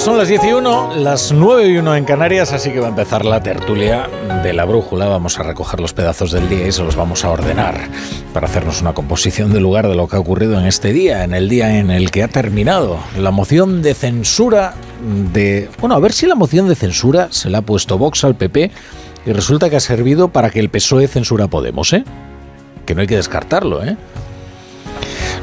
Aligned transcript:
Son 0.00 0.16
las 0.16 0.28
10 0.28 0.44
y 0.44 0.52
1, 0.54 0.96
las 0.96 1.30
9 1.30 1.68
y 1.68 1.76
1 1.76 1.96
en 1.96 2.04
Canarias, 2.06 2.54
así 2.54 2.70
que 2.70 2.80
va 2.80 2.86
a 2.86 2.88
empezar 2.88 3.26
la 3.26 3.42
tertulia 3.42 4.08
de 4.42 4.54
la 4.54 4.64
brújula. 4.64 5.08
Vamos 5.08 5.38
a 5.38 5.42
recoger 5.42 5.78
los 5.78 5.92
pedazos 5.92 6.32
del 6.32 6.48
día 6.48 6.66
y 6.66 6.72
se 6.72 6.82
los 6.82 6.96
vamos 6.96 7.22
a 7.22 7.30
ordenar 7.30 7.78
para 8.32 8.46
hacernos 8.46 8.80
una 8.80 8.94
composición 8.94 9.52
del 9.52 9.62
lugar 9.62 9.88
de 9.88 9.94
lo 9.94 10.08
que 10.08 10.16
ha 10.16 10.18
ocurrido 10.18 10.58
en 10.58 10.64
este 10.64 10.94
día, 10.94 11.22
en 11.22 11.34
el 11.34 11.50
día 11.50 11.78
en 11.78 11.90
el 11.90 12.10
que 12.10 12.22
ha 12.22 12.28
terminado 12.28 12.98
la 13.18 13.30
moción 13.30 13.82
de 13.82 13.92
censura 13.92 14.72
de... 15.34 15.68
Bueno, 15.80 15.96
a 15.96 15.98
ver 15.98 16.12
si 16.14 16.26
la 16.26 16.34
moción 16.34 16.66
de 16.66 16.76
censura 16.76 17.28
se 17.30 17.50
la 17.50 17.58
ha 17.58 17.62
puesto 17.62 17.98
Vox 17.98 18.24
al 18.24 18.36
PP 18.36 18.70
y 19.26 19.32
resulta 19.32 19.68
que 19.68 19.76
ha 19.76 19.80
servido 19.80 20.28
para 20.28 20.48
que 20.48 20.60
el 20.60 20.70
PSOE 20.70 21.08
censura 21.08 21.44
a 21.44 21.48
Podemos, 21.48 21.92
¿eh? 21.92 22.04
Que 22.86 22.94
no 22.94 23.02
hay 23.02 23.06
que 23.06 23.16
descartarlo, 23.16 23.84
¿eh? 23.84 23.98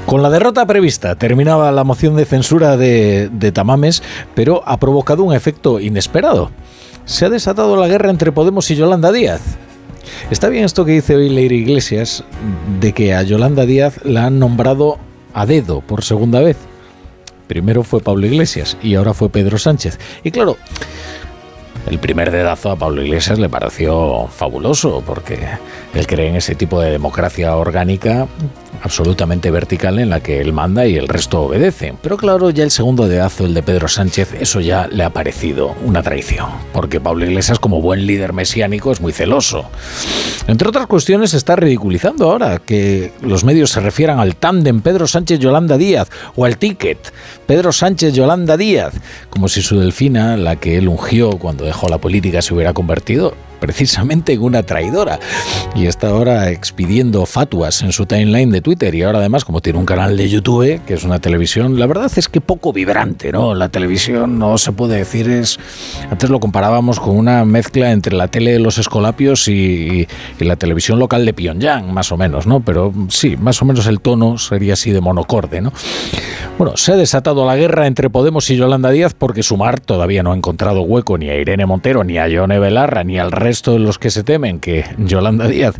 Con 0.07 0.23
la 0.23 0.29
derrota 0.29 0.65
prevista 0.65 1.15
terminaba 1.15 1.69
la 1.73 1.83
moción 1.83 2.15
de 2.15 2.23
censura 2.23 2.77
de, 2.77 3.51
Tamames, 3.53 4.01
pero 4.35 4.63
ha 4.65 4.77
provocado 4.77 5.25
un 5.25 5.35
efecto 5.35 5.81
inesperado. 5.81 6.49
Se 7.03 7.25
ha 7.25 7.29
desatado 7.29 7.75
la 7.75 7.89
guerra 7.89 8.09
entre 8.09 8.31
Podemos 8.31 8.71
y 8.71 8.77
Yolanda 8.77 9.11
Díaz. 9.11 9.41
Está 10.31 10.47
bien 10.47 10.63
esto 10.63 10.85
que 10.85 10.93
dice 10.93 11.17
hoy 11.17 11.27
Leire 11.27 11.55
Iglesias, 11.55 12.23
de 12.79 12.93
que 12.93 13.13
a 13.13 13.21
Yolanda 13.23 13.65
Díaz 13.65 13.99
la 14.05 14.27
han 14.27 14.39
nombrado 14.39 14.97
a 15.33 15.45
dedo 15.45 15.81
por 15.81 16.05
segunda 16.05 16.39
vez. 16.39 16.55
Primero 17.47 17.83
fue 17.83 17.99
Pablo 17.99 18.27
Iglesias 18.27 18.77
y 18.81 18.95
ahora 18.95 19.13
fue 19.13 19.27
Pedro 19.27 19.57
Sánchez. 19.57 19.99
Y 20.23 20.31
claro, 20.31 20.55
el 21.89 21.99
primer 21.99 22.31
dedazo 22.31 22.71
a 22.71 22.75
Pablo 22.75 23.01
Iglesias 23.01 23.39
le 23.39 23.47
pareció 23.49 24.27
fabuloso, 24.27 25.03
porque 25.05 25.37
él 25.93 26.07
cree 26.07 26.29
en 26.29 26.37
ese 26.37 26.55
tipo 26.55 26.81
de 26.81 26.91
democracia 26.91 27.55
orgánica 27.55 28.27
absolutamente 28.81 29.51
vertical 29.51 29.99
en 29.99 30.09
la 30.09 30.21
que 30.21 30.41
él 30.41 30.53
manda 30.53 30.85
y 30.85 30.95
el 30.95 31.07
resto 31.07 31.41
obedece. 31.41 31.93
Pero 32.01 32.17
claro, 32.17 32.49
ya 32.49 32.63
el 32.63 32.71
segundo 32.71 33.07
dedazo, 33.07 33.45
el 33.45 33.53
de 33.53 33.63
Pedro 33.63 33.87
Sánchez, 33.87 34.33
eso 34.39 34.59
ya 34.59 34.87
le 34.87 35.03
ha 35.03 35.11
parecido 35.11 35.75
una 35.83 36.03
traición, 36.03 36.47
porque 36.73 36.99
Pablo 36.99 37.25
Iglesias 37.25 37.59
como 37.59 37.81
buen 37.81 38.05
líder 38.05 38.33
mesiánico 38.33 38.91
es 38.91 39.01
muy 39.01 39.13
celoso. 39.13 39.69
Entre 40.47 40.67
otras 40.67 40.87
cuestiones 40.87 41.33
está 41.33 41.55
ridiculizando 41.55 42.31
ahora 42.31 42.59
que 42.59 43.11
los 43.21 43.43
medios 43.43 43.71
se 43.71 43.79
refieran 43.79 44.19
al 44.19 44.35
tándem 44.35 44.81
Pedro 44.81 45.07
Sánchez-Yolanda 45.07 45.77
Díaz 45.77 46.09
o 46.35 46.45
al 46.45 46.57
ticket 46.57 46.97
Pedro 47.45 47.71
Sánchez-Yolanda 47.71 48.57
Díaz, 48.57 48.93
como 49.29 49.47
si 49.47 49.61
su 49.61 49.79
delfina, 49.79 50.37
la 50.37 50.55
que 50.57 50.77
él 50.77 50.87
ungió 50.87 51.31
cuando 51.31 51.65
dejó 51.65 51.89
la 51.89 51.97
política, 51.97 52.41
se 52.41 52.53
hubiera 52.53 52.73
convertido 52.73 53.33
precisamente 53.59 54.33
en 54.33 54.41
una 54.41 54.63
traidora. 54.63 55.19
Y 55.75 55.85
está 55.87 56.09
ahora 56.09 56.49
expidiendo 56.49 57.25
fatuas 57.25 57.81
en 57.81 57.91
su 57.91 58.05
timeline 58.05 58.51
de 58.51 58.61
Twitter 58.61 58.93
y 58.95 59.03
ahora 59.03 59.19
además 59.19 59.45
como 59.45 59.61
tiene 59.61 59.79
un 59.79 59.85
canal 59.85 60.17
de 60.17 60.29
YouTube, 60.29 60.81
que 60.85 60.93
es 60.93 61.03
una 61.03 61.19
televisión, 61.19 61.79
la 61.79 61.87
verdad 61.87 62.11
es 62.15 62.27
que 62.27 62.41
poco 62.41 62.73
vibrante, 62.73 63.31
¿no? 63.31 63.53
La 63.53 63.69
televisión 63.69 64.39
no 64.39 64.57
se 64.57 64.71
puede 64.71 64.97
decir 64.97 65.29
es... 65.29 65.59
Antes 66.09 66.29
lo 66.29 66.39
comparábamos 66.39 66.99
con 66.99 67.17
una 67.17 67.45
mezcla 67.45 67.91
entre 67.91 68.15
la 68.15 68.27
tele 68.27 68.51
de 68.51 68.59
los 68.59 68.77
escolapios 68.77 69.47
y, 69.47 70.07
la 70.39 70.55
televisión 70.55 70.99
local 70.99 71.25
de 71.25 71.33
Pyongyang, 71.33 71.93
más 71.93 72.11
o 72.11 72.17
menos, 72.17 72.47
¿no? 72.47 72.61
Pero 72.61 72.93
sí, 73.09 73.35
más 73.37 73.61
o 73.61 73.65
menos 73.65 73.85
el 73.87 73.99
tono 73.99 74.37
sería 74.37 74.73
así 74.73 74.91
de 74.91 75.01
monocorde, 75.01 75.61
¿no? 75.61 75.73
Bueno, 76.57 76.77
se 76.77 76.93
ha 76.93 76.95
desatado 76.95 77.45
la 77.45 77.55
guerra 77.55 77.85
entre 77.85 78.09
Podemos 78.09 78.49
y 78.49 78.55
Yolanda 78.55 78.89
Díaz 78.89 79.13
porque 79.13 79.43
Sumar 79.43 79.79
todavía 79.79 80.23
no 80.23 80.31
ha 80.31 80.35
encontrado 80.35 80.81
hueco 80.81 81.17
ni 81.17 81.29
a 81.29 81.35
Irene 81.35 81.65
Montero, 81.65 82.03
ni 82.03 82.17
a 82.17 82.27
Yone 82.27 82.59
Belarra, 82.59 83.03
ni 83.03 83.19
al 83.19 83.31
resto 83.47 83.71
de 83.71 83.79
los 83.79 83.97
que 83.97 84.09
se 84.09 84.25
temen 84.25 84.59
que 84.59 84.83
Yolanda 84.97 85.47
Díaz 85.47 85.75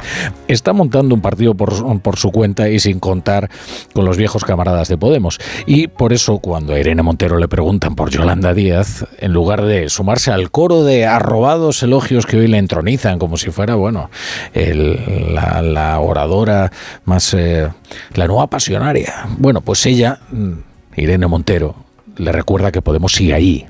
está 0.47 0.71
montando 0.71 1.13
un 1.13 1.19
partido 1.19 1.53
por, 1.53 1.73
su 2.15 2.31
cuenta 2.31 2.69
y 2.69 2.79
sin 2.79 3.01
contar 3.01 3.49
con 3.93 4.05
los 4.05 4.15
viejos 4.15 4.45
camaradas 4.45 4.87
de 4.87 4.97
Podemos. 4.97 5.37
Y 5.65 5.87
por 5.87 6.13
eso 6.13 6.39
cuando 6.39 6.73
a 6.73 6.79
Irene 6.79 7.03
Montero 7.03 7.37
le 7.37 7.49
preguntan 7.49 7.93
por 7.93 8.09
Yolanda 8.09 8.53
Díaz, 8.53 9.05
en 9.19 9.33
lugar 9.33 9.65
de 9.65 9.89
sumarse 9.89 10.31
al 10.31 10.49
coro 10.49 10.85
de 10.85 11.05
arrobados 11.05 11.83
elogios 11.83 12.25
que 12.25 12.37
hoy 12.37 12.47
le 12.47 12.57
entronizan 12.57 13.19
como 13.19 13.35
si 13.35 13.51
fuera, 13.51 13.75
bueno, 13.75 14.09
la, 14.53 15.99
oradora 15.99 16.71
más, 17.03 17.33
eh, 17.33 17.67
la 18.13 18.27
nueva 18.27 18.47
pasionaria. 18.47 19.27
Bueno, 19.37 19.59
pues 19.59 19.85
ella, 19.85 20.19
mm, 20.31 20.53
Irene 20.95 21.27
Montero, 21.27 21.75
le 22.15 22.31
recuerda 22.31 22.71
que 22.71 22.81
Podemos 22.81 23.11
sigue 23.11 23.33
ahí, 23.33 23.67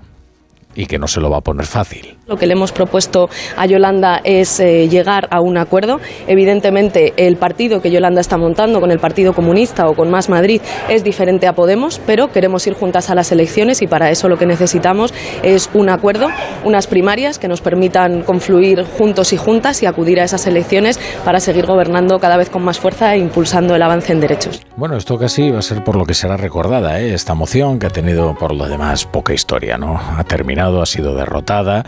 y 0.77 0.85
que 0.85 0.99
no 0.99 1.07
se 1.07 1.19
lo 1.19 1.29
va 1.29 1.37
a 1.37 1.41
poner 1.41 1.65
fácil. 1.65 2.15
Lo 2.27 2.37
que 2.37 2.45
le 2.45 2.53
hemos 2.53 2.71
propuesto 2.71 3.29
a 3.57 3.65
Yolanda 3.65 4.21
es 4.23 4.59
eh, 4.59 4.87
llegar 4.87 5.27
a 5.31 5.41
un 5.41 5.57
acuerdo. 5.57 5.99
Evidentemente, 6.27 7.13
el 7.17 7.35
partido 7.35 7.81
que 7.81 7.89
Yolanda 7.89 8.21
está 8.21 8.37
montando 8.37 8.79
con 8.79 8.91
el 8.91 8.99
Partido 8.99 9.33
Comunista 9.33 9.89
o 9.89 9.95
con 9.95 10.11
Más 10.11 10.29
Madrid 10.29 10.61
es 10.87 11.03
diferente 11.03 11.47
a 11.47 11.53
Podemos, 11.53 11.99
pero 12.05 12.31
queremos 12.31 12.67
ir 12.67 12.75
juntas 12.75 13.09
a 13.09 13.15
las 13.15 13.31
elecciones 13.31 13.81
y 13.81 13.87
para 13.87 14.11
eso 14.11 14.29
lo 14.29 14.37
que 14.37 14.45
necesitamos 14.45 15.13
es 15.41 15.69
un 15.73 15.89
acuerdo, 15.89 16.27
unas 16.63 16.85
primarias 16.85 17.39
que 17.39 17.47
nos 17.47 17.61
permitan 17.61 18.21
confluir 18.21 18.83
juntos 18.83 19.33
y 19.33 19.37
juntas 19.37 19.81
y 19.81 19.87
acudir 19.87 20.19
a 20.19 20.23
esas 20.23 20.45
elecciones 20.45 20.99
para 21.25 21.39
seguir 21.39 21.65
gobernando 21.65 22.19
cada 22.19 22.37
vez 22.37 22.51
con 22.51 22.63
más 22.63 22.79
fuerza 22.79 23.15
e 23.15 23.17
impulsando 23.17 23.75
el 23.75 23.81
avance 23.81 24.13
en 24.13 24.19
derechos. 24.19 24.61
Bueno, 24.75 24.95
esto 24.95 25.17
casi 25.17 25.49
va 25.49 25.59
a 25.59 25.63
ser 25.63 25.83
por 25.83 25.95
lo 25.95 26.05
que 26.05 26.13
será 26.13 26.37
recordada, 26.37 27.01
¿eh? 27.01 27.13
esta 27.13 27.33
moción 27.33 27.79
que 27.79 27.87
ha 27.87 27.89
tenido 27.89 28.35
por 28.35 28.53
lo 28.53 28.67
demás 28.67 29.05
poca 29.05 29.33
historia, 29.33 29.77
¿no? 29.77 29.99
Ha 29.99 30.23
terminado 30.23 30.66
ha 30.81 30.85
sido 30.85 31.15
derrotada. 31.15 31.85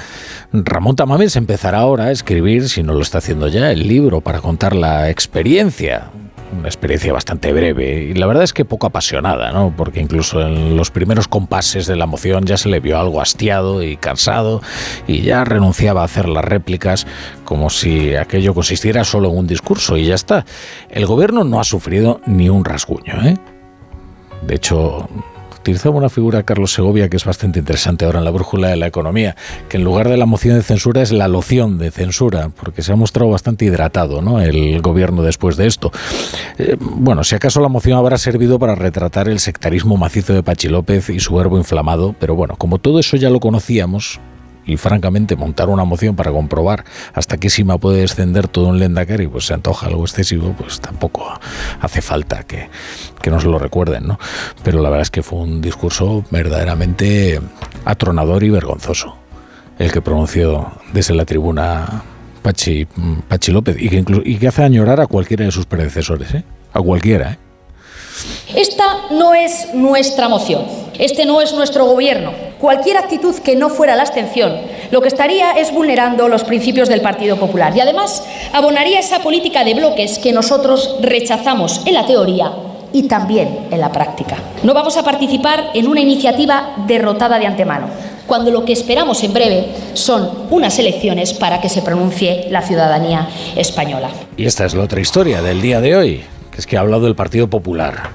Ramón 0.51 0.95
Tamames 0.95 1.35
empezará 1.35 1.79
ahora 1.79 2.05
a 2.05 2.11
escribir, 2.11 2.69
si 2.69 2.83
no 2.83 2.93
lo 2.93 3.01
está 3.01 3.19
haciendo 3.19 3.47
ya, 3.47 3.71
el 3.71 3.87
libro 3.87 4.21
para 4.21 4.41
contar 4.41 4.75
la 4.75 5.09
experiencia 5.09 6.09
una 6.51 6.67
experiencia 6.67 7.13
bastante 7.13 7.53
breve 7.53 8.03
y 8.03 8.13
la 8.13 8.25
verdad 8.25 8.43
es 8.43 8.53
que 8.53 8.65
poco 8.65 8.87
apasionada, 8.87 9.51
¿no? 9.51 9.73
Porque 9.75 9.99
incluso 9.99 10.41
en 10.41 10.75
los 10.75 10.91
primeros 10.91 11.27
compases 11.27 11.85
de 11.87 11.95
la 11.95 12.05
moción 12.05 12.45
ya 12.45 12.57
se 12.57 12.69
le 12.69 12.79
vio 12.79 12.99
algo 12.99 13.21
hastiado 13.21 13.83
y 13.83 13.97
cansado 13.97 14.61
y 15.07 15.21
ya 15.21 15.43
renunciaba 15.43 16.01
a 16.01 16.05
hacer 16.05 16.27
las 16.27 16.43
réplicas 16.43 17.05
como 17.45 17.69
si 17.69 18.15
aquello 18.15 18.53
consistiera 18.53 19.03
solo 19.03 19.29
en 19.29 19.37
un 19.37 19.47
discurso 19.47 19.97
y 19.97 20.05
ya 20.05 20.15
está. 20.15 20.45
El 20.89 21.05
gobierno 21.05 21.43
no 21.43 21.59
ha 21.59 21.63
sufrido 21.63 22.21
ni 22.25 22.49
un 22.49 22.65
rasguño, 22.65 23.21
¿eh? 23.23 23.37
De 24.41 24.55
hecho, 24.55 25.09
utilizaba 25.69 25.95
una 25.95 26.09
figura, 26.09 26.41
Carlos 26.43 26.73
Segovia, 26.73 27.09
que 27.09 27.17
es 27.17 27.25
bastante 27.25 27.59
interesante 27.59 28.05
ahora 28.05 28.19
en 28.19 28.25
la 28.25 28.31
brújula 28.31 28.69
de 28.69 28.75
la 28.75 28.87
economía, 28.87 29.35
que 29.69 29.77
en 29.77 29.83
lugar 29.83 30.09
de 30.09 30.17
la 30.17 30.25
moción 30.25 30.55
de 30.55 30.63
censura 30.63 31.01
es 31.03 31.11
la 31.11 31.27
loción 31.27 31.77
de 31.77 31.91
censura, 31.91 32.49
porque 32.49 32.81
se 32.81 32.91
ha 32.91 32.95
mostrado 32.95 33.29
bastante 33.29 33.65
hidratado 33.65 34.21
¿no? 34.21 34.41
el 34.41 34.81
gobierno 34.81 35.21
después 35.21 35.57
de 35.57 35.67
esto. 35.67 35.91
Eh, 36.57 36.75
bueno, 36.79 37.23
si 37.23 37.35
acaso 37.35 37.61
la 37.61 37.67
moción 37.67 37.97
habrá 37.97 38.17
servido 38.17 38.57
para 38.57 38.73
retratar 38.73 39.29
el 39.29 39.39
sectarismo 39.39 39.95
macizo 39.95 40.33
de 40.33 40.41
Pachi 40.41 40.69
López 40.69 41.09
y 41.09 41.19
su 41.19 41.35
verbo 41.35 41.57
inflamado, 41.57 42.15
pero 42.19 42.35
bueno, 42.35 42.55
como 42.57 42.79
todo 42.79 42.99
eso 42.99 43.15
ya 43.15 43.29
lo 43.29 43.39
conocíamos, 43.39 44.19
y 44.69 44.77
francamente 44.77 45.35
montar 45.35 45.69
una 45.69 45.83
moción 45.83 46.15
para 46.15 46.31
comprobar 46.31 46.85
hasta 47.13 47.37
qué 47.37 47.49
sima 47.49 47.77
puede 47.77 48.01
descender 48.01 48.47
todo 48.47 48.67
un 48.67 48.79
y 48.79 49.27
pues 49.27 49.45
se 49.45 49.53
antoja 49.53 49.87
algo 49.87 50.03
excesivo, 50.03 50.53
pues 50.57 50.79
tampoco 50.79 51.27
hace 51.79 52.01
falta 52.01 52.43
que, 52.43 52.69
que 53.21 53.29
nos 53.29 53.45
lo 53.45 53.59
recuerden, 53.59 54.07
¿no? 54.07 54.19
Pero 54.63 54.81
la 54.81 54.89
verdad 54.89 55.03
es 55.03 55.11
que 55.11 55.23
fue 55.23 55.39
un 55.39 55.61
discurso 55.61 56.23
verdaderamente 56.31 57.39
atronador 57.85 58.43
y 58.43 58.49
vergonzoso 58.49 59.15
el 59.77 59.91
que 59.91 60.01
pronunció 60.01 60.71
desde 60.93 61.13
la 61.13 61.25
tribuna 61.25 62.03
Pachi, 62.41 62.85
Pachi 63.27 63.51
López 63.51 63.77
y 63.79 63.89
que, 63.89 63.97
incluso, 63.97 64.21
y 64.25 64.37
que 64.37 64.47
hace 64.47 64.63
añorar 64.63 64.99
a 64.99 65.07
cualquiera 65.07 65.45
de 65.45 65.51
sus 65.51 65.65
predecesores, 65.65 66.33
¿eh? 66.33 66.43
A 66.73 66.81
cualquiera, 66.81 67.33
¿eh? 67.33 67.37
Esta 68.55 68.85
no 69.11 69.33
es 69.33 69.73
nuestra 69.73 70.27
moción, 70.27 70.65
este 70.97 71.25
no 71.25 71.41
es 71.41 71.53
nuestro 71.53 71.85
gobierno. 71.85 72.31
Cualquier 72.59 72.97
actitud 72.97 73.35
que 73.35 73.55
no 73.55 73.69
fuera 73.69 73.95
la 73.95 74.01
abstención 74.01 74.53
Lo 74.91 75.01
que 75.01 75.07
estaría 75.07 75.51
es 75.53 75.71
vulnerando 75.71 76.27
los 76.27 76.43
principios 76.43 76.89
del 76.89 76.99
Partido 76.99 77.37
Popular 77.37 77.71
y 77.75 77.79
además 77.79 78.23
abonaría 78.51 78.99
esa 78.99 79.19
política 79.19 79.63
de 79.63 79.75
bloques 79.75 80.19
que 80.19 80.33
nosotros 80.33 80.97
rechazamos 80.99 81.81
en 81.85 81.93
la 81.93 82.05
teoría 82.05 82.51
y 82.91 83.03
también 83.03 83.67
en 83.69 83.79
la 83.79 83.91
práctica. 83.91 84.37
No 84.63 84.73
vamos 84.73 84.97
a 84.97 85.03
participar 85.03 85.71
en 85.73 85.87
una 85.87 86.01
iniciativa 86.01 86.73
derrotada 86.87 87.37
de 87.37 87.45
antemano, 87.45 87.87
cuando 88.25 88.51
lo 88.51 88.65
que 88.65 88.73
esperamos 88.73 89.23
en 89.23 89.33
breve 89.33 89.67
son 89.93 90.47
unas 90.49 90.79
elecciones 90.79 91.33
para 91.33 91.61
que 91.61 91.69
se 91.69 91.83
pronuncie 91.83 92.47
la 92.49 92.63
ciudadanía 92.63 93.27
española. 93.55 94.09
Y 94.37 94.45
esta 94.45 94.65
es 94.65 94.73
la 94.73 94.83
otra 94.83 95.01
historia 95.01 95.41
del 95.41 95.61
día 95.61 95.81
de 95.81 95.95
hoy, 95.95 96.23
es 96.59 96.67
que 96.67 96.77
ha 96.77 96.81
hablado 96.81 97.05
del 97.05 97.15
Partido 97.15 97.49
Popular. 97.49 98.11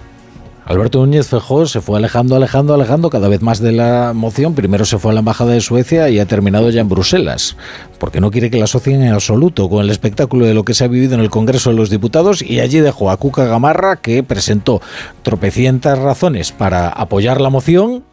Alberto 0.66 0.98
Núñez 0.98 1.28
Fejó 1.28 1.66
se 1.66 1.80
fue 1.80 1.98
alejando, 1.98 2.36
alejando, 2.36 2.72
alejando 2.72 3.10
cada 3.10 3.28
vez 3.28 3.42
más 3.42 3.58
de 3.58 3.72
la 3.72 4.12
moción. 4.14 4.54
Primero 4.54 4.84
se 4.84 4.98
fue 4.98 5.10
a 5.10 5.14
la 5.14 5.20
Embajada 5.20 5.52
de 5.52 5.60
Suecia 5.60 6.08
y 6.08 6.18
ha 6.18 6.26
terminado 6.26 6.70
ya 6.70 6.80
en 6.80 6.88
Bruselas, 6.88 7.56
porque 7.98 8.20
no 8.20 8.30
quiere 8.30 8.50
que 8.50 8.58
la 8.58 8.64
asocien 8.64 9.02
en 9.02 9.12
absoluto 9.12 9.68
con 9.68 9.82
el 9.82 9.90
espectáculo 9.90 10.46
de 10.46 10.54
lo 10.54 10.64
que 10.64 10.74
se 10.74 10.84
ha 10.84 10.88
vivido 10.88 11.14
en 11.14 11.20
el 11.20 11.28
Congreso 11.28 11.70
de 11.70 11.76
los 11.76 11.90
Diputados 11.90 12.42
y 12.42 12.60
allí 12.60 12.80
dejó 12.80 13.10
a 13.10 13.16
Cuca 13.16 13.44
Gamarra, 13.44 13.96
que 13.96 14.22
presentó 14.22 14.80
tropecientas 15.22 15.98
razones 15.98 16.52
para 16.52 16.88
apoyar 16.88 17.40
la 17.40 17.50
moción 17.50 18.04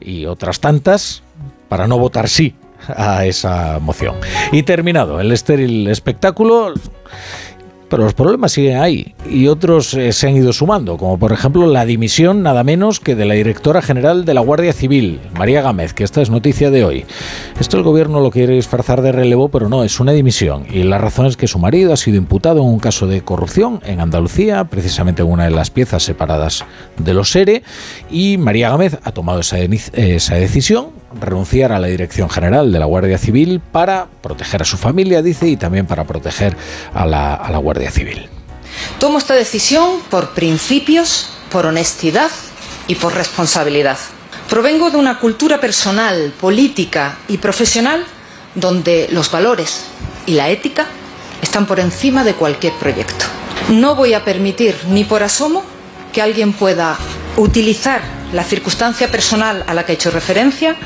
y 0.00 0.26
otras 0.26 0.60
tantas 0.60 1.22
para 1.68 1.86
no 1.86 1.98
votar 1.98 2.28
sí 2.28 2.54
a 2.88 3.26
esa 3.26 3.78
moción. 3.80 4.16
Y 4.52 4.62
terminado 4.62 5.20
el 5.20 5.32
estéril 5.32 5.88
espectáculo, 5.88 6.74
pero 7.88 8.04
los 8.04 8.14
problemas 8.14 8.52
siguen 8.52 8.78
ahí 8.78 9.14
y 9.28 9.48
otros 9.48 9.94
eh, 9.94 10.12
se 10.12 10.28
han 10.28 10.36
ido 10.36 10.52
sumando, 10.52 10.96
como 10.96 11.18
por 11.18 11.32
ejemplo 11.32 11.66
la 11.66 11.84
dimisión 11.84 12.42
nada 12.42 12.64
menos 12.64 13.00
que 13.00 13.14
de 13.14 13.24
la 13.24 13.34
directora 13.34 13.82
general 13.82 14.24
de 14.24 14.34
la 14.34 14.40
Guardia 14.40 14.72
Civil, 14.72 15.20
María 15.38 15.62
Gámez, 15.62 15.92
que 15.92 16.04
esta 16.04 16.22
es 16.22 16.30
noticia 16.30 16.70
de 16.70 16.84
hoy. 16.84 17.04
Esto 17.60 17.76
el 17.76 17.82
gobierno 17.82 18.20
lo 18.20 18.30
quiere 18.30 18.54
disfrazar 18.54 19.02
de 19.02 19.12
relevo, 19.12 19.48
pero 19.48 19.68
no, 19.68 19.84
es 19.84 20.00
una 20.00 20.12
dimisión. 20.12 20.66
Y 20.70 20.82
la 20.82 20.98
razón 20.98 21.26
es 21.26 21.36
que 21.36 21.46
su 21.46 21.58
marido 21.58 21.92
ha 21.92 21.96
sido 21.96 22.16
imputado 22.16 22.60
en 22.60 22.68
un 22.68 22.78
caso 22.78 23.06
de 23.06 23.22
corrupción 23.22 23.80
en 23.84 24.00
Andalucía, 24.00 24.64
precisamente 24.64 25.22
en 25.22 25.28
una 25.28 25.44
de 25.44 25.50
las 25.50 25.70
piezas 25.70 26.02
separadas 26.02 26.64
de 26.98 27.14
los 27.14 27.30
SERE, 27.30 27.62
y 28.10 28.38
María 28.38 28.70
Gámez 28.70 28.98
ha 29.02 29.12
tomado 29.12 29.40
esa, 29.40 29.58
esa 29.58 30.34
decisión 30.34 30.88
renunciar 31.12 31.72
a 31.72 31.78
la 31.78 31.86
dirección 31.86 32.28
general 32.28 32.72
de 32.72 32.78
la 32.78 32.86
Guardia 32.86 33.18
Civil 33.18 33.60
para 33.60 34.06
proteger 34.22 34.62
a 34.62 34.64
su 34.64 34.76
familia, 34.76 35.22
dice, 35.22 35.48
y 35.48 35.56
también 35.56 35.86
para 35.86 36.04
proteger 36.04 36.56
a 36.94 37.06
la, 37.06 37.58
Guardia 37.58 37.90
Civil. 37.90 38.28
Tomo 38.98 39.18
esta 39.18 39.34
decisión 39.34 40.00
por 40.10 40.30
principios, 40.30 41.28
por 41.50 41.66
honestidad 41.66 42.30
y 42.86 42.94
por 42.94 43.14
responsabilidad. 43.14 43.98
Provengo 44.48 44.90
de 44.90 44.96
una 44.96 45.18
cultura 45.18 45.60
personal, 45.60 46.32
política 46.40 47.18
y 47.28 47.38
profesional 47.38 48.04
donde 48.54 49.08
los 49.10 49.30
valores 49.30 49.84
y 50.26 50.32
la 50.32 50.48
ética 50.48 50.86
están 51.42 51.66
por 51.66 51.80
encima 51.80 52.24
de 52.24 52.34
cualquier 52.34 52.72
proyecto. 52.74 53.24
No 53.70 53.94
voy 53.94 54.14
a 54.14 54.24
permitir 54.24 54.74
ni 54.88 55.04
por 55.04 55.22
asomo 55.22 55.62
que 56.12 56.22
alguien 56.22 56.52
pueda 56.52 56.96
utilizar 57.36 58.17
la 58.32 58.44
circunstancia 58.44 59.10
personal 59.10 59.64
a 59.66 59.74
la 59.74 59.84
que 59.84 59.92
he 59.92 59.94
hecho 59.94 60.10
referencia 60.10 60.76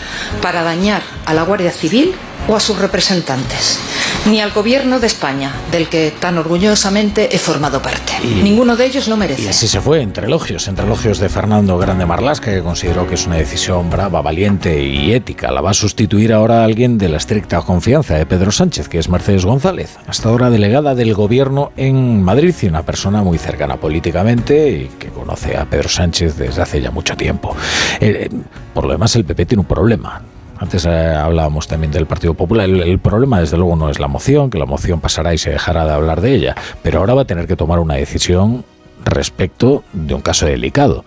para 0.41 0.62
dañar 0.62 1.03
a 1.27 1.35
la 1.35 1.43
Guardia 1.43 1.73
Civil 1.73 2.15
o 2.49 2.56
a 2.56 2.61
sus 2.61 2.79
representantes, 2.79 3.79
ni 4.27 4.41
al 4.41 4.50
gobierno 4.53 4.99
de 5.00 5.06
España, 5.06 5.53
del 5.71 5.89
que 5.89 6.12
tan 6.19 6.39
orgullosamente 6.39 7.35
he 7.35 7.39
formado 7.39 7.81
parte. 7.81 8.12
Y- 8.23 8.43
Ninguno 8.43 8.77
de 8.77 8.87
ellos 8.87 9.06
lo 9.09 9.17
merece. 9.17 9.43
Y 9.43 9.49
así 9.49 9.69
se 9.69 9.81
fue, 9.81 10.03
entre 10.03 10.27
elogios, 10.27 10.67
entre 10.69 10.85
elogios 10.85 11.19
de 11.19 11.29
Fernando 11.29 11.79
Grande 11.79 12.05
Marlasca, 12.06 12.50
que 12.53 12.62
consideró 12.62 13.06
que 13.06 13.15
es 13.15 13.27
una 13.27 13.37
decisión 13.37 13.91
brava, 13.91 14.21
valiente 14.23 14.83
y 14.83 15.12
ética. 15.12 15.50
La 15.53 15.61
va 15.61 15.71
a 15.71 15.75
sustituir 15.75 16.33
ahora 16.33 16.62
a 16.62 16.65
alguien 16.65 16.99
de 16.99 17.09
la 17.09 17.17
estricta 17.19 17.61
confianza 17.62 18.15
de 18.15 18.27
Pedro 18.27 18.50
Sánchez, 18.53 18.88
que 18.88 18.99
es 18.99 19.09
Mercedes 19.09 19.45
González, 19.45 19.97
hasta 20.06 20.29
ahora 20.29 20.50
delegada 20.50 20.95
del 20.95 21.15
gobierno 21.15 21.73
en 21.77 22.23
Madrid 22.23 22.55
y 22.62 22.67
una 22.67 22.83
persona 22.83 23.23
muy 23.23 23.38
cercana 23.38 23.77
políticamente 23.77 24.69
y 24.69 24.91
que 24.99 25.09
conoce 25.09 25.56
a 25.56 25.65
Pedro 25.65 25.88
Sánchez 25.88 26.37
desde 26.37 26.62
hace 26.62 26.81
ya 26.81 26.91
mucho 26.91 27.17
tiempo. 27.17 27.55
Eh, 28.00 28.29
eh, 28.31 28.37
por 28.75 28.85
lo 28.85 28.93
demás, 28.93 29.15
el 29.17 29.25
PP 29.25 29.47
tiene 29.47 29.61
un 29.61 29.67
problema. 29.67 30.23
Antes 30.62 30.87
eh, 30.87 30.91
hablábamos 30.91 31.67
también 31.67 31.91
del 31.91 32.06
Partido 32.06 32.35
Popular. 32.35 32.69
El, 32.69 32.82
el 32.82 33.00
problema, 33.00 33.41
desde 33.41 33.56
luego, 33.56 33.75
no 33.75 33.91
es 33.91 33.99
la 33.99 34.06
moción, 34.06 34.49
que 34.49 34.61
la 34.61 34.64
moción 34.64 35.00
pasará 35.00 35.35
y 35.35 35.38
se 35.38 35.50
dejará 35.50 35.85
de 35.85 35.91
hablar 35.91 36.20
de 36.20 36.37
ella. 36.37 36.55
Pero 36.85 37.00
ahora 37.00 37.14
va 37.14 37.23
a 37.23 37.25
tener 37.25 37.49
que 37.49 37.56
tomar 37.56 37.81
una 37.81 37.94
decisión 37.94 38.64
respecto 39.05 39.82
de 39.93 40.14
un 40.14 40.20
caso 40.20 40.47
delicado, 40.47 41.05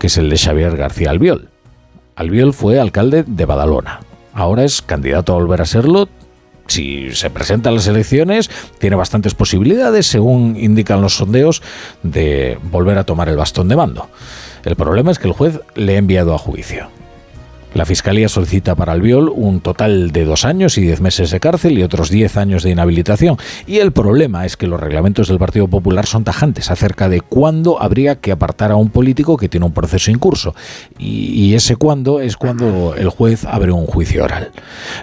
que 0.00 0.08
es 0.08 0.16
el 0.18 0.28
de 0.28 0.36
Xavier 0.36 0.76
García 0.76 1.10
Albiol. 1.10 1.50
Albiol 2.16 2.52
fue 2.52 2.80
alcalde 2.80 3.22
de 3.24 3.44
Badalona. 3.44 4.00
Ahora 4.34 4.64
es 4.64 4.82
candidato 4.82 5.34
a 5.34 5.36
volver 5.36 5.62
a 5.62 5.66
serlo. 5.66 6.08
Si 6.66 7.14
se 7.14 7.30
presenta 7.30 7.70
a 7.70 7.72
las 7.72 7.86
elecciones, 7.86 8.50
tiene 8.80 8.96
bastantes 8.96 9.34
posibilidades, 9.34 10.08
según 10.08 10.56
indican 10.58 11.00
los 11.00 11.14
sondeos, 11.14 11.62
de 12.02 12.58
volver 12.72 12.98
a 12.98 13.04
tomar 13.04 13.28
el 13.28 13.36
bastón 13.36 13.68
de 13.68 13.76
mando. 13.76 14.08
El 14.64 14.74
problema 14.74 15.12
es 15.12 15.20
que 15.20 15.28
el 15.28 15.32
juez 15.32 15.60
le 15.76 15.94
ha 15.94 15.98
enviado 15.98 16.34
a 16.34 16.38
juicio. 16.38 16.88
La 17.74 17.84
Fiscalía 17.84 18.28
solicita 18.28 18.74
para 18.74 18.92
Albiol 18.92 19.28
un 19.28 19.60
total 19.60 20.10
de 20.10 20.24
dos 20.24 20.44
años 20.46 20.78
y 20.78 20.82
diez 20.82 21.00
meses 21.00 21.30
de 21.30 21.40
cárcel 21.40 21.78
y 21.78 21.82
otros 21.82 22.08
diez 22.08 22.36
años 22.38 22.62
de 22.62 22.70
inhabilitación. 22.70 23.36
Y 23.66 23.78
el 23.78 23.92
problema 23.92 24.46
es 24.46 24.56
que 24.56 24.66
los 24.66 24.80
reglamentos 24.80 25.28
del 25.28 25.38
Partido 25.38 25.68
Popular 25.68 26.06
son 26.06 26.24
tajantes 26.24 26.70
acerca 26.70 27.08
de 27.08 27.20
cuándo 27.20 27.82
habría 27.82 28.16
que 28.20 28.32
apartar 28.32 28.72
a 28.72 28.76
un 28.76 28.88
político 28.88 29.36
que 29.36 29.50
tiene 29.50 29.66
un 29.66 29.72
proceso 29.72 30.10
en 30.10 30.18
curso. 30.18 30.54
Y, 30.98 31.54
ese 31.56 31.76
cuándo 31.76 32.20
es 32.20 32.36
cuando 32.36 32.94
el 32.96 33.08
juez 33.08 33.44
abre 33.44 33.72
un 33.72 33.86
juicio 33.86 34.24
oral. 34.24 34.50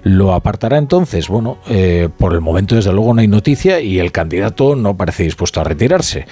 ¿Lo 0.03 0.33
apartará 0.33 0.77
entonces? 0.77 1.27
Bueno, 1.27 1.57
eh, 1.67 2.09
por 2.17 2.33
el 2.33 2.41
momento 2.41 2.75
desde 2.75 2.91
luego 2.91 3.13
no 3.13 3.21
hay 3.21 3.27
noticia 3.27 3.79
y 3.79 3.99
el 3.99 4.11
candidato 4.11 4.75
no 4.75 4.95
parece 4.95 5.23
dispuesto 5.23 5.61
a 5.61 5.63
retirarse. 5.63 6.27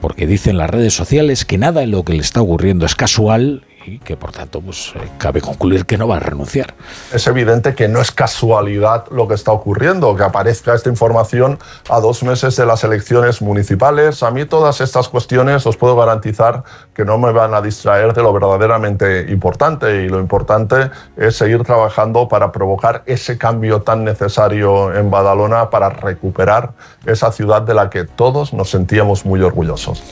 Porque 0.00 0.26
dicen 0.26 0.56
las 0.56 0.70
redes 0.70 0.94
sociales 0.94 1.44
que 1.44 1.58
nada 1.58 1.82
en 1.82 1.90
lo 1.90 2.04
que 2.04 2.14
le 2.14 2.20
está 2.20 2.40
ocurriendo 2.40 2.86
es 2.86 2.94
casual 2.94 3.64
y 3.86 3.98
que 3.98 4.16
por 4.16 4.32
tanto 4.32 4.60
pues, 4.60 4.92
eh, 4.96 5.08
cabe 5.18 5.40
concluir 5.40 5.86
que 5.86 5.96
no 5.96 6.08
va 6.08 6.16
a 6.16 6.20
renunciar. 6.20 6.74
Es 7.12 7.26
evidente 7.26 7.74
que 7.74 7.88
no 7.88 8.00
es 8.00 8.10
casualidad 8.10 9.04
lo 9.10 9.28
que 9.28 9.34
está 9.34 9.52
ocurriendo, 9.52 10.14
que 10.16 10.24
aparezca 10.24 10.74
esta 10.74 10.88
información 10.88 11.58
a 11.88 12.00
dos 12.00 12.22
meses 12.22 12.56
de 12.56 12.66
las 12.66 12.82
elecciones 12.84 13.40
municipales. 13.42 14.22
A 14.22 14.30
mí 14.30 14.44
todas 14.44 14.80
estas 14.80 15.08
cuestiones 15.08 15.66
os 15.66 15.76
puedo 15.76 15.96
garantizar 15.96 16.64
que 16.94 17.04
no 17.04 17.18
me 17.18 17.32
van 17.32 17.54
a 17.54 17.62
distraer 17.62 18.12
de 18.12 18.22
lo 18.22 18.32
verdaderamente 18.32 19.26
importante 19.30 20.04
y 20.04 20.08
lo 20.08 20.18
importante 20.20 20.90
es 21.16 21.36
seguir 21.36 21.62
trabajando 21.62 22.28
para 22.28 22.50
provocar 22.50 23.02
ese 23.06 23.38
cambio 23.38 23.82
tan 23.82 24.04
necesario 24.04 24.94
en 24.94 25.10
Badalona 25.10 25.70
para 25.70 25.90
recuperar 25.90 26.72
esa 27.04 27.30
ciudad 27.30 27.62
de 27.62 27.74
la 27.74 27.90
que 27.90 28.04
todos 28.04 28.52
nos 28.52 28.70
sentíamos 28.70 29.24
muy 29.24 29.40
orgullosos. 29.42 30.02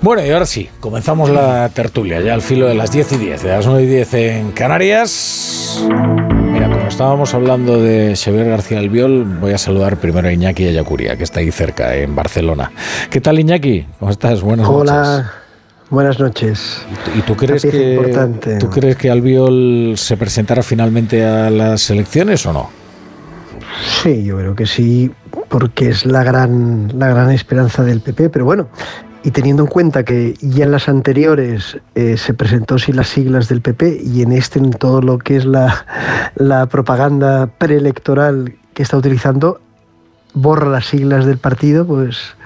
Bueno, 0.00 0.24
y 0.24 0.30
ahora 0.30 0.46
sí, 0.46 0.70
comenzamos 0.80 1.30
la 1.30 1.68
tertulia, 1.70 2.20
ya 2.20 2.34
al 2.34 2.42
filo 2.42 2.66
de 2.66 2.74
las 2.74 2.92
10 2.92 3.07
y 3.10 3.16
10, 3.16 3.42
de 3.42 3.48
las 3.48 3.66
9 3.66 3.82
y 3.82 3.86
10 3.86 4.14
en 4.14 4.52
Canarias. 4.52 5.82
Mira, 6.52 6.68
como 6.70 6.86
estábamos 6.88 7.32
hablando 7.34 7.80
de 7.80 8.14
Xavier 8.16 8.46
García 8.48 8.78
Albiol, 8.78 9.24
voy 9.24 9.52
a 9.52 9.58
saludar 9.58 9.96
primero 9.96 10.28
a 10.28 10.32
Iñaki 10.32 10.66
Ayacuría, 10.68 11.16
que 11.16 11.24
está 11.24 11.40
ahí 11.40 11.50
cerca, 11.50 11.94
en 11.94 12.14
Barcelona. 12.14 12.70
¿Qué 13.10 13.20
tal, 13.20 13.38
Iñaki? 13.38 13.86
¿Cómo 13.98 14.10
estás? 14.10 14.42
Buenas 14.42 14.66
noches. 14.68 14.80
Hola, 14.92 15.32
buenas 15.90 16.18
noches. 16.20 16.82
¿Y 16.90 16.94
tú- 16.94 17.18
¿Y 17.18 17.22
tú 17.22 17.36
crees, 17.36 17.62
que, 17.62 17.94
importante. 17.94 18.58
tú 18.58 18.68
crees 18.70 18.96
que 18.96 19.10
Albiol 19.10 19.94
se 19.96 20.16
presentará 20.16 20.62
finalmente 20.62 21.24
a 21.24 21.50
las 21.50 21.88
elecciones 21.90 22.44
o 22.46 22.52
no? 22.52 22.70
Sí, 24.02 24.24
yo 24.24 24.38
creo 24.38 24.54
que 24.54 24.66
sí, 24.66 25.10
porque 25.48 25.88
es 25.90 26.04
la 26.04 26.24
gran, 26.24 26.92
la 26.98 27.08
gran 27.08 27.30
esperanza 27.30 27.84
del 27.84 28.00
PP, 28.00 28.28
pero 28.30 28.44
bueno, 28.44 28.68
y 29.24 29.30
teniendo 29.32 29.62
en 29.64 29.68
cuenta 29.68 30.04
que 30.04 30.34
ya 30.40 30.64
en 30.64 30.72
las 30.72 30.88
anteriores 30.88 31.78
eh, 31.94 32.16
se 32.16 32.34
presentó 32.34 32.78
sin 32.78 32.96
las 32.96 33.08
siglas 33.08 33.48
del 33.48 33.60
PP 33.60 34.00
y 34.02 34.22
en 34.22 34.32
este 34.32 34.58
en 34.58 34.70
todo 34.70 35.02
lo 35.02 35.18
que 35.18 35.36
es 35.36 35.44
la, 35.44 35.84
la 36.36 36.66
propaganda 36.66 37.46
preelectoral 37.58 38.54
que 38.74 38.82
está 38.84 38.96
utilizando, 38.96 39.60
borra 40.34 40.68
las 40.68 40.86
siglas 40.86 41.26
del 41.26 41.38
partido, 41.38 41.84
pues 41.84 42.36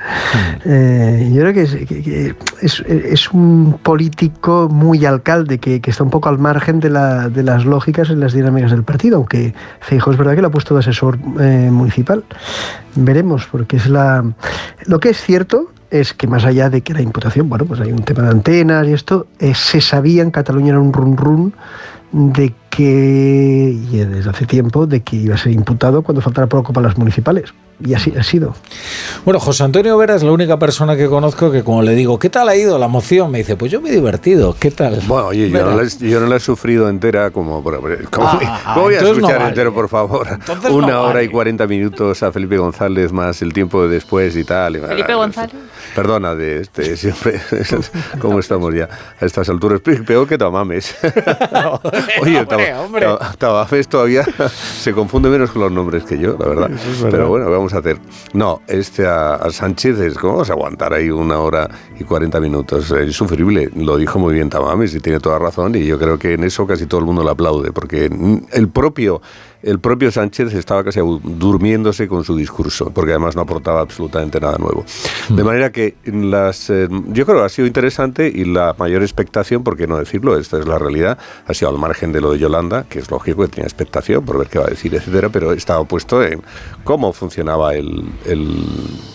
eh, 0.65 1.31
yo 1.35 1.43
creo 1.43 1.53
que, 1.53 1.63
es, 1.63 1.75
que- 1.87 2.03
que 2.03 2.35
es- 2.63 2.81
es 2.87 3.31
un 3.33 3.79
político 3.83 4.69
muy 4.73 5.05
alcalde 5.05 5.59
que, 5.59 5.81
que 5.83 5.91
está 5.91 6.03
un 6.05 6.11
poco 6.11 6.31
al 6.31 6.39
margen 6.39 6.81
de, 6.81 6.89
la- 6.89 7.29
de 7.29 7.43
las 7.43 7.67
lógicas 7.67 8.09
y 8.09 8.15
las 8.15 8.33
dinámicas 8.33 8.71
del 8.71 8.83
partido, 8.85 9.17
aunque 9.19 9.53
Feijóo 9.81 10.13
es 10.13 10.19
verdad 10.19 10.35
que 10.37 10.41
lo 10.43 10.49
ha 10.49 10.53
puesto 10.53 10.73
de 10.75 10.81
asesor 10.81 11.19
eh, 11.41 11.69
municipal. 11.71 12.25
Veremos, 12.95 13.47
porque 13.53 13.77
es 13.77 13.87
la... 13.89 14.25
Lo 14.87 14.99
que 14.99 15.11
es 15.11 15.21
cierto 15.21 15.71
es 15.93 16.15
que 16.15 16.27
más 16.27 16.45
allá 16.45 16.71
de 16.71 16.81
que 16.81 16.95
la 16.95 17.03
imputación, 17.03 17.51
bueno, 17.51 17.67
pues 17.67 17.79
hay 17.81 17.93
un 17.93 18.03
tema 18.03 18.23
de 18.23 18.31
antenas 18.31 18.89
y 18.89 18.95
esto, 18.95 19.27
eh, 19.39 19.55
se 19.55 19.83
sabía 19.83 20.23
en 20.23 20.31
Cataluña 20.31 20.71
era 20.71 20.81
un 20.81 20.93
run 20.93 21.19
run 21.19 21.55
de 22.13 22.55
que, 22.71 23.77
y 23.91 23.97
desde 23.99 24.31
hace 24.31 24.47
tiempo, 24.47 24.87
de 24.87 25.01
que 25.01 25.17
iba 25.17 25.35
a 25.35 25.39
ser 25.39 25.53
imputado 25.53 26.03
cuando 26.03 26.23
faltara 26.23 26.47
poco 26.47 26.73
para 26.73 26.89
las 26.89 26.97
municipales. 26.97 27.53
Y 27.85 27.95
así 27.95 28.13
ha 28.19 28.23
sido. 28.23 28.55
Bueno, 29.25 29.39
José 29.41 29.65
Antonio 29.65 29.97
Vera 29.97 30.15
es 30.15 30.23
la 30.23 30.33
única 30.33 30.59
persona 30.59 30.97
que 30.97 31.07
conozco 31.07 31.51
que 31.51 31.63
como 31.65 31.83
le 31.83 31.95
digo, 31.95 32.19
¿qué 32.19 32.31
tal 32.31 32.49
ha 32.49 32.57
ido 32.57 32.79
la 32.79 32.89
moción? 32.89 33.31
Me 33.31 33.39
dice, 33.39 33.57
pues 33.57 33.71
yo 33.73 33.81
me 33.81 33.91
he 33.91 33.93
divertido, 33.93 34.57
¿qué 34.59 34.71
tal? 34.71 35.01
Bueno, 35.07 35.29
oye, 35.29 35.51
yo 35.51 35.65
no, 35.65 35.77
la, 35.77 35.83
he- 35.83 36.09
yo 36.11 36.21
no 36.21 36.27
la 36.27 36.37
he 36.37 36.41
sufrido 36.41 36.89
entera 36.89 37.31
como... 37.31 37.63
¿Cómo, 37.63 37.81
cómo 38.11 38.29
Ah, 38.29 38.75
voy 38.77 38.95
a 38.97 39.01
no 39.01 39.09
escuchar 39.09 39.39
vale. 39.39 39.49
entero, 39.51 39.73
por 39.75 39.89
favor? 39.89 40.27
Entonces 40.31 40.71
Una 40.71 40.87
no 40.89 41.01
hora 41.03 41.13
vale. 41.15 41.25
y 41.25 41.29
40 41.29 41.67
minutos 41.67 42.23
a 42.23 42.33
Felipe 42.33 42.57
González 42.59 43.13
más 43.13 43.43
el 43.43 43.53
tiempo 43.53 43.83
de 43.85 43.89
después 43.95 44.37
y 44.37 44.45
tal. 44.45 44.77
y- 44.77 44.81
Felipe 44.81 45.15
González. 45.15 45.55
Perdona, 45.95 46.35
de 46.35 46.61
este, 46.61 46.97
siempre... 46.97 47.41
¿Cómo 48.21 48.39
estamos 48.39 48.75
ya 48.75 48.89
a 49.21 49.25
estas 49.25 49.49
alturas? 49.49 49.81
Pe- 49.81 50.03
Peor 50.03 50.27
que 50.29 50.39
Tamames. 50.39 50.95
Oye, 52.21 52.47
Tamames 53.39 53.89
todavía 53.89 54.25
se 54.81 54.93
confunde 54.93 55.29
menos 55.31 55.51
con 55.51 55.63
los 55.63 55.73
nombres 55.73 56.05
que 56.05 56.19
yo, 56.19 56.37
la 56.39 56.47
verdad. 56.47 56.71
Pero 57.11 57.29
bueno, 57.29 57.47
¿qué 57.51 57.57
vamos 57.63 57.75
a 57.75 57.79
hacer? 57.79 57.99
No, 58.33 58.61
este 58.67 59.07
a, 59.07 59.39
Sánchez 59.51 59.99
es 60.01 60.19
cómo 60.19 60.35
vamos 60.35 60.51
a 60.51 60.55
aguantar 60.55 60.93
ahí 60.93 61.11
una 61.11 61.39
hora 61.39 61.69
y 61.99 62.05
40 62.05 62.41
minutos. 62.41 62.91
Es 62.91 63.07
insufrible. 63.07 63.71
Lo 63.77 63.97
dijo 63.97 64.19
muy 64.19 64.35
bien 64.35 64.51
Tamames 64.51 64.95
y 64.95 65.01
tiene 65.01 65.21
toda 65.21 65.39
razón. 65.39 65.75
Y 65.77 65.87
yo 65.87 65.99
creo 65.99 66.19
que 66.19 66.35
en 66.35 66.45
eso 66.45 66.67
casi 66.67 66.87
todo 66.87 67.01
el 67.01 67.07
mundo 67.07 67.23
le 67.23 67.31
aplaude, 67.31 67.73
porque 67.73 68.11
el 68.53 68.69
propio. 68.69 69.23
El 69.63 69.79
propio 69.79 70.11
Sánchez 70.11 70.53
estaba 70.55 70.83
casi 70.85 71.01
durmiéndose 71.01 72.09
con 72.09 72.25
su 72.25 72.37
discurso, 72.37 72.91
porque 72.91 73.13
además 73.13 73.37
no 73.37 73.43
aportaba 73.43 73.81
absolutamente 73.81 74.41
nada 74.41 74.59
nuevo. 74.59 74.85
De 75.29 75.45
manera 75.45 75.71
que 75.71 75.95
las, 76.05 76.69
eh, 76.71 76.89
yo 77.09 77.25
creo 77.27 77.39
que 77.39 77.45
ha 77.45 77.49
sido 77.49 77.67
interesante 77.67 78.29
y 78.35 78.45
la 78.45 78.75
mayor 78.79 79.03
expectación, 79.03 79.63
por 79.63 79.77
qué 79.77 79.87
no 79.87 79.97
decirlo, 79.99 80.37
esta 80.39 80.59
es 80.59 80.67
la 80.67 80.79
realidad, 80.79 81.19
ha 81.47 81.55
sido 81.55 81.71
al 81.71 81.79
margen 81.79 82.13
de 82.13 82.21
lo 82.21 82.33
de 82.33 82.39
Yolanda, 82.39 82.85
que 82.89 82.99
es 82.99 83.11
lógico 83.11 83.43
que 83.43 83.49
tenía 83.49 83.67
expectación 83.67 84.25
por 84.25 84.39
ver 84.39 84.49
qué 84.49 84.59
va 84.59 84.67
a 84.67 84.71
decir, 84.71 84.95
etcétera, 84.95 85.29
pero 85.29 85.53
estaba 85.53 85.85
puesto 85.85 86.23
en 86.25 86.43
cómo 86.85 87.13
funcionaba 87.13 87.75
el, 87.75 88.05
el- 88.27 88.67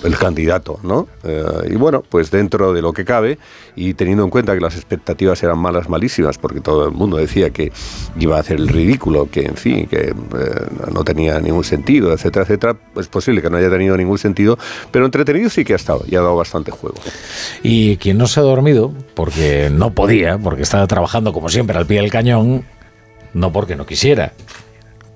el 0.04 0.18
candidato, 0.18 0.80
¿no? 0.84 1.08
Eh, 1.24 1.44
y 1.72 1.76
bueno, 1.76 2.04
pues 2.08 2.32
dentro 2.32 2.72
de 2.74 2.82
lo 2.82 2.94
que 2.94 3.04
cabe 3.04 3.38
y 3.76 3.94
teniendo 3.96 4.24
en 4.24 4.30
cuenta 4.30 4.54
que 4.54 4.62
las 4.62 4.76
expectativas 4.76 5.42
eran 5.44 5.58
malas, 5.60 5.90
malísimas, 5.90 6.38
porque 6.38 6.62
todo 6.62 6.86
el 6.88 6.92
mundo 6.94 7.18
decía 7.18 7.50
que 7.50 7.72
iba 8.20 8.38
a 8.38 8.40
hacer 8.40 8.58
el 8.58 8.68
ridículo, 8.70 9.30
que 9.30 9.46
en 9.46 9.56
fin, 9.56 9.88
que 9.88 10.14
eh, 10.40 10.68
no 10.92 11.04
tenía 11.04 11.40
ningún 11.40 11.64
sentido, 11.64 12.14
etcétera, 12.14 12.44
etcétera, 12.44 12.78
es 13.00 13.08
posible 13.08 13.42
que 13.42 13.50
no 13.50 13.58
haya 13.58 13.70
tenido 13.70 13.98
ningún 13.98 14.18
sentido, 14.18 14.58
pero 14.92 15.06
entretenido 15.06 15.50
sí 15.50 15.64
que 15.64 15.74
ha 15.74 15.76
estado 15.76 16.04
y 16.08 16.16
ha 16.16 16.22
dado 16.22 16.36
bastante 16.36 16.72
juego. 16.72 16.98
Y 17.64 17.98
quien 17.98 18.18
no 18.18 18.28
se 18.28 18.40
ha 18.40 18.44
dormido, 18.44 18.94
porque 19.14 19.70
no 19.72 19.94
podía, 19.94 20.38
porque 20.38 20.64
estaba 20.64 20.88
trabajando 20.88 21.34
como 21.34 21.50
siempre 21.50 21.78
al 21.78 21.86
pie 21.86 22.02
del 22.02 22.12
cañón, 22.12 22.66
no 23.34 23.52
porque 23.52 23.76
no 23.76 23.86
quisiera, 23.86 24.34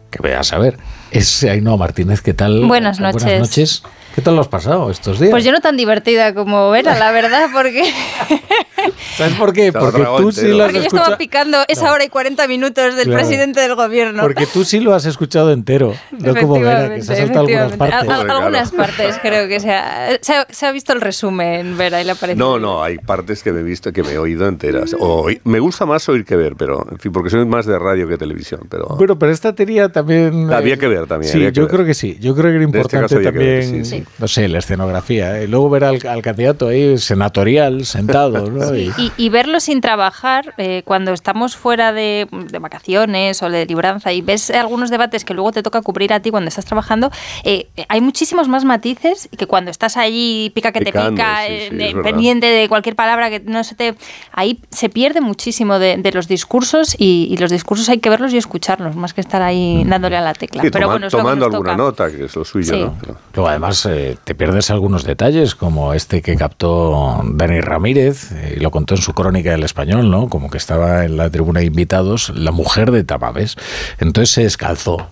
que 0.10 0.22
veas 0.22 0.54
a 0.54 0.58
ver, 0.58 0.78
es 1.12 1.44
Ainhoa 1.44 1.78
Martínez, 1.78 2.22
¿qué 2.22 2.34
tal? 2.34 2.66
Buenas 2.66 3.00
noches. 3.00 3.24
Buenas 3.24 3.40
noches. 3.40 3.84
¿Qué 4.16 4.22
tal 4.22 4.36
lo 4.36 4.42
has 4.42 4.48
pasado 4.50 4.92
estos 4.92 5.20
días? 5.20 5.32
Pues 5.32 5.46
yo 5.46 5.52
no 5.54 5.62
tan 5.62 5.78
divertida 5.78 6.34
como 6.34 6.70
Vera, 6.70 7.00
la 7.00 7.12
verdad, 7.12 7.48
porque, 7.54 7.84
¿Sabes 9.16 9.34
por 9.36 9.54
qué? 9.54 9.72
Porque 9.72 10.04
tú 10.18 10.32
sí 10.34 10.48
lo 10.50 10.64
has 10.64 10.68
porque 10.68 10.80
yo 10.80 10.86
escuchado. 10.88 11.04
estaba 11.04 11.18
picando 11.18 11.58
esa 11.70 11.92
hora 11.94 12.04
y 12.04 12.10
40 12.10 12.48
minutos 12.48 12.96
del 12.96 13.06
Claro. 13.06 13.20
presidente 13.20 13.62
del 13.62 13.76
gobierno. 13.76 14.22
Porque 14.24 14.46
tú 14.48 14.66
sí 14.66 14.80
lo 14.82 14.94
has 14.94 15.06
escuchado 15.06 15.52
entero, 15.54 15.94
no 16.12 16.36
como 16.36 16.60
Vera, 16.60 16.94
que 16.96 17.02
se 17.04 17.14
ha 17.14 17.16
saltado 17.18 17.40
algunas 17.48 17.74
Efectivamente, 17.74 17.78
partes. 17.78 18.36
Algunas 18.36 18.72
partes 18.72 19.20
creo 19.22 19.48
que 19.48 19.60
se 19.62 19.72
ha, 19.72 20.18
se, 20.22 20.34
ha, 20.34 20.48
se 20.50 20.66
ha 20.66 20.72
visto 20.74 20.92
el 20.94 21.00
resumen, 21.02 21.78
Vera, 21.78 22.02
y 22.02 22.04
le 22.04 22.12
ha 22.12 22.16
parecido. 22.16 22.46
No, 22.46 22.60
no, 22.60 22.84
hay 22.84 22.98
partes 22.98 23.42
que 23.44 23.52
me 23.54 23.62
he 23.62 23.64
visto 23.64 23.94
que 23.94 24.04
me 24.04 24.12
he 24.12 24.18
oído 24.18 24.48
enteras. 24.48 24.94
O 25.00 25.28
me 25.46 25.60
gusta 25.60 25.86
más 25.86 26.08
oír 26.10 26.26
que 26.26 26.36
ver, 26.36 26.56
pero 26.58 26.86
en 26.92 27.00
fin, 27.00 27.12
porque 27.14 27.30
soy 27.30 27.46
más 27.46 27.66
de 27.66 27.80
radio 27.80 28.08
que 28.10 28.18
televisión, 28.18 28.62
pero 28.70 28.88
Bueno, 28.98 29.18
pero 29.18 29.32
esta 29.32 29.54
tenía 29.56 29.90
también... 29.90 30.52
Había 30.52 30.74
eh, 30.74 30.78
que 30.78 30.88
ver 30.88 31.08
también, 31.08 31.32
Sí, 31.32 31.40
yo 31.54 31.64
ver. 31.64 31.72
creo 31.72 31.86
que 31.86 31.94
sí. 31.94 32.18
Yo 32.20 32.36
creo 32.36 32.52
que 32.52 32.58
era 32.58 32.66
este 32.66 32.78
importante 32.78 33.16
ver, 33.16 33.24
también, 33.24 33.86
sí, 34.06 34.14
no 34.20 34.28
sé, 34.28 34.48
la 34.48 34.60
escenografía. 34.60 35.42
Y 35.44 35.48
luego 35.48 35.70
ver 35.70 35.84
al, 35.86 36.00
al 36.08 36.22
candidato 36.22 36.68
ahí 36.68 36.98
senatorial, 36.98 37.86
sentado, 37.86 38.50
¿no? 38.50 38.76
Y- 38.76 38.92
Y, 38.98 39.12
y 39.18 39.30
verlo 39.30 39.60
sin 39.60 39.82
trabajar, 39.82 40.54
eh, 40.58 40.82
cuando 40.86 41.14
estamos 41.14 41.56
fuera 41.56 41.94
de, 41.94 42.28
de 42.32 42.60
vacaciones 42.60 43.42
o 43.44 43.50
de 43.50 43.66
libranza 43.66 44.12
y 44.14 44.22
ves 44.22 44.50
algunos 44.52 44.90
debates 44.90 45.26
que 45.26 45.34
luego 45.34 45.52
te 45.52 45.64
toca 45.64 45.82
cubrir 45.82 46.14
a 46.14 46.20
ti 46.20 46.30
cuando 46.32 46.48
estás 46.50 46.66
trabajando, 46.66 47.10
eh, 47.44 47.68
hay 47.88 48.02
muchísimos 48.02 48.48
más 48.48 48.66
matices 48.66 49.30
que 49.38 49.48
cuando 49.48 49.72
estás 49.72 49.98
allí, 49.98 50.52
pica 50.54 50.72
que 50.72 50.80
Picando, 50.82 51.10
te 51.10 51.16
pica, 51.16 51.38
sí, 51.48 51.54
eh, 51.54 51.68
sí, 51.72 51.78
eh, 51.84 51.96
pendiente 52.04 52.48
de 52.48 52.68
cualquier 52.70 52.96
palabra 52.96 53.30
que 53.30 53.40
no 53.40 53.64
se 53.64 53.76
te... 53.76 53.96
Ahí 54.32 54.60
se 54.70 54.90
pierde 54.90 55.22
muchísimo 55.22 55.80
de, 55.80 55.98
de 55.98 56.12
los 56.12 56.28
discursos 56.28 56.96
y, 56.98 57.28
y 57.32 57.38
los 57.38 57.50
discursos 57.52 57.88
hay 57.90 58.00
que 58.00 58.10
verlos 58.10 58.34
y 58.34 58.38
escucharlos, 58.38 58.96
más 58.96 59.14
que 59.14 59.22
estar 59.22 59.42
ahí 59.42 59.84
dándole 59.86 60.18
a 60.18 60.22
la 60.22 60.34
tecla. 60.34 60.62
Sí, 60.62 60.70
Pero 60.72 60.86
toma- 60.86 60.94
bueno, 60.94 61.08
es 61.08 61.14
lo 61.14 61.18
que 61.20 61.24
tomando 61.24 61.46
nos 61.48 61.54
alguna 61.56 61.72
toca. 61.72 61.84
nota, 62.08 62.18
que 62.18 62.26
es 62.26 62.36
lo 62.36 62.44
suyo, 62.46 62.74
Sí. 62.74 62.80
¿no? 62.82 62.98
Luego, 63.34 63.50
además, 63.50 63.86
eh, 63.92 64.18
te 64.24 64.36
pierdes 64.36 64.72
algunos 64.72 65.04
detalles, 65.04 65.56
como 65.56 65.94
este 65.94 66.22
que 66.22 66.36
captó 66.36 67.22
Dani 67.24 67.62
Ramírez, 67.62 68.32
eh, 68.32 68.56
y 68.58 68.60
lo 68.60 68.72
contó 68.72 68.96
en 68.96 69.02
su 69.02 69.14
crónica 69.14 69.52
del 69.52 69.64
español, 69.64 70.10
¿no? 70.10 70.30
Como 70.30 70.50
que 70.50 70.58
estaba 70.58 71.06
en 71.06 71.18
la 71.18 71.30
tribuna 71.30 71.60
de 71.60 71.68
invitados 71.68 72.32
la 72.36 72.52
mujer 72.52 72.92
de 72.92 73.04
Tamames. 73.04 73.58
Entonces 74.00 74.34
se 74.34 74.44
descalzó 74.44 75.08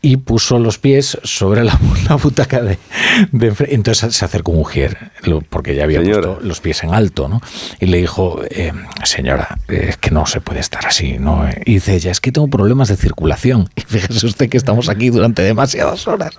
y 0.00 0.16
puso 0.16 0.58
los 0.58 0.78
pies 0.78 1.18
sobre 1.22 1.64
la, 1.64 1.78
butaca 2.22 2.62
de, 2.62 2.78
de 3.32 3.54
Entonces 3.68 4.14
se 4.14 4.24
acercó 4.24 4.52
un 4.52 4.58
mujer, 4.58 5.12
lo- 5.26 5.40
porque 5.40 5.74
ya 5.74 5.84
había 5.84 6.00
Señora. 6.00 6.28
puesto 6.28 6.44
los 6.46 6.60
pies 6.60 6.82
en 6.84 6.94
alto, 6.94 7.28
¿no? 7.28 7.40
Y 7.80 7.86
le 7.86 7.98
dijo, 7.98 8.40
eh, 8.50 8.72
señora, 9.04 9.58
es 9.68 9.96
que 9.96 10.10
no 10.10 10.26
se 10.26 10.40
puede 10.40 10.60
estar 10.60 10.86
así, 10.86 11.18
¿no? 11.18 11.44
Y 11.64 11.74
dice 11.74 11.94
ella, 11.94 12.10
es 12.10 12.20
que 12.20 12.32
tengo 12.32 12.48
problemas 12.48 12.88
de 12.88 12.96
circulación. 12.96 13.68
Y 13.76 13.82
fíjese 13.82 14.26
usted 14.26 14.48
que 14.48 14.56
estamos 14.56 14.88
aquí 14.88 15.10
durante 15.10 15.42
demasiadas 15.42 16.06
horas. 16.08 16.30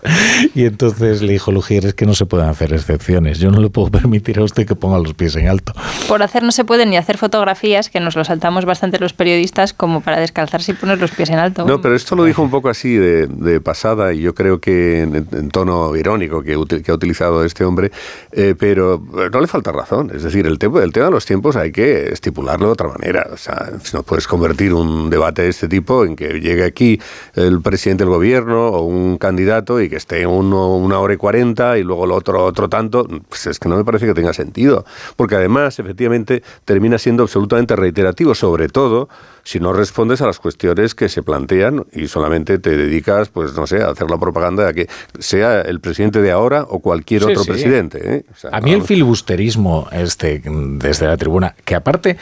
Y 0.53 0.65
entonces 0.65 1.21
le 1.21 1.31
dijo 1.33 1.51
Lugier, 1.51 1.85
es 1.85 1.93
que 1.93 2.05
no 2.05 2.13
se 2.13 2.25
pueden 2.25 2.49
hacer 2.49 2.73
excepciones. 2.73 3.39
Yo 3.39 3.51
no 3.51 3.59
le 3.61 3.69
puedo 3.69 3.89
permitir 3.91 4.39
a 4.39 4.43
usted 4.43 4.65
que 4.67 4.75
ponga 4.75 4.99
los 4.99 5.13
pies 5.13 5.35
en 5.35 5.47
alto. 5.47 5.73
Por 6.07 6.21
hacer 6.23 6.43
no 6.43 6.51
se 6.51 6.65
pueden 6.65 6.89
ni 6.89 6.97
hacer 6.97 7.17
fotografías, 7.17 7.89
que 7.89 7.99
nos 7.99 8.15
lo 8.15 8.23
saltamos 8.25 8.65
bastante 8.65 8.99
los 8.99 9.13
periodistas, 9.13 9.73
como 9.73 10.01
para 10.01 10.19
descalzarse 10.19 10.71
y 10.71 10.75
poner 10.75 10.99
los 10.99 11.11
pies 11.11 11.29
en 11.29 11.39
alto. 11.39 11.65
No, 11.65 11.81
pero 11.81 11.95
esto 11.95 12.15
lo 12.15 12.23
dijo 12.25 12.41
un 12.41 12.49
poco 12.51 12.69
así 12.69 12.93
de, 12.95 13.27
de 13.27 13.61
pasada 13.61 14.13
y 14.13 14.21
yo 14.21 14.33
creo 14.35 14.59
que 14.59 15.01
en, 15.01 15.15
en 15.31 15.49
tono 15.49 15.95
irónico 15.95 16.41
que, 16.43 16.57
que 16.83 16.91
ha 16.91 16.93
utilizado 16.93 17.43
este 17.45 17.63
hombre, 17.63 17.91
eh, 18.31 18.55
pero 18.57 18.76
eh, 18.77 19.29
no 19.31 19.41
le 19.41 19.47
falta 19.47 19.71
razón. 19.71 20.11
Es 20.13 20.23
decir, 20.23 20.45
el, 20.45 20.59
tema 20.59 20.83
el 20.83 20.91
tema 20.91 21.07
de 21.07 21.11
los 21.11 21.25
tiempos 21.25 21.55
hay 21.55 21.71
que 21.71 22.11
estipularlo 22.11 22.67
de 22.67 22.71
otra 22.71 22.87
manera. 22.89 23.27
O 23.31 23.37
sea, 23.37 23.69
no 23.93 24.03
puedes 24.03 24.27
convertir 24.27 24.73
un 24.73 25.09
debate 25.09 25.43
de 25.43 25.49
este 25.49 25.67
tipo 25.67 26.05
en 26.05 26.15
que 26.15 26.39
llegue 26.39 26.63
aquí 26.63 26.99
el 27.35 27.61
presidente 27.61 28.03
del 28.03 28.13
gobierno 28.13 28.67
o 28.67 28.83
un 28.83 29.17
candidato 29.17 29.81
y 29.81 29.89
que 29.89 29.95
esté 29.95 30.25
uno 30.27 30.75
una 30.77 30.99
hora 30.99 31.13
y 31.13 31.17
cuarenta 31.17 31.77
y 31.77 31.83
luego 31.83 32.05
el 32.05 32.11
otro 32.11 32.43
otro 32.43 32.69
tanto. 32.69 33.07
Pues 33.29 33.47
es 33.47 33.59
que 33.59 33.69
no 33.69 33.77
me 33.77 33.83
parece 33.83 34.05
que 34.05 34.13
tenga 34.13 34.33
sentido. 34.33 34.85
Porque 35.15 35.35
además, 35.35 35.79
efectivamente, 35.79 36.43
termina 36.65 36.97
siendo 36.97 37.23
absolutamente 37.23 37.75
reiterativo, 37.75 38.35
sobre 38.35 38.69
todo 38.69 39.09
si 39.47 39.61
no 39.61 39.71
respondes 39.71 40.19
a 40.21 40.25
las 40.25 40.39
cuestiones 40.39 40.93
que 40.93 41.07
se 41.07 41.23
plantean 41.23 41.85
y 41.93 42.09
solamente 42.09 42.59
te 42.59 42.75
dedicas, 42.75 43.29
pues 43.29 43.53
no 43.53 43.65
sé, 43.65 43.81
a 43.81 43.91
hacer 43.91 44.09
la 44.11 44.17
propaganda 44.17 44.65
de 44.65 44.73
que 44.73 44.89
sea 45.19 45.61
el 45.61 45.79
presidente 45.79 46.21
de 46.21 46.31
ahora 46.31 46.65
o 46.69 46.79
cualquier 46.79 47.21
Sí, 47.23 47.31
otro 47.31 47.43
sí. 47.45 47.51
presidente. 47.51 47.99
¿eh? 48.03 48.25
O 48.29 48.35
sea, 48.35 48.49
A 48.51 48.59
mí 48.59 48.71
no- 48.71 48.77
el 48.77 48.83
filibusterismo 48.83 49.87
este, 49.93 50.41
desde 50.43 51.07
la 51.07 51.15
tribuna, 51.15 51.55
que 51.63 51.75
aparte 51.75 52.17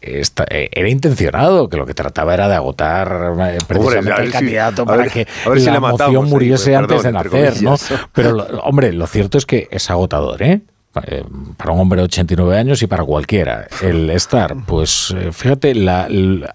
esta- 0.00 0.46
eh, 0.48 0.68
era 0.72 0.88
intencionado, 0.88 1.68
que 1.68 1.76
lo 1.76 1.86
que 1.86 1.94
trataba 1.94 2.34
era 2.34 2.46
de 2.48 2.54
agotar 2.54 3.34
eh, 3.50 3.58
precisamente 3.66 4.26
si- 4.26 4.30
candidato 4.32 4.86
para 4.86 5.02
ver- 5.02 5.10
que 5.10 5.26
si 5.58 5.66
la 5.66 5.80
matamos 5.80 6.14
moción 6.14 6.28
muriese 6.30 6.76
antes 6.76 7.02
de 7.02 7.10
nacer, 7.10 7.62
¿no? 7.62 7.74
Pero, 8.12 8.30
lo- 8.30 8.44
hombre, 8.60 8.92
lo 8.92 9.08
cierto 9.08 9.38
es 9.38 9.44
que 9.44 9.66
es 9.72 9.90
agotador, 9.90 10.40
¿eh? 10.42 10.60
Eh, 11.06 11.24
Para 11.56 11.72
un 11.72 11.80
hombre 11.80 11.98
de 12.00 12.04
89 12.06 12.58
años 12.58 12.82
y 12.82 12.86
para 12.88 13.04
cualquiera. 13.04 13.68
El 13.82 14.10
estar, 14.10 14.56
pues 14.66 15.14
eh, 15.16 15.30
fíjate, 15.32 15.74
la- 15.74 16.08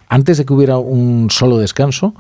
antes 0.10 0.38
de 0.38 0.46
que 0.46 0.54
hubiera 0.54 0.78
un 0.78 1.30
solo 1.32 1.58
descanso, 1.58 2.14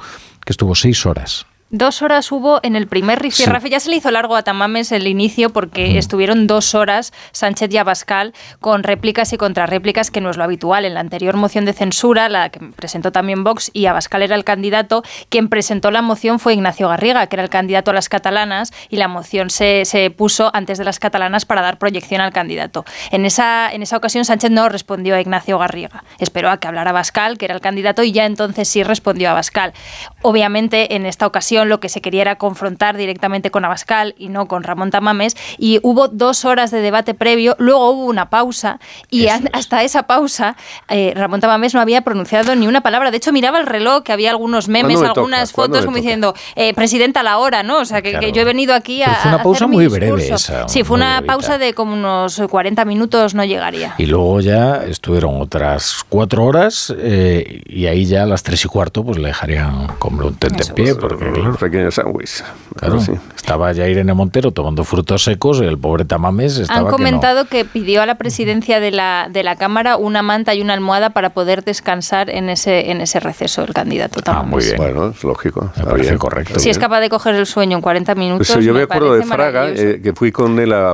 que 0.45 0.53
estuvo 0.53 0.75
seis 0.75 1.05
horas. 1.05 1.45
Dos 1.71 2.03
horas 2.03 2.31
hubo 2.31 2.59
en 2.61 2.75
el 2.75 2.85
primer 2.85 3.19
rifirrafe. 3.19 3.71
Ya 3.71 3.79
se 3.79 3.89
le 3.89 3.95
hizo 3.95 4.11
largo 4.11 4.35
a 4.35 4.43
Tamames 4.43 4.91
el 4.91 5.07
inicio 5.07 5.49
porque 5.49 5.97
estuvieron 5.97 6.45
dos 6.45 6.75
horas 6.75 7.11
Sánchez 7.31 7.73
y 7.73 7.77
Abascal 7.77 8.33
con 8.59 8.83
réplicas 8.83 9.33
y 9.33 9.37
contrarréplicas, 9.37 10.11
que 10.11 10.21
no 10.21 10.29
es 10.29 10.37
lo 10.37 10.43
habitual. 10.43 10.85
En 10.85 10.93
la 10.93 10.99
anterior 10.99 11.35
moción 11.37 11.65
de 11.65 11.73
censura, 11.73 12.29
la 12.29 12.49
que 12.49 12.59
presentó 12.59 13.11
también 13.11 13.43
Vox 13.43 13.71
y 13.73 13.87
Abascal 13.87 14.21
era 14.21 14.35
el 14.35 14.43
candidato, 14.43 15.01
quien 15.29 15.49
presentó 15.49 15.89
la 15.89 16.03
moción 16.03 16.39
fue 16.39 16.53
Ignacio 16.53 16.87
Garriga, 16.87 17.25
que 17.25 17.35
era 17.35 17.43
el 17.43 17.49
candidato 17.49 17.89
a 17.89 17.95
las 17.95 18.09
catalanas, 18.09 18.71
y 18.89 18.97
la 18.97 19.07
moción 19.07 19.49
se, 19.49 19.85
se 19.85 20.11
puso 20.11 20.51
antes 20.53 20.77
de 20.77 20.83
las 20.83 20.99
catalanas 20.99 21.45
para 21.45 21.63
dar 21.63 21.79
proyección 21.79 22.21
al 22.21 22.31
candidato. 22.31 22.85
En 23.09 23.25
esa, 23.25 23.73
en 23.73 23.81
esa 23.81 23.97
ocasión 23.97 24.23
Sánchez 24.23 24.51
no 24.51 24.69
respondió 24.69 25.15
a 25.15 25.19
Ignacio 25.19 25.57
Garriga. 25.57 26.03
Esperó 26.19 26.51
a 26.51 26.59
que 26.59 26.67
hablara 26.67 26.91
Abascal, 26.91 27.39
que 27.39 27.45
era 27.45 27.55
el 27.55 27.61
candidato, 27.61 28.03
y 28.03 28.11
ya 28.11 28.25
entonces 28.25 28.69
sí 28.69 28.83
respondió 28.83 29.29
a 29.29 29.31
Abascal. 29.31 29.73
Obviamente, 30.21 30.95
en 30.95 31.07
esta 31.07 31.25
ocasión 31.25 31.54
lo 31.63 31.79
que 31.79 31.87
se 31.87 32.01
quería 32.01 32.23
era 32.23 32.35
confrontar 32.35 32.97
directamente 32.97 33.51
con 33.51 33.63
Abascal 33.63 34.15
y 34.17 34.27
no 34.27 34.47
con 34.47 34.63
Ramón 34.63 34.91
Tamames. 34.91 35.37
Y 35.57 35.79
hubo 35.83 36.09
dos 36.09 36.43
horas 36.43 36.71
de 36.71 36.81
debate 36.81 37.13
previo, 37.13 37.55
luego 37.59 37.91
hubo 37.91 38.05
una 38.05 38.29
pausa 38.29 38.79
y 39.09 39.27
hasta 39.27 39.83
esa 39.83 40.03
pausa 40.03 40.57
eh, 40.89 41.13
Ramón 41.15 41.39
Tamames 41.39 41.73
no 41.73 41.81
había 41.81 42.01
pronunciado 42.01 42.55
ni 42.55 42.67
una 42.67 42.81
palabra. 42.81 43.11
De 43.11 43.17
hecho, 43.17 43.31
miraba 43.31 43.59
el 43.59 43.67
reloj, 43.67 44.03
que 44.03 44.11
había 44.11 44.31
algunos 44.31 44.67
memes, 44.67 45.01
algunas 45.01 45.51
fotos 45.51 45.85
como 45.85 45.97
diciendo, 45.97 46.33
eh, 46.55 46.73
presidenta, 46.73 47.23
la 47.23 47.37
hora, 47.37 47.63
¿no? 47.63 47.79
O 47.79 47.85
sea, 47.85 48.01
que, 48.01 48.31
yo 48.33 48.41
he 48.41 48.45
venido 48.45 48.73
aquí 48.73 49.03
a. 49.03 49.15
fue 49.15 49.31
una 49.31 49.43
pausa 49.43 49.67
muy 49.67 49.87
breve 49.87 50.27
esa. 50.27 50.67
Sí, 50.67 50.83
fue 50.83 50.97
una 50.97 51.21
pausa 51.25 51.57
de 51.57 51.73
como 51.73 51.93
unos 51.93 52.41
40 52.49 52.85
minutos, 52.85 53.35
no 53.35 53.43
llegaría. 53.43 53.95
Y 53.97 54.05
luego 54.05 54.41
ya 54.41 54.83
estuvieron 54.83 55.41
otras 55.41 56.05
cuatro 56.07 56.45
horas 56.45 56.93
eh, 56.97 57.61
y 57.67 57.85
ahí 57.87 58.05
ya 58.05 58.23
a 58.23 58.25
las 58.25 58.43
tres 58.43 58.65
y 58.65 58.67
cuarto 58.67 59.03
pues 59.03 59.17
le 59.17 59.27
dejarían 59.27 59.87
como 59.99 60.25
un 60.25 60.35
tente 60.35 60.63
en 60.63 60.73
pie. 60.73 60.95
Porque, 60.95 61.31
claro, 61.31 61.44
pequeño 61.53 61.91
sándwich. 61.91 62.43
Claro, 62.77 62.99
sí. 62.99 63.13
estaba 63.35 63.71
ya 63.71 63.87
Irene 63.87 64.13
Montero 64.13 64.51
tomando 64.51 64.83
frutos 64.83 65.23
secos 65.23 65.59
y 65.61 65.65
el 65.65 65.77
pobre 65.77 66.05
Tamames 66.05 66.57
estaba. 66.57 66.79
Han 66.79 66.87
comentado 66.87 67.45
que, 67.45 67.65
pidió 67.65 68.01
a 68.01 68.05
la 68.05 68.15
presidencia 68.15 68.79
de 68.79 68.91
la, 68.91 69.29
de 69.31 69.43
la 69.43 69.55
Cámara 69.55 69.97
una 69.97 70.21
manta 70.21 70.53
y 70.53 70.61
una 70.61 70.73
almohada 70.73 71.11
para 71.11 71.31
poder 71.31 71.63
descansar 71.63 72.29
en 72.29 72.49
ese, 72.49 72.91
en 72.91 73.01
ese 73.01 73.19
receso 73.19 73.63
el 73.63 73.73
candidato 73.73 74.21
Tamames. 74.21 74.45
Ah, 74.45 74.49
muy 74.49 74.63
bien. 74.63 74.77
Bueno, 74.77 75.09
es 75.15 75.23
lógico. 75.23 75.71
Me 75.77 75.83
parece 75.83 76.17
correcto. 76.17 76.59
Si 76.59 76.69
es 76.69 76.77
capaz 76.77 76.99
de 76.99 77.09
coger 77.09 77.35
el 77.35 77.45
sueño 77.45 77.77
en 77.77 77.81
40 77.81 78.15
minutos. 78.15 78.47
Pues 78.51 78.65
yo 78.65 78.73
me, 78.73 78.83
acuerdo 78.83 79.15
de 79.15 79.23
Fraga, 79.23 79.69
eh, 79.69 80.01
que 80.01 80.13
fui 80.13 80.31
con 80.31 80.59
él 80.59 80.73
a, 80.73 80.93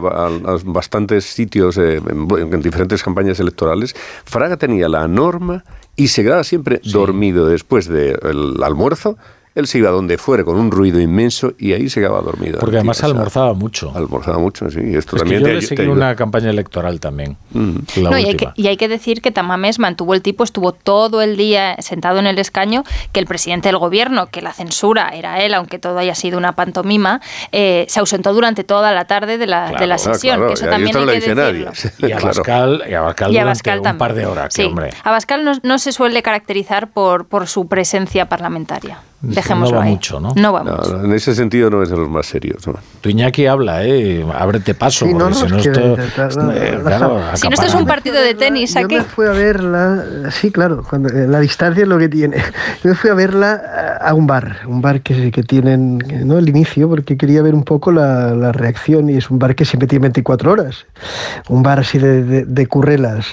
bastantes 0.65 1.25
sitios 1.25 1.77
eh, 1.77 1.97
en, 1.97 2.61
diferentes 2.61 3.03
campañas 3.03 3.39
electorales. 3.39 3.95
Fraga 4.25 4.57
tenía 4.57 4.87
la 4.89 5.07
norma 5.07 5.63
y 5.95 6.07
se 6.07 6.23
quedaba 6.23 6.43
siempre 6.43 6.81
dormido 6.83 7.47
después 7.47 7.87
del 7.87 8.61
almuerzo 8.63 9.17
él 9.53 9.67
se 9.67 9.79
iba 9.79 9.89
donde 9.89 10.17
fuera 10.17 10.45
con 10.45 10.57
un 10.57 10.71
ruido 10.71 10.99
inmenso 10.99 11.53
y 11.57 11.73
ahí 11.73 11.89
se 11.89 11.99
quedaba 11.99 12.21
dormido. 12.21 12.59
Porque 12.59 12.77
además 12.77 13.03
almorzaba 13.03 13.53
mucho. 13.53 13.91
Almorzaba 13.93 14.37
mucho, 14.39 14.69
sí. 14.69 14.79
esto 14.95 15.17
es 15.17 15.23
también 15.23 15.43
que 15.43 15.49
yo 15.49 15.55
le 15.55 15.61
seguí 15.61 15.87
una 15.87 16.15
campaña 16.15 16.49
electoral 16.49 17.01
también. 17.01 17.35
Mm. 17.51 17.77
no, 17.97 18.17
y, 18.17 18.25
hay 18.25 18.35
que, 18.35 18.47
y, 18.55 18.67
hay 18.67 18.77
que, 18.77 18.87
decir 18.87 19.21
que 19.21 19.31
Tamames 19.31 19.77
mantuvo 19.77 20.13
el 20.13 20.21
tipo, 20.21 20.45
estuvo 20.45 20.71
todo 20.71 21.21
el 21.21 21.35
día 21.35 21.75
sentado 21.79 22.19
en 22.19 22.27
el 22.27 22.39
escaño, 22.39 22.85
que 23.11 23.19
el 23.19 23.25
presidente 23.25 23.67
del 23.67 23.77
gobierno, 23.77 24.27
que 24.27 24.41
la 24.41 24.53
censura 24.53 25.09
era 25.09 25.43
él, 25.43 25.53
aunque 25.53 25.79
todo 25.79 25.97
haya 25.97 26.15
sido 26.15 26.37
una 26.37 26.53
pantomima, 26.53 27.19
eh, 27.51 27.85
se 27.89 27.99
ausentó 27.99 28.33
durante 28.33 28.63
toda 28.63 28.93
la 28.93 29.05
tarde 29.05 29.37
de 29.37 29.47
la, 29.47 29.71
de 29.71 29.87
la 29.87 29.97
sesión. 29.97 30.47
que 30.47 30.53
eso 30.53 30.67
también 30.67 30.95
hay 30.95 31.19
que 31.19 31.35
decirlo. 31.35 31.71
Y 31.99 32.11
Abascal, 32.13 32.83
y 32.89 32.93
Abascal, 32.93 33.33
y 33.33 33.37
Abascal 33.37 33.79
durante 33.79 33.95
un 33.95 33.97
par 33.97 34.13
de 34.13 34.25
horas. 34.25 34.53
Sí. 34.53 34.63
hombre. 34.63 34.91
Abascal 35.03 35.43
no, 35.43 35.53
no 35.61 35.77
se 35.77 35.91
suele 35.91 36.23
caracterizar 36.23 36.89
por, 36.89 37.25
por 37.25 37.47
su 37.47 37.67
presencia 37.67 38.27
parlamentaria. 38.27 38.99
Dejémoslo 39.41 39.75
no 39.75 39.79
va 39.79 39.83
ahí. 39.85 39.91
mucho, 39.91 40.19
¿no? 40.19 40.33
No 40.35 40.53
va 40.53 40.63
mucho. 40.63 41.03
En 41.05 41.13
ese 41.13 41.35
sentido 41.35 41.69
no 41.69 41.83
es 41.83 41.89
de 41.89 41.97
los 41.97 42.09
más 42.09 42.25
serios. 42.25 42.65
¿no? 42.67 42.75
Tu 43.01 43.09
Iñaki 43.09 43.45
habla, 43.47 43.83
¿eh? 43.85 44.25
Ábrete 44.37 44.73
paso, 44.73 45.05
Sí, 45.05 45.13
no, 45.13 45.29
porque 45.29 45.33
no, 45.33 45.39
si 45.45 45.47
no 45.51 45.57
esto... 45.57 45.81
intentar- 45.81 46.31
eh, 46.55 46.79
claro. 46.83 47.21
Si 47.35 47.47
no 47.47 47.53
esto 47.53 47.65
es 47.65 47.75
un 47.75 47.85
partido 47.85 48.21
de 48.21 48.33
tenis, 48.35 48.75
¿a 48.77 48.81
Yo 48.81 48.87
qué? 48.87 48.97
me 48.99 49.03
fui 49.03 49.25
a 49.27 49.31
verla, 49.31 50.03
sí, 50.31 50.51
claro, 50.51 50.83
cuando, 50.89 51.09
eh, 51.09 51.27
la 51.27 51.39
distancia 51.39 51.83
es 51.83 51.87
lo 51.89 51.97
que 51.97 52.09
tiene. 52.09 52.37
Yo 52.83 52.89
me 52.89 52.95
fui 52.95 53.09
a 53.09 53.13
verla 53.13 53.97
a 54.01 54.13
un 54.13 54.27
bar, 54.27 54.57
un 54.67 54.81
bar 54.81 55.01
que, 55.01 55.31
que 55.31 55.43
tienen, 55.43 55.99
no 56.25 56.37
el 56.37 56.47
inicio, 56.49 56.89
porque 56.89 57.17
quería 57.17 57.41
ver 57.41 57.53
un 57.53 57.63
poco 57.63 57.91
la, 57.91 58.33
la 58.35 58.51
reacción 58.51 59.09
y 59.09 59.17
es 59.17 59.29
un 59.29 59.39
bar 59.39 59.55
que 59.55 59.65
siempre 59.65 59.87
tiene 59.87 60.03
24 60.03 60.51
horas, 60.51 60.85
un 61.49 61.63
bar 61.63 61.79
así 61.79 61.97
de, 61.97 62.23
de, 62.23 62.45
de 62.45 62.67
currelas. 62.67 63.25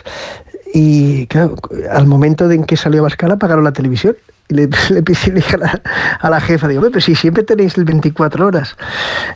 Y 0.74 1.26
claro, 1.28 1.54
al 1.90 2.06
momento 2.06 2.46
de 2.46 2.56
en 2.56 2.64
que 2.64 2.76
salió 2.76 3.02
Bascal 3.02 3.30
apagaron 3.32 3.64
la 3.64 3.72
televisión. 3.72 4.16
Le, 4.48 4.68
le, 4.90 5.02
dije 5.02 5.56
a 6.20 6.30
la, 6.30 6.40
jefa, 6.40 6.68
digo, 6.68 6.80
"Hombre, 6.80 6.92
pero 6.92 7.04
si 7.04 7.14
siempre 7.14 7.42
tenéis 7.42 7.76
el 7.76 7.84
24 7.84 8.46
horas. 8.46 8.76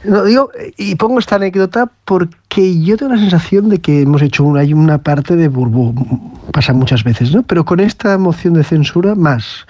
No, 0.04 0.24
digo, 0.24 0.50
y 0.76 0.94
pongo 0.94 1.18
esta 1.18 1.36
anécdota 1.36 1.90
porque 2.04 2.80
yo 2.82 2.96
tengo 2.96 3.12
la 3.12 3.18
sensación 3.18 3.68
de 3.68 3.78
que 3.78 4.02
hemos 4.02 4.22
hecho 4.22 4.44
una, 4.44 4.60
hay 4.60 4.72
una 4.72 4.98
parte 4.98 5.36
de 5.36 5.48
burbu, 5.48 5.94
pasa 6.52 6.72
muchas 6.72 7.04
veces, 7.04 7.34
¿no? 7.34 7.42
Pero 7.42 7.64
con 7.64 7.80
esta 7.80 8.16
moción 8.18 8.54
de 8.54 8.64
censura, 8.64 9.14
más. 9.14 9.66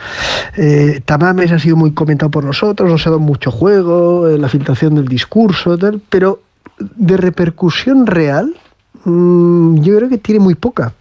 Eh, 0.56 1.00
Tamames 1.04 1.52
ha 1.52 1.58
sido 1.58 1.76
muy 1.76 1.92
comentado 1.92 2.30
por 2.30 2.44
nosotros, 2.44 2.90
nos 2.90 3.06
ha 3.06 3.10
dado 3.10 3.20
mucho 3.20 3.50
juego, 3.50 4.28
eh, 4.28 4.38
la 4.38 4.48
filtración 4.48 4.94
del 4.94 5.08
discurso, 5.08 5.78
pero 6.08 6.40
de 6.78 7.16
repercusión 7.16 8.06
real, 8.06 8.54
mm, 9.04 9.82
yo 9.82 9.96
creo 9.96 10.08
que 10.08 10.18
tiene 10.18 10.40
muy 10.40 10.54
poca 10.54 10.92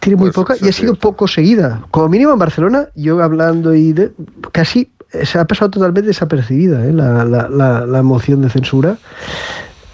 tiene 0.00 0.16
muy 0.16 0.30
Pues 0.30 0.34
poca 0.34 0.56
y 0.60 0.68
ha 0.68 0.72
sido 0.72 0.94
poco 0.94 1.28
seguida. 1.28 1.82
Como 1.90 2.08
mínimo 2.08 2.32
en 2.32 2.38
Barcelona, 2.38 2.88
yo 2.94 3.22
hablando 3.22 3.74
y 3.74 3.92
de, 3.92 4.12
casi 4.52 4.90
eh, 5.12 5.26
se 5.26 5.38
ha 5.38 5.44
pasado 5.44 5.70
totalmente 5.70 6.08
desapercibida 6.08 6.84
¿eh? 6.86 6.92
la, 6.92 7.24
la, 7.24 7.48
la, 7.48 7.86
la 7.86 8.02
moción 8.02 8.42
de 8.42 8.50
censura. 8.50 8.96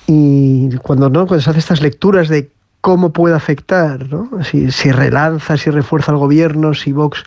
Y 0.06 0.70
cuando 0.76 1.10
no, 1.10 1.26
cuando 1.26 1.42
se 1.42 1.50
hacen 1.50 1.58
estas 1.58 1.82
lecturas 1.82 2.28
de 2.28 2.50
cómo 2.80 3.12
puede 3.12 3.34
afectar, 3.34 4.08
¿no? 4.08 4.28
si, 4.44 4.70
si 4.70 4.92
relanza, 4.92 5.56
si 5.56 5.70
refuerza 5.70 6.12
al 6.12 6.18
gobierno, 6.18 6.72
si 6.72 6.92
Vox 6.92 7.24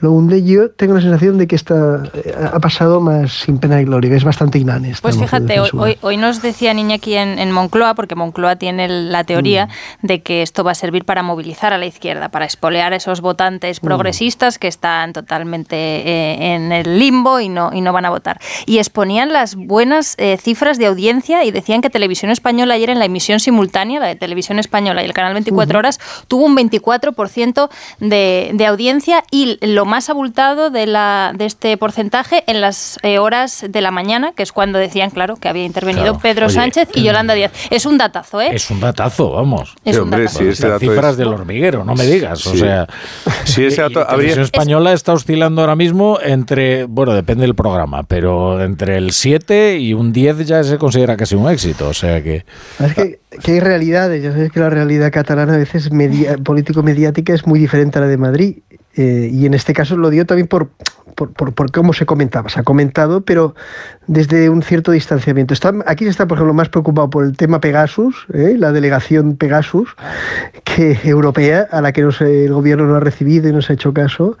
lo 0.00 0.12
hunde, 0.12 0.42
yo 0.42 0.70
tengo 0.70 0.94
la 0.94 1.02
sensación 1.02 1.36
de 1.36 1.46
que 1.46 1.54
esta 1.54 2.02
eh, 2.14 2.34
ha 2.52 2.58
pasado 2.60 3.00
más 3.00 3.32
sin 3.32 3.58
pena 3.58 3.80
y 3.80 3.84
gloria, 3.84 4.10
que 4.10 4.16
es 4.16 4.24
bastante 4.24 4.58
inane. 4.58 4.94
Pues 5.02 5.18
fíjate, 5.18 5.60
hoy, 5.60 5.68
hoy, 5.74 5.98
hoy 6.00 6.16
nos 6.16 6.40
decía 6.40 6.72
Niña 6.72 6.96
aquí 6.96 7.14
en, 7.14 7.38
en 7.38 7.52
Moncloa, 7.52 7.94
porque 7.94 8.14
Moncloa 8.14 8.56
tiene 8.56 8.88
la 8.88 9.24
teoría 9.24 9.66
Mm. 10.02 10.06
de 10.06 10.22
que 10.22 10.42
esto 10.42 10.64
va 10.64 10.70
a 10.72 10.74
servir 10.74 11.04
para 11.04 11.22
movilizar 11.22 11.72
a 11.72 11.78
la 11.78 11.86
izquierda, 11.86 12.28
para 12.30 12.44
espolear 12.46 12.92
a 12.92 12.96
esos 12.96 13.20
votantes 13.20 13.82
Mm. 13.82 13.86
progresistas 13.86 14.58
que 14.58 14.68
están 14.68 15.12
totalmente 15.12 15.76
eh, 15.76 16.54
en 16.54 16.72
el 16.72 16.98
limbo 16.98 17.40
y 17.40 17.48
no, 17.48 17.70
y 17.72 17.80
no 17.80 17.92
van 17.92 18.04
a 18.06 18.10
votar. 18.10 18.40
Y 18.66 18.78
exponían 18.78 19.32
las 19.32 19.56
buenas 19.56 20.14
eh, 20.18 20.38
cifras 20.40 20.78
de 20.78 20.86
audiencia 20.86 21.44
y 21.44 21.50
decían 21.50 21.80
que 21.82 21.90
Televisión 21.90 22.30
Española 22.30 22.74
ayer 22.74 22.90
en 22.90 22.98
la 22.98 23.04
emisión 23.04 23.40
simultánea, 23.40 24.00
la 24.00 24.06
de 24.06 24.16
Televisión 24.16 24.58
Española 24.58 24.91
y 25.00 25.04
el 25.04 25.12
canal 25.14 25.32
24 25.32 25.78
horas, 25.78 25.98
tuvo 26.28 26.44
un 26.44 26.56
24% 26.56 27.68
de, 28.00 28.50
de 28.52 28.66
audiencia 28.66 29.24
y 29.30 29.58
lo 29.64 29.84
más 29.84 30.10
abultado 30.10 30.70
de, 30.70 30.86
la, 30.86 31.32
de 31.34 31.46
este 31.46 31.76
porcentaje 31.76 32.44
en 32.46 32.60
las 32.60 32.98
eh, 33.02 33.18
horas 33.18 33.64
de 33.68 33.80
la 33.80 33.90
mañana, 33.90 34.32
que 34.36 34.42
es 34.42 34.52
cuando 34.52 34.78
decían, 34.78 35.10
claro, 35.10 35.36
que 35.36 35.48
había 35.48 35.64
intervenido 35.64 36.02
Claro. 36.02 36.18
Pedro 36.20 36.46
Oye, 36.46 36.54
Sánchez 36.54 36.88
y 36.94 37.00
mm. 37.00 37.04
Yolanda 37.04 37.34
Díaz. 37.34 37.52
Es 37.70 37.86
un 37.86 37.96
datazo, 37.98 38.40
¿eh? 38.40 38.50
Es 38.52 38.70
un 38.70 38.80
datazo, 38.80 39.30
vamos. 39.30 39.74
Es 39.84 39.94
Sí, 39.94 39.98
un 40.00 40.04
hombre, 40.04 40.20
datazo. 40.24 40.38
sí, 40.40 40.48
ese 40.48 40.62
Las 40.68 40.80
dato 40.80 40.92
cifras 40.92 41.10
es- 41.12 41.16
del 41.18 41.28
hormiguero, 41.28 41.84
no 41.84 41.94
me 41.94 42.04
digas. 42.04 42.44
O 42.46 42.52
Sí. 42.52 42.58
sea, 42.58 42.86
Sí, 43.44 43.64
ese 43.64 43.82
dato 43.82 44.00
habría- 44.00 44.16
Televisión 44.34 44.44
Española 44.44 44.92
está 44.92 45.12
oscilando 45.12 45.60
ahora 45.60 45.76
mismo 45.76 46.18
entre, 46.22 46.84
bueno, 46.84 47.12
depende 47.14 47.42
del 47.42 47.54
programa, 47.54 48.02
pero 48.02 48.60
entre 48.62 48.96
el 48.96 49.12
7 49.12 49.78
y 49.78 49.94
un 49.94 50.12
10 50.12 50.46
ya 50.46 50.62
se 50.64 50.78
considera 50.78 51.16
casi 51.16 51.34
un 51.34 51.48
éxito. 51.50 51.88
O 51.88 51.94
sea 51.94 52.22
que. 52.22 52.44
Es 52.80 52.94
que, 52.94 53.20
que 53.42 53.52
hay 53.52 53.60
realidades, 53.60 54.22
ya 54.22 54.32
sabes 54.32 54.50
que 54.50 54.60
la 54.60 54.70
realidad 54.70 54.81
catalana 55.10 55.54
a 55.54 55.58
veces 55.58 55.90
media- 55.92 56.36
político-mediática 56.38 57.34
es 57.34 57.46
muy 57.46 57.58
diferente 57.58 57.98
a 57.98 58.02
la 58.02 58.08
de 58.08 58.16
Madrid. 58.16 58.56
eh, 58.94 59.30
y 59.32 59.46
en 59.46 59.54
este 59.54 59.72
caso 59.72 59.96
lo 59.96 60.10
dio 60.10 60.26
también 60.26 60.46
por, 60.48 60.68
por, 61.22 61.32
por, 61.32 61.52
por 61.54 61.70
cómo 61.70 61.92
se 61.92 62.06
comentaba. 62.06 62.48
Se 62.48 62.60
ha 62.60 62.62
comentado, 62.62 63.20
pero 63.22 63.54
desde 64.06 64.48
un 64.50 64.62
cierto 64.62 64.92
distanciamiento. 64.92 65.54
Está, 65.54 65.72
aquí 65.86 66.04
se 66.04 66.10
está, 66.10 66.26
por 66.26 66.38
ejemplo, 66.38 66.54
más 66.54 66.68
preocupado 66.68 67.08
por 67.10 67.24
el 67.24 67.36
tema 67.36 67.60
Pegasus, 67.60 68.26
¿eh? 68.34 68.56
la 68.58 68.72
delegación 68.72 69.36
Pegasus, 69.36 69.94
que 70.64 70.98
europea, 71.04 71.68
a 71.70 71.80
la 71.80 71.92
que 71.92 72.02
no 72.02 72.12
se- 72.12 72.46
el 72.46 72.52
gobierno 72.52 72.86
no 72.86 72.96
ha 72.96 73.00
recibido 73.00 73.48
y 73.48 73.52
no 73.52 73.62
se 73.62 73.72
ha 73.72 73.74
hecho 73.74 73.92
caso, 73.92 74.36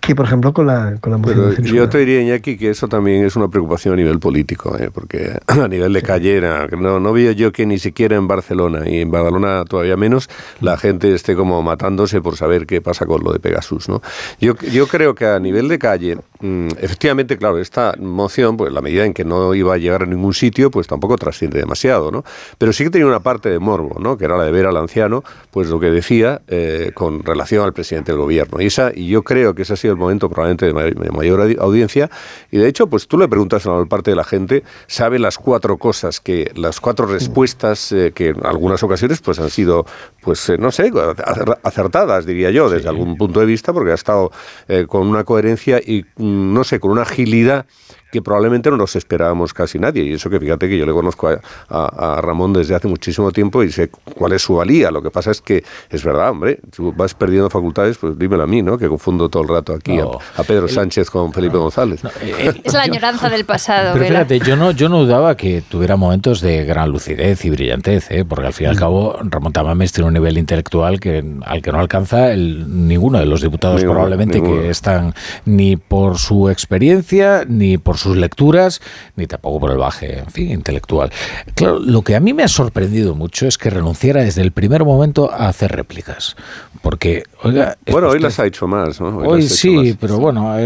que 0.00 0.14
por 0.14 0.26
ejemplo 0.26 0.52
con 0.52 0.66
la, 0.66 0.94
con 1.00 1.12
la 1.12 1.18
moción 1.18 1.54
de 1.56 1.62
yo 1.70 1.88
te 1.88 1.98
diría, 1.98 2.22
Iñaki, 2.22 2.56
que 2.56 2.70
eso 2.70 2.88
también 2.88 3.24
es 3.24 3.36
una 3.36 3.48
preocupación 3.48 3.94
a 3.94 3.96
nivel 3.96 4.18
político, 4.18 4.76
¿eh? 4.78 4.90
porque 4.92 5.36
a 5.46 5.68
nivel 5.68 5.92
de 5.92 6.02
calle 6.02 6.36
era- 6.36 6.66
no, 6.68 7.00
no 7.00 7.12
veo 7.12 7.32
yo 7.32 7.52
que 7.52 7.66
ni 7.66 7.78
siquiera 7.78 8.16
en 8.16 8.28
Barcelona, 8.28 8.88
y 8.88 9.00
en 9.00 9.10
Badalona 9.10 9.64
todavía 9.68 9.96
menos, 9.96 10.30
la 10.60 10.76
gente 10.76 11.12
esté 11.14 11.34
como 11.34 11.62
matándose 11.62 12.20
por 12.22 12.36
saber 12.36 12.66
qué 12.66 12.80
pasa 12.80 13.06
con 13.06 13.22
lo 13.24 13.32
de 13.32 13.40
Pegasus. 13.40 13.88
¿no? 13.88 14.00
Yo, 14.40 14.54
yo 14.72 14.86
creo 14.86 15.14
que 15.14 15.26
a 15.26 15.38
nivel 15.40 15.68
de 15.68 15.78
calle, 15.78 16.18
mm, 16.40 16.68
efectivamente, 16.80 17.36
claro, 17.36 17.58
esta 17.58 17.94
moción, 17.98 18.56
pues 18.56 18.72
la 18.72 18.80
medida 18.80 19.04
en 19.04 19.12
que 19.14 19.24
no 19.24 19.54
iba 19.54 19.74
a 19.74 19.78
llegar 19.78 20.02
a 20.02 20.06
ningún 20.06 20.34
sitio, 20.34 20.70
pues 20.70 20.86
tampoco 20.86 21.16
trasciende 21.16 21.58
demasiado, 21.58 22.10
¿no? 22.10 22.24
Pero 22.58 22.72
sí 22.72 22.84
que 22.84 22.90
tenía 22.90 23.06
una 23.06 23.20
parte 23.20 23.48
de 23.50 23.58
morbo, 23.58 23.98
¿no? 24.00 24.16
Que 24.16 24.24
era 24.26 24.36
la 24.36 24.44
de 24.44 24.52
ver 24.52 24.66
al 24.66 24.76
anciano, 24.76 25.22
pues 25.50 25.68
lo 25.68 25.80
que 25.80 25.90
decía 25.90 26.42
eh, 26.48 26.92
con 26.94 27.22
relación 27.22 27.64
al 27.64 27.72
presidente 27.72 28.12
del 28.12 28.20
gobierno. 28.20 28.60
Y, 28.60 28.66
esa, 28.66 28.92
y 28.94 29.08
yo 29.08 29.22
creo 29.22 29.54
que 29.54 29.62
ese 29.62 29.72
ha 29.72 29.76
sido 29.76 29.92
el 29.92 29.98
momento 29.98 30.28
probablemente 30.28 30.66
de 30.66 30.72
may- 30.74 30.92
de 30.92 31.10
mayor 31.10 31.40
audi- 31.40 31.58
audiencia. 31.60 32.10
Y 32.50 32.58
de 32.58 32.68
hecho, 32.68 32.86
pues 32.88 33.06
tú 33.08 33.18
le 33.18 33.28
preguntas 33.28 33.64
a 33.66 33.68
la 33.70 33.74
mayor 33.76 33.88
parte 33.88 34.10
de 34.10 34.16
la 34.16 34.24
gente, 34.24 34.62
sabe 34.86 35.18
las 35.18 35.38
cuatro 35.38 35.76
cosas, 35.78 36.20
que 36.20 36.50
las 36.54 36.80
cuatro 36.80 37.06
respuestas 37.06 37.92
eh, 37.92 38.12
que 38.14 38.28
en 38.30 38.44
algunas 38.46 38.82
ocasiones 38.82 39.20
pues 39.20 39.38
han 39.40 39.50
sido, 39.50 39.86
pues 40.22 40.48
eh, 40.50 40.58
no 40.58 40.70
sé, 40.70 40.90
acer- 40.92 41.58
acertadas, 41.62 42.26
diría 42.26 42.50
yo, 42.50 42.68
desde 42.70 42.88
algún 42.88 43.16
punto 43.16 43.40
de 43.40 43.46
vista, 43.46 43.72
porque 43.72 43.92
ha 43.92 43.94
estado 43.94 44.30
eh, 44.68 44.86
con 44.88 45.06
una 45.06 45.24
coherencia 45.24 45.78
y, 45.78 46.04
mm, 46.16 46.52
no 46.54 46.64
sé, 46.64 46.78
con 46.80 46.90
una 46.90 47.02
agilidad 47.02 47.66
que 48.10 48.22
probablemente 48.22 48.70
no 48.70 48.76
nos 48.76 48.96
esperábamos 48.96 49.54
casi 49.54 49.78
nadie. 49.78 50.02
Y 50.04 50.12
eso 50.14 50.30
que 50.30 50.40
fíjate 50.40 50.68
que 50.68 50.76
yo 50.76 50.86
le 50.86 50.92
conozco 50.92 51.28
a, 51.28 51.40
a, 51.68 52.20
Ramón 52.20 52.52
desde 52.52 52.74
hace 52.74 52.88
muchísimo 52.88 53.30
tiempo 53.32 53.62
y 53.62 53.70
sé 53.70 53.88
cuál 53.88 54.32
es 54.32 54.42
su 54.42 54.56
valía. 54.56 54.90
Lo 54.90 55.02
que 55.02 55.10
pasa 55.10 55.30
es 55.30 55.40
que 55.40 55.64
es 55.90 56.02
verdad, 56.02 56.30
hombre, 56.30 56.58
tú 56.74 56.92
vas 56.92 57.14
perdiendo 57.14 57.48
facultades, 57.50 57.98
pues 57.98 58.18
dímelo 58.18 58.42
a 58.42 58.46
mí, 58.46 58.62
¿no? 58.62 58.78
Que 58.78 58.88
confundo 58.88 59.28
todo 59.28 59.42
el 59.42 59.48
rato 59.48 59.74
aquí 59.74 59.98
a, 59.98 60.42
Pedro 60.42 60.68
Sánchez 60.68 61.10
con 61.10 61.32
Felipe 61.32 61.56
González. 61.56 62.04
Eh, 62.04 62.34
eh, 62.38 62.60
es 62.64 62.72
la 62.72 62.82
añoranza 62.82 63.28
del 63.28 63.44
pasado. 63.44 63.92
Pero 63.92 64.06
fíjate, 64.06 64.40
yo 64.40 64.56
no, 64.56 64.72
yo 64.72 64.88
no 64.88 65.00
dudaba 65.04 65.36
que 65.36 65.62
tuviera 65.62 65.96
momentos 65.96 66.40
de 66.40 66.64
gran 66.64 66.90
lucidez 66.90 67.44
y 67.44 67.50
brillantez, 67.50 68.10
¿eh? 68.10 68.24
porque 68.24 68.46
al 68.46 68.52
fin 68.52 68.66
y 68.66 68.70
al 68.70 68.76
cabo 68.78 69.16
Ramón 69.22 69.52
Tamames 69.52 69.92
tiene 69.92 70.08
un 70.08 70.14
nivel 70.14 70.38
intelectual 70.38 70.98
que, 70.98 71.24
al 71.44 71.62
que 71.62 71.72
no 71.72 71.78
alcanza 71.78 72.32
el, 72.32 72.88
ninguno 72.88 73.18
de 73.18 73.26
los 73.26 73.42
diputados 73.42 73.82
probablemente 73.82 74.42
que 74.42 74.70
están 74.70 75.14
ni 75.44 75.76
por 75.76 76.18
su 76.18 76.48
experiencia, 76.48 77.44
ni 77.46 77.78
por 77.78 77.98
sus 78.00 78.16
lecturas, 78.16 78.80
ni 79.16 79.26
tampoco 79.26 79.60
por 79.60 79.70
el 79.70 79.78
baje, 79.78 80.20
en 80.20 80.30
fin, 80.30 80.50
intelectual. 80.50 81.10
Claro, 81.54 81.78
lo 81.78 82.02
que 82.02 82.16
a 82.16 82.20
mí 82.20 82.32
me 82.34 82.42
ha 82.42 82.48
sorprendido 82.48 83.14
mucho 83.14 83.46
es 83.46 83.58
que 83.58 83.70
renunciara 83.70 84.22
desde 84.22 84.42
el 84.42 84.52
primer 84.52 84.84
momento 84.84 85.30
a 85.30 85.48
hacer 85.48 85.72
réplicas. 85.72 86.36
Porque, 86.82 87.24
oiga... 87.42 87.76
Bueno, 87.90 88.08
hoy 88.08 88.20
las 88.20 88.38
ha 88.40 88.46
hecho 88.46 88.66
más, 88.66 89.00
¿no? 89.00 89.18
Hoy, 89.18 89.48
sí, 89.48 89.96
pero 90.00 90.18
bueno, 90.18 90.56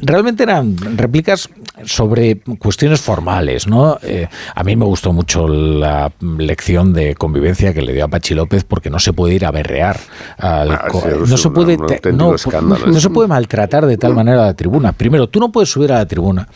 realmente 0.00 0.42
eran 0.42 0.76
réplicas 0.96 1.48
sobre 1.84 2.40
cuestiones 2.58 3.00
formales, 3.00 3.66
¿no? 3.66 3.98
Eh, 4.02 4.28
a 4.54 4.64
mí 4.64 4.76
me 4.76 4.84
gustó 4.84 5.12
mucho 5.12 5.48
la 5.48 6.12
lección 6.20 6.92
de 6.92 7.14
convivencia 7.14 7.72
que 7.72 7.82
le 7.82 7.92
dio 7.92 8.04
a 8.04 8.08
Pachi 8.08 8.34
López 8.34 8.64
porque 8.64 8.90
no 8.90 8.98
se 8.98 9.12
puede 9.12 9.34
ir 9.34 9.46
a 9.46 9.50
berrear. 9.50 9.98
Ah, 10.38 10.88
no, 11.26 11.36
se 11.36 11.50
puede, 11.50 11.76
no, 12.12 12.32
no 12.32 13.00
se 13.00 13.10
puede 13.10 13.28
maltratar 13.28 13.86
de 13.86 13.96
tal 13.96 14.14
manera 14.14 14.42
a 14.42 14.46
la 14.46 14.54
tribuna. 14.54 14.92
Primero, 14.92 15.28
tú 15.28 15.40
no 15.40 15.52
puedes 15.52 15.70
subir 15.70 15.92
a 15.92 15.99
la 16.00 16.06
tribuna 16.06 16.48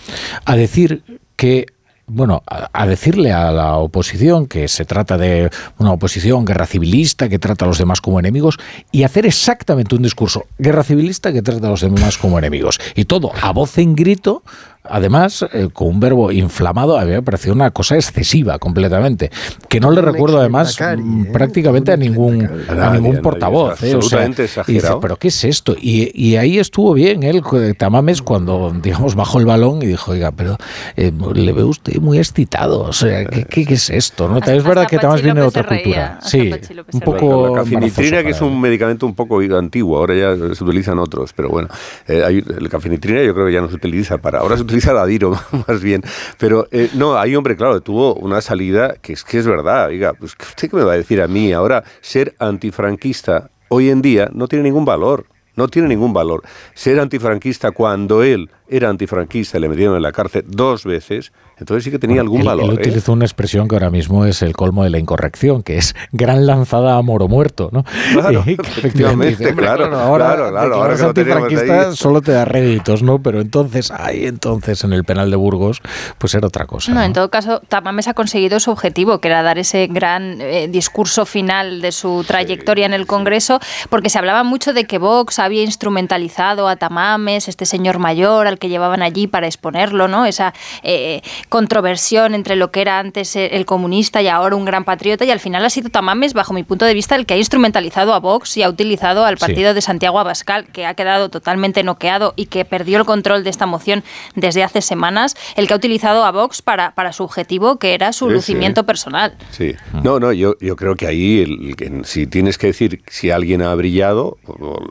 a 0.45 0.57
decir 0.57 1.03
que 1.37 1.67
bueno, 2.07 2.43
a, 2.47 2.87
decirle 2.87 3.33
a 3.33 3.51
la 3.51 3.77
oposición 3.77 4.47
que 4.47 4.69
se 4.69 4.85
trata 4.85 5.17
de 5.17 5.51
una 5.79 5.93
oposición 5.93 6.45
guerra 6.45 6.67
civilista 6.67 7.31
que 7.31 7.39
trata 7.39 7.65
a 7.65 7.69
los 7.69 7.79
demás 7.79 8.03
como 8.03 8.21
enemigos 8.21 8.59
y 8.93 9.05
hacer 9.05 9.25
exactamente 9.25 9.95
un 9.95 10.03
discurso 10.03 10.45
guerra 10.59 10.85
civilista 10.85 11.33
que 11.33 11.41
trata 11.41 11.69
a 11.69 11.71
los 11.71 11.81
demás 11.81 12.19
como 12.19 12.39
enemigos. 12.39 12.79
Y 12.95 13.07
todo 13.07 13.33
a 13.41 13.53
voz 13.53 13.79
en 13.79 13.95
grito 13.95 14.43
además, 14.85 15.45
eh, 15.53 15.69
con 15.73 15.89
un 15.89 16.01
verbo 16.01 16.31
inflamado, 16.31 16.99
a 16.99 17.05
mí 17.05 17.13
me 17.13 17.23
pareció 17.23 17.53
una 17.53 17.71
cosa 17.71 17.97
excesiva 17.97 18.59
completamente, 18.59 19.31
que 19.69 19.81
no 19.81 19.91
le 19.91 20.03
recuerdo 20.03 20.39
además 20.39 20.79
mm, 20.79 21.23
¿eh? 21.23 21.31
prácticamente 21.33 21.93
a 21.93 21.97
ningún, 21.97 22.49
a 22.69 22.91
ningún 22.91 23.21
portavoz. 23.23 23.83
¿eh? 23.83 23.95
absolutamente 23.95 24.45
exagerado. 24.45 25.01
pero 25.01 25.17
¿qué 25.17 25.29
es 25.29 25.45
esto? 25.45 25.75
Y, 25.81 26.35
ahí 26.37 26.59
estuvo 26.59 26.93
bien 26.95 27.23
él, 27.23 27.43
Tamames, 27.79 28.21
cuando, 28.21 28.75
digamos, 28.83 29.15
bajó 29.15 29.39
el 29.39 29.47
balón 29.47 29.83
y 29.83 29.87
dijo, 29.87 30.13
oiga, 30.13 30.33
pero 30.33 30.59
le 30.97 31.53
veo 31.53 31.69
usted 31.69 32.01
muy 32.01 32.19
excitado, 32.19 32.83
o 32.83 32.93
sea, 32.93 33.25
¿qué, 33.25 33.67
es 33.69 33.89
esto? 33.89 34.29
¿no? 34.29 34.39
es 34.39 34.65
verdad 34.65 34.87
que 34.87 34.99
Tamames 34.99 35.23
viene 35.23 35.41
de 35.41 35.47
otra 35.47 35.65
cultura. 35.65 36.19
Sí, 36.23 36.51
un 36.93 37.01
poco... 37.01 37.57
La 37.57 37.63
cafinitrina, 37.63 38.23
que 38.23 38.31
es 38.31 38.41
un 38.41 38.61
medicamento 38.61 39.07
un 39.07 39.15
poco 39.15 39.39
antiguo, 39.39 39.99
ahora 39.99 40.15
ya 40.15 40.55
se 40.55 40.65
utilizan 40.65 40.99
otros, 40.99 41.33
pero 41.33 41.49
bueno, 41.49 41.69
hay, 42.09 42.43
la 42.43 42.69
cafinitrina 42.69 43.23
yo 43.23 43.33
creo 43.33 43.47
que 43.47 43.53
ya 43.53 43.61
no 43.61 43.69
se 43.69 43.77
utiliza 43.77 44.19
para... 44.19 44.41
Ahora 44.41 44.57
se 44.57 44.63
utiliza 44.63 44.74
la 44.93 45.07
Diro, 45.07 45.39
más 45.69 45.83
bien. 45.83 46.03
Pero 46.39 46.67
eh, 46.71 46.91
no, 46.95 47.17
hay 47.17 47.37
hombre, 47.37 47.57
claro, 47.57 47.81
tuvo 47.81 48.15
una 48.15 48.41
salida 48.41 48.95
que 49.01 49.13
es 49.13 49.25
que 49.25 49.39
es 49.39 49.47
verdad. 49.47 49.89
Oiga, 49.89 50.15
pues 50.15 50.33
¿usted 50.41 50.71
qué 50.71 50.77
me 50.77 50.85
va 50.85 50.93
a 50.93 50.97
decir 50.97 51.21
a 51.23 51.29
mí? 51.29 51.53
Ahora, 51.53 51.85
ser 52.01 52.35
antifranquista 52.39 53.51
hoy 53.69 53.91
en 53.91 54.03
día 54.03 54.29
no 54.33 54.49
tiene 54.49 54.65
ningún 54.65 54.85
valor. 54.85 55.27
No 55.57 55.69
tiene 55.69 55.89
ningún 55.89 56.13
valor. 56.13 56.43
Ser 56.75 56.99
antifranquista 56.99 57.71
cuando 57.71 58.25
él 58.25 58.51
era 58.77 58.89
antifranquista 58.89 59.59
y 59.59 59.61
le 59.61 59.69
metieron 59.69 59.97
en 59.97 60.03
la 60.03 60.13
cárcel 60.13 60.45
dos 60.47 60.85
veces, 60.85 61.33
entonces 61.59 61.85
sí 61.85 61.91
que 61.91 61.99
tenía 61.99 62.21
algún 62.21 62.43
valor. 62.45 62.65
Él 62.65 62.79
¿eh? 62.79 62.81
utilizó 62.81 63.13
una 63.13 63.25
expresión 63.25 63.69
que 63.69 63.77
ahora 63.77 63.91
mismo 63.91 64.25
es 64.25 64.43
el 64.43 64.55
colmo 64.55 64.83
de 64.85 64.91
la 64.91 64.99
incorrección, 64.99 65.63
que 65.63 65.77
es 65.77 65.95
gran 66.13 66.47
lanzada 66.47 66.97
a 66.97 67.03
moro 67.03 67.29
muerto, 67.29 67.69
¿no? 67.73 67.85
Claro, 68.13 68.43
efectivamente, 68.47 69.55
claro, 69.55 69.85
ahora, 69.97 70.27
claro, 70.27 70.51
claro, 70.51 70.75
ahora 70.75 70.97
que 70.97 71.03
antifranquista 71.03 71.93
solo 71.93 72.21
te 72.23 72.33
da 72.33 72.45
réditos, 72.45 73.03
¿no? 73.03 73.21
Pero 73.21 73.41
entonces, 73.41 73.91
ahí 73.91 74.27
entonces 74.27 74.83
en 74.83 74.93
el 74.93 75.05
penal 75.05 75.31
de 75.31 75.37
Burgos, 75.37 75.81
pues 76.19 76.35
era 76.35 76.47
otra 76.47 76.67
cosa. 76.67 76.93
No, 76.93 77.03
en 77.03 77.13
todo 77.13 77.31
caso, 77.31 77.61
Tamames 77.69 78.09
ha 78.09 78.15
conseguido 78.15 78.59
su 78.59 78.71
objetivo, 78.71 79.19
que 79.19 79.29
era 79.29 79.43
dar 79.43 79.59
ese 79.59 79.87
gran 79.87 80.41
eh, 80.41 80.69
discurso 80.69 81.27
final 81.27 81.81
de 81.81 81.93
su 81.93 82.25
trayectoria 82.27 82.87
en 82.87 82.95
el 82.95 83.07
Congreso, 83.07 83.61
porque 83.91 84.11
se 84.11 84.19
hablaba 84.19 84.43
mucho 84.43 84.73
de 84.73 84.85
que 84.85 84.99
Vox 84.99 85.39
había 85.39 85.63
instrumentalizado 85.63 86.69
a 86.69 86.77
Tamames, 86.77 87.49
este 87.49 87.67
señor 87.67 87.99
mayor 87.99 88.47
al 88.47 88.59
que 88.59 88.64
llevaban 88.69 89.03
allí 89.03 89.27
para 89.27 89.47
exponerlo, 89.47 90.09
¿no? 90.09 90.27
Esa 90.27 90.55
eh, 90.83 91.23
controversión 91.49 92.35
entre 92.35 92.57
lo 92.57 92.71
que 92.71 92.81
era 92.81 92.99
antes 92.99 93.37
el 93.37 93.65
comunista 93.67 94.23
y 94.23 94.29
ahora 94.29 94.57
un 94.57 94.65
gran 94.65 94.85
patriota 94.85 95.25
y 95.25 95.31
al 95.31 95.41
final 95.41 95.65
ha 95.65 95.71
sido 95.71 95.91
Tamames, 95.91 96.35
bajo 96.35 96.53
mi 96.53 96.63
punto 96.63 96.85
de 96.85 96.95
vista, 96.95 97.15
el 97.17 97.27
que 97.27 97.35
ha 97.35 97.37
instrumentalizado 97.37 98.15
a 98.15 98.21
Vox 98.21 98.57
y 98.57 98.63
ha 98.63 98.69
utilizado 98.69 99.25
al 99.25 99.37
partido 99.37 99.75
de 99.75 99.81
Santiago 99.81 100.19
Abascal, 100.19 100.67
que 100.67 100.87
ha 100.87 100.95
quedado 100.95 101.29
totalmente 101.29 101.83
noqueado 101.83 102.33
y 102.37 102.47
que 102.47 102.65
perdió 102.65 102.99
el 102.99 103.05
control 103.05 103.45
de 103.45 103.51
esta 103.51 103.67
moción 103.67 104.05
desde 104.35 104.63
hace 104.63 104.81
semanas, 104.81 105.37
el 105.57 105.67
que 105.67 105.75
ha 105.75 105.77
utilizado 105.77 106.25
a 106.25 106.33
Vox 106.33 106.63
para, 106.63 106.95
para 106.95 107.13
su 107.13 107.25
objetivo, 107.25 107.79
que 107.79 107.95
era 107.95 108.13
su 108.13 108.31
lucimiento 108.31 108.85
personal. 108.85 109.35
Sí, 109.51 109.75
no, 110.03 110.19
no, 110.21 110.33
yo, 110.33 110.55
yo 110.61 110.77
creo 110.77 110.97
que 110.97 111.07
ahí, 111.07 111.75
si 112.05 112.27
tienes 112.27 112.59
que 112.59 112.69
decir 112.69 113.03
si 113.09 113.31
alguien 113.31 113.63
ha 113.63 113.75
brillado, 113.75 114.39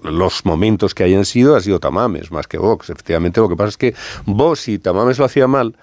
los 0.04 0.46
momentos 0.46 0.94
que 0.96 1.04
hayan 1.04 1.26
sido, 1.26 1.56
ha 1.56 1.62
sido 1.62 1.80
Tamames, 1.80 2.32
más 2.32 2.48
que 2.48 2.58
Vox. 2.58 2.90
Efectivamente, 2.90 3.40
lo 3.42 3.50
que 3.50 3.53
pasa 3.56 3.70
es 3.70 3.78
que 3.78 3.96
Vox, 4.26 4.62
si 4.62 4.80
Tamames 4.80 5.20
lo 5.20 5.26
hacía 5.26 5.48
mal, 5.48 5.76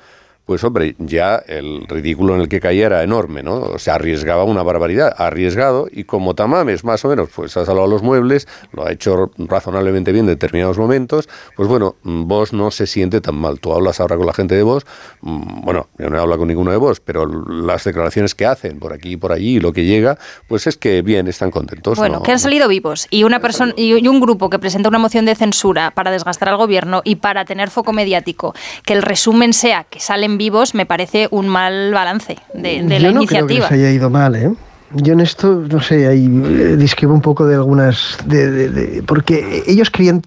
pues 0.51 0.65
hombre, 0.65 0.97
ya 0.99 1.37
el 1.47 1.87
ridículo 1.87 2.35
en 2.35 2.41
el 2.41 2.49
que 2.49 2.59
caía 2.59 2.87
era 2.87 3.05
enorme, 3.05 3.45
¿no? 3.45 3.79
Se 3.79 3.93
arriesgaba 3.93 4.43
una 4.43 4.65
barbaridad, 4.65 5.15
arriesgado, 5.17 5.87
y 5.89 6.03
como 6.03 6.35
Tamames 6.35 6.83
más 6.83 7.05
o 7.05 7.09
menos 7.09 7.29
pues 7.33 7.57
ha 7.57 7.65
salvado 7.65 7.87
los 7.87 8.03
muebles, 8.03 8.49
lo 8.73 8.85
ha 8.85 8.91
hecho 8.91 9.31
razonablemente 9.39 10.11
bien 10.11 10.25
en 10.25 10.31
determinados 10.31 10.77
momentos, 10.77 11.29
pues 11.55 11.69
bueno, 11.69 11.95
vos 12.03 12.53
no 12.53 12.73
se 12.73 12.89
siente 12.89 13.21
tan 13.21 13.37
mal. 13.37 13.61
Tú 13.61 13.73
hablas 13.73 14.01
ahora 14.01 14.17
con 14.17 14.27
la 14.27 14.33
gente 14.33 14.57
de 14.57 14.65
vos, 14.65 14.85
mm, 15.21 15.61
bueno, 15.61 15.87
yo 15.97 16.11
no 16.11 16.17
he 16.17 16.21
hablado 16.21 16.41
con 16.41 16.49
ninguno 16.49 16.73
de 16.73 16.79
vos, 16.79 16.99
pero 16.99 17.27
las 17.27 17.85
declaraciones 17.85 18.35
que 18.35 18.45
hacen 18.45 18.81
por 18.81 18.93
aquí 18.93 19.13
y 19.13 19.17
por 19.17 19.31
allí, 19.31 19.61
lo 19.61 19.73
que 19.73 19.85
llega, 19.85 20.19
pues 20.49 20.67
es 20.67 20.77
que 20.77 21.03
bien, 21.03 21.29
están 21.29 21.53
contentos. 21.53 21.97
Bueno, 21.97 22.25
que 22.25 22.33
han 22.33 22.41
salido 22.41 22.67
vivos, 22.67 23.07
y 23.11 23.23
una 23.23 23.39
persona 23.39 23.73
y 23.77 24.09
un 24.09 24.19
grupo 24.19 24.51
que 24.51 24.59
presenta 24.59 24.89
una 24.89 24.99
moción 24.99 25.27
de 25.27 25.37
censura 25.37 25.93
para 25.93 26.11
desgastar 26.11 26.49
al 26.49 26.57
gobierno 26.57 27.03
y 27.05 27.15
para 27.15 27.45
tener 27.45 27.71
foco 27.71 27.93
mediático, 27.93 28.53
que 28.85 28.95
el 28.95 29.03
resumen 29.03 29.53
sea 29.53 29.85
que 29.85 30.01
salen 30.01 30.40
vivos 30.41 30.75
me 30.75 30.87
parece 30.87 31.29
un 31.31 31.49
mal 31.49 31.93
balance 31.93 32.39
de, 32.55 32.83
de 32.83 32.99
la 32.99 33.13
no 33.13 33.21
iniciativa. 33.21 33.47
Creo 33.47 33.69
que 33.69 33.75
se 33.75 33.75
haya 33.75 33.91
ido 33.91 34.09
mal, 34.09 34.35
¿eh? 34.35 34.51
Yo 34.93 35.13
en 35.13 35.21
esto, 35.21 35.67
no 35.71 35.81
sé, 35.81 36.09
ahí 36.09 36.25
eh, 36.25 36.77
discrepo 36.77 37.13
un 37.13 37.21
poco 37.21 37.47
de 37.47 37.55
algunas. 37.57 38.17
De, 38.25 39.05
porque 39.07 39.63
ellos 39.67 39.91
querían 39.91 40.23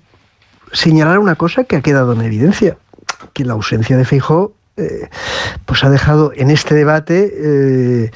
señalar 0.72 1.18
una 1.18 1.36
cosa 1.36 1.64
que 1.64 1.76
ha 1.78 1.82
quedado 1.82 2.14
en 2.14 2.22
evidencia: 2.22 2.78
que 3.34 3.44
la 3.44 3.54
ausencia 3.54 3.98
de 3.98 4.06
Feijó 4.06 4.54
eh, 4.76 5.08
pues 5.66 5.84
ha 5.84 5.92
dejado 5.92 6.32
en 6.36 6.50
este 6.50 6.74
debate 6.74 7.32
eh, 7.32 8.12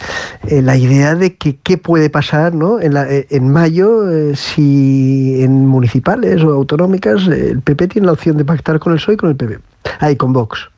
eh, 0.48 0.62
la 0.64 0.76
idea 0.76 1.14
de 1.14 1.36
que 1.36 1.58
qué 1.58 1.78
puede 1.78 2.10
pasar 2.10 2.56
¿no? 2.56 2.82
en, 2.82 2.94
en 2.98 3.50
mayo 3.52 4.34
si 4.34 5.44
en 5.44 5.68
municipales 5.68 6.42
o 6.44 6.52
autonómicas 6.54 7.28
el 7.28 7.62
PP 7.62 7.90
tiene 7.90 8.08
la 8.08 8.14
opción 8.14 8.38
de 8.38 8.46
pactar 8.46 8.80
con 8.80 8.92
el 8.94 8.98
PSOE 8.98 9.14
y 9.14 9.18
con 9.18 9.30
el 9.30 9.36
PP, 9.36 9.60
ahí 10.00 10.15
con 10.15 10.34
Vox. 10.34 10.69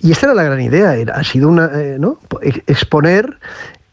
Y 0.00 0.12
esta 0.12 0.26
era 0.26 0.34
la 0.34 0.44
gran 0.44 0.60
idea, 0.60 0.94
era, 0.94 1.14
ha 1.14 1.24
sido 1.24 1.48
una, 1.48 1.70
¿no? 1.98 2.18
exponer 2.66 3.38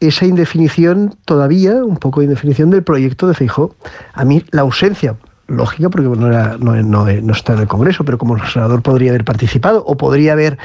esa 0.00 0.26
indefinición 0.26 1.14
todavía, 1.24 1.74
un 1.84 1.96
poco 1.96 2.20
de 2.20 2.26
indefinición 2.26 2.70
del 2.70 2.82
proyecto 2.82 3.28
de 3.28 3.34
Feijó. 3.34 3.74
A 4.12 4.24
mí 4.24 4.44
la 4.50 4.62
ausencia, 4.62 5.16
lógica 5.48 5.88
porque 5.88 6.08
no, 6.08 6.26
era, 6.26 6.56
no, 6.58 6.74
no, 6.82 7.32
está 7.32 7.54
en 7.54 7.60
el 7.60 7.68
Congreso, 7.68 8.04
pero 8.04 8.18
como 8.18 8.36
senador 8.46 8.82
podría 8.82 9.10
haber 9.10 9.24
participado 9.24 9.84
o 9.86 9.96
podría 9.96 10.32
haber 10.32 10.58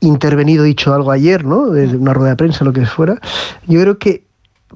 intervenido, 0.00 0.64
dicho 0.64 0.94
algo 0.94 1.10
ayer, 1.10 1.44
¿no? 1.44 1.66
De 1.66 1.96
una 1.96 2.14
rueda 2.14 2.30
de 2.30 2.36
prensa, 2.36 2.64
lo 2.64 2.72
que 2.72 2.86
fuera. 2.86 3.20
Yo 3.66 3.80
creo 3.80 3.98
que 3.98 4.24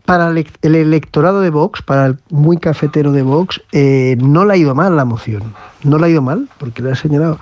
para 0.05 0.29
el 0.29 0.75
electorado 0.75 1.41
de 1.41 1.51
Vox, 1.51 1.83
para 1.83 2.07
el 2.07 2.19
muy 2.31 2.59
cafetero 2.59 3.13
de 3.13 3.23
Vox, 3.23 3.61
eh, 3.73 4.17
no 4.21 4.45
le 4.45 4.53
ha 4.53 4.57
ido 4.57 4.75
mal 4.75 4.95
la 4.95 5.05
moción. 5.05 5.55
No 5.83 5.99
le 5.99 6.07
ha 6.07 6.09
ido 6.11 6.23
mal, 6.23 6.49
porque 6.59 6.83
le 6.83 6.93
ha 6.93 6.95
señalado. 6.95 7.39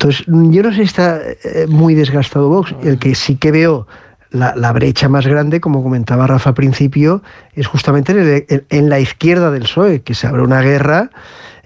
Entonces, 0.00 0.24
yo 0.26 0.62
no 0.62 0.70
sé 0.70 0.76
si 0.76 0.82
está 0.82 1.20
eh, 1.20 1.66
muy 1.68 1.94
desgastado 1.94 2.48
Vox. 2.48 2.74
El 2.82 2.98
que 2.98 3.14
sí 3.14 3.36
que 3.36 3.50
veo 3.50 3.86
la, 4.30 4.72
brecha 4.72 5.10
más 5.10 5.26
grande, 5.26 5.60
como 5.60 5.82
comentaba 5.82 6.26
Rafa 6.26 6.50
al 6.50 6.54
principio, 6.54 7.22
es 7.54 7.66
justamente 7.66 8.46
en, 8.70 8.88
la 8.88 8.98
izquierda 8.98 9.50
del 9.50 9.64
PSOE, 9.64 10.00
que 10.00 10.14
se 10.14 10.26
abre 10.26 10.40
una 10.40 10.62
guerra 10.62 11.10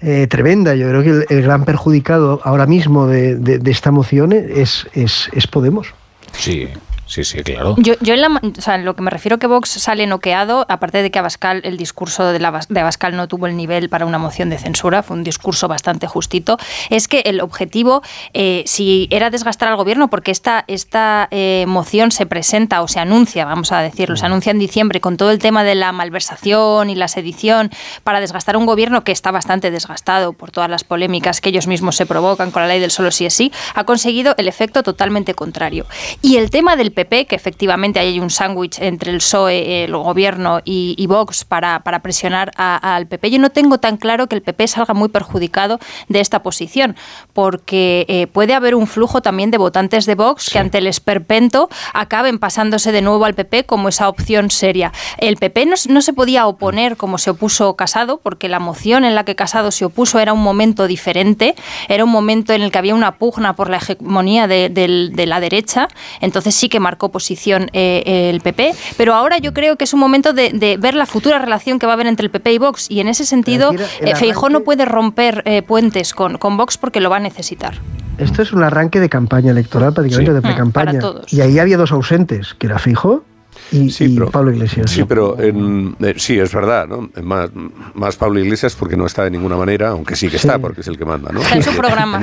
eh, 0.01 0.27
tremenda. 0.27 0.75
Yo 0.75 0.89
creo 0.89 1.01
que 1.01 1.33
el, 1.33 1.43
gran 1.43 1.63
perjudicado 1.63 2.41
ahora 2.43 2.65
mismo 2.65 3.07
de, 3.07 3.61
esta 3.67 3.91
moción 3.91 4.33
es, 4.33 4.85
es, 4.93 5.47
Podemos. 5.49 5.93
Sí, 6.33 6.67
sí, 7.05 7.23
sí, 7.23 7.43
claro. 7.43 7.75
Yo, 7.77 7.93
yo 8.01 8.13
en 8.13 8.21
la, 8.21 8.27
o 8.27 8.61
sea, 8.61 8.77
lo 8.77 8.95
que 8.95 9.01
me 9.01 9.11
refiero 9.11 9.37
que 9.37 9.47
Vox 9.47 9.69
sale 9.69 10.07
noqueado, 10.07 10.65
aparte 10.69 11.01
de 11.01 11.11
que 11.11 11.19
Abascal, 11.19 11.61
el 11.63 11.77
discurso 11.77 12.25
de, 12.31 12.39
la, 12.39 12.61
de 12.67 12.79
Abascal 12.79 13.15
no 13.15 13.27
tuvo 13.27 13.47
el 13.47 13.55
nivel 13.55 13.89
para 13.89 14.05
una 14.05 14.17
moción 14.17 14.49
de 14.49 14.57
censura, 14.57 15.03
fue 15.03 15.17
un 15.17 15.23
discurso 15.23 15.67
bastante 15.67 16.07
justito, 16.07 16.57
es 16.89 17.07
que 17.07 17.19
el 17.25 17.41
objetivo, 17.41 18.01
eh, 18.33 18.63
si 18.65 19.07
era 19.11 19.29
desgastar 19.29 19.69
al 19.69 19.75
gobierno, 19.75 20.09
porque 20.09 20.31
esta, 20.31 20.65
esta 20.67 21.27
eh, 21.31 21.65
moción 21.67 22.11
se 22.11 22.25
presenta 22.25 22.81
o 22.81 22.87
se 22.87 22.99
anuncia, 22.99 23.45
vamos 23.45 23.71
a 23.71 23.81
decirlo, 23.81 24.17
se 24.17 24.25
anuncia 24.25 24.51
en 24.51 24.59
diciembre 24.59 25.01
con 25.01 25.17
todo 25.17 25.31
el 25.31 25.39
tema 25.39 25.63
de 25.63 25.75
la 25.75 25.91
malversación 25.91 26.89
y 26.89 26.95
la 26.95 27.07
sedición 27.07 27.69
para 28.03 28.19
desgastar 28.19 28.57
un 28.57 28.65
gobierno 28.65 29.03
que 29.03 29.11
está 29.11 29.31
bastante 29.31 29.71
desgastado 29.71 30.33
por 30.33 30.51
todas 30.51 30.69
las 30.69 30.83
polémicas 30.83 31.41
que 31.41 31.49
ellos 31.49 31.67
mismos 31.67 31.95
se 31.95 32.05
provocan 32.05 32.51
con 32.51 32.61
la 32.61 32.67
ley 32.67 32.79
del 32.79 32.91
solo 32.91 33.11
sí 33.11 33.25
es 33.25 33.33
sí, 33.33 33.51
ha 33.73 33.83
conseguido 33.83 34.33
el 34.37 34.47
efecto 34.47 34.83
totalmente 34.83 35.33
contrario. 35.33 35.85
Y 36.21 36.37
el 36.37 36.49
tema 36.49 36.75
del 36.75 36.91
PP, 36.95 37.27
que 37.27 37.35
efectivamente 37.35 37.99
hay 37.99 38.19
un 38.19 38.31
sándwich 38.31 38.79
entre 38.79 39.11
el 39.11 39.17
PSOE, 39.17 39.83
el 39.83 39.95
gobierno 39.95 40.61
y, 40.65 41.05
Vox 41.05 41.45
para, 41.45 41.81
para 41.81 41.99
presionar 41.99 42.51
al 42.57 43.05
PP, 43.05 43.29
yo 43.29 43.39
no 43.39 43.51
tengo 43.51 43.77
tan 43.77 43.97
claro 43.97 44.27
que 44.27 44.35
el 44.35 44.41
PP 44.41 44.67
salga 44.67 44.95
muy 44.95 45.09
perjudicado 45.09 45.79
de 46.09 46.19
esta 46.19 46.41
posición, 46.41 46.95
porque 47.33 48.05
eh, 48.09 48.25
puede 48.25 48.55
haber 48.55 48.73
un 48.73 48.87
flujo 48.87 49.21
también 49.21 49.51
de 49.51 49.59
votantes 49.59 50.07
de 50.07 50.15
Vox 50.15 50.49
que 50.51 50.57
ante 50.57 50.79
el 50.79 50.87
esperpento 50.87 51.69
acaben 51.93 52.39
pasándose 52.39 52.91
de 52.91 53.03
nuevo 53.03 53.25
al 53.25 53.35
PP 53.35 53.65
como 53.65 53.89
esa 53.89 54.09
opción 54.09 54.49
seria. 54.49 54.91
El 55.19 55.37
PP 55.37 55.67
no, 55.67 55.75
no 55.89 56.01
se 56.01 56.13
podía 56.13 56.47
oponer 56.47 56.97
como 56.97 57.17
se 57.17 57.29
opuso 57.29 57.75
Casado, 57.75 58.19
porque 58.23 58.49
la 58.49 58.59
moción 58.59 59.05
en 59.05 59.15
la 59.15 59.25
que 59.25 59.35
Casado 59.35 59.71
se 59.71 59.85
opuso 59.85 60.19
era 60.19 60.33
un 60.33 60.41
momento 60.41 60.87
diferente, 60.87 61.55
era 61.89 62.03
un 62.03 62.09
momento 62.09 62.53
en 62.53 62.61
el 62.61 62.71
que 62.71 62.77
había 62.77 62.95
una 62.95 63.17
pugna 63.17 63.55
por 63.55 63.69
la 63.69 63.77
hegemonía 63.77 64.47
de, 64.47 65.25
la 65.25 65.39
derecha, 65.39 65.87
entonces 66.21 66.55
sí 66.55 66.69
que 66.69 66.79
marcó 66.85 67.09
posición 67.09 67.69
eh, 67.73 68.29
el 68.31 68.41
PP, 68.41 68.73
pero 68.95 69.15
ahora 69.15 69.39
yo 69.39 69.55
creo 69.55 69.75
que 69.75 69.85
es 69.85 69.93
un 69.95 69.99
momento 69.99 70.33
de, 70.33 70.77
ver 70.79 70.93
la 70.93 71.07
futura 71.07 71.39
relación 71.39 71.79
que 71.79 71.87
va 71.87 71.93
a 71.93 71.95
haber 71.95 72.05
entre 72.05 72.25
el 72.25 72.29
PP 72.29 72.53
y 72.53 72.57
Vox, 72.59 72.91
y 72.91 72.99
en 72.99 73.07
ese 73.07 73.25
sentido 73.25 73.71
eh, 74.01 74.15
Feijó 74.15 74.49
no 74.49 74.59
puede 74.61 74.85
romper 74.85 75.41
eh, 75.45 75.63
puentes 75.63 76.13
con, 76.13 76.37
con 76.37 76.57
Vox 76.57 76.77
porque 76.77 77.01
lo 77.01 77.09
va 77.09 77.17
a 77.17 77.19
necesitar. 77.19 77.73
Esto 78.19 78.43
es 78.43 78.53
un 78.53 78.63
arranque 78.63 78.99
de 78.99 79.09
campaña 79.09 79.49
electoral, 79.49 79.93
prácticamente 79.93 80.33
de 80.33 80.41
pre-campaña. 80.41 80.99
Y 81.29 81.41
ahí 81.41 81.57
había 81.57 81.75
dos 81.75 81.91
ausentes, 81.91 82.53
que 82.53 82.67
era 82.67 82.77
Fijo 82.77 83.25
y, 83.71 83.89
sí, 83.89 84.15
Pablo 84.31 84.51
Iglesias. 84.51 84.89
Sí, 84.89 85.03
pero 85.05 85.39
en, 85.39 85.95
eh, 85.99 86.13
sí, 86.17 86.39
es 86.39 86.53
verdad, 86.53 86.87
¿no? 86.87 87.09
Más, 87.23 87.49
más, 87.93 88.15
Pablo 88.15 88.39
Iglesias 88.39 88.75
porque 88.75 88.95
no 88.95 89.05
está 89.05 89.23
de 89.23 89.31
ninguna 89.31 89.55
manera, 89.55 89.89
aunque 89.89 90.15
sí 90.15 90.29
que 90.29 90.37
está, 90.37 90.59
porque 90.59 90.81
es 90.81 90.87
el 90.87 90.97
que 90.97 91.05
manda, 91.05 91.31
¿no? 91.31 91.41
Está 91.41 91.55
en 91.55 91.63
su 91.63 91.71
programa. 91.77 92.19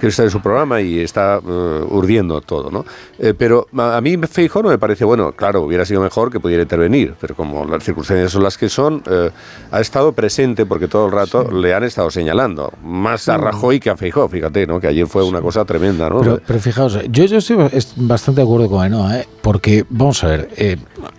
que 0.00 0.06
está 0.06 0.24
en 0.24 0.30
su 0.30 0.40
programa 0.40 0.80
y 0.80 1.00
está 1.00 1.38
uh, 1.38 1.86
urdiendo 1.90 2.40
todo, 2.40 2.70
¿no? 2.70 2.84
Eh, 3.18 3.34
pero 3.36 3.68
a 3.76 4.00
mí 4.00 4.16
Feijóo 4.18 4.62
no 4.62 4.68
me 4.68 4.78
parece, 4.78 5.04
bueno, 5.04 5.32
claro, 5.32 5.62
hubiera 5.62 5.84
sido 5.84 6.00
mejor 6.00 6.30
que 6.30 6.40
pudiera 6.40 6.62
intervenir, 6.62 7.14
pero 7.20 7.34
como 7.34 7.64
las 7.64 7.82
circunstancias 7.82 8.32
son 8.32 8.42
las 8.42 8.58
que 8.58 8.68
son, 8.68 9.02
eh, 9.10 9.30
ha 9.70 9.80
estado 9.80 10.12
presente 10.12 10.66
porque 10.66 10.88
todo 10.88 11.06
el 11.06 11.12
rato 11.12 11.50
le 11.50 11.74
han 11.74 11.84
estado 11.84 12.10
señalando, 12.10 12.72
más 12.84 13.28
a 13.28 13.36
Rajoy 13.36 13.80
que 13.80 13.90
a 13.90 13.96
Feijóo, 13.96 14.28
fíjate, 14.28 14.66
¿no? 14.66 14.80
Que 14.80 14.88
ayer 14.88 15.06
fue 15.06 15.24
una 15.24 15.40
cosa 15.40 15.64
tremenda, 15.64 16.08
¿no? 16.08 16.20
Pero, 16.20 16.60
fijaos, 16.60 16.98
yo, 17.10 17.24
yo 17.24 17.38
estoy 17.38 17.56
bastante 17.96 18.40
de 18.40 18.46
acuerdo 18.46 18.68
con 18.68 18.82
Ainhoa, 18.82 19.20
¿eh? 19.20 19.28
porque, 19.40 19.84
vamos 19.88 20.22
a 20.24 20.28
ver, 20.28 20.48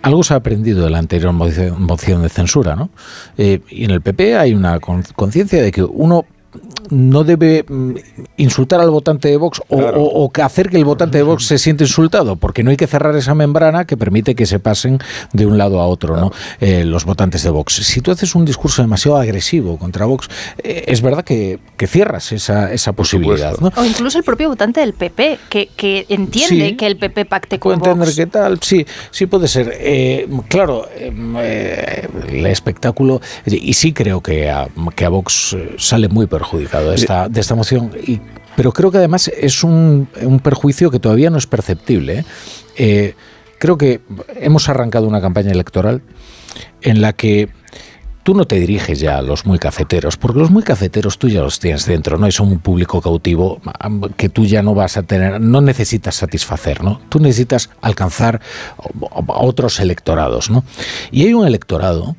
algo 0.02 0.22
se 0.22 0.34
ha 0.34 0.38
aprendido 0.38 0.84
de 0.84 0.90
la 0.90 0.98
anterior 0.98 1.32
moción 1.32 2.22
de 2.22 2.28
censura, 2.28 2.76
¿no? 2.76 2.90
Eh, 3.36 3.60
y 3.70 3.84
en 3.84 3.90
el 3.90 4.00
PP 4.00 4.36
hay 4.36 4.54
una 4.54 4.80
conciencia 4.80 5.62
de 5.62 5.72
que 5.72 5.82
uno 5.82 6.24
no 6.90 7.24
debe 7.24 7.64
mm, 7.66 7.94
insultar 8.36 8.80
al 8.80 8.90
votante 8.90 9.28
de 9.28 9.36
Vox 9.36 9.60
o, 9.68 10.30
hacer 10.42 10.68
que 10.68 10.76
el 10.76 10.84
votante 10.84 11.18
de 11.18 11.24
Vox 11.24 11.46
se 11.46 11.58
siente 11.58 11.84
insultado, 11.84 12.36
porque 12.36 12.62
no 12.62 12.70
hay 12.70 12.76
que 12.76 12.86
cerrar 12.86 13.16
esa 13.16 13.34
membrana 13.34 13.86
que 13.86 13.96
permite 13.96 14.34
que 14.34 14.46
se 14.46 14.58
pasen 14.58 14.98
de 15.32 15.46
un 15.46 15.56
lado 15.56 15.80
a 15.80 15.86
otro 15.86 16.16
¿no? 16.16 16.32
Eh, 16.60 16.84
los 16.84 17.04
votantes 17.04 17.42
de 17.42 17.50
Vox. 17.50 17.74
Si 17.74 18.00
tú 18.00 18.10
haces 18.10 18.34
un 18.34 18.44
discurso 18.44 18.82
demasiado 18.82 19.16
agresivo 19.16 19.78
contra 19.78 20.06
Vox, 20.06 20.28
eh, 20.58 20.84
es 20.86 21.00
verdad 21.00 21.24
que, 21.24 21.58
cierras 21.86 22.32
esa, 22.32 22.72
esa 22.72 22.94
posibilidad. 22.94 23.54
O 23.76 23.84
incluso 23.84 24.16
el 24.16 24.24
propio 24.24 24.48
votante 24.48 24.80
del 24.80 24.94
PP, 24.94 25.38
que, 25.50 26.06
entiende 26.08 26.76
que 26.76 26.86
el 26.86 26.96
PP 26.96 27.26
pacte 27.26 27.58
con 27.58 27.78
Vox. 27.78 27.88
entender 27.88 28.14
qué 28.14 28.26
tal, 28.26 28.58
sí, 28.62 28.86
sí 29.10 29.26
puede 29.26 29.48
ser. 29.48 29.70
Eh, 29.78 30.26
claro, 30.48 30.88
el 30.96 32.46
espectáculo, 32.46 33.20
y 33.44 33.74
sí 33.74 33.92
creo 33.92 34.22
que 34.22 34.50
a, 34.50 34.68
que 34.96 35.04
a 35.04 35.10
Vox 35.10 35.54
sale 35.76 36.08
muy 36.08 36.26
perjudicado 36.26 36.73
de 36.80 36.94
esta, 36.94 37.28
de 37.28 37.40
esta 37.40 37.54
moción. 37.54 37.90
Y, 38.06 38.20
pero 38.56 38.72
creo 38.72 38.90
que 38.90 38.98
además 38.98 39.28
es 39.28 39.64
un, 39.64 40.08
un 40.22 40.40
perjuicio 40.40 40.90
que 40.90 41.00
todavía 41.00 41.30
no 41.30 41.38
es 41.38 41.46
perceptible. 41.46 42.20
¿eh? 42.20 42.24
Eh, 42.76 43.14
creo 43.58 43.76
que 43.76 44.00
hemos 44.36 44.68
arrancado 44.68 45.08
una 45.08 45.20
campaña 45.20 45.50
electoral 45.50 46.02
en 46.82 47.00
la 47.00 47.12
que 47.12 47.48
tú 48.22 48.34
no 48.34 48.46
te 48.46 48.56
diriges 48.56 49.00
ya 49.00 49.18
a 49.18 49.22
los 49.22 49.44
muy 49.44 49.58
cafeteros, 49.58 50.16
porque 50.16 50.38
los 50.38 50.50
muy 50.50 50.62
cafeteros 50.62 51.18
tú 51.18 51.28
ya 51.28 51.42
los 51.42 51.58
tienes 51.60 51.84
dentro, 51.84 52.16
¿no? 52.16 52.26
Es 52.26 52.40
un 52.40 52.58
público 52.58 53.00
cautivo 53.00 53.60
que 54.16 54.28
tú 54.28 54.46
ya 54.46 54.62
no 54.62 54.74
vas 54.74 54.96
a 54.96 55.02
tener, 55.02 55.40
no 55.40 55.60
necesitas 55.60 56.16
satisfacer, 56.16 56.82
¿no? 56.82 57.00
Tú 57.08 57.18
necesitas 57.18 57.70
alcanzar 57.82 58.40
a 58.78 59.42
otros 59.42 59.78
electorados, 59.80 60.50
¿no? 60.50 60.64
Y 61.10 61.26
hay 61.26 61.34
un 61.34 61.46
electorado 61.46 62.16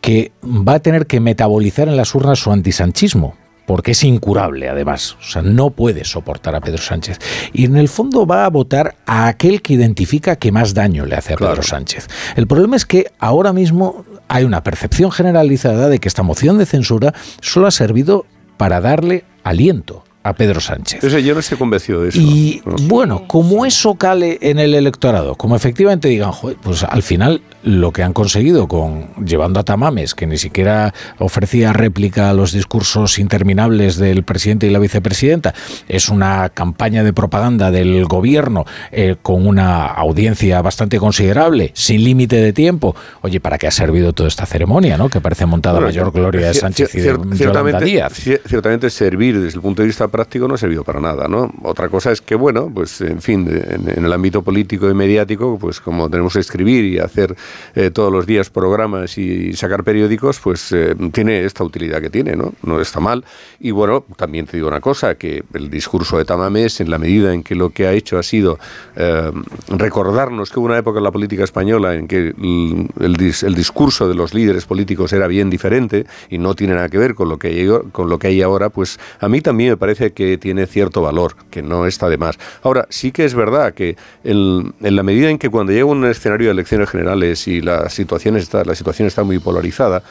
que 0.00 0.32
va 0.44 0.74
a 0.74 0.80
tener 0.80 1.06
que 1.06 1.18
metabolizar 1.18 1.88
en 1.88 1.96
las 1.96 2.14
urnas 2.14 2.38
su 2.38 2.52
antisanchismo, 2.52 3.34
porque 3.68 3.90
es 3.90 4.02
incurable 4.02 4.66
además, 4.70 5.18
o 5.20 5.22
sea, 5.22 5.42
no 5.42 5.68
puede 5.68 6.06
soportar 6.06 6.54
a 6.54 6.60
Pedro 6.62 6.80
Sánchez. 6.80 7.18
Y 7.52 7.66
en 7.66 7.76
el 7.76 7.90
fondo 7.90 8.26
va 8.26 8.46
a 8.46 8.48
votar 8.48 8.96
a 9.04 9.28
aquel 9.28 9.60
que 9.60 9.74
identifica 9.74 10.36
que 10.36 10.50
más 10.50 10.72
daño 10.72 11.04
le 11.04 11.16
hace 11.16 11.34
a 11.34 11.36
Pedro 11.36 11.62
Sánchez. 11.62 12.08
El 12.34 12.46
problema 12.46 12.76
es 12.76 12.86
que 12.86 13.12
ahora 13.18 13.52
mismo 13.52 14.06
hay 14.26 14.44
una 14.44 14.64
percepción 14.64 15.12
generalizada 15.12 15.90
de 15.90 15.98
que 15.98 16.08
esta 16.08 16.22
moción 16.22 16.56
de 16.56 16.64
censura 16.64 17.12
solo 17.42 17.66
ha 17.66 17.70
servido 17.70 18.24
para 18.56 18.80
darle 18.80 19.24
aliento 19.44 20.02
a 20.22 20.32
Pedro 20.32 20.62
Sánchez. 20.62 21.02
yo 21.22 21.34
no 21.34 21.40
estoy 21.40 21.58
convencido 21.58 22.02
de 22.02 22.08
eso. 22.08 22.18
Y 22.18 22.62
bueno, 22.64 23.28
como 23.28 23.66
eso 23.66 23.96
cale 23.96 24.38
en 24.40 24.58
el 24.58 24.74
electorado, 24.74 25.34
como 25.34 25.56
efectivamente 25.56 26.08
digan, 26.08 26.32
pues 26.62 26.84
al 26.84 27.02
final 27.02 27.42
lo 27.62 27.92
que 27.92 28.02
han 28.02 28.12
conseguido 28.12 28.68
con 28.68 29.08
llevando 29.24 29.60
a 29.60 29.64
Tamames, 29.64 30.14
que 30.14 30.26
ni 30.26 30.38
siquiera 30.38 30.94
ofrecía 31.18 31.72
réplica 31.72 32.30
a 32.30 32.34
los 32.34 32.52
discursos 32.52 33.18
interminables 33.18 33.96
del 33.96 34.22
presidente 34.22 34.66
y 34.66 34.70
la 34.70 34.78
vicepresidenta, 34.78 35.54
es 35.88 36.08
una 36.08 36.48
campaña 36.50 37.02
de 37.04 37.12
propaganda 37.12 37.70
del 37.70 38.04
gobierno 38.06 38.64
eh, 38.92 39.16
con 39.20 39.46
una 39.46 39.86
audiencia 39.86 40.62
bastante 40.62 40.98
considerable, 40.98 41.72
sin 41.74 42.04
límite 42.04 42.36
de 42.36 42.52
tiempo. 42.52 42.94
Oye, 43.22 43.40
¿para 43.40 43.58
qué 43.58 43.66
ha 43.66 43.70
servido 43.70 44.12
toda 44.12 44.28
esta 44.28 44.46
ceremonia, 44.46 44.96
no? 44.96 45.08
Que 45.08 45.20
parece 45.20 45.46
montada 45.46 45.80
mayor 45.80 46.12
gloria 46.12 46.48
de 46.48 46.54
Sánchez 46.54 46.94
y 46.94 47.00
de 47.00 47.18
ciertamente, 47.34 47.84
Díaz. 47.84 48.12
Ciertamente 48.46 48.90
servir 48.90 49.40
desde 49.40 49.56
el 49.56 49.62
punto 49.62 49.82
de 49.82 49.86
vista 49.86 50.08
práctico 50.08 50.48
no 50.48 50.54
ha 50.54 50.58
servido 50.58 50.84
para 50.84 51.00
nada, 51.00 51.28
¿no? 51.28 51.52
Otra 51.62 51.88
cosa 51.88 52.12
es 52.12 52.20
que, 52.20 52.34
bueno, 52.34 52.70
pues 52.72 53.00
en 53.00 53.20
fin, 53.20 53.48
en, 53.48 54.04
el 54.04 54.12
ámbito 54.12 54.42
político 54.42 54.88
y 54.88 54.94
mediático, 54.94 55.58
pues 55.58 55.80
como 55.80 56.08
tenemos 56.08 56.34
que 56.34 56.40
escribir 56.40 56.84
y 56.84 56.98
hacer 56.98 57.34
eh, 57.74 57.90
todos 57.90 58.12
los 58.12 58.26
días 58.26 58.50
programas 58.50 59.18
y 59.18 59.54
sacar 59.54 59.84
periódicos, 59.84 60.40
pues 60.40 60.72
eh, 60.72 60.94
tiene 61.12 61.44
esta 61.44 61.64
utilidad 61.64 62.00
que 62.00 62.10
tiene, 62.10 62.36
¿no? 62.36 62.54
No 62.62 62.80
está 62.80 63.00
mal. 63.00 63.24
Y 63.60 63.70
bueno, 63.70 64.04
también 64.16 64.46
te 64.46 64.56
digo 64.56 64.68
una 64.68 64.80
cosa, 64.80 65.16
que 65.16 65.44
el 65.54 65.70
discurso 65.70 66.18
de 66.18 66.24
Tamames, 66.24 66.80
en 66.80 66.90
la 66.90 66.98
medida 66.98 67.32
en 67.32 67.42
que 67.42 67.54
lo 67.54 67.70
que 67.70 67.86
ha 67.86 67.92
hecho 67.92 68.18
ha 68.18 68.22
sido 68.22 68.58
eh, 68.96 69.30
recordarnos 69.68 70.50
que 70.50 70.58
hubo 70.58 70.66
una 70.66 70.78
época 70.78 70.98
en 70.98 71.04
la 71.04 71.12
política 71.12 71.44
española 71.44 71.94
en 71.94 72.08
que 72.08 72.28
el, 72.28 72.88
el, 72.98 73.54
discurso 73.54 74.08
de 74.08 74.14
los 74.14 74.34
líderes 74.34 74.66
políticos 74.66 75.12
era 75.12 75.26
bien 75.26 75.50
diferente 75.50 76.06
y 76.30 76.38
no 76.38 76.54
tiene 76.54 76.74
nada 76.74 76.88
que 76.88 76.98
ver 76.98 77.14
con 77.14 77.28
lo 77.28 77.38
que 77.38 77.48
hay, 77.48 77.68
con 77.92 78.08
lo 78.08 78.18
que 78.18 78.28
hay 78.28 78.42
ahora, 78.42 78.70
pues 78.70 78.98
a 79.20 79.28
mí 79.28 79.40
también 79.40 79.70
me 79.70 79.76
parece 79.76 80.12
que 80.12 80.38
tiene 80.38 80.66
cierto 80.66 81.02
valor, 81.02 81.34
que 81.50 81.62
no 81.62 81.86
está 81.86 82.08
de 82.08 82.18
más. 82.18 82.38
Ahora, 82.62 82.86
sí 82.90 83.12
que 83.12 83.24
es 83.24 83.34
verdad 83.34 83.74
que 83.74 83.96
en, 84.24 84.74
la 84.80 85.02
medida 85.02 85.30
en 85.30 85.38
que 85.38 85.50
cuando 85.50 85.72
llega 85.72 85.84
un 85.84 86.04
escenario 86.04 86.48
de 86.48 86.52
elecciones 86.52 86.90
generales 86.90 87.37
y 87.46 87.60
la 87.60 87.88
situación 87.88 88.36
está, 88.36 88.64
la 88.64 88.74
situación 88.74 89.06
está 89.06 89.22
muy 89.22 89.38
polarizada, 89.38 90.02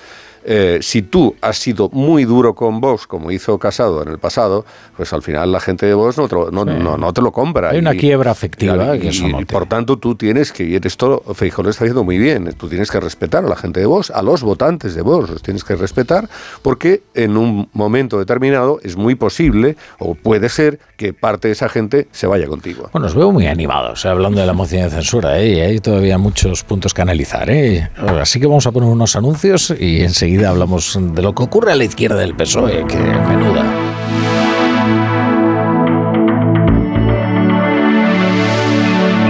eh, 0.50 0.80
si 0.82 1.02
tú 1.02 1.36
has 1.42 1.58
sido 1.58 1.90
muy 1.92 2.24
duro 2.24 2.56
con 2.56 2.80
Vox, 2.80 3.06
como 3.06 3.32
hizo 3.32 3.60
Casado 3.60 4.02
en 4.02 4.08
el 4.08 4.18
pasado, 4.18 4.66
pues 4.96 5.12
al 5.12 5.22
final 5.22 5.52
la 5.52 5.60
gente 5.60 5.86
de 5.86 5.94
Vox 5.94 6.18
no 6.18 6.30
te 6.30 6.36
lo, 6.36 6.52
no, 6.52 7.14
te 7.14 7.22
lo 7.22 7.34
compra. 7.34 7.72
Hay 7.72 7.80
una 7.80 7.94
quiebra 7.94 8.32
afectiva. 8.32 8.96
Y, 8.96 9.44
por 9.44 9.68
tanto 9.68 9.98
tú 9.98 10.16
tienes 10.16 10.54
que, 10.54 10.64
y 10.64 10.76
esto 10.76 11.22
Feijóo 11.34 11.64
lo 11.66 11.70
está 11.70 11.84
haciendo 11.84 12.06
muy 12.06 12.18
bien, 12.18 12.54
tú 12.58 12.70
tienes 12.70 12.90
que 12.90 13.02
respetar 13.02 13.44
a 13.44 13.50
la 13.50 13.58
gente 13.58 13.82
de 13.82 13.88
Vox, 13.88 14.10
a 14.10 14.22
los 14.22 14.42
votantes 14.42 14.96
de 14.96 15.02
Vox, 15.02 15.30
los 15.30 15.42
tienes 15.42 15.66
que 15.66 15.76
respetar, 15.76 16.30
porque 16.62 17.04
en 17.14 17.36
un 17.36 17.68
momento 17.74 18.18
determinado 18.18 18.80
es 18.84 18.96
muy 18.96 19.16
posible, 19.16 19.76
o 20.00 20.16
puede 20.16 20.48
ser, 20.48 20.80
que 20.96 21.12
parte 21.14 21.50
de 21.50 21.52
esa 21.52 21.68
gente 21.68 22.08
se 22.12 22.26
vaya 22.26 22.48
contigo. 22.48 22.90
Bueno, 22.94 23.08
os 23.08 23.16
veo 23.16 23.32
muy 23.32 23.48
animados, 23.48 24.06
hablando 24.06 24.40
de 24.40 24.48
la 24.48 24.54
moción 24.54 24.84
de 24.84 24.90
censura, 24.92 25.40
¿eh? 25.40 25.62
hay 25.62 25.80
todavía 25.80 26.18
muchos 26.18 26.64
puntos 26.64 26.94
que 26.94 27.02
analizar. 27.02 27.50
¿eh? 27.50 27.90
Así 27.98 28.40
que 28.40 28.48
vamos 28.48 28.66
a 28.66 28.72
poner 28.72 28.90
unos 28.90 29.16
anuncios 29.18 29.74
y 29.78 30.02
enseguida 30.02 30.37
hablamos 30.46 30.98
de 31.00 31.22
lo 31.22 31.34
que 31.34 31.44
ocurre 31.44 31.72
a 31.72 31.76
la 31.76 31.84
izquierda 31.84 32.18
del 32.18 32.36
PSOE, 32.36 32.86
que 32.86 32.98
menuda. 32.98 33.66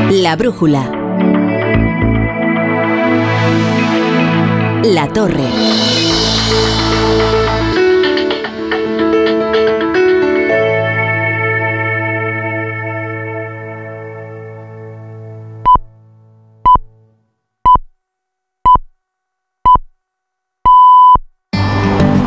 La 0.10 0.36
brújula. 0.36 0.92
La 4.84 5.08
torre. 5.14 6.07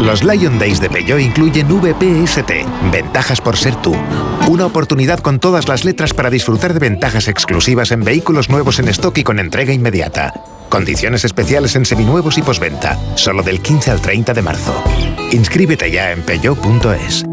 Los 0.00 0.24
Lion 0.24 0.58
Days 0.58 0.80
de 0.80 0.88
Peugeot 0.88 1.20
incluyen 1.20 1.68
VPST, 1.68 2.50
ventajas 2.90 3.40
por 3.40 3.56
ser 3.56 3.76
tú. 3.76 3.94
Una 4.48 4.64
oportunidad 4.64 5.20
con 5.20 5.38
todas 5.38 5.68
las 5.68 5.84
letras 5.84 6.14
para 6.14 6.30
disfrutar 6.30 6.72
de 6.72 6.80
ventajas 6.80 7.28
exclusivas 7.28 7.92
en 7.92 8.02
vehículos 8.02 8.48
nuevos 8.48 8.78
en 8.78 8.88
stock 8.88 9.18
y 9.18 9.24
con 9.24 9.38
entrega 9.38 9.74
inmediata. 9.74 10.32
Condiciones 10.70 11.24
especiales 11.24 11.76
en 11.76 11.84
seminuevos 11.84 12.38
y 12.38 12.42
posventa, 12.42 12.98
solo 13.14 13.42
del 13.42 13.60
15 13.60 13.90
al 13.90 14.00
30 14.00 14.32
de 14.32 14.42
marzo. 14.42 14.82
Inscríbete 15.32 15.90
ya 15.90 16.12
en 16.12 16.22
peugeot.es. 16.22 17.24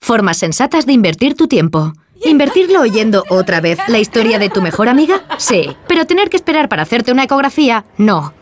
Formas 0.00 0.36
sensatas 0.36 0.86
de 0.86 0.92
invertir 0.92 1.34
tu 1.34 1.48
tiempo. 1.48 1.92
¿Invertirlo 2.24 2.82
oyendo 2.82 3.24
otra 3.30 3.60
vez 3.60 3.78
la 3.88 3.98
historia 3.98 4.38
de 4.38 4.48
tu 4.48 4.62
mejor 4.62 4.88
amiga? 4.88 5.22
Sí. 5.38 5.76
Pero 5.88 6.06
tener 6.06 6.30
que 6.30 6.36
esperar 6.36 6.68
para 6.68 6.82
hacerte 6.82 7.10
una 7.10 7.24
ecografía, 7.24 7.84
no. 7.98 8.32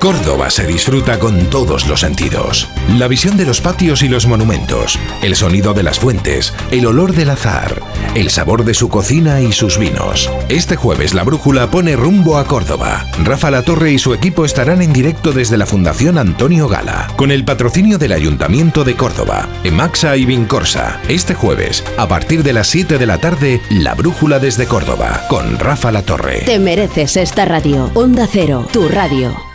Córdoba 0.00 0.48
se 0.48 0.64
disfruta 0.64 1.18
con 1.18 1.46
todos 1.46 1.88
los 1.88 2.00
sentidos. 2.00 2.68
La 2.96 3.08
visión 3.08 3.36
de 3.36 3.44
los 3.44 3.60
patios 3.60 4.04
y 4.04 4.08
los 4.08 4.28
monumentos, 4.28 4.96
el 5.22 5.34
sonido 5.34 5.74
de 5.74 5.82
las 5.82 5.98
fuentes, 5.98 6.54
el 6.70 6.86
olor 6.86 7.14
del 7.14 7.30
azar, 7.30 7.82
el 8.14 8.30
sabor 8.30 8.64
de 8.64 8.74
su 8.74 8.88
cocina 8.90 9.40
y 9.40 9.50
sus 9.50 9.76
vinos. 9.76 10.30
Este 10.48 10.76
jueves 10.76 11.14
la 11.14 11.24
brújula 11.24 11.72
pone 11.72 11.96
rumbo 11.96 12.38
a 12.38 12.44
Córdoba. 12.44 13.06
Rafa 13.24 13.50
La 13.50 13.62
Torre 13.62 13.90
y 13.90 13.98
su 13.98 14.14
equipo 14.14 14.44
estarán 14.44 14.82
en 14.82 14.92
directo 14.92 15.32
desde 15.32 15.56
la 15.56 15.66
Fundación 15.66 16.16
Antonio 16.16 16.68
Gala, 16.68 17.08
con 17.16 17.32
el 17.32 17.44
patrocinio 17.44 17.98
del 17.98 18.12
Ayuntamiento 18.12 18.84
de 18.84 18.94
Córdoba, 18.94 19.48
Emaxa 19.64 20.16
y 20.16 20.26
Vincorsa. 20.26 21.00
Este 21.08 21.34
jueves, 21.34 21.82
a 21.96 22.06
partir 22.06 22.44
de 22.44 22.52
las 22.52 22.68
7 22.68 22.98
de 22.98 23.06
la 23.06 23.18
tarde, 23.18 23.60
la 23.68 23.96
brújula 23.96 24.38
desde 24.38 24.66
Córdoba, 24.66 25.26
con 25.28 25.58
Rafa 25.58 25.90
La 25.90 26.02
Torre. 26.02 26.42
Te 26.46 26.60
mereces 26.60 27.16
esta 27.16 27.46
radio. 27.46 27.90
Onda 27.94 28.28
Cero, 28.30 28.64
tu 28.72 28.88
radio. 28.88 29.47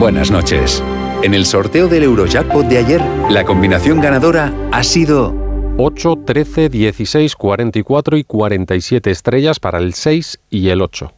Buenas 0.00 0.30
noches. 0.30 0.82
En 1.22 1.34
el 1.34 1.44
sorteo 1.44 1.86
del 1.86 2.04
Eurojackpot 2.04 2.64
de 2.64 2.78
ayer, 2.78 3.02
la 3.28 3.44
combinación 3.44 4.00
ganadora 4.00 4.50
ha 4.72 4.82
sido 4.82 5.34
8, 5.76 6.20
13, 6.24 6.70
16, 6.70 7.36
44 7.36 8.16
y 8.16 8.24
47 8.24 9.10
estrellas 9.10 9.60
para 9.60 9.76
el 9.76 9.92
6 9.92 10.40
y 10.48 10.70
el 10.70 10.80
8. 10.80 11.12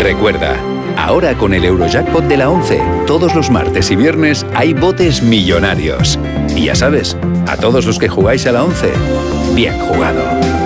Recuerda, 0.00 0.56
ahora 0.96 1.38
con 1.38 1.54
el 1.54 1.64
Eurojackpot 1.64 2.24
de 2.24 2.38
la 2.38 2.50
11, 2.50 2.82
todos 3.06 3.36
los 3.36 3.48
martes 3.48 3.92
y 3.92 3.94
viernes 3.94 4.44
hay 4.56 4.74
botes 4.74 5.22
millonarios. 5.22 6.18
Y 6.56 6.64
ya 6.64 6.74
sabes, 6.74 7.16
a 7.46 7.56
todos 7.56 7.86
los 7.86 8.00
que 8.00 8.08
jugáis 8.08 8.48
a 8.48 8.52
la 8.52 8.64
11, 8.64 8.90
bien 9.54 9.78
jugado. 9.78 10.57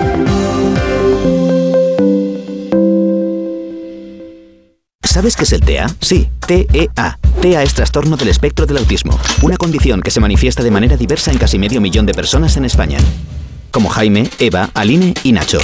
¿Sabes 5.13 5.35
qué 5.35 5.43
es 5.43 5.53
el 5.53 5.61
TEA? 5.61 5.85
Sí, 6.01 6.27
TEA. 6.47 7.19
TEA 7.39 7.61
es 7.61 7.75
trastorno 7.75 8.17
del 8.17 8.29
espectro 8.29 8.65
del 8.65 8.77
autismo, 8.77 9.19
una 9.43 9.57
condición 9.57 10.01
que 10.01 10.09
se 10.09 10.19
manifiesta 10.19 10.63
de 10.63 10.71
manera 10.71 10.97
diversa 10.97 11.31
en 11.31 11.37
casi 11.37 11.59
medio 11.59 11.79
millón 11.81 12.07
de 12.07 12.15
personas 12.15 12.57
en 12.57 12.65
España. 12.65 12.97
Como 13.69 13.89
Jaime, 13.89 14.27
Eva, 14.39 14.71
Aline 14.73 15.13
y 15.23 15.33
Nacho. 15.33 15.59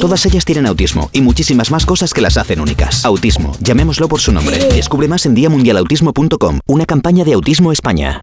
Todas 0.00 0.26
ellas 0.26 0.44
tienen 0.44 0.66
autismo 0.66 1.10
y 1.12 1.20
muchísimas 1.20 1.70
más 1.70 1.86
cosas 1.86 2.12
que 2.12 2.22
las 2.22 2.36
hacen 2.36 2.60
únicas. 2.60 3.04
Autismo, 3.04 3.56
llamémoslo 3.60 4.08
por 4.08 4.18
su 4.18 4.32
nombre. 4.32 4.58
Descubre 4.74 5.06
más 5.06 5.26
en 5.26 5.36
diamundialautismo.com, 5.36 6.58
una 6.66 6.84
campaña 6.84 7.24
de 7.24 7.34
Autismo 7.34 7.70
España. 7.70 8.22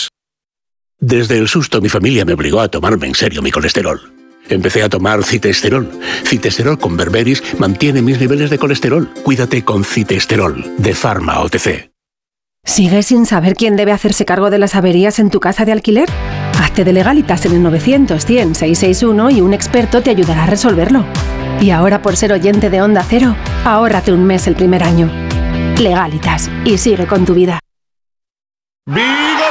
Desde 1.01 1.39
el 1.39 1.47
susto 1.47 1.81
mi 1.81 1.89
familia 1.89 2.25
me 2.25 2.33
obligó 2.33 2.61
a 2.61 2.67
tomarme 2.67 3.07
en 3.07 3.15
serio 3.15 3.41
mi 3.41 3.49
colesterol. 3.49 3.99
Empecé 4.47 4.83
a 4.83 4.89
tomar 4.89 5.23
citesterol. 5.23 5.89
Citesterol 6.23 6.77
con 6.77 6.95
berberis 6.95 7.41
mantiene 7.57 8.03
mis 8.03 8.19
niveles 8.19 8.51
de 8.51 8.59
colesterol. 8.59 9.09
Cuídate 9.23 9.65
con 9.65 9.83
citesterol 9.83 10.63
de 10.77 10.93
Pharma 10.93 11.39
OTC. 11.39 11.89
¿Sigues 12.63 13.07
sin 13.07 13.25
saber 13.25 13.55
quién 13.55 13.75
debe 13.77 13.91
hacerse 13.91 14.25
cargo 14.25 14.51
de 14.51 14.59
las 14.59 14.75
averías 14.75 15.17
en 15.17 15.31
tu 15.31 15.39
casa 15.39 15.65
de 15.65 15.71
alquiler? 15.71 16.07
Hazte 16.59 16.83
de 16.83 16.93
legalitas 16.93 17.47
en 17.47 17.53
el 17.53 17.63
900 17.63 18.23
100 18.23 18.53
661 18.53 19.31
y 19.31 19.41
un 19.41 19.55
experto 19.55 20.03
te 20.03 20.11
ayudará 20.11 20.43
a 20.43 20.47
resolverlo. 20.47 21.03
Y 21.59 21.71
ahora 21.71 22.03
por 22.03 22.15
ser 22.15 22.31
oyente 22.31 22.69
de 22.69 22.83
Onda 22.83 23.03
Cero, 23.09 23.35
ahórrate 23.65 24.13
un 24.13 24.25
mes 24.25 24.45
el 24.45 24.55
primer 24.55 24.83
año. 24.83 25.09
Legalitas 25.79 26.51
y 26.63 26.77
sigue 26.77 27.07
con 27.07 27.25
tu 27.25 27.33
vida. 27.33 27.59
¡Vigor, 28.85 29.50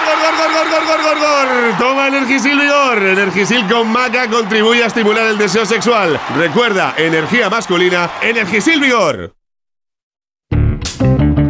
Toma 1.79 2.09
Energisil 2.09 2.59
Vigor. 2.59 3.03
Energisil 3.03 3.67
con 3.69 3.89
maca 3.89 4.29
contribuye 4.29 4.83
a 4.83 4.87
estimular 4.87 5.27
el 5.27 5.39
deseo 5.39 5.67
sexual. 5.67 6.19
Recuerda, 6.37 6.95
energía 6.97 7.51
masculina, 7.51 8.11
Energisil 8.23 8.81
Vigor. 8.81 9.35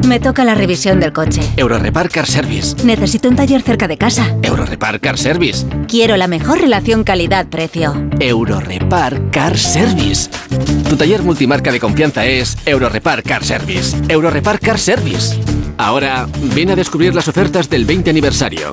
Me 0.06 0.18
toca 0.18 0.44
la 0.44 0.56
revisión 0.56 0.98
del 0.98 1.12
coche. 1.12 1.40
Eurorepar 1.56 2.08
Car 2.08 2.26
Service. 2.26 2.74
Necesito 2.84 3.28
un 3.28 3.36
taller 3.36 3.62
cerca 3.62 3.86
de 3.86 3.96
casa. 3.96 4.34
Eurorepar 4.42 4.98
Car 4.98 5.16
Service. 5.16 5.64
Quiero 5.86 6.16
la 6.16 6.26
mejor 6.26 6.60
relación 6.60 7.04
calidad-precio. 7.04 7.94
Eurorepar 8.18 9.30
Car 9.30 9.56
Service. 9.56 10.28
Tu 10.88 10.96
taller 10.96 11.22
multimarca 11.22 11.70
de 11.70 11.78
confianza 11.78 12.26
es 12.26 12.58
Eurorepar 12.66 13.22
Car 13.22 13.44
Service. 13.44 13.96
Eurorepar 14.08 14.58
Car 14.58 14.80
Service. 14.80 15.38
Ahora, 15.78 16.26
ven 16.56 16.70
a 16.70 16.76
descubrir 16.76 17.14
las 17.14 17.28
ofertas 17.28 17.70
del 17.70 17.84
20 17.84 18.10
aniversario. 18.10 18.72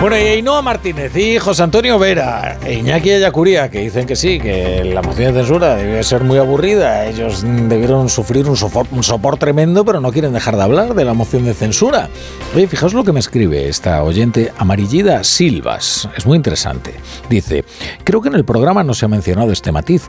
Bueno, 0.00 0.16
y 0.16 0.20
Ainhoa 0.20 0.62
Martínez 0.62 1.16
y 1.16 1.38
José 1.38 1.64
Antonio 1.64 1.98
Vera 1.98 2.56
e 2.64 2.74
Iñaki 2.74 3.10
Ayacuría, 3.10 3.68
que 3.68 3.80
dicen 3.80 4.06
que 4.06 4.14
sí, 4.14 4.38
que 4.38 4.84
la 4.84 5.02
moción 5.02 5.34
de 5.34 5.40
censura 5.40 5.74
debe 5.74 6.04
ser 6.04 6.22
muy 6.22 6.38
aburrida. 6.38 7.06
Ellos 7.06 7.42
debieron 7.42 8.08
sufrir 8.08 8.48
un 8.48 8.56
sopor, 8.56 8.86
un 8.92 9.02
sopor 9.02 9.38
tremendo, 9.38 9.84
pero 9.84 10.00
no 10.00 10.12
quieren 10.12 10.32
dejar 10.32 10.56
de 10.56 10.62
hablar 10.62 10.94
de 10.94 11.04
la 11.04 11.14
moción 11.14 11.44
de 11.44 11.52
censura. 11.52 12.08
Oye, 12.54 12.68
fijaos 12.68 12.94
lo 12.94 13.02
que 13.02 13.10
me 13.10 13.18
escribe 13.18 13.68
esta 13.68 14.04
oyente 14.04 14.52
amarillida 14.56 15.24
Silvas. 15.24 16.08
Es 16.16 16.26
muy 16.26 16.36
interesante. 16.36 16.94
Dice, 17.28 17.64
creo 18.04 18.22
que 18.22 18.28
en 18.28 18.36
el 18.36 18.44
programa 18.44 18.84
no 18.84 18.94
se 18.94 19.04
ha 19.04 19.08
mencionado 19.08 19.50
este 19.50 19.72
matiz. 19.72 20.08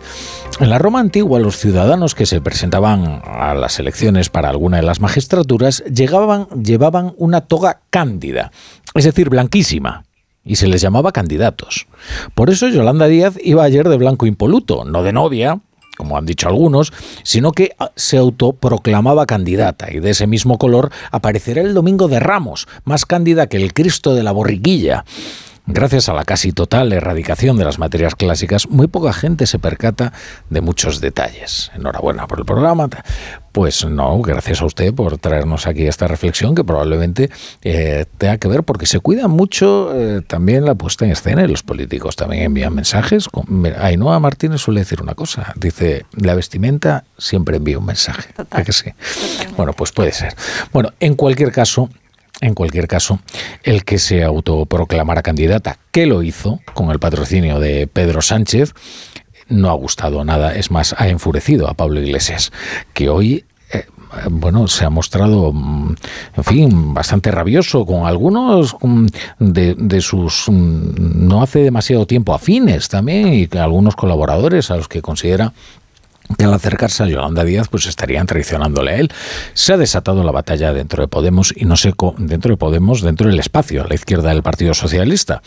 En 0.59 0.69
la 0.69 0.77
Roma 0.77 0.99
antigua, 0.99 1.39
los 1.39 1.57
ciudadanos 1.57 2.13
que 2.13 2.27
se 2.27 2.41
presentaban 2.41 3.23
a 3.25 3.55
las 3.55 3.79
elecciones 3.79 4.29
para 4.29 4.49
alguna 4.49 4.77
de 4.77 4.83
las 4.83 4.99
magistraturas 4.99 5.83
llegaban, 5.85 6.47
llevaban 6.61 7.13
una 7.17 7.41
toga 7.41 7.81
cándida, 7.89 8.51
es 8.95 9.05
decir, 9.05 9.29
blanquísima 9.29 10.03
y 10.43 10.55
se 10.55 10.67
les 10.67 10.81
llamaba 10.81 11.11
candidatos. 11.11 11.87
Por 12.33 12.49
eso 12.49 12.67
Yolanda 12.69 13.07
Díaz 13.07 13.37
iba 13.43 13.63
ayer 13.63 13.87
de 13.87 13.97
blanco 13.97 14.25
impoluto, 14.25 14.85
no 14.85 15.03
de 15.03 15.13
novia, 15.13 15.59
como 15.99 16.17
han 16.17 16.25
dicho 16.25 16.47
algunos, 16.47 16.93
sino 17.23 17.51
que 17.51 17.75
ah, 17.77 17.91
se 17.95 18.17
autoproclamaba 18.17 19.25
candidata 19.25 19.91
y 19.91 19.99
de 19.99 20.11
ese 20.11 20.27
mismo 20.27 20.57
color 20.57 20.91
aparecerá 21.11 21.61
el 21.61 21.73
domingo 21.73 22.07
de 22.07 22.21
Ramos, 22.21 22.67
más 22.85 23.05
cándida 23.05 23.47
que 23.47 23.57
el 23.57 23.73
Cristo 23.73 24.15
de 24.15 24.23
la 24.23 24.31
borriquilla. 24.31 25.03
Gracias 25.71 26.09
a 26.09 26.13
la 26.13 26.25
casi 26.25 26.51
total 26.51 26.91
erradicación 26.93 27.55
de 27.55 27.63
las 27.63 27.77
materias 27.77 28.15
clásicas, 28.15 28.67
muy 28.69 28.87
poca 28.87 29.13
gente 29.13 29.45
se 29.45 29.59
percata 29.59 30.13
de 30.49 30.61
muchos 30.61 30.99
detalles. 30.99 31.71
Enhorabuena 31.75 32.25
por 32.25 32.39
el 32.39 32.45
programa. 32.45 32.89
Pues 33.51 33.85
no, 33.85 34.19
gracias 34.23 34.61
a 34.61 34.65
usted 34.65 34.95
por 34.95 35.19
traernos 35.19 35.67
aquí 35.67 35.85
esta 35.85 36.07
reflexión 36.07 36.55
que 36.55 36.63
probablemente 36.63 37.29
eh, 37.61 38.05
tenga 38.17 38.39
que 38.39 38.47
ver 38.47 38.63
porque 38.63 38.87
se 38.87 38.99
cuida 38.99 39.27
mucho 39.27 39.91
eh, 39.95 40.21
también 40.25 40.65
la 40.65 40.73
puesta 40.73 41.05
en 41.05 41.11
escena 41.11 41.43
y 41.43 41.47
los 41.47 41.61
políticos 41.61 42.15
también 42.15 42.43
envían 42.43 42.73
mensajes. 42.73 43.27
Ainhoa 43.79 44.19
Martínez 44.19 44.61
suele 44.61 44.79
decir 44.79 45.03
una 45.03 45.13
cosa, 45.13 45.53
dice, 45.55 46.05
la 46.13 46.33
vestimenta 46.33 47.03
siempre 47.19 47.57
envía 47.57 47.77
un 47.77 47.85
mensaje. 47.85 48.33
que 48.65 48.73
sí? 48.73 48.91
Bueno, 49.55 49.73
pues 49.73 49.91
puede 49.91 50.13
ser. 50.13 50.35
Bueno, 50.73 50.93
en 50.99 51.13
cualquier 51.13 51.51
caso, 51.51 51.89
en 52.41 52.53
cualquier 52.53 52.87
caso, 52.87 53.19
el 53.63 53.83
que 53.83 53.99
se 53.99 54.23
autoproclamara 54.23 55.21
candidata, 55.21 55.77
que 55.91 56.05
lo 56.05 56.23
hizo 56.23 56.59
con 56.73 56.91
el 56.91 56.99
patrocinio 56.99 57.59
de 57.59 57.87
Pedro 57.87 58.21
Sánchez, 58.21 58.73
no 59.49 59.69
ha 59.69 59.73
gustado 59.73 60.23
nada. 60.23 60.55
Es 60.55 60.71
más, 60.71 60.95
ha 60.97 61.09
enfurecido 61.09 61.67
a 61.67 61.73
Pablo 61.73 62.01
Iglesias, 62.01 62.51
que 62.93 63.09
hoy 63.09 63.45
eh, 63.71 63.85
bueno, 64.31 64.67
se 64.67 64.85
ha 64.85 64.89
mostrado, 64.89 65.51
mm, 65.53 65.95
en 66.37 66.43
fin, 66.43 66.93
bastante 66.93 67.29
rabioso 67.29 67.85
con 67.85 68.07
algunos 68.07 68.75
mm, 68.81 69.05
de, 69.39 69.75
de, 69.75 70.01
sus, 70.01 70.45
mm, 70.49 71.27
no 71.27 71.43
hace 71.43 71.59
demasiado 71.59 72.07
tiempo, 72.07 72.33
afines 72.33 72.89
también, 72.89 73.33
y 73.33 73.57
algunos 73.57 73.95
colaboradores 73.95 74.71
a 74.71 74.77
los 74.77 74.87
que 74.87 75.01
considera 75.01 75.53
que 76.37 76.45
al 76.45 76.53
acercarse 76.53 77.03
a 77.03 77.07
Yolanda 77.07 77.43
Díaz 77.43 77.67
pues 77.69 77.85
estarían 77.85 78.27
traicionándole 78.27 78.91
a 78.91 78.95
él. 78.97 79.11
Se 79.53 79.73
ha 79.73 79.77
desatado 79.77 80.23
la 80.23 80.31
batalla 80.31 80.73
dentro 80.73 81.01
de 81.01 81.07
Podemos 81.07 81.53
y 81.55 81.65
no 81.65 81.75
sé 81.75 81.93
dentro 82.17 82.51
de 82.51 82.57
Podemos, 82.57 83.01
dentro 83.01 83.29
del 83.29 83.39
espacio, 83.39 83.83
a 83.83 83.87
la 83.87 83.95
izquierda 83.95 84.29
del 84.29 84.43
Partido 84.43 84.73
Socialista. 84.73 85.41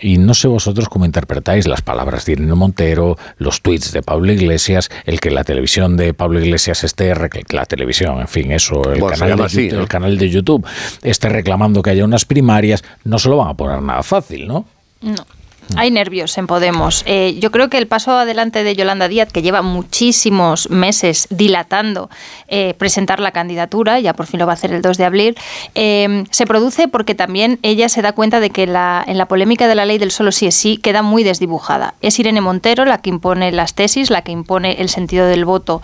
Y 0.00 0.18
no 0.18 0.34
sé 0.34 0.48
vosotros 0.48 0.88
cómo 0.88 1.04
interpretáis 1.04 1.66
las 1.66 1.82
palabras 1.82 2.24
de 2.24 2.32
Irene 2.32 2.54
Montero, 2.54 3.18
los 3.36 3.60
tweets 3.60 3.92
de 3.92 4.02
Pablo 4.02 4.32
Iglesias, 4.32 4.88
el 5.04 5.20
que 5.20 5.30
la 5.30 5.44
televisión 5.44 5.96
de 5.96 6.14
Pablo 6.14 6.40
Iglesias 6.40 6.82
esté, 6.84 7.12
la 7.50 7.66
televisión, 7.66 8.20
en 8.20 8.28
fin, 8.28 8.52
eso, 8.52 8.90
el, 8.92 9.04
canal, 9.04 9.36
de 9.36 9.48
YouTube, 9.48 9.80
el 9.80 9.88
canal 9.88 10.18
de 10.18 10.30
YouTube, 10.30 10.66
esté 11.02 11.28
reclamando 11.28 11.82
que 11.82 11.90
haya 11.90 12.04
unas 12.04 12.24
primarias, 12.24 12.82
no 13.04 13.18
se 13.18 13.28
lo 13.28 13.36
van 13.36 13.48
a 13.48 13.54
poner 13.54 13.82
nada 13.82 14.02
fácil, 14.02 14.48
¿no? 14.48 14.64
No. 15.02 15.41
Hay 15.74 15.90
nervios 15.90 16.36
en 16.36 16.46
Podemos. 16.46 17.02
Eh, 17.06 17.38
yo 17.40 17.50
creo 17.50 17.70
que 17.70 17.78
el 17.78 17.86
paso 17.86 18.12
adelante 18.12 18.62
de 18.62 18.76
Yolanda 18.76 19.08
Díaz, 19.08 19.32
que 19.32 19.40
lleva 19.40 19.62
muchísimos 19.62 20.68
meses 20.68 21.26
dilatando 21.30 22.10
eh, 22.48 22.74
presentar 22.76 23.20
la 23.20 23.32
candidatura, 23.32 23.98
ya 23.98 24.12
por 24.12 24.26
fin 24.26 24.38
lo 24.38 24.46
va 24.46 24.52
a 24.52 24.54
hacer 24.54 24.72
el 24.72 24.82
2 24.82 24.98
de 24.98 25.04
abril, 25.04 25.38
eh, 25.74 26.24
se 26.30 26.46
produce 26.46 26.88
porque 26.88 27.14
también 27.14 27.58
ella 27.62 27.88
se 27.88 28.02
da 28.02 28.12
cuenta 28.12 28.38
de 28.40 28.50
que 28.50 28.66
la, 28.66 29.02
en 29.06 29.16
la 29.16 29.26
polémica 29.26 29.66
de 29.66 29.74
la 29.74 29.86
ley 29.86 29.96
del 29.96 30.10
solo 30.10 30.30
sí 30.30 30.46
es 30.46 30.54
sí 30.54 30.76
queda 30.76 31.02
muy 31.02 31.24
desdibujada. 31.24 31.94
Es 32.02 32.18
Irene 32.18 32.42
Montero 32.42 32.84
la 32.84 32.98
que 32.98 33.08
impone 33.08 33.50
las 33.50 33.74
tesis, 33.74 34.10
la 34.10 34.22
que 34.22 34.32
impone 34.32 34.74
el 34.82 34.90
sentido 34.90 35.26
del 35.26 35.44
voto 35.44 35.80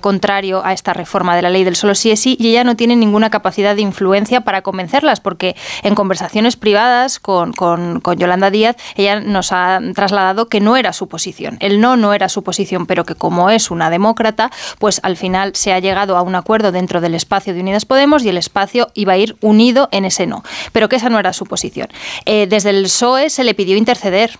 contrario 0.00 0.64
a 0.64 0.72
esta 0.72 0.92
reforma 0.92 1.36
de 1.36 1.42
la 1.42 1.50
ley 1.50 1.64
del 1.64 1.76
solo 1.76 1.94
sí 1.94 2.10
es 2.10 2.20
sí, 2.20 2.36
y 2.38 2.48
ella 2.50 2.64
no 2.64 2.76
tiene 2.76 2.96
ninguna 2.96 3.30
capacidad 3.30 3.74
de 3.74 3.82
influencia 3.82 4.42
para 4.42 4.62
convencerlas, 4.62 5.20
porque 5.20 5.56
en 5.82 5.94
conversaciones 5.94 6.56
privadas 6.56 7.18
con, 7.18 7.52
con, 7.52 8.00
con 8.00 8.18
Yolanda 8.18 8.50
Díaz, 8.50 8.76
ella 8.94 9.05
nos 9.14 9.52
ha 9.52 9.80
trasladado 9.94 10.48
que 10.48 10.60
no 10.60 10.76
era 10.76 10.92
su 10.92 11.08
posición. 11.08 11.56
El 11.60 11.80
no 11.80 11.96
no 11.96 12.12
era 12.12 12.28
su 12.28 12.42
posición, 12.42 12.86
pero 12.86 13.04
que 13.04 13.14
como 13.14 13.50
es 13.50 13.70
una 13.70 13.90
demócrata, 13.90 14.50
pues 14.78 15.00
al 15.02 15.16
final 15.16 15.54
se 15.54 15.72
ha 15.72 15.78
llegado 15.78 16.16
a 16.16 16.22
un 16.22 16.34
acuerdo 16.34 16.72
dentro 16.72 17.00
del 17.00 17.14
espacio 17.14 17.54
de 17.54 17.60
Unidas 17.60 17.84
Podemos 17.84 18.24
y 18.24 18.28
el 18.28 18.38
espacio 18.38 18.88
iba 18.94 19.14
a 19.14 19.18
ir 19.18 19.36
unido 19.40 19.88
en 19.92 20.04
ese 20.04 20.26
no. 20.26 20.42
Pero 20.72 20.88
que 20.88 20.96
esa 20.96 21.08
no 21.08 21.18
era 21.18 21.32
su 21.32 21.46
posición. 21.46 21.88
Eh, 22.24 22.46
desde 22.48 22.70
el 22.70 22.84
PSOE 22.84 23.30
se 23.30 23.44
le 23.44 23.54
pidió 23.54 23.76
interceder 23.76 24.38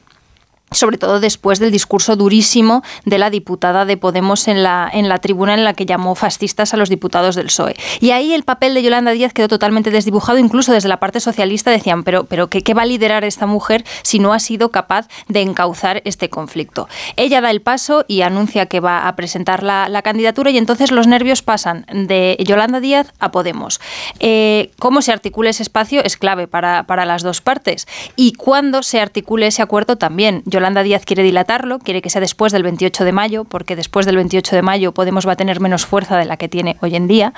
sobre 0.72 0.98
todo 0.98 1.20
después 1.20 1.60
del 1.60 1.70
discurso 1.70 2.16
durísimo 2.16 2.82
de 3.04 3.18
la 3.18 3.30
diputada 3.30 3.84
de 3.84 3.96
Podemos 3.96 4.48
en 4.48 4.62
la, 4.62 4.90
en 4.92 5.08
la 5.08 5.18
tribuna 5.18 5.54
en 5.54 5.64
la 5.64 5.74
que 5.74 5.86
llamó 5.86 6.14
fascistas 6.14 6.74
a 6.74 6.76
los 6.76 6.88
diputados 6.88 7.36
del 7.36 7.46
PSOE. 7.46 7.76
Y 8.00 8.10
ahí 8.10 8.34
el 8.34 8.42
papel 8.42 8.74
de 8.74 8.82
Yolanda 8.82 9.12
Díaz 9.12 9.32
quedó 9.32 9.48
totalmente 9.48 9.90
desdibujado, 9.90 10.38
incluso 10.38 10.72
desde 10.72 10.88
la 10.88 10.98
parte 10.98 11.20
socialista 11.20 11.70
decían, 11.70 12.02
pero, 12.02 12.24
pero 12.24 12.48
¿qué, 12.48 12.74
va 12.74 12.82
a 12.82 12.86
liderar 12.86 13.24
esta 13.24 13.46
mujer 13.46 13.84
si 14.02 14.18
no 14.18 14.32
ha 14.32 14.40
sido 14.40 14.70
capaz 14.70 15.08
de 15.28 15.40
encauzar 15.40 16.02
este 16.04 16.30
conflicto? 16.30 16.88
Ella 17.16 17.40
da 17.40 17.50
el 17.50 17.62
paso 17.62 18.04
y 18.08 18.22
anuncia 18.22 18.66
que 18.66 18.80
va 18.80 19.06
a 19.06 19.16
presentar 19.16 19.62
la, 19.62 20.02
candidatura 20.02 20.50
y 20.50 20.58
entonces 20.58 20.90
los 20.90 21.06
nervios 21.06 21.42
pasan 21.42 21.86
de 21.92 22.36
Yolanda 22.40 22.80
Díaz 22.80 23.12
a 23.18 23.32
Podemos. 23.32 23.80
Eh, 24.20 24.70
¿Cómo 24.78 25.00
se 25.02 25.10
articula 25.10 25.50
ese 25.50 25.62
espacio? 25.62 26.02
Es 26.04 26.16
clave 26.16 26.46
para, 26.46 26.84
para 26.84 27.04
las 27.06 27.22
dos 27.22 27.40
partes. 27.40 27.88
Y 28.14 28.34
cuándo 28.34 28.82
se 28.82 29.00
articule 29.00 29.46
ese 29.46 29.62
acuerdo 29.62 29.96
también. 29.96 30.42
Yolanda 30.56 30.82
Díaz 30.82 31.04
quiere 31.04 31.22
dilatarlo, 31.22 31.78
quiere 31.78 32.00
que 32.00 32.08
sea 32.08 32.22
después 32.22 32.50
del 32.50 32.62
28 32.62 33.04
de 33.04 33.12
mayo, 33.12 33.44
porque 33.44 33.76
después 33.76 34.06
del 34.06 34.16
28 34.16 34.56
de 34.56 34.62
mayo 34.62 34.92
Podemos 34.92 35.28
va 35.28 35.32
a 35.32 35.36
tener 35.36 35.60
menos 35.60 35.84
fuerza 35.84 36.16
de 36.16 36.24
la 36.24 36.38
que 36.38 36.48
tiene 36.48 36.78
hoy 36.80 36.96
en 36.96 37.06
día. 37.08 37.34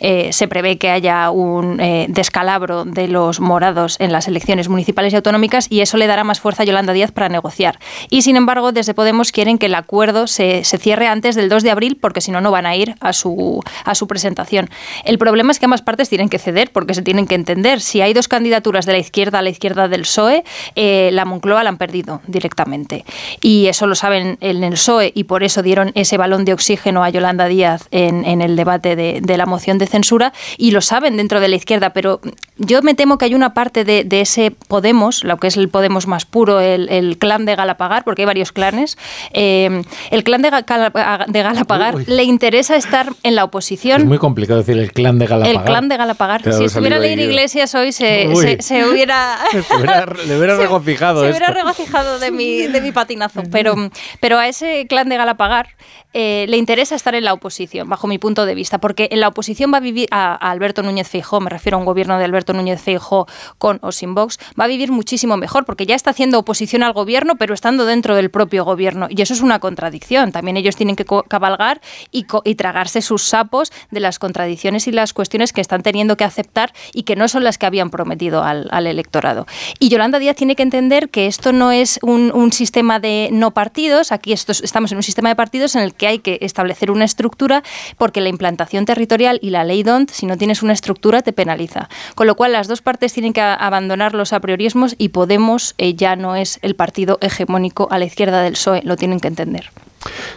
Eh, 0.00 0.32
se 0.32 0.48
prevé 0.48 0.78
que 0.78 0.90
haya 0.90 1.30
un 1.30 1.80
eh, 1.80 2.06
descalabro 2.08 2.84
de 2.84 3.08
los 3.08 3.40
morados 3.40 3.96
en 4.00 4.12
las 4.12 4.28
elecciones 4.28 4.68
municipales 4.68 5.12
y 5.12 5.16
autonómicas 5.16 5.66
y 5.70 5.80
eso 5.80 5.96
le 5.96 6.06
dará 6.06 6.24
más 6.24 6.40
fuerza 6.40 6.62
a 6.62 6.66
Yolanda 6.66 6.92
Díaz 6.92 7.12
para 7.12 7.28
negociar. 7.28 7.78
Y 8.08 8.22
sin 8.22 8.36
embargo, 8.36 8.72
desde 8.72 8.94
Podemos 8.94 9.32
quieren 9.32 9.58
que 9.58 9.66
el 9.66 9.74
acuerdo 9.74 10.26
se, 10.26 10.62
cierre 10.64 11.06
antes 11.06 11.34
del 11.34 11.48
2 11.48 11.62
de 11.62 11.70
abril 11.70 11.98
porque 12.00 12.20
si 12.20 12.30
no, 12.30 12.40
no 12.40 12.50
van 12.50 12.66
a 12.66 12.76
ir 12.76 12.94
a 13.00 13.12
su, 13.12 13.62
a 13.84 13.94
su 13.94 14.06
presentación. 14.06 14.68
El 15.04 15.18
problema 15.18 15.52
es 15.52 15.58
que 15.58 15.64
ambas 15.64 15.82
partes 15.82 16.08
tienen 16.08 16.28
que 16.28 16.38
ceder 16.38 16.70
porque 16.70 16.94
se 16.94 17.02
tienen 17.02 17.26
que 17.26 17.34
entender. 17.34 17.80
Si 17.80 18.00
hay 18.00 18.12
dos 18.12 18.28
candidaturas 18.28 18.86
de 18.86 18.92
la 18.92 18.98
izquierda 18.98 19.38
a 19.38 19.42
la 19.42 19.50
izquierda 19.50 19.88
del 19.88 20.02
PSOE, 20.02 20.44
eh, 20.76 21.10
la 21.12 21.24
Moncloa 21.24 21.62
la 21.62 21.70
han 21.70 21.78
perdido 21.78 22.20
directamente. 22.26 23.04
Y 23.40 23.66
eso 23.66 23.86
lo 23.86 23.94
saben 23.94 24.36
en 24.40 24.64
el 24.64 24.72
PSOE 24.72 25.12
y 25.14 25.24
por 25.24 25.42
eso 25.42 25.62
dieron 25.62 25.92
ese 25.94 26.16
balón 26.16 26.44
de 26.44 26.52
oxígeno 26.52 27.02
a 27.02 27.10
Yolanda 27.10 27.46
Díaz 27.46 27.88
en, 27.90 28.42
el 28.42 28.56
debate 28.56 28.96
de, 28.96 29.36
la 29.36 29.46
moción 29.46 29.78
de 29.78 29.86
censura 29.90 30.32
y 30.56 30.70
lo 30.70 30.80
saben 30.80 31.16
dentro 31.16 31.40
de 31.40 31.48
la 31.48 31.56
izquierda, 31.56 31.92
pero 31.92 32.20
yo 32.56 32.82
me 32.82 32.94
temo 32.94 33.18
que 33.18 33.26
hay 33.26 33.34
una 33.34 33.54
parte 33.54 33.84
de, 33.84 34.06
ese 34.20 34.50
Podemos, 34.50 35.24
lo 35.24 35.36
que 35.38 35.48
es 35.48 35.56
el 35.56 35.68
Podemos 35.68 36.06
más 36.06 36.24
puro, 36.24 36.60
el, 36.60 37.16
clan 37.18 37.44
de 37.44 37.56
Galapagar, 37.56 38.04
porque 38.04 38.22
hay 38.22 38.26
varios 38.26 38.52
clanes, 38.52 38.96
eh, 39.32 39.82
el 40.10 40.24
clan 40.24 40.42
de, 40.42 40.50
de 40.50 41.42
Galapagar 41.42 41.96
le 42.06 42.24
interesa 42.24 42.76
estar 42.76 43.12
en 43.22 43.34
la 43.34 43.44
oposición. 43.44 44.00
Es 44.00 44.06
muy 44.06 44.18
complicado 44.18 44.60
decir 44.60 44.78
el 44.78 44.92
clan 44.92 45.18
de 45.18 45.26
Galapagar. 45.26 45.60
El 45.60 45.66
clan 45.66 45.88
de 45.88 45.96
Galapagar. 45.96 46.42
si 46.52 46.64
estuviera 46.64 46.98
Leir 46.98 47.18
Iglesias 47.18 47.74
hoy 47.74 47.92
se, 47.92 48.28
hubiera... 48.28 49.38
le 50.26 50.36
hubiera 50.36 50.56
regocijado. 50.56 51.22
Se 51.22 51.30
hubiera 51.30 51.48
regocijado 51.48 52.18
de 52.18 52.30
de 52.30 52.80
mi 52.80 52.92
patinazo. 52.92 53.42
Pero, 53.50 53.74
pero 54.20 54.38
a 54.38 54.48
ese 54.48 54.86
clan 54.86 55.08
de 55.08 55.16
Galapagar 55.16 55.68
eh, 56.12 56.46
le 56.48 56.56
interesa 56.56 56.96
estar 56.96 57.14
en 57.14 57.24
la 57.24 57.32
oposición, 57.32 57.88
bajo 57.88 58.08
mi 58.08 58.18
punto 58.18 58.44
de 58.44 58.54
vista, 58.54 58.78
porque 58.78 59.08
en 59.12 59.20
la 59.20 59.28
oposición 59.28 59.72
va 59.72 59.79
vivir 59.80 60.08
a, 60.10 60.34
Alberto 60.34 60.82
Núñez 60.82 61.08
Feijó, 61.08 61.40
me 61.40 61.50
refiero 61.50 61.76
a 61.76 61.80
un 61.80 61.84
gobierno 61.84 62.18
de 62.18 62.24
Alberto 62.24 62.52
Núñez 62.52 62.80
Feijó 62.80 63.26
con 63.58 63.78
o 63.82 63.92
sin 63.92 64.14
Vox, 64.14 64.38
va 64.58 64.64
a 64.64 64.68
vivir 64.68 64.92
muchísimo 64.92 65.36
mejor, 65.36 65.64
porque 65.64 65.86
ya 65.86 65.94
está 65.94 66.10
haciendo 66.10 66.38
oposición 66.38 66.82
al 66.82 66.92
gobierno, 66.92 67.36
pero 67.36 67.54
estando 67.54 67.84
dentro 67.84 68.14
del 68.14 68.30
propio 68.30 68.64
gobierno. 68.64 69.06
Y 69.10 69.22
eso 69.22 69.34
es 69.34 69.40
una 69.40 69.58
contradicción. 69.58 70.32
También 70.32 70.56
ellos 70.56 70.76
tienen 70.76 70.96
que 70.96 71.04
cabalgar 71.28 71.80
y, 72.10 72.24
tragarse 72.54 73.00
sus 73.00 73.22
sapos 73.22 73.72
de 73.90 74.00
las 74.00 74.18
contradicciones 74.18 74.86
y 74.86 74.92
las 74.92 75.14
cuestiones 75.14 75.52
que 75.52 75.60
están 75.60 75.82
teniendo 75.82 76.16
que 76.16 76.24
aceptar 76.24 76.72
y 76.92 77.04
que 77.04 77.16
no 77.16 77.28
son 77.28 77.42
las 77.42 77.58
que 77.58 77.66
habían 77.66 77.90
prometido 77.90 78.44
al, 78.44 78.86
electorado. 78.86 79.46
Y 79.78 79.88
Yolanda 79.88 80.18
Díaz 80.18 80.36
tiene 80.36 80.56
que 80.56 80.62
entender 80.62 81.10
que 81.10 81.26
esto 81.26 81.52
no 81.52 81.72
es 81.72 81.98
un, 82.02 82.30
sistema 82.52 82.98
de 82.98 83.28
no 83.32 83.52
partidos, 83.52 84.10
aquí 84.12 84.32
estamos 84.32 84.90
en 84.90 84.98
un 84.98 85.02
sistema 85.02 85.28
de 85.28 85.36
partidos 85.36 85.76
en 85.76 85.82
el 85.82 85.94
que 85.94 86.06
hay 86.06 86.18
que 86.18 86.38
establecer 86.40 86.90
una 86.90 87.04
estructura 87.04 87.62
porque 87.96 88.20
la 88.20 88.28
implantación 88.28 88.84
territorial 88.84 89.38
y 89.42 89.50
la 89.50 89.64
ley 89.70 89.82
DONT, 89.82 90.10
si 90.10 90.26
no 90.26 90.36
tienes 90.36 90.62
una 90.62 90.72
estructura, 90.72 91.22
te 91.22 91.32
penaliza. 91.32 91.88
Con 92.14 92.26
lo 92.26 92.34
cual, 92.34 92.52
las 92.52 92.68
dos 92.68 92.82
partes 92.82 93.12
tienen 93.12 93.32
que 93.32 93.40
abandonar 93.40 94.14
los 94.14 94.32
apriorismos 94.32 94.94
y 94.98 95.10
Podemos 95.10 95.74
eh, 95.78 95.94
ya 95.94 96.16
no 96.16 96.34
es 96.34 96.58
el 96.62 96.74
partido 96.74 97.18
hegemónico 97.20 97.88
a 97.90 97.98
la 97.98 98.04
izquierda 98.04 98.42
del 98.42 98.54
PSOE, 98.54 98.82
lo 98.84 98.96
tienen 98.96 99.20
que 99.20 99.28
entender. 99.28 99.70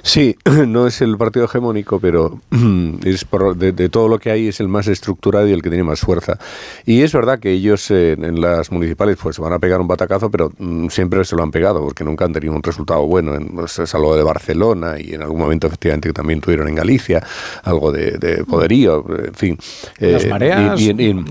Sí, 0.02 0.36
no 0.68 0.88
es 0.88 1.02
el 1.02 1.18
partido 1.18 1.46
hegemónico, 1.46 2.00
pero 2.00 2.40
es 3.04 3.26
de, 3.56 3.90
todo 3.90 4.08
lo 4.08 4.20
que 4.20 4.32
hay 4.32 4.48
es 4.48 4.60
el 4.60 4.68
más 4.68 4.88
estructurado 4.88 5.48
y 5.48 5.54
el 5.54 5.62
que 5.62 5.70
tiene 5.70 5.84
más 5.84 6.02
fuerza. 6.02 6.38
Y 6.86 7.02
es 7.02 7.14
verdad 7.14 7.40
que 7.40 7.52
ellos 7.52 7.90
eh, 7.92 8.14
en 8.14 8.42
las 8.42 8.72
municipales 8.72 9.18
pues 9.22 9.40
van 9.40 9.54
a 9.54 9.60
pegar 9.60 9.80
un 9.80 9.88
batacazo, 9.88 10.30
pero 10.30 10.52
mm, 10.58 10.88
siempre 10.90 11.24
se 11.26 11.36
lo 11.36 11.44
han 11.44 11.52
pegado 11.52 11.82
porque 11.82 12.04
nunca 12.04 12.26
han 12.26 12.34
tenido 12.34 12.54
un 12.54 12.64
resultado 12.64 13.06
bueno. 13.06 13.36
En, 13.36 13.50
pues, 13.50 13.80
es 13.80 13.96
algo 13.96 14.16
de 14.16 14.24
Barcelona 14.24 15.00
y 15.00 15.14
en 15.14 15.22
algún 15.22 15.40
momento 15.40 15.68
efectivamente 15.68 16.12
también 16.12 16.42
tuvieron 16.42 16.68
en 16.68 16.76
Galicia 16.76 17.24
algo 17.64 17.92
de, 17.92 18.44
poderío, 18.48 19.06
en 19.26 19.34
fin. 19.34 19.58
Las 20.00 20.26
eh, 20.26 20.30
mareas 20.30 20.80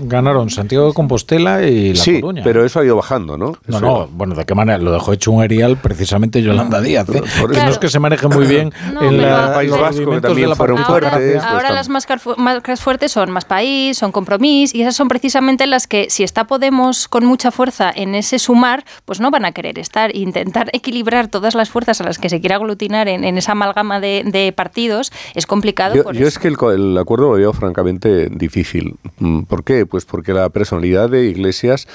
ganaron 0.03 0.49
Santiago 0.49 0.87
de 0.87 0.93
Compostela 0.93 1.63
y 1.63 1.93
La 1.93 2.03
sí, 2.03 2.21
Coruña. 2.21 2.43
pero 2.43 2.65
eso 2.65 2.79
ha 2.79 2.85
ido 2.85 2.95
bajando, 2.95 3.37
¿no? 3.37 3.57
No, 3.67 3.79
no, 3.79 4.07
bueno, 4.07 4.35
¿de 4.35 4.45
qué 4.45 4.55
manera? 4.55 4.77
Lo 4.77 4.91
dejó 4.91 5.13
hecho 5.13 5.31
un 5.31 5.43
erial 5.43 5.77
precisamente 5.77 6.41
Yolanda 6.41 6.81
Díaz. 6.81 7.09
¿eh? 7.09 7.21
no 7.37 7.69
es 7.69 7.77
que 7.77 7.89
se 7.89 7.99
maneje 7.99 8.22
muy 8.29 8.45
bien 8.45 8.71
en 9.01 9.19
el 9.19 9.53
País 9.53 9.71
Vasco, 9.71 10.11
que 10.11 10.21
también 10.21 10.55
fueron 10.55 10.79
ahora, 10.79 11.11
fuertes. 11.11 11.43
Ahora 11.43 11.71
las 11.71 11.89
marcas 11.89 12.81
fuertes 12.81 13.11
son 13.11 13.31
Más 13.31 13.45
País, 13.45 13.97
son 13.97 14.11
Compromís, 14.11 14.73
y 14.73 14.81
esas 14.81 14.95
son 14.95 15.07
precisamente 15.07 15.67
las 15.67 15.87
que, 15.87 16.09
si 16.09 16.23
está 16.23 16.43
Podemos 16.45 17.07
con 17.07 17.25
mucha 17.25 17.51
fuerza 17.51 17.91
en 17.95 18.15
ese 18.15 18.37
sumar, 18.37 18.85
pues 19.05 19.19
no 19.19 19.31
van 19.31 19.45
a 19.45 19.51
querer 19.53 19.79
estar. 19.79 20.15
Intentar 20.15 20.69
equilibrar 20.73 21.27
todas 21.27 21.55
las 21.55 21.69
fuerzas 21.69 21.99
a 22.01 22.03
las 22.03 22.19
que 22.19 22.29
se 22.29 22.39
quiera 22.39 22.57
aglutinar 22.57 23.07
en, 23.07 23.23
esa 23.37 23.53
amalgama 23.53 23.99
de, 23.99 24.53
partidos 24.55 25.11
es 25.33 25.45
complicado. 25.45 26.11
Yo, 26.11 26.27
es 26.27 26.37
que 26.37 26.49
el, 26.49 26.97
acuerdo 26.97 27.31
lo 27.31 27.37
veo 27.37 27.53
francamente 27.53 28.29
difícil. 28.29 28.95
Mm, 29.19 29.43
¿Por 29.43 29.63
qué? 29.63 29.85
Pues 29.85 30.05
porque 30.05 30.33
la 30.33 30.49
personalidad 30.49 31.09
de 31.09 31.25
Iglesias 31.25 31.87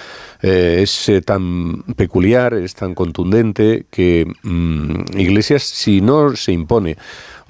eh, 0.43 0.80
es 0.82 1.09
eh, 1.09 1.20
tan 1.22 1.82
peculiar, 1.97 2.55
es 2.55 2.74
tan 2.74 2.95
contundente 2.95 3.86
que 3.91 4.26
mm, 4.43 5.18
Iglesias, 5.18 5.62
si 5.62 6.01
no 6.01 6.36
se 6.36 6.53
impone 6.53 6.97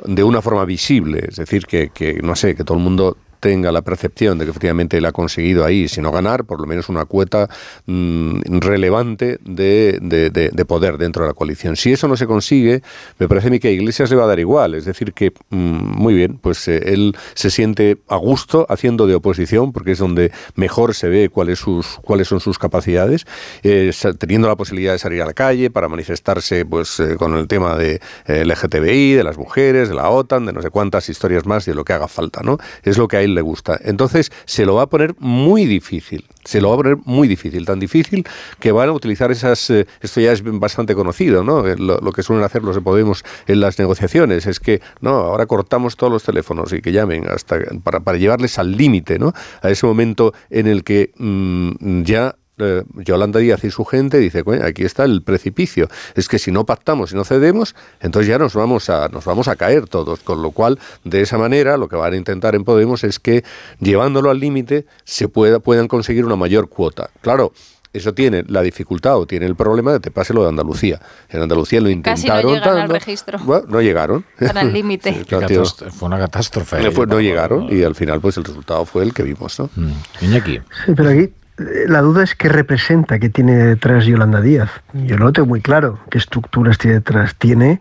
de 0.05 0.25
una 0.25 0.41
forma 0.41 0.65
visible, 0.65 1.25
es 1.29 1.37
decir, 1.37 1.67
que, 1.67 1.91
que 1.91 2.21
no 2.23 2.37
sé, 2.37 2.55
que 2.55 2.65
todo 2.65 2.79
el 2.79 2.85
mundo 2.85 3.17
tenga 3.41 3.73
la 3.73 3.83
percepción 3.83 4.39
de 4.39 4.45
que 4.45 4.51
efectivamente 4.51 4.99
él 4.99 5.05
ha 5.05 5.13
conseguido 5.13 5.65
ahí, 5.65 5.89
si 5.89 6.01
no 6.01 6.11
ganar, 6.11 6.45
por 6.45 6.61
lo 6.61 6.67
menos 6.67 6.89
una 6.89 7.05
cuota 7.05 7.49
mm, 7.87 8.59
relevante 8.61 9.39
de, 9.45 9.99
de, 10.01 10.65
poder 10.65 10.99
dentro 10.99 11.23
de 11.23 11.29
la 11.29 11.35
coalición. 11.35 11.77
Si 11.77 11.93
eso 11.93 12.09
no 12.09 12.17
se 12.17 12.27
consigue, 12.27 12.83
me 13.19 13.29
parece 13.29 13.49
a 13.49 13.51
mí 13.51 13.59
que 13.59 13.69
a 13.69 13.71
Iglesias 13.71 14.11
le 14.11 14.17
va 14.17 14.25
a 14.25 14.27
dar 14.27 14.39
igual. 14.39 14.75
Es 14.75 14.85
decir, 14.85 15.13
que 15.13 15.33
mm, 15.51 15.57
muy 15.57 16.15
bien, 16.15 16.39
pues 16.39 16.69
eh, 16.69 16.93
él 16.93 17.17
se 17.35 17.51
siente 17.51 17.99
a 18.09 18.17
gusto 18.17 18.67
haciendo 18.69 19.07
de 19.07 19.15
oposición, 19.15 19.73
porque 19.73 19.93
es 19.93 19.99
donde 19.99 20.31
mejor 20.57 20.95
se 20.95 21.09
ve 21.09 21.29
cuáles, 21.29 21.59
sus, 21.59 21.99
cuáles 22.03 22.29
son 22.29 22.41
sus 22.41 22.59
capacidades, 22.59 23.27
eh, 23.63 23.93
teniendo 24.19 24.49
la 24.49 24.57
posibilidad 24.57 24.93
de 24.93 24.99
salir 24.99 25.23
a 25.23 25.27
la 25.27 25.33
calle 25.33 25.71
para 25.71 25.89
manifestarse 25.89 26.65
pues 26.67 27.01
eh, 27.01 27.17
con 27.17 27.37
el 27.37 27.47
tema 27.49 27.77
de 27.77 28.01
LGTBI, 28.27 29.15
de 29.15 29.25
las 29.25 29.39
mujeres, 29.39 29.89
de 29.89 29.95
la 29.95 30.11
OTAN, 30.11 30.47
de 30.47 30.53
no 30.53 30.63
sé 30.63 30.71
cuántas 30.71 31.09
historias 31.09 31.47
más, 31.47 31.65
de 31.65 31.75
lo 31.75 31.85
que 31.85 31.93
haga 31.93 32.09
falta. 32.09 32.43
¿no? 32.43 32.59
Es 32.83 32.99
lo 32.99 33.09
que 33.09 33.17
le 33.35 33.41
gusta. 33.41 33.79
Entonces 33.83 34.31
se 34.45 34.67
lo 34.67 34.75
va 34.75 34.83
a 34.83 34.87
poner 34.87 35.15
muy 35.19 35.67
difícil, 35.67 36.27
se 36.45 36.61
lo 36.61 36.69
va 36.69 36.75
a 36.75 36.79
poner 36.79 36.97
muy 37.05 37.29
difícil, 37.29 37.65
tan 37.65 37.81
difícil 37.81 38.27
que 38.59 38.73
van 38.73 38.89
a 38.89 38.93
utilizar 38.93 39.31
esas, 39.31 39.71
eh, 39.71 39.87
esto 40.01 40.21
ya 40.21 40.33
es 40.33 40.43
bastante 40.45 40.95
conocido, 40.95 41.45
¿no? 41.45 41.67
Eh, 41.67 41.77
lo, 41.79 42.13
que 42.13 42.23
suelen 42.23 42.45
hacer 42.45 42.63
los 42.63 42.75
de 42.75 42.81
Podemos 42.81 43.25
en 43.47 43.61
las 43.61 43.79
negociaciones 43.79 44.47
es 44.47 44.61
que, 44.61 44.81
no, 45.01 45.11
ahora 45.11 45.47
cortamos 45.47 45.97
todos 45.97 46.13
los 46.13 46.23
teléfonos 46.23 46.73
y 46.73 46.81
que 46.81 46.93
llamen 46.93 47.29
hasta 47.29 47.59
para, 47.83 48.01
para 48.01 48.19
llevarles 48.19 48.59
al 48.59 48.73
límite, 48.73 49.19
¿no? 49.19 49.33
A 49.63 49.71
ese 49.71 49.87
momento 49.87 50.33
en 50.51 50.67
el 50.67 50.85
que 50.85 51.13
mm, 51.19 52.03
ya 52.03 52.37
eh, 52.59 52.83
Yolanda 52.97 53.39
Díaz 53.41 53.65
y 53.65 53.71
su 53.71 53.85
gente 53.85 54.19
dice, 54.19 54.43
aquí 54.63 54.85
está 54.85 55.05
el 55.05 55.23
precipicio. 55.23 55.89
Es 56.15 56.29
que 56.29 56.39
si 56.39 56.51
no 56.51 56.65
pactamos 56.67 57.13
y 57.13 57.15
no 57.15 57.25
cedemos, 57.25 57.75
entonces 58.01 58.29
ya 58.29 58.39
nos 58.39 58.55
vamos 58.55 58.91
a, 58.91 59.09
nos 59.09 59.25
vamos 59.25 59.49
a 59.49 59.57
caer 59.57 59.89
todos. 59.89 60.21
Con 60.21 60.43
lo 60.43 60.51
cual, 60.51 60.79
de 61.05 61.21
esa 61.21 61.39
manera, 61.39 61.77
lo 61.77 61.89
que 61.89 61.97
van 61.97 62.13
a 62.13 62.17
intentar 62.17 62.55
en 62.55 62.65
Podemos 62.65 63.05
es 63.05 63.19
que, 63.19 63.45
llevándolo 63.81 64.31
al 64.31 64.41
límite, 64.41 64.87
se 65.05 65.29
pueda, 65.29 65.61
puedan 65.61 65.89
conseguir 65.89 66.25
una 66.25 66.37
mayor 66.37 66.69
cuota. 66.69 67.11
Claro, 67.21 67.53
eso 67.93 68.13
tiene 68.13 68.45
la 68.47 68.63
dificultad 68.63 69.17
o 69.17 69.27
tiene 69.27 69.47
el 69.47 69.57
problema 69.57 69.93
de 69.93 70.01
te 70.01 70.11
pase 70.11 70.35
lo 70.35 70.43
de 70.43 70.51
Andalucía. 70.51 71.01
En 71.31 71.43
Andalucía 71.43 71.81
lo 71.81 71.89
intentaron. 71.89 72.55
Casi 72.55 72.69
no 72.69 72.77
al 72.77 72.89
registro. 72.89 73.39
no 73.69 73.81
llegaron. 73.81 74.25
al 74.55 74.73
límite. 74.73 75.25
fue 75.91 76.07
una 76.07 76.19
catástrofe. 76.19 76.91
no 77.07 77.21
llegaron 77.21 77.69
y 77.75 77.83
al 77.83 77.95
final 77.95 78.21
pues 78.21 78.37
el 78.37 78.45
resultado 78.45 78.85
fue 78.85 79.03
el 79.05 79.15
que 79.15 79.23
vimos. 79.23 79.59
¿no? 79.59 79.71
Mm. 79.75 79.93
Sí, 80.21 80.61
pero 80.95 81.11
aquí 81.11 81.31
la 81.59 82.01
duda 82.03 82.23
es 82.23 82.35
qué 82.35 82.49
representa, 82.49 83.19
qué 83.19 83.29
tiene 83.29 83.55
detrás 83.55 84.07
Yolanda 84.07 84.41
Díaz. 84.41 84.71
Yo 84.93 85.17
no 85.17 85.27
lo 85.27 85.33
tengo 85.33 85.49
muy 85.49 85.61
claro 85.61 85.99
qué 86.11 86.19
estructuras 86.19 86.79
tiene 86.79 86.97
detrás. 86.97 87.35
Tiene 87.35 87.81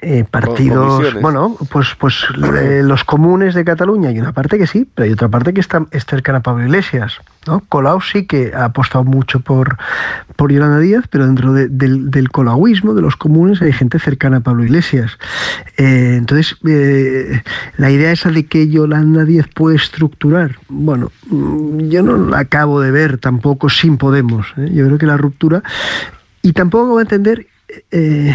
eh, 0.00 0.24
partidos, 0.28 1.14
bueno, 1.20 1.56
pues, 1.70 1.94
pues 1.98 2.24
eh, 2.60 2.82
los 2.82 3.04
comunes 3.04 3.54
de 3.54 3.64
Cataluña. 3.64 4.08
Hay 4.08 4.18
una 4.18 4.32
parte 4.32 4.58
que 4.58 4.66
sí, 4.66 4.88
pero 4.94 5.04
hay 5.04 5.12
otra 5.12 5.28
parte 5.28 5.52
que 5.52 5.60
está, 5.60 5.86
es 5.90 6.06
cercana 6.06 6.38
a 6.38 6.42
Pablo 6.42 6.64
Iglesias. 6.64 7.18
¿no? 7.46 7.60
Colau 7.68 8.00
sí 8.00 8.26
que 8.26 8.52
ha 8.54 8.66
apostado 8.66 9.04
mucho 9.04 9.40
por, 9.40 9.76
por 10.36 10.52
Yolanda 10.52 10.78
Díaz, 10.78 11.04
pero 11.10 11.26
dentro 11.26 11.52
del, 11.52 12.10
del 12.10 12.30
colauismo, 12.30 12.94
de 12.94 13.02
los 13.02 13.16
comunes, 13.16 13.62
hay 13.62 13.72
gente 13.72 13.98
cercana 13.98 14.38
a 14.38 14.40
Pablo 14.40 14.64
Iglesias. 14.64 15.18
Eh, 15.76 16.16
entonces, 16.16 16.56
la 17.76 17.90
idea 17.90 18.12
esa 18.12 18.30
de 18.30 18.46
que 18.46 18.68
Yolanda 18.68 19.24
Díaz 19.24 19.46
puede 19.54 19.76
estructurar, 19.76 20.56
bueno, 20.68 21.10
mm, 21.30 21.88
yo 21.88 22.02
no 22.02 22.16
la 22.16 22.40
acabo 22.40 22.80
de 22.80 22.90
ver 22.90 23.17
tampoco 23.18 23.68
sin 23.68 23.96
Podemos. 23.96 24.46
¿eh? 24.56 24.70
Yo 24.72 24.86
creo 24.86 24.98
que 24.98 25.06
la 25.06 25.16
ruptura. 25.16 25.62
Y 26.42 26.52
tampoco 26.52 26.94
va 26.94 27.00
a 27.00 27.02
entender 27.02 27.46
eh, 27.90 28.34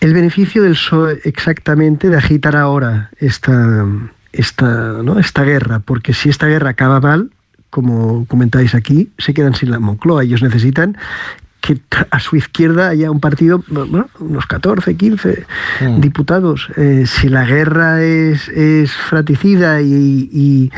el 0.00 0.14
beneficio 0.14 0.62
del 0.62 0.72
PSOE 0.72 1.20
exactamente 1.24 2.08
de 2.08 2.16
agitar 2.16 2.56
ahora 2.56 3.10
esta, 3.18 3.86
esta, 4.32 5.02
¿no? 5.02 5.18
esta 5.18 5.44
guerra, 5.44 5.80
porque 5.80 6.12
si 6.12 6.28
esta 6.28 6.46
guerra 6.46 6.70
acaba 6.70 7.00
mal, 7.00 7.30
como 7.70 8.26
comentáis 8.26 8.74
aquí, 8.74 9.10
se 9.18 9.34
quedan 9.34 9.54
sin 9.54 9.70
la 9.70 9.78
Moncloa. 9.78 10.24
Ellos 10.24 10.42
necesitan 10.42 10.96
que 11.60 11.80
a 12.10 12.20
su 12.20 12.36
izquierda 12.36 12.88
haya 12.88 13.10
un 13.10 13.20
partido, 13.20 13.62
bueno, 13.68 14.08
unos 14.20 14.46
14, 14.46 14.96
15 14.96 15.46
mm. 15.80 16.00
diputados. 16.00 16.68
Eh, 16.76 17.04
si 17.06 17.28
la 17.28 17.44
guerra 17.44 18.02
es, 18.02 18.48
es 18.48 18.92
fratricida 18.92 19.82
y, 19.82 20.30
y, 20.32 20.70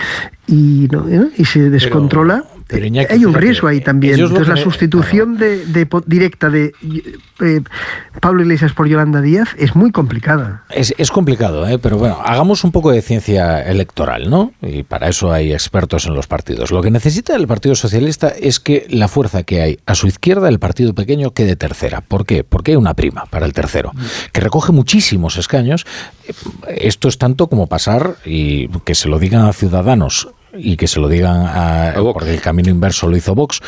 y 0.46 1.44
se 1.44 1.70
descontrola, 1.70 2.44
hay 2.72 3.24
un 3.24 3.34
riesgo 3.34 3.68
ahí 3.68 3.80
también. 3.80 4.18
Entonces, 4.20 4.48
la 4.48 4.56
sustitución 4.56 5.36
de, 5.36 5.86
directa 6.06 6.50
de 6.50 6.72
eh, 7.40 7.60
Pablo 8.20 8.42
Iglesias 8.42 8.72
por 8.72 8.86
Yolanda 8.86 9.20
Díaz 9.20 9.48
es 9.58 9.74
muy 9.74 9.90
complicada. 9.90 10.64
Es, 10.70 11.10
complicado, 11.10 11.66
¿eh? 11.66 11.78
pero 11.78 11.98
bueno, 11.98 12.18
hagamos 12.24 12.64
un 12.64 12.72
poco 12.72 12.90
de 12.90 13.02
ciencia 13.02 13.62
electoral, 13.62 14.30
¿no? 14.30 14.52
Y 14.62 14.82
para 14.82 15.08
eso 15.08 15.32
hay 15.32 15.52
expertos 15.52 16.06
en 16.06 16.14
los 16.14 16.26
partidos. 16.26 16.70
Lo 16.70 16.82
que 16.82 16.90
necesita 16.90 17.34
el 17.34 17.46
Partido 17.46 17.74
Socialista 17.74 18.28
es 18.28 18.60
que 18.60 18.86
la 18.88 19.08
fuerza 19.08 19.42
que 19.42 19.60
hay 19.60 19.78
a 19.86 19.94
su 19.94 20.06
izquierda, 20.06 20.48
el 20.48 20.58
partido 20.58 20.94
pequeño, 20.94 21.32
quede 21.32 21.56
tercera. 21.56 22.00
¿Por 22.00 22.26
qué? 22.26 22.44
Porque 22.44 22.72
hay 22.72 22.76
una 22.76 22.94
prima 22.94 23.26
para 23.26 23.46
el 23.46 23.52
tercero, 23.52 23.92
que 24.32 24.40
recoge 24.40 24.72
muchísimos 24.72 25.36
escaños. 25.36 25.86
Esto 26.68 27.08
es 27.08 27.18
tanto 27.18 27.48
como 27.48 27.66
pasar 27.66 28.16
y 28.24 28.68
que 28.84 28.94
se 28.94 29.08
lo 29.08 29.18
digan 29.18 29.46
a 29.46 29.52
ciudadanos 29.52 30.28
y 30.54 30.76
que 30.76 30.86
se 30.86 31.00
lo 31.00 31.08
digan 31.08 31.42
a, 31.46 31.94
porque 32.12 32.34
el 32.34 32.40
camino 32.40 32.70
inverso 32.70 33.06
lo 33.08 33.16
hizo 33.16 33.34
Vox, 33.34 33.60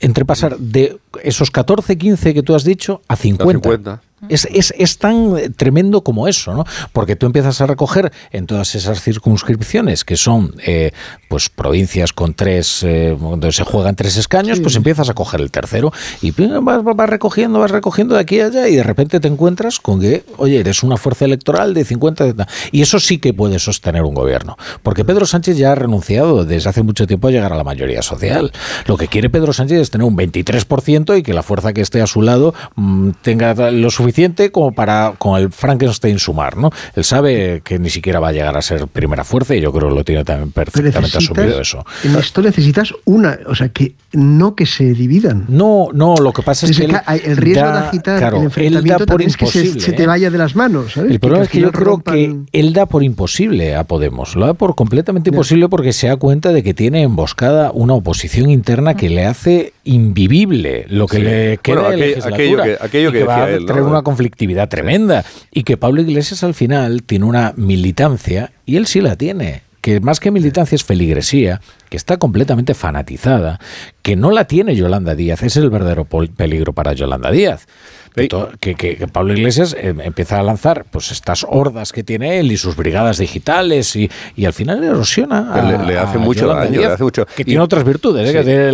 entre 0.00 0.24
pasar 0.24 0.58
de 0.58 0.98
esos 1.22 1.50
14, 1.50 1.96
15 1.96 2.34
que 2.34 2.42
tú 2.42 2.54
has 2.54 2.64
dicho 2.64 3.02
a 3.08 3.16
50. 3.16 3.44
A 3.44 3.52
50. 3.52 4.02
Es, 4.28 4.46
es, 4.52 4.72
es, 4.78 4.98
tan 4.98 5.52
tremendo 5.56 6.04
como 6.04 6.28
eso, 6.28 6.54
¿no? 6.54 6.64
Porque 6.92 7.16
tú 7.16 7.26
empiezas 7.26 7.60
a 7.60 7.66
recoger 7.66 8.12
en 8.30 8.46
todas 8.46 8.76
esas 8.76 9.02
circunscripciones 9.02 10.04
que 10.04 10.16
son 10.16 10.54
eh, 10.64 10.92
pues 11.28 11.48
provincias 11.48 12.12
con 12.12 12.32
tres, 12.34 12.84
eh, 12.84 13.16
donde 13.18 13.50
se 13.50 13.64
juegan 13.64 13.96
tres 13.96 14.16
escaños, 14.16 14.60
pues 14.60 14.76
empiezas 14.76 15.10
a 15.10 15.14
coger 15.14 15.40
el 15.40 15.50
tercero 15.50 15.92
y 16.20 16.30
vas, 16.30 16.84
vas, 16.84 17.08
recogiendo, 17.10 17.58
vas 17.58 17.72
recogiendo 17.72 18.14
de 18.14 18.20
aquí 18.20 18.38
a 18.38 18.46
allá 18.46 18.68
y 18.68 18.76
de 18.76 18.84
repente 18.84 19.18
te 19.18 19.26
encuentras 19.26 19.80
con 19.80 20.00
que, 20.00 20.24
oye, 20.36 20.60
eres 20.60 20.84
una 20.84 20.96
fuerza 20.96 21.24
electoral 21.24 21.74
de 21.74 21.84
50 21.84 22.46
y 22.70 22.82
eso 22.82 23.00
sí 23.00 23.18
que 23.18 23.34
puede 23.34 23.58
sostener 23.58 24.02
un 24.02 24.14
gobierno, 24.14 24.56
porque 24.84 25.04
Pedro 25.04 25.26
Sánchez 25.26 25.56
ya 25.56 25.72
ha 25.72 25.74
renunciado 25.74 26.44
desde 26.44 26.70
hace 26.70 26.84
mucho 26.84 27.08
tiempo 27.08 27.26
a 27.26 27.32
llegar 27.32 27.52
a 27.52 27.56
la 27.56 27.64
mayoría 27.64 28.02
social. 28.02 28.52
Lo 28.86 28.96
que 28.96 29.08
quiere 29.08 29.30
Pedro 29.30 29.52
Sánchez 29.52 29.80
es 29.80 29.90
tener 29.90 30.06
un 30.06 30.16
23% 30.16 31.18
y 31.18 31.24
que 31.24 31.34
la 31.34 31.42
fuerza 31.42 31.72
que 31.72 31.80
esté 31.80 32.00
a 32.00 32.06
su 32.06 32.22
lado 32.22 32.54
mm, 32.76 33.10
tenga 33.22 33.70
lo 33.72 33.90
suficiente 33.90 34.11
como 34.52 34.72
para 34.72 35.14
con 35.18 35.40
el 35.40 35.50
Frankenstein 35.50 36.18
sumar, 36.18 36.56
¿no? 36.56 36.70
Él 36.94 37.04
sabe 37.04 37.62
que 37.64 37.78
ni 37.78 37.90
siquiera 37.90 38.20
va 38.20 38.28
a 38.28 38.32
llegar 38.32 38.56
a 38.56 38.62
ser 38.62 38.86
primera 38.86 39.24
fuerza 39.24 39.54
y 39.54 39.60
yo 39.60 39.72
creo 39.72 39.88
que 39.88 39.94
lo 39.94 40.04
tiene 40.04 40.24
también 40.24 40.52
perfectamente 40.52 41.18
asumido 41.18 41.60
eso. 41.60 41.84
En 42.04 42.16
esto 42.16 42.42
necesitas 42.42 42.92
una, 43.04 43.38
o 43.46 43.54
sea, 43.54 43.68
que 43.70 43.94
no 44.12 44.54
que 44.54 44.66
se 44.66 44.92
dividan. 44.94 45.46
No, 45.48 45.88
no, 45.92 46.14
lo 46.16 46.32
que 46.32 46.42
pasa 46.42 46.66
es, 46.66 46.78
que, 46.78 46.84
el 46.84 47.36
riesgo 47.36 47.66
de 47.66 47.78
agitar 47.78 48.34
el 48.34 48.42
enfrentamiento 48.42 49.06
por 49.06 49.22
es 49.22 49.36
que 49.36 49.46
se, 49.46 49.92
te 49.92 50.02
¿eh? 50.02 50.06
vaya 50.06 50.30
de 50.30 50.38
las 50.38 50.54
manos. 50.54 50.96
El 50.96 51.18
problema 51.18 51.44
es 51.44 51.50
que 51.50 51.60
yo 51.60 51.72
creo 51.72 52.02
que 52.02 52.36
él 52.52 52.72
da 52.72 52.86
por 52.86 53.02
imposible 53.02 53.74
a 53.74 53.84
Podemos, 53.84 54.36
lo 54.36 54.46
da 54.46 54.54
por 54.54 54.74
completamente 54.74 55.30
imposible 55.30 55.68
porque 55.68 55.92
se 55.92 56.08
da 56.08 56.16
cuenta 56.16 56.52
de 56.52 56.62
que 56.62 56.74
tiene 56.74 57.02
emboscada 57.02 57.70
una 57.72 57.94
oposición 57.94 58.50
interna 58.50 58.94
que 58.94 59.08
le 59.08 59.26
hace 59.26 59.72
invivible 59.84 60.86
lo 60.88 61.06
que 61.06 61.18
le 61.18 61.58
queda 61.58 61.90
de 61.90 61.96
legislatura. 61.96 62.34
Aquello 62.34 62.62
que, 62.62 62.78
aquello 62.80 63.12
que, 63.12 63.24
va 63.24 63.44
a 63.44 63.46
tener 63.46 63.82
una 63.82 64.01
conflictividad 64.02 64.68
tremenda 64.68 65.24
y 65.50 65.64
que 65.64 65.76
Pablo 65.76 66.02
Iglesias 66.02 66.42
al 66.42 66.54
final 66.54 67.02
tiene 67.02 67.24
una 67.24 67.54
militancia 67.56 68.52
y 68.66 68.76
él 68.76 68.86
sí 68.86 69.00
la 69.00 69.16
tiene 69.16 69.62
que 69.82 70.00
más 70.00 70.20
que 70.20 70.30
militancia 70.30 70.76
es 70.76 70.84
feligresía, 70.84 71.60
que 71.92 71.98
está 71.98 72.16
completamente 72.16 72.72
fanatizada, 72.72 73.60
que 74.00 74.16
no 74.16 74.30
la 74.30 74.46
tiene 74.46 74.74
Yolanda 74.74 75.14
Díaz, 75.14 75.40
ese 75.42 75.58
es 75.58 75.64
el 75.64 75.68
verdadero 75.68 76.06
peligro 76.06 76.72
para 76.72 76.94
Yolanda 76.94 77.30
Díaz 77.30 77.66
que, 78.14 78.74
que, 78.74 79.06
Pablo 79.10 79.32
Iglesias 79.32 79.74
eh, 79.78 79.94
empieza 80.02 80.38
a 80.38 80.42
lanzar 80.42 80.84
pues 80.90 81.10
estas 81.10 81.46
hordas 81.48 81.92
que 81.92 82.04
tiene 82.04 82.38
él 82.38 82.52
y 82.52 82.56
sus 82.56 82.76
brigadas 82.76 83.18
digitales 83.18 83.96
y, 83.96 84.10
y 84.36 84.44
al 84.44 84.52
final 84.52 84.82
erosiona. 84.84 85.82
le, 85.86 85.98
hace 85.98 86.18
mucho 86.18 86.46
daño, 86.48 86.80
le 86.80 86.86
hace 86.86 87.02
mucho. 87.02 87.26
Que 87.26 87.44
tiene 87.44 87.60
otras 87.60 87.84
virtudes, 87.84 88.28
¿eh? 88.28 88.32
que 88.32 88.44
tiene 88.44 88.72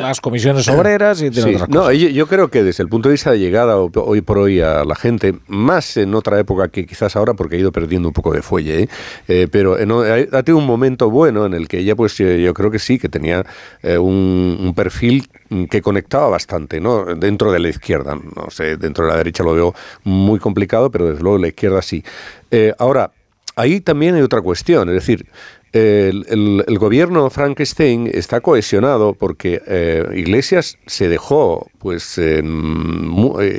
las 0.00 0.20
comisiones 0.20 0.68
obreras 0.68 1.20
y 1.20 1.30
tiene 1.30 1.54
otras 1.54 1.68
cosas. 1.68 1.74
No, 1.74 1.92
yo, 1.92 2.26
creo 2.26 2.48
que 2.48 2.62
desde 2.62 2.82
el 2.82 2.88
punto 2.88 3.08
de 3.08 3.14
vista 3.14 3.32
de 3.32 3.38
llegada 3.38 3.76
hoy 3.76 4.20
por 4.20 4.38
hoy 4.38 4.60
a 4.60 4.84
la 4.84 4.94
gente, 4.94 5.34
más 5.48 5.96
en 5.96 6.14
otra 6.14 6.38
época 6.38 6.68
que 6.68 6.86
quizás 6.86 7.16
ahora, 7.16 7.34
porque 7.34 7.56
ha 7.56 7.58
ido 7.58 7.72
perdiendo 7.72 8.08
un 8.08 8.14
poco 8.14 8.32
de 8.32 8.42
fuelle, 8.42 8.88
¿eh? 9.28 9.48
pero 9.50 9.78
en, 9.78 9.90
ha 9.90 10.42
tenido 10.42 10.58
un 10.58 10.66
momento 10.66 11.10
bueno 11.10 11.46
en 11.46 11.54
el 11.54 11.66
que 11.68 11.78
ella, 11.78 11.96
pues 11.96 12.16
yo 12.16 12.54
creo 12.56 12.70
que 12.70 12.78
sí, 12.78 12.98
que 12.98 13.08
tenía 13.08 13.44
un, 13.82 14.58
un 14.60 14.74
perfil 14.74 15.28
que 15.70 15.82
conectaba 15.82 16.28
bastante, 16.28 16.80
¿no? 16.80 17.04
Dentro 17.14 17.52
de 17.52 17.60
la 17.60 17.68
izquierda, 17.68 18.16
no 18.16 18.50
sé 18.50 18.76
dentro 18.76 19.04
de 19.04 19.12
la 19.12 19.18
derecha 19.18 19.42
lo 19.42 19.54
veo 19.54 19.74
muy 20.04 20.38
complicado, 20.38 20.90
pero 20.90 21.08
desde 21.08 21.22
luego 21.22 21.38
la 21.38 21.48
izquierda 21.48 21.82
sí. 21.82 22.02
Eh, 22.50 22.72
ahora, 22.78 23.12
ahí 23.54 23.80
también 23.80 24.14
hay 24.14 24.22
otra 24.22 24.40
cuestión, 24.40 24.88
es 24.88 24.94
decir, 24.94 25.26
el, 25.72 26.78
gobierno 26.78 27.28
Frankenstein 27.28 28.08
está 28.10 28.40
cohesionado 28.40 29.12
porque 29.12 29.60
eh, 29.66 30.06
Iglesias 30.14 30.78
se 30.86 31.08
dejó, 31.10 31.70
pues 31.78 32.16
eh, 32.16 32.42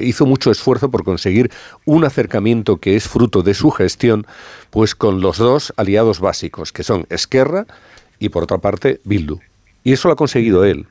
hizo 0.02 0.26
mucho 0.26 0.50
esfuerzo 0.50 0.90
por 0.90 1.04
conseguir 1.04 1.52
un 1.86 2.06
acercamiento 2.06 2.78
que 2.78 2.96
es 2.96 3.08
fruto 3.08 3.44
de 3.44 3.54
su 3.54 3.70
gestión, 3.70 4.26
pues 4.72 4.96
con 4.96 5.22
los 5.22 5.38
dos 5.38 5.74
aliados 5.78 6.20
básicos, 6.20 6.72
que 6.72 6.84
son 6.84 7.06
Esquerra 7.10 7.68
y 8.20 8.30
por 8.30 8.44
otra 8.44 8.58
parte 8.58 9.00
Bildu. 9.04 9.40
Y 9.84 9.94
eso 9.94 10.10
lo 10.10 10.14
ha 10.14 10.18
conseguido 10.18 10.66
él. 10.66 10.86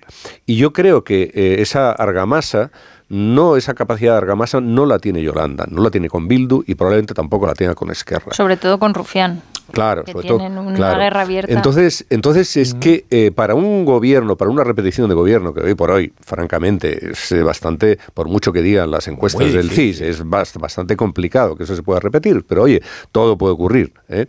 Y 0.47 0.57
yo 0.57 0.72
creo 0.72 1.05
que 1.05 1.31
esa 1.59 1.93
argamasa 1.93 2.70
no 3.09 3.57
esa 3.57 3.74
capacidad 3.74 4.12
de 4.12 4.18
argamasa 4.18 4.61
no 4.61 4.87
la 4.87 4.99
tiene 4.99 5.22
Yolanda, 5.22 5.66
no 5.70 5.83
la 5.83 5.91
tiene 5.91 6.09
con 6.09 6.29
Bildu 6.29 6.64
y 6.66 6.74
probablemente 6.74 7.14
tampoco 7.14 7.47
la 7.47 7.55
tenga 7.55 7.74
con 7.74 7.91
Esquerra. 7.91 8.33
Sobre 8.33 8.57
todo 8.57 8.79
con 8.79 8.95
Rufián. 8.95 9.43
Claro, 9.73 10.05
que 10.05 10.12
sobre 10.12 10.29
tienen 10.29 10.59
una 10.59 10.95
guerra 10.97 11.23
abierta. 11.23 11.53
Entonces, 11.53 12.07
entonces 12.11 12.57
es 12.57 12.75
que 12.75 13.05
eh, 13.11 13.31
para 13.33 13.55
un 13.55 13.85
gobierno, 13.85 14.37
para 14.37 14.51
una 14.51 14.64
repetición 14.64 15.09
de 15.09 15.14
gobierno, 15.14 15.53
que 15.53 15.61
hoy 15.61 15.75
por 15.75 15.91
hoy, 15.91 16.12
francamente, 16.21 17.11
es 17.11 17.33
eh, 17.33 17.43
bastante, 17.43 17.99
por 18.14 18.29
mucho 18.29 18.53
que 18.53 18.62
digan 18.62 18.91
las 18.91 19.09
encuestas 19.09 19.53
del 19.53 19.71
CIS, 19.71 20.01
es 20.01 20.29
bastante 20.29 20.97
complicado 20.97 21.57
que 21.57 21.64
eso 21.64 21.75
se 21.77 21.83
pueda 21.83 22.01
repetir. 22.01 22.45
Pero 22.47 22.62
oye, 22.62 22.83
todo 23.12 23.37
puede 23.37 23.55
ocurrir. 23.55 23.93
¿eh? 24.09 24.27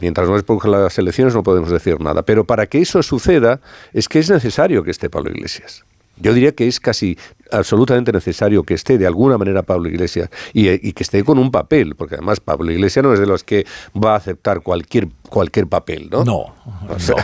Mientras 0.00 0.28
no 0.28 0.38
se 0.38 0.68
las 0.68 0.98
elecciones 0.98 1.34
no 1.34 1.42
podemos 1.42 1.70
decir 1.70 2.00
nada. 2.00 2.22
Pero 2.22 2.44
para 2.44 2.66
que 2.66 2.80
eso 2.80 3.02
suceda, 3.02 3.60
es 3.92 4.08
que 4.08 4.18
es 4.18 4.30
necesario 4.30 4.82
que 4.82 4.90
esté 4.90 5.10
Pablo 5.10 5.30
Iglesias. 5.30 5.84
Yo 6.18 6.32
diría 6.32 6.52
que 6.52 6.66
es 6.66 6.80
casi 6.80 7.18
absolutamente 7.50 8.12
necesario 8.12 8.62
que 8.62 8.74
esté 8.74 8.98
de 8.98 9.06
alguna 9.06 9.38
manera 9.38 9.62
Pablo 9.62 9.88
Iglesias 9.88 10.30
y, 10.52 10.92
que 10.92 11.02
esté 11.02 11.24
con 11.24 11.38
un 11.38 11.50
papel, 11.50 11.94
porque 11.94 12.16
además 12.16 12.40
Pablo 12.40 12.70
Iglesias 12.70 13.04
no 13.04 13.12
es 13.12 13.20
de 13.20 13.26
los 13.26 13.44
que 13.44 13.66
va 13.94 14.14
a 14.14 14.16
aceptar 14.16 14.62
cualquier 14.62 15.08
cualquier 15.26 15.66
papel, 15.66 16.08
¿no? 16.10 16.24
No. 16.24 16.54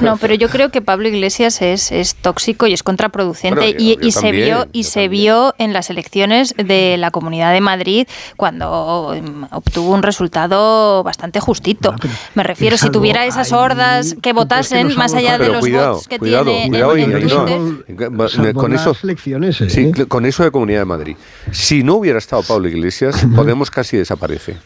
No, 0.01 0.16
pero 0.16 0.35
yo 0.35 0.49
creo 0.49 0.70
que 0.70 0.83
Pablo 0.83 1.09
Iglesias 1.09 1.62
es, 1.62 1.93
es 1.93 2.14
tóxico 2.14 2.66
y 2.66 2.73
es 2.73 2.83
contraproducente 2.83 3.75
y, 3.79 4.12
se 4.12 4.33
vio 4.33 4.66
y 4.73 4.85
se 4.85 5.09
vio 5.09 5.55
en 5.59 5.73
las 5.73 5.91
elecciones 5.91 6.55
de 6.57 6.97
la 6.97 7.11
Comunidad 7.11 7.53
de 7.53 7.61
Madrid 7.61 8.07
cuando 8.37 9.14
em, 9.14 9.45
obtuvo 9.51 9.93
un 9.93 10.03
resultado 10.03 11.03
bastante 11.03 11.41
justito. 11.41 11.95
Me 12.35 12.43
refiero, 12.43 12.77
si 12.77 12.91
tuviera 12.91 13.27
esas 13.27 13.53
hordas 13.53 14.16
que 14.20 14.33
votasen 14.33 14.95
más 14.97 15.14
allá 15.14 15.39
de 15.39 15.49
los 15.49 15.68
votos 15.68 16.09
que 16.09 16.18
tiene 16.18 16.70
con 18.55 18.73
eso, 18.73 18.95
¿eh? 18.95 20.07
Con 20.13 20.27
eso 20.27 20.45
de 20.45 20.51
Comunidad 20.51 20.81
de 20.81 20.85
Madrid. 20.85 21.17
Si 21.53 21.83
no 21.83 21.95
hubiera 21.95 22.19
estado 22.19 22.43
Pablo 22.43 22.69
Iglesias, 22.69 23.27
Podemos 23.35 23.71
casi 23.71 23.97
desaparece. 23.97 24.59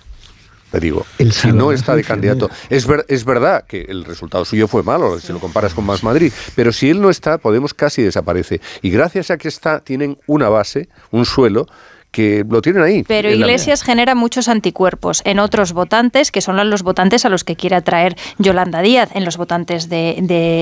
Te 0.72 0.80
digo, 0.80 1.06
si 1.30 1.52
no 1.52 1.70
está 1.70 1.94
de 1.94 2.02
candidato. 2.02 2.50
Es, 2.68 2.84
es 3.06 3.24
verdad 3.24 3.64
que 3.64 3.82
el 3.82 4.04
resultado 4.04 4.44
suyo 4.44 4.66
fue 4.66 4.82
malo, 4.82 5.20
si 5.20 5.32
lo 5.32 5.38
comparas 5.38 5.72
con 5.72 5.86
Más 5.86 6.02
Madrid, 6.02 6.32
pero 6.56 6.72
si 6.72 6.90
él 6.90 7.00
no 7.00 7.10
está, 7.10 7.38
Podemos 7.38 7.74
casi 7.74 8.02
desaparece. 8.02 8.60
Y 8.82 8.90
gracias 8.90 9.30
a 9.30 9.38
que 9.38 9.46
está, 9.46 9.78
tienen 9.78 10.18
una 10.26 10.48
base, 10.48 10.88
un 11.12 11.24
suelo, 11.24 11.68
que 12.16 12.46
lo 12.48 12.62
tienen 12.62 12.82
ahí. 12.82 13.02
Pero 13.02 13.30
Iglesias 13.30 13.82
genera 13.82 14.14
muchos 14.14 14.48
anticuerpos 14.48 15.20
en 15.26 15.38
otros 15.38 15.74
votantes, 15.74 16.32
que 16.32 16.40
son 16.40 16.56
los 16.70 16.82
votantes 16.82 17.26
a 17.26 17.28
los 17.28 17.44
que 17.44 17.56
quiere 17.56 17.76
atraer 17.76 18.16
Yolanda 18.38 18.80
Díaz, 18.80 19.10
en 19.12 19.26
los 19.26 19.36
votantes 19.36 19.90
de, 19.90 20.16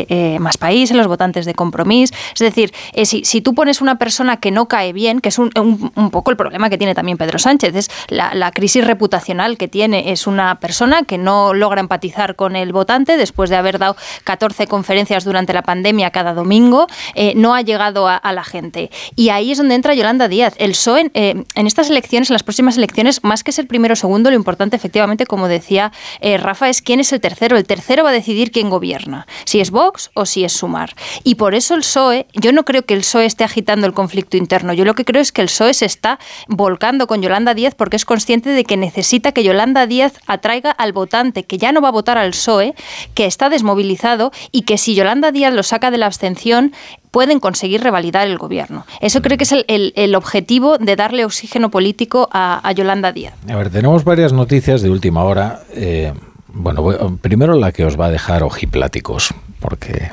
eh, 0.08 0.38
Más 0.40 0.58
País, 0.58 0.90
en 0.90 0.96
los 0.96 1.06
votantes 1.06 1.46
de 1.46 1.54
Compromís. 1.54 2.10
Es 2.32 2.40
decir, 2.40 2.72
eh, 2.92 3.06
si, 3.06 3.24
si, 3.24 3.40
tú 3.40 3.54
pones 3.54 3.80
una 3.80 3.98
persona 3.98 4.38
que 4.38 4.50
no 4.50 4.66
cae 4.66 4.92
bien, 4.92 5.20
que 5.20 5.28
es 5.28 5.38
un, 5.38 5.52
un, 5.54 6.10
poco 6.10 6.32
el 6.32 6.36
problema 6.36 6.68
que 6.70 6.76
tiene 6.76 6.92
también 6.92 7.18
Pedro 7.18 7.38
Sánchez, 7.38 7.76
es 7.76 7.88
la, 8.08 8.34
la, 8.34 8.50
crisis 8.50 8.84
reputacional 8.84 9.56
que 9.56 9.68
tiene, 9.68 10.10
es 10.10 10.26
una 10.26 10.58
persona 10.58 11.04
que 11.04 11.18
no 11.18 11.54
logra 11.54 11.80
empatizar 11.80 12.34
con 12.34 12.56
el 12.56 12.72
votante 12.72 13.16
después 13.16 13.48
de 13.48 13.54
haber 13.54 13.78
dado 13.78 13.94
14 14.24 14.66
conferencias 14.66 15.22
durante 15.22 15.52
la 15.52 15.62
pandemia 15.62 16.10
cada 16.10 16.34
domingo, 16.34 16.88
eh, 17.14 17.34
no 17.36 17.54
ha 17.54 17.62
llegado 17.62 18.08
a, 18.08 18.20
la 18.32 18.42
gente. 18.42 18.90
Y 19.14 19.28
ahí 19.28 19.52
es 19.52 19.58
donde 19.58 19.76
entra 19.76 19.94
Yolanda 19.94 20.26
Díaz. 20.26 20.54
El 20.58 20.72
PSOE 20.72 21.43
en 21.54 21.66
estas 21.66 21.90
elecciones, 21.90 22.30
en 22.30 22.34
las 22.34 22.42
próximas 22.42 22.76
elecciones, 22.76 23.22
más 23.22 23.44
que 23.44 23.52
ser 23.52 23.66
primero 23.66 23.92
o 23.92 23.96
segundo, 23.96 24.30
lo 24.30 24.36
importante, 24.36 24.76
efectivamente, 24.76 25.26
como 25.26 25.48
decía 25.48 25.92
eh, 26.20 26.36
Rafa, 26.36 26.68
es 26.68 26.82
quién 26.82 27.00
es 27.00 27.12
el 27.12 27.20
tercero. 27.20 27.56
El 27.56 27.66
tercero 27.66 28.04
va 28.04 28.10
a 28.10 28.12
decidir 28.12 28.50
quién 28.50 28.70
gobierna, 28.70 29.26
si 29.44 29.60
es 29.60 29.70
Vox 29.70 30.10
o 30.14 30.26
si 30.26 30.44
es 30.44 30.52
Sumar. 30.52 30.94
Y 31.22 31.36
por 31.36 31.54
eso 31.54 31.74
el 31.74 31.80
PSOE, 31.80 32.26
yo 32.34 32.52
no 32.52 32.64
creo 32.64 32.84
que 32.84 32.94
el 32.94 33.00
PSOE 33.00 33.26
esté 33.26 33.44
agitando 33.44 33.86
el 33.86 33.92
conflicto 33.92 34.36
interno. 34.36 34.72
Yo 34.72 34.84
lo 34.84 34.94
que 34.94 35.04
creo 35.04 35.22
es 35.22 35.32
que 35.32 35.42
el 35.42 35.48
PSOE 35.48 35.74
se 35.74 35.86
está 35.86 36.18
volcando 36.48 37.06
con 37.06 37.22
Yolanda 37.22 37.54
Díaz 37.54 37.74
porque 37.74 37.96
es 37.96 38.04
consciente 38.04 38.50
de 38.50 38.64
que 38.64 38.76
necesita 38.76 39.32
que 39.32 39.44
Yolanda 39.44 39.86
Díaz 39.86 40.14
atraiga 40.26 40.70
al 40.70 40.92
votante, 40.92 41.44
que 41.44 41.58
ya 41.58 41.72
no 41.72 41.80
va 41.80 41.88
a 41.88 41.92
votar 41.92 42.18
al 42.18 42.30
PSOE, 42.30 42.74
que 43.14 43.26
está 43.26 43.48
desmovilizado 43.48 44.32
y 44.52 44.62
que 44.62 44.78
si 44.78 44.94
Yolanda 44.94 45.32
Díaz 45.32 45.52
lo 45.52 45.62
saca 45.62 45.90
de 45.90 45.98
la 45.98 46.06
abstención, 46.06 46.72
pueden 47.14 47.38
conseguir 47.38 47.80
revalidar 47.80 48.26
el 48.26 48.38
gobierno. 48.38 48.86
Eso 49.00 49.22
creo 49.22 49.38
que 49.38 49.44
es 49.44 49.54
el, 49.68 50.14
objetivo 50.16 50.78
de 50.78 50.96
darle 50.96 51.24
oxígeno 51.24 51.70
político 51.70 52.28
a, 52.32 52.72
Yolanda 52.72 53.12
Díaz. 53.12 53.34
A 53.48 53.54
ver, 53.54 53.70
tenemos 53.70 54.02
varias 54.02 54.32
noticias 54.32 54.82
de 54.82 54.90
última 54.90 55.22
hora. 55.22 55.60
Eh, 55.74 56.12
bueno, 56.48 57.16
primero 57.22 57.54
la 57.54 57.70
que 57.70 57.84
os 57.84 57.98
va 57.98 58.06
a 58.06 58.10
dejar 58.10 58.42
ojipláticos, 58.42 59.32
porque 59.60 60.10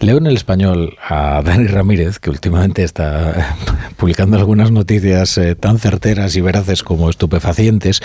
Leo 0.00 0.18
en 0.18 0.26
el 0.26 0.36
español 0.36 0.96
a 1.08 1.42
Dani 1.42 1.66
Ramírez, 1.66 2.18
que 2.18 2.30
últimamente 2.30 2.82
está 2.82 3.56
publicando 3.96 4.36
algunas 4.36 4.70
noticias 4.70 5.38
eh, 5.38 5.54
tan 5.54 5.78
certeras 5.78 6.36
y 6.36 6.40
veraces 6.40 6.82
como 6.82 7.10
estupefacientes, 7.10 8.00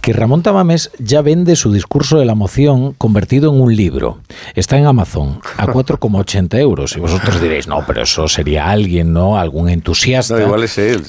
que 0.00 0.12
Ramón 0.12 0.42
Tamames 0.42 0.90
ya 0.98 1.22
vende 1.22 1.56
su 1.56 1.72
discurso 1.72 2.18
de 2.18 2.24
la 2.24 2.34
moción 2.34 2.92
convertido 2.92 3.52
en 3.52 3.60
un 3.60 3.74
libro. 3.74 4.18
Está 4.54 4.78
en 4.78 4.86
Amazon 4.86 5.40
a 5.56 5.66
4,80 5.76 6.58
euros. 6.58 6.96
Y 6.96 7.00
vosotros 7.00 7.40
diréis, 7.40 7.66
no, 7.68 7.84
pero 7.86 8.02
eso 8.02 8.28
sería 8.28 8.70
alguien, 8.70 9.12
¿no? 9.12 9.38
Algún 9.38 9.68
entusiasta. 9.68 10.38
No, 10.38 10.46
igual 10.46 10.64
es 10.64 10.78
él. 10.78 11.02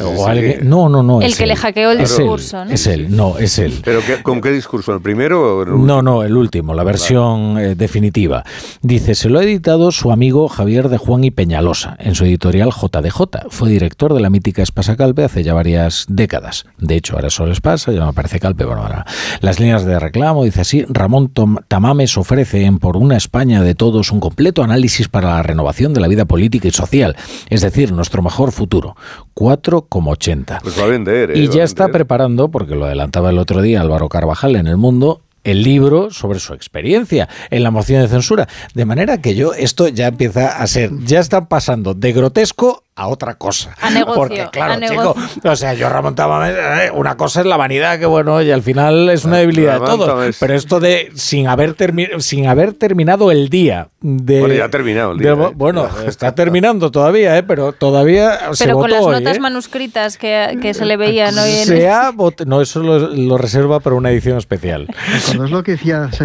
No, 0.63 0.89
no, 0.89 1.03
no. 1.03 1.21
El 1.21 1.35
que 1.35 1.45
le 1.45 1.55
hackeó 1.55 1.91
el 1.91 1.99
discurso, 1.99 2.65
¿no? 2.65 2.71
Es 2.71 2.87
él, 2.87 3.15
no, 3.15 3.37
es 3.37 3.59
él. 3.59 3.81
¿Pero 3.83 4.01
con 4.23 4.41
qué 4.41 4.51
discurso? 4.51 4.93
¿El 4.93 5.01
primero? 5.01 5.65
No, 5.65 6.01
no, 6.01 6.23
el 6.23 6.35
último, 6.35 6.73
la 6.73 6.83
versión 6.83 7.57
eh, 7.57 7.75
definitiva. 7.75 8.43
Dice, 8.81 9.15
se 9.15 9.29
lo 9.29 9.39
ha 9.39 9.43
editado 9.43 9.91
su 9.97 10.11
amigo 10.11 10.47
Javier 10.47 10.89
de 10.89 10.99
Juan 10.99 11.23
y 11.23 11.31
Peñalosa 11.31 11.95
en 11.97 12.13
su 12.13 12.23
editorial 12.23 12.69
JDJ. 12.69 13.49
Fue 13.49 13.67
director 13.67 14.13
de 14.13 14.19
la 14.19 14.29
mítica 14.29 14.61
Espasa 14.61 14.95
Calpe 14.95 15.23
hace 15.23 15.41
ya 15.41 15.55
varias 15.55 16.05
décadas. 16.07 16.67
De 16.77 16.95
hecho, 16.95 17.15
ahora 17.15 17.31
solo 17.31 17.51
Espasa, 17.51 17.91
ya 17.91 18.01
no 18.01 18.09
aparece 18.09 18.39
Calpe. 18.39 18.63
Bueno, 18.63 18.83
ahora 18.83 19.07
las 19.41 19.59
líneas 19.59 19.85
de 19.85 19.99
reclamo, 19.99 20.43
dice 20.43 20.61
así, 20.61 20.85
Ramón 20.87 21.33
Tamames 21.67 22.15
ofrece 22.15 22.65
en 22.65 22.77
Por 22.77 22.95
una 22.95 23.17
España 23.17 23.63
de 23.63 23.73
todos 23.73 24.11
un 24.11 24.19
completo 24.19 24.61
análisis 24.61 25.07
para 25.07 25.31
la 25.31 25.41
renovación 25.41 25.95
de 25.95 26.01
la 26.01 26.07
vida 26.07 26.25
política 26.25 26.67
y 26.67 26.71
social, 26.71 27.15
es 27.49 27.61
decir, 27.61 27.91
nuestro 27.91 28.21
mejor 28.21 28.51
futuro. 28.51 28.95
4,80. 29.33 30.61
Pues 30.61 30.79
va 30.79 30.83
a 30.83 30.87
vender. 30.87 31.35
y 31.35 31.47
ya 31.47 31.63
está 31.63 31.87
preparando, 31.87 32.51
porque 32.51 32.75
lo 32.75 32.85
adelantaba 32.85 33.31
el 33.31 33.39
otro 33.39 33.63
día 33.63 33.81
Álvaro 33.81 34.09
Carvajal 34.09 34.57
en 34.57 34.67
El 34.67 34.77
Mundo, 34.77 35.21
el 35.51 35.63
libro 35.63 36.11
sobre 36.11 36.39
su 36.39 36.53
experiencia 36.53 37.27
en 37.49 37.63
la 37.63 37.71
moción 37.71 38.01
de 38.01 38.07
censura. 38.07 38.47
De 38.73 38.85
manera 38.85 39.21
que 39.21 39.35
yo, 39.35 39.53
esto 39.53 39.87
ya 39.87 40.07
empieza 40.07 40.57
a 40.61 40.67
ser, 40.67 40.91
ya 41.03 41.19
están 41.19 41.47
pasando 41.47 41.93
de 41.93 42.13
grotesco 42.13 42.83
a 42.95 43.07
otra 43.09 43.35
cosa. 43.35 43.75
A 43.79 43.91
negocio, 43.91 44.15
Porque 44.15 44.47
claro, 44.51 44.73
a 44.73 44.79
chico, 44.81 44.93
negocio. 45.15 45.41
o 45.51 45.55
sea, 45.55 45.75
yo 45.75 45.87
remontaba, 45.87 46.49
eh, 46.85 46.89
una 46.91 47.15
cosa 47.15 47.41
es 47.41 47.45
la 47.45 47.55
vanidad, 47.55 47.99
que 47.99 48.07
bueno, 48.07 48.41
y 48.41 48.49
al 48.49 48.63
final 48.63 49.09
es 49.09 49.23
una 49.23 49.37
debilidad 49.37 49.79
de 49.79 49.85
todos. 49.85 50.35
Pero 50.39 50.55
esto 50.55 50.79
de 50.79 51.11
sin 51.13 51.47
haber, 51.47 51.75
termi- 51.77 52.19
sin 52.21 52.47
haber 52.47 52.73
terminado 52.73 53.31
el 53.31 53.49
día 53.49 53.89
de... 54.01 54.39
Bueno, 54.39 54.55
ya 54.55 54.65
ha 54.65 54.69
terminado 54.71 55.11
el 55.11 55.19
día, 55.19 55.35
de- 55.35 55.43
¿eh? 55.43 55.51
Bueno, 55.53 55.87
está 56.07 56.33
terminando 56.33 56.89
todavía, 56.89 57.37
¿eh? 57.37 57.43
pero 57.43 57.71
todavía 57.71 58.53
se 58.53 58.63
Pero 58.65 58.73
con 58.79 58.83
votó 58.89 58.95
las 58.95 59.03
hoy, 59.05 59.11
notas 59.23 59.37
¿eh? 59.37 59.39
manuscritas 59.41 60.17
que, 60.17 60.57
que 60.59 60.73
se 60.73 60.85
le 60.85 60.97
veían 60.97 61.37
hoy 61.37 61.51
en 61.51 61.65
Se 61.67 61.87
ha 61.89 62.11
No, 62.47 62.61
eso 62.61 62.79
lo, 62.81 62.97
lo 63.09 63.37
reserva 63.37 63.79
para 63.79 63.95
una 63.95 64.09
edición 64.09 64.39
especial. 64.39 64.87
¿Recuerdas 65.37 65.51
lo 65.51 65.63
que 65.63 65.71
decía? 65.71 66.09
Es 66.11 66.19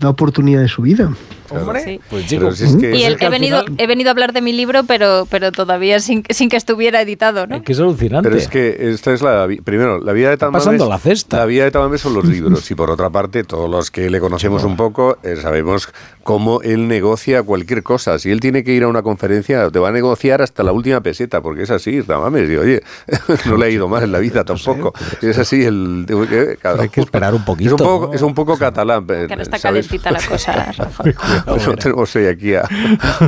la 0.00 0.10
oportunidad 0.10 0.60
de 0.62 0.68
su 0.68 0.82
vida. 0.82 1.12
Hombre, 1.50 2.00
pues 2.08 2.24
Pero 2.30 2.50
chico, 2.50 2.52
si 2.52 2.64
es 2.64 2.76
que- 2.76 2.96
Y 2.96 3.02
el- 3.04 3.12
es 3.12 3.18
que 3.18 3.26
he, 3.26 3.28
venido, 3.28 3.62
final- 3.64 3.78
he 3.78 3.86
venido 3.86 4.08
a 4.08 4.12
hablar 4.12 4.32
de 4.32 4.40
mi 4.40 4.54
libro, 4.54 4.84
pero, 4.84 5.26
pero 5.30 5.52
todavía 5.52 6.00
sin, 6.00 6.24
sin 6.30 6.48
que 6.48 6.56
estuviera 6.56 7.02
editado, 7.02 7.46
¿no? 7.46 7.62
que 7.62 7.72
es 7.72 7.78
alucinante. 7.78 8.26
Pero 8.26 8.40
es 8.40 8.48
que 8.48 8.90
esta 8.92 9.12
es 9.12 9.20
la... 9.20 9.46
Primero, 9.62 10.00
la 10.00 10.12
vida 10.14 10.30
de 10.30 10.38
Tamames... 10.38 10.64
pasando 10.64 10.88
la 10.88 10.98
cesta. 10.98 11.36
La 11.36 11.44
vida 11.44 11.64
de 11.64 11.70
Tamames 11.70 12.00
son 12.00 12.14
los 12.14 12.24
libros. 12.28 12.70
Y 12.70 12.74
por 12.74 12.90
otra 12.90 13.10
parte, 13.10 13.44
todos 13.44 13.68
los 13.68 13.90
que 13.90 14.08
le 14.08 14.18
conocemos 14.18 14.64
un 14.64 14.76
poco, 14.76 15.18
eh, 15.22 15.36
sabemos 15.36 15.90
cómo 16.22 16.62
él 16.62 16.88
negocia 16.88 17.42
cualquier 17.42 17.82
cosa. 17.82 18.18
Si 18.18 18.30
él 18.30 18.40
tiene 18.40 18.64
que 18.64 18.72
ir 18.72 18.84
a 18.84 18.88
una 18.88 19.02
conferencia, 19.02 19.68
te 19.70 19.78
va 19.78 19.90
a 19.90 19.92
negociar 19.92 20.40
hasta 20.40 20.62
la 20.62 20.72
última 20.72 21.02
peseta, 21.02 21.42
porque 21.42 21.64
es 21.64 21.70
así, 21.70 22.02
Tamames. 22.02 22.48
Y 22.48 22.56
oye, 22.56 22.82
no 23.46 23.56
le 23.58 23.66
ha 23.66 23.68
ido 23.68 23.88
mal 23.88 24.02
en 24.04 24.12
la 24.12 24.20
vida 24.20 24.42
tampoco. 24.46 24.94
Es 25.20 25.36
así 25.36 25.64
el... 25.64 26.06
eh, 26.08 26.56
cada- 26.62 26.82
Hay 26.84 26.88
que 26.88 27.02
esperar 27.02 27.34
un 27.34 27.44
poquito. 27.44 27.74
Es 27.74 27.80
un 27.82 27.86
poco, 27.86 28.06
¿no? 28.06 28.14
es 28.14 28.22
un 28.22 28.34
poco 28.34 28.56
catalán. 28.56 29.04
eh, 29.10 29.26
Que 29.28 29.36
no 29.36 29.42
está 29.42 29.58
¿sabes? 29.58 29.81
Calentita 29.82 30.10
la 30.10 30.20
cosa, 30.20 30.52
Rafa. 30.76 31.04
No 31.46 31.76
tenemos 31.76 32.16
hoy 32.16 32.26
aquí 32.26 32.54
a... 32.54 32.62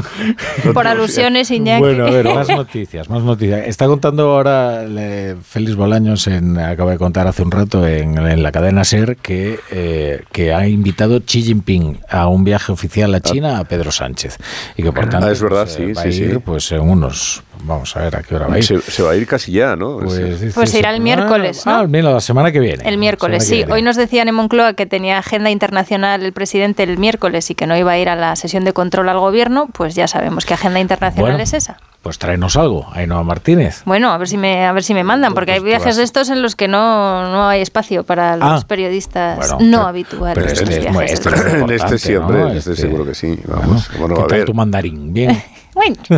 Por 0.74 0.86
alusiones, 0.86 1.50
Iñaki. 1.50 1.80
Bueno, 1.80 2.06
a 2.06 2.10
ver, 2.10 2.24
más 2.24 2.48
noticias, 2.56 3.08
más 3.08 3.22
noticias. 3.22 3.66
Está 3.66 3.86
contando 3.86 4.32
ahora 4.32 4.84
eh, 4.84 5.36
Félix 5.42 5.76
Bolaños, 5.76 6.26
en, 6.26 6.58
acaba 6.58 6.92
de 6.92 6.98
contar 6.98 7.26
hace 7.26 7.42
un 7.42 7.50
rato 7.50 7.86
en, 7.86 8.18
en 8.18 8.42
la 8.42 8.52
cadena 8.52 8.84
SER, 8.84 9.16
que, 9.16 9.58
eh, 9.70 10.24
que 10.32 10.52
ha 10.52 10.66
invitado 10.66 11.20
Xi 11.20 11.42
Jinping 11.42 12.00
a 12.08 12.28
un 12.28 12.44
viaje 12.44 12.72
oficial 12.72 13.14
a 13.14 13.20
China 13.20 13.58
a 13.58 13.64
Pedro 13.64 13.90
Sánchez. 13.90 14.38
Y 14.76 14.82
que 14.82 14.92
por 14.92 15.08
tanto 15.08 15.26
Ah, 15.26 15.32
es 15.32 15.42
verdad, 15.42 15.64
pues, 15.64 15.76
eh, 15.76 15.86
sí, 15.86 15.92
va 15.92 16.02
sí, 16.02 16.08
a 16.08 16.10
ir 16.10 16.32
sí. 16.34 16.38
pues, 16.44 16.72
en 16.72 16.80
unos... 16.80 17.42
Vamos 17.66 17.96
a 17.96 18.00
ver 18.02 18.14
a 18.16 18.22
qué 18.22 18.34
hora 18.34 18.46
va 18.46 18.54
a 18.54 18.58
ir. 18.58 18.64
Se, 18.64 18.78
se 18.80 19.02
va 19.02 19.12
a 19.12 19.16
ir 19.16 19.26
casi 19.26 19.50
ya, 19.52 19.74
¿no? 19.74 19.98
Pues, 19.98 20.18
dice, 20.40 20.52
Pues 20.54 20.70
se- 20.70 20.78
irá 20.80 20.90
el 20.90 20.96
ah, 20.96 21.00
miércoles, 21.00 21.64
¿no? 21.64 21.72
Ah, 21.74 21.86
mira, 21.86 22.10
la 22.10 22.20
semana 22.20 22.52
que 22.52 22.60
viene. 22.60 22.86
El 22.86 22.98
miércoles, 22.98 23.46
sí. 23.46 23.64
Hoy 23.70 23.80
nos 23.80 23.96
decían 23.96 24.28
en 24.28 24.34
Moncloa 24.34 24.74
que 24.74 24.84
tenía 24.84 25.16
agenda 25.18 25.50
internacional 25.50 26.22
el 26.22 26.32
presidente 26.34 26.82
el 26.82 26.98
miércoles 26.98 27.50
y 27.50 27.54
que 27.54 27.66
no 27.66 27.74
iba 27.76 27.92
a 27.92 27.98
ir 27.98 28.08
a 28.10 28.16
la 28.16 28.36
sesión 28.36 28.64
de 28.64 28.72
control 28.74 29.08
al 29.08 29.18
gobierno, 29.18 29.68
pues 29.72 29.94
ya 29.94 30.06
sabemos 30.08 30.44
qué 30.44 30.54
agenda 30.54 30.78
internacional 30.80 31.30
Bueno. 31.32 31.42
es 31.42 31.54
esa. 31.54 31.78
Pues 32.02 32.18
tráenos 32.18 32.54
algo, 32.56 32.86
Ainhoa 32.92 33.22
Martínez. 33.22 33.80
Bueno, 33.86 34.12
a 34.12 34.18
ver 34.18 34.28
si 34.28 34.36
me, 34.36 34.66
a 34.66 34.72
ver 34.72 34.84
si 34.84 34.92
me 34.92 35.04
mandan, 35.04 35.32
porque 35.32 35.52
hay 35.52 35.60
Pues 35.60 35.70
viajes 35.70 35.96
de 35.96 36.02
estos 36.02 36.28
en 36.28 36.42
los 36.42 36.54
que 36.54 36.68
no, 36.68 37.32
no 37.32 37.48
hay 37.48 37.62
espacio 37.62 38.04
para 38.04 38.36
los 38.36 38.62
Ah, 38.62 38.66
periodistas 38.68 39.38
bueno, 39.38 39.56
no 39.60 39.78
pero- 39.78 39.86
habituales. 39.88 40.34
pero 40.36 40.52
este 40.52 40.64
es 40.64 40.92
muy- 40.92 41.04
viajes. 41.04 41.12
este 41.12 41.28
es 41.30 41.54
en 41.54 41.70
este 41.70 41.98
sí, 41.98 42.14
hombre, 42.16 42.38
¿no? 42.40 42.50
en 42.50 42.56
este, 42.58 42.70
Este- 42.72 42.82
seguro 42.82 43.06
que 43.06 43.14
sí. 43.14 43.38
Vamos, 43.46 43.88
bueno, 43.98 44.16
¿Qué 44.16 44.22
a 44.22 44.26
tal 44.26 44.44
tu 44.44 44.52
mandarín? 44.52 45.14
Bien. 45.14 45.42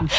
Bueno, 0.00 0.16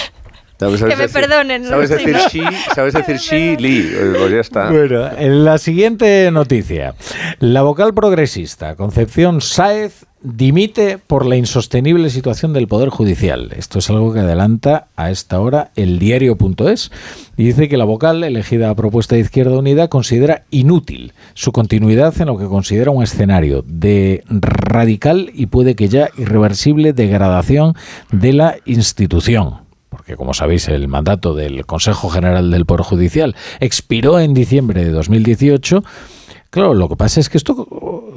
¿Sabes, 0.59 0.79
Que 0.83 0.95
me 0.95 1.07
decir- 1.07 1.21
perdonen, 1.21 1.63
no 1.63 1.69
Sabes 1.69 1.89
decir 1.89 2.15
sí, 2.29 2.41
sabes 2.75 2.93
decir 2.93 3.17
sí, 3.17 3.55
Lee. 3.57 3.79
Eh, 3.91 4.13
Pues 4.19 4.31
ya 4.31 4.39
está. 4.41 4.69
Bueno, 4.69 5.09
en 5.17 5.43
la 5.43 5.57
siguiente 5.57 6.29
noticia. 6.31 6.93
La 7.39 7.63
vocal 7.63 7.95
progresista 7.95 8.75
Concepción 8.75 9.41
Sáez 9.41 10.05
dimite 10.21 10.99
por 10.99 11.25
la 11.25 11.35
insostenible 11.35 12.11
situación 12.11 12.53
del 12.53 12.67
Poder 12.67 12.89
Judicial. 12.89 13.51
Esto 13.57 13.79
es 13.79 13.89
algo 13.89 14.13
que 14.13 14.19
adelanta 14.19 14.85
a 14.95 15.09
esta 15.09 15.39
hora 15.39 15.71
el 15.75 15.97
diario.es 15.97 16.91
y 17.37 17.43
dice 17.43 17.67
que 17.67 17.77
la 17.77 17.85
vocal, 17.85 18.23
elegida 18.23 18.69
a 18.69 18.75
propuesta 18.75 19.15
de 19.15 19.21
Izquierda 19.21 19.57
Unida, 19.57 19.87
considera 19.87 20.43
inútil 20.51 21.13
su 21.33 21.51
continuidad 21.51 22.13
en 22.21 22.27
lo 22.27 22.37
que 22.37 22.45
considera 22.45 22.91
un 22.91 23.01
escenario 23.01 23.63
de 23.65 24.23
radical 24.29 25.31
y 25.33 25.47
puede 25.47 25.75
que 25.75 25.89
ya 25.89 26.09
irreversible 26.19 26.93
degradación 26.93 27.73
de 28.11 28.33
la 28.33 28.57
institución 28.65 29.55
porque 30.01 30.15
como 30.15 30.33
sabéis 30.33 30.67
el 30.67 30.87
mandato 30.87 31.35
del 31.35 31.63
Consejo 31.67 32.09
General 32.09 32.49
del 32.49 32.65
Poder 32.65 32.81
Judicial 32.81 33.35
expiró 33.59 34.19
en 34.19 34.33
diciembre 34.33 34.83
de 34.83 34.89
2018. 34.89 35.83
Claro, 36.49 36.73
lo 36.73 36.89
que 36.89 36.95
pasa 36.95 37.19
es 37.19 37.29
que 37.29 37.37
esto 37.37 37.67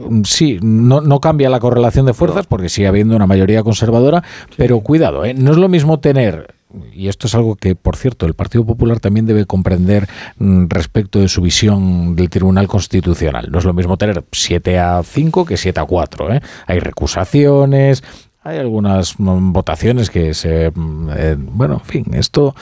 mm, 0.08 0.22
sí, 0.24 0.58
no, 0.62 1.02
no 1.02 1.20
cambia 1.20 1.50
la 1.50 1.60
correlación 1.60 2.06
de 2.06 2.14
fuerzas 2.14 2.46
porque 2.46 2.70
sigue 2.70 2.88
habiendo 2.88 3.14
una 3.14 3.26
mayoría 3.26 3.62
conservadora, 3.62 4.22
pero 4.56 4.80
cuidado, 4.80 5.26
¿eh? 5.26 5.34
no 5.34 5.50
es 5.50 5.58
lo 5.58 5.68
mismo 5.68 6.00
tener 6.00 6.54
y 6.94 7.08
esto 7.08 7.26
es 7.26 7.34
algo 7.34 7.54
que, 7.54 7.74
por 7.74 7.96
cierto, 7.96 8.24
el 8.24 8.32
Partido 8.32 8.64
Popular 8.64 8.98
también 8.98 9.26
debe 9.26 9.44
comprender 9.44 10.08
mm, 10.38 10.68
respecto 10.68 11.18
de 11.18 11.28
su 11.28 11.42
visión 11.42 12.16
del 12.16 12.30
Tribunal 12.30 12.66
Constitucional. 12.66 13.48
No 13.50 13.58
es 13.58 13.66
lo 13.66 13.74
mismo 13.74 13.98
tener 13.98 14.24
7 14.32 14.78
a 14.78 15.02
5 15.04 15.44
que 15.44 15.58
7 15.58 15.80
a 15.80 15.84
4. 15.84 16.32
¿eh? 16.32 16.40
Hay 16.66 16.80
recusaciones, 16.80 18.02
hay 18.44 18.58
algunas 18.58 19.18
mm, 19.18 19.52
votaciones 19.52 20.10
que 20.10 20.34
se... 20.34 20.70
mm, 20.70 21.10
eh, 21.16 21.36
bueno, 21.38 21.74
en 21.74 21.80
fin, 21.80 22.14
esto... 22.14 22.54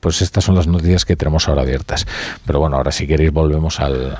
Pues 0.00 0.22
estas 0.22 0.44
son 0.44 0.54
las 0.54 0.66
noticias 0.66 1.04
que 1.04 1.16
tenemos 1.16 1.48
ahora 1.48 1.62
abiertas. 1.62 2.06
Pero 2.46 2.60
bueno, 2.60 2.76
ahora 2.76 2.92
si 2.92 3.06
queréis 3.06 3.32
volvemos 3.32 3.80
al... 3.80 4.18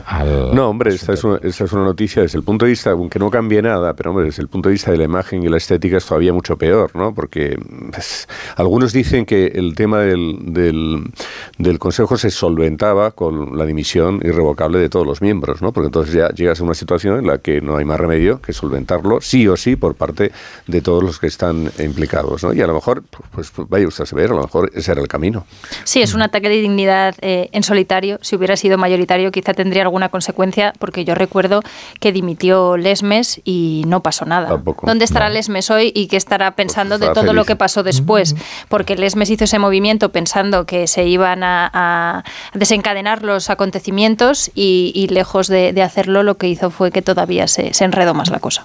No, 0.52 0.68
hombre, 0.68 0.94
esta 0.94 1.12
es, 1.12 1.24
una, 1.24 1.38
esta 1.42 1.64
es 1.64 1.72
una 1.72 1.84
noticia 1.84 2.22
desde 2.22 2.38
el 2.38 2.44
punto 2.44 2.64
de 2.64 2.72
vista, 2.72 2.90
aunque 2.90 3.18
no 3.18 3.30
cambie 3.30 3.62
nada, 3.62 3.94
pero 3.94 4.10
hombre, 4.10 4.26
desde 4.26 4.42
el 4.42 4.48
punto 4.48 4.68
de 4.68 4.74
vista 4.74 4.90
de 4.90 4.98
la 4.98 5.04
imagen 5.04 5.42
y 5.42 5.48
la 5.48 5.56
estética 5.56 5.96
es 5.96 6.04
todavía 6.04 6.32
mucho 6.32 6.56
peor, 6.56 6.94
¿no? 6.94 7.14
Porque 7.14 7.58
pues, 7.90 8.28
algunos 8.56 8.92
dicen 8.92 9.24
que 9.24 9.46
el 9.46 9.74
tema 9.74 10.00
del, 10.00 10.38
del, 10.52 11.12
del 11.58 11.78
Consejo 11.78 12.16
se 12.16 12.30
solventaba 12.30 13.12
con 13.12 13.56
la 13.56 13.64
dimisión 13.64 14.20
irrevocable 14.22 14.78
de 14.78 14.88
todos 14.88 15.06
los 15.06 15.22
miembros, 15.22 15.62
¿no? 15.62 15.72
Porque 15.72 15.86
entonces 15.86 16.14
ya 16.14 16.28
llegas 16.30 16.60
a 16.60 16.64
una 16.64 16.74
situación 16.74 17.18
en 17.18 17.26
la 17.26 17.38
que 17.38 17.60
no 17.60 17.76
hay 17.76 17.84
más 17.84 17.98
remedio 17.98 18.40
que 18.40 18.52
solventarlo 18.52 19.20
sí 19.20 19.48
o 19.48 19.56
sí 19.56 19.76
por 19.76 19.94
parte 19.94 20.32
de 20.66 20.80
todos 20.80 21.02
los 21.02 21.18
que 21.18 21.26
están 21.26 21.70
implicados, 21.78 22.42
¿no? 22.44 22.52
Y 22.52 22.60
a 22.60 22.66
lo 22.66 22.74
mejor, 22.74 23.02
pues 23.32 23.52
vaya 23.68 23.86
usted 23.86 24.04
a 24.04 24.06
saber, 24.06 24.30
a 24.30 24.34
lo 24.34 24.42
mejor 24.42 24.70
ese 24.74 24.92
era 24.92 25.00
el 25.00 25.08
camino. 25.08 25.45
Sí, 25.84 26.02
es 26.02 26.14
un 26.14 26.22
ataque 26.22 26.48
de 26.48 26.60
dignidad 26.60 27.14
eh, 27.20 27.48
en 27.52 27.62
solitario. 27.62 28.18
Si 28.22 28.36
hubiera 28.36 28.56
sido 28.56 28.78
mayoritario, 28.78 29.30
quizá 29.32 29.54
tendría 29.54 29.82
alguna 29.82 30.08
consecuencia, 30.08 30.72
porque 30.78 31.04
yo 31.04 31.14
recuerdo 31.14 31.62
que 32.00 32.12
dimitió 32.12 32.76
Lesmes 32.76 33.40
y 33.44 33.84
no 33.86 34.02
pasó 34.02 34.24
nada. 34.24 34.48
Tampoco, 34.48 34.86
¿Dónde 34.86 35.04
estará 35.04 35.28
no. 35.28 35.34
Lesmes 35.34 35.70
hoy 35.70 35.92
y 35.94 36.06
qué 36.06 36.16
estará 36.16 36.52
pensando 36.52 36.98
de 36.98 37.06
estará 37.06 37.26
todo 37.26 37.34
lo 37.34 37.44
que 37.44 37.56
pasó 37.56 37.82
después? 37.82 38.34
Porque 38.68 38.96
Lesmes 38.96 39.30
hizo 39.30 39.44
ese 39.44 39.58
movimiento 39.58 40.10
pensando 40.10 40.66
que 40.66 40.86
se 40.86 41.06
iban 41.06 41.42
a, 41.42 41.70
a 41.72 42.24
desencadenar 42.54 43.22
los 43.22 43.50
acontecimientos 43.50 44.50
y, 44.54 44.92
y 44.94 45.08
lejos 45.08 45.48
de, 45.48 45.72
de 45.72 45.82
hacerlo, 45.82 46.22
lo 46.22 46.36
que 46.36 46.48
hizo 46.48 46.70
fue 46.70 46.90
que 46.90 47.02
todavía 47.02 47.48
se, 47.48 47.74
se 47.74 47.84
enredó 47.84 48.14
más 48.14 48.30
la 48.30 48.38
cosa. 48.38 48.64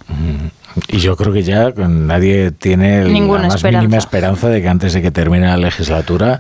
Y 0.88 0.99
yo 0.99 1.15
creo 1.17 1.34
que 1.34 1.43
ya 1.43 1.72
nadie 1.76 2.51
tiene 2.51 3.03
Ninguna 3.05 3.41
la 3.41 3.47
más 3.47 3.55
esperanza. 3.55 3.82
mínima 3.82 3.97
esperanza 3.97 4.49
de 4.49 4.61
que 4.61 4.67
antes 4.69 4.93
de 4.93 5.01
que 5.01 5.11
termine 5.11 5.47
la 5.47 5.57
legislatura 5.57 6.39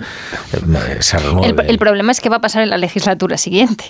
eh, 0.53 0.97
se 0.99 1.17
renueve. 1.17 1.65
el 1.67 1.77
problema 1.77 2.11
es 2.11 2.21
que 2.21 2.29
va 2.29 2.37
a 2.37 2.41
pasar 2.41 2.63
en 2.63 2.69
la 2.69 2.77
legislatura 2.77 3.37
siguiente, 3.37 3.85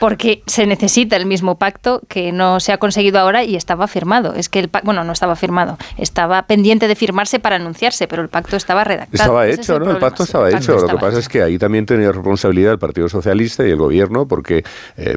porque 0.00 0.42
se 0.46 0.66
necesita 0.66 1.16
el 1.16 1.26
mismo 1.26 1.58
pacto 1.58 2.02
que 2.08 2.32
no 2.32 2.60
se 2.60 2.72
ha 2.72 2.78
conseguido 2.78 3.18
ahora 3.18 3.44
y 3.44 3.56
estaba 3.56 3.86
firmado. 3.88 4.34
Es 4.34 4.48
que 4.48 4.60
el 4.60 4.70
bueno, 4.82 5.04
no 5.04 5.12
estaba 5.12 5.36
firmado, 5.36 5.78
estaba 5.96 6.42
pendiente 6.46 6.88
de 6.88 6.94
firmarse 6.96 7.38
para 7.38 7.56
anunciarse, 7.56 8.08
pero 8.08 8.22
el 8.22 8.28
pacto 8.28 8.56
estaba 8.56 8.84
redactado. 8.84 9.14
Estaba 9.22 9.46
Ese 9.46 9.60
es 9.60 9.68
hecho, 9.68 9.78
¿no? 9.78 9.90
El 9.92 9.98
pacto 9.98 10.24
sí, 10.24 10.28
estaba 10.28 10.48
el 10.48 10.56
hecho. 10.56 10.72
pacto 10.76 10.86
Lo 10.92 10.98
que 10.98 11.04
pasa 11.06 11.18
es 11.18 11.28
que 11.28 11.42
ahí 11.42 11.58
también 11.58 11.86
tenía 11.86 12.10
responsabilidad 12.12 12.72
el 12.72 12.78
Partido 12.78 13.08
Socialista 13.08 13.66
y 13.66 13.70
el 13.70 13.76
Gobierno, 13.76 14.26
porque 14.26 14.64
eh, 14.96 15.16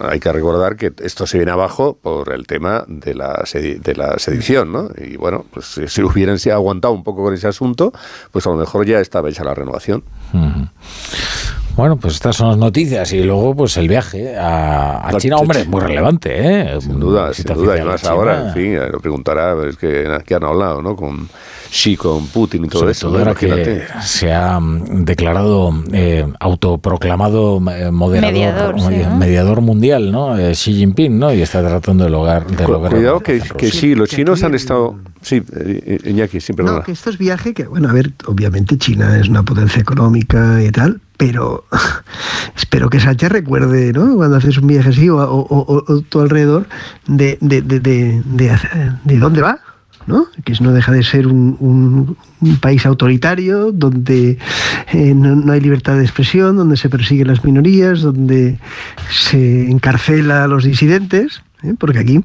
hay 0.00 0.20
que 0.20 0.32
recordar 0.32 0.76
que 0.76 0.92
esto 1.02 1.26
se 1.26 1.38
viene 1.38 1.52
abajo 1.52 1.98
por 2.00 2.32
el 2.32 2.46
tema 2.46 2.84
de 2.88 3.14
la, 3.14 3.34
sedi- 3.44 3.78
de 3.80 3.94
la 3.94 4.13
sedición, 4.18 4.72
¿no? 4.72 4.88
Y 4.96 5.16
bueno, 5.16 5.44
pues 5.52 5.78
si, 5.86 6.02
hubieran 6.02 6.38
aguantado 6.52 6.94
un 6.94 7.02
poco 7.04 7.22
con 7.24 7.34
ese 7.34 7.48
asunto, 7.48 7.92
pues 8.32 8.46
a 8.46 8.50
lo 8.50 8.56
mejor 8.56 8.86
ya 8.86 9.00
estaba 9.00 9.28
hecha 9.28 9.44
la 9.44 9.54
renovación. 9.54 10.02
Bueno, 11.76 11.96
pues 11.96 12.14
estas 12.14 12.36
son 12.36 12.48
las 12.50 12.56
noticias 12.58 13.12
y 13.12 13.22
luego 13.24 13.54
pues 13.56 13.76
el 13.76 13.88
viaje 13.88 14.36
a, 14.38 15.10
China, 15.18 15.36
Ch- 15.36 15.40
hombre, 15.40 15.64
muy 15.64 15.80
relevante, 15.80 16.30
¿eh? 16.36 16.80
Sin 16.80 17.00
duda, 17.00 17.34
sin 17.34 17.46
duda, 17.46 17.76
y 17.76 17.82
más 17.82 18.04
ahora, 18.04 18.48
en 18.48 18.54
fin, 18.54 18.74
eh, 18.76 18.88
lo 18.92 19.00
preguntará, 19.00 19.56
es 19.68 19.76
que, 19.76 20.06
que 20.24 20.34
han 20.36 20.44
hablado, 20.44 20.80
¿no? 20.82 20.94
Con 20.94 21.28
Xi 21.76 21.96
con 21.96 22.28
Putin 22.28 22.66
y 22.66 22.68
todo 22.68 22.80
Sobre 22.82 22.92
eso. 22.92 23.10
todo 23.10 23.34
que 23.34 23.82
se 24.00 24.32
ha 24.32 24.60
mm, 24.60 25.04
declarado 25.04 25.72
eh, 25.92 26.24
autoproclamado 26.38 27.56
eh, 27.72 27.90
moderador, 27.90 28.32
Mediador, 28.32 28.80
sí, 28.80 29.02
¿no? 29.08 29.16
mediador 29.16 29.60
mundial, 29.60 30.12
¿no? 30.12 30.38
Eh, 30.38 30.52
Xi 30.52 30.72
Jinping, 30.74 31.18
¿no? 31.18 31.34
Y 31.34 31.42
está 31.42 31.60
tratando 31.66 32.04
de 32.04 32.10
lograr. 32.10 32.46
De 32.46 32.62
Cu- 32.64 32.70
lograr 32.72 32.92
Cuidado 32.92 33.18
que, 33.20 33.40
que 33.40 33.72
sí, 33.72 33.96
los 33.96 34.08
que 34.08 34.16
chinos 34.16 34.42
han 34.44 34.54
estado... 34.54 34.96
Sí, 35.20 35.42
eh, 35.56 35.98
Iñaki, 36.04 36.40
sí, 36.40 36.52
perdona. 36.52 36.78
No, 36.78 36.84
que 36.84 36.92
esto 36.92 37.10
es 37.10 37.18
viaje 37.18 37.54
que, 37.54 37.64
bueno, 37.64 37.88
a 37.88 37.92
ver, 37.92 38.12
obviamente 38.26 38.78
China 38.78 39.18
es 39.18 39.28
una 39.28 39.42
potencia 39.42 39.80
económica 39.80 40.62
y 40.62 40.70
tal, 40.70 41.00
pero 41.16 41.64
espero 42.56 42.88
que 42.88 43.00
Sánchez 43.00 43.30
recuerde, 43.32 43.92
¿no? 43.92 44.14
Cuando 44.16 44.36
haces 44.36 44.58
un 44.58 44.68
viaje 44.68 44.90
así 44.90 45.08
o, 45.08 45.16
o, 45.16 45.40
o- 45.40 45.84
o 45.92 46.00
tu 46.02 46.20
alrededor, 46.20 46.66
de, 47.08 47.36
de, 47.40 47.62
de, 47.62 47.80
de, 47.80 48.22
de 48.24 48.50
hacer- 48.50 49.00
de 49.02 49.18
dónde 49.18 49.40
va, 49.42 49.58
¿no? 50.06 50.26
Que 50.44 50.52
no 50.60 50.72
deja 50.72 50.92
de 50.92 51.02
ser 51.02 51.26
un, 51.26 52.16
país 52.60 52.84
autoritario, 52.86 53.72
donde 53.72 54.38
eh, 54.92 55.14
no, 55.14 55.50
hay 55.52 55.60
libertad 55.60 55.96
de 55.96 56.02
expresión, 56.02 56.56
donde 56.56 56.76
se 56.76 56.88
persiguen 56.90 57.28
las 57.28 57.42
minorías, 57.44 58.02
donde 58.02 58.58
se 59.10 59.70
encarcela 59.70 60.44
a 60.44 60.46
los 60.46 60.64
disidentes, 60.64 61.42
¿eh? 61.62 61.74
porque 61.78 62.00
aquí 62.00 62.20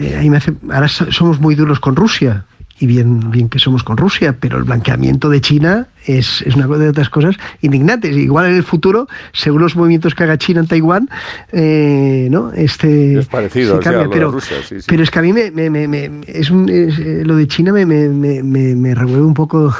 eh, 0.00 0.16
ahí 0.20 0.28
me 0.28 0.36
hace- 0.36 0.54
ahora 0.70 0.88
so- 0.88 1.10
somos 1.10 1.40
muy 1.40 1.54
duros 1.54 1.80
con 1.80 1.96
Rusia. 1.96 2.44
Y 2.80 2.86
bien, 2.86 3.30
bien 3.30 3.48
que 3.48 3.60
somos 3.60 3.84
con 3.84 3.96
Rusia, 3.96 4.36
pero 4.38 4.58
el 4.58 4.64
blanqueamiento 4.64 5.30
de 5.30 5.40
China 5.40 5.86
es, 6.06 6.42
es 6.42 6.56
una 6.56 6.66
de 6.66 6.88
otras 6.88 7.08
cosas 7.08 7.36
indignantes. 7.62 8.16
Igual 8.16 8.46
en 8.46 8.56
el 8.56 8.64
futuro, 8.64 9.06
según 9.32 9.62
los 9.62 9.76
movimientos 9.76 10.14
que 10.14 10.24
haga 10.24 10.36
China 10.38 10.60
en 10.60 10.66
Taiwán, 10.66 11.08
eh, 11.52 12.26
¿no? 12.32 12.52
Este, 12.52 13.20
Es 13.20 13.26
parecido 13.26 13.74
se 13.74 13.78
o 13.78 13.82
sea, 13.82 13.92
cambia, 13.92 14.10
pero, 14.10 14.32
Rusia, 14.32 14.56
sí, 14.68 14.80
sí. 14.80 14.86
pero 14.88 15.04
es 15.04 15.10
que 15.12 15.18
a 15.20 15.22
mí 15.22 15.32
me, 15.32 15.52
me- 15.52 15.70
me- 15.70 15.86
me- 15.86 16.10
es 16.26 16.50
un, 16.50 16.68
es, 16.68 16.98
eh, 16.98 17.22
lo 17.24 17.36
de 17.36 17.46
China 17.46 17.72
me, 17.72 17.86
me, 17.86 18.42
me, 18.42 18.94
revuelve 18.94 19.24
un 19.24 19.34
poco, 19.34 19.72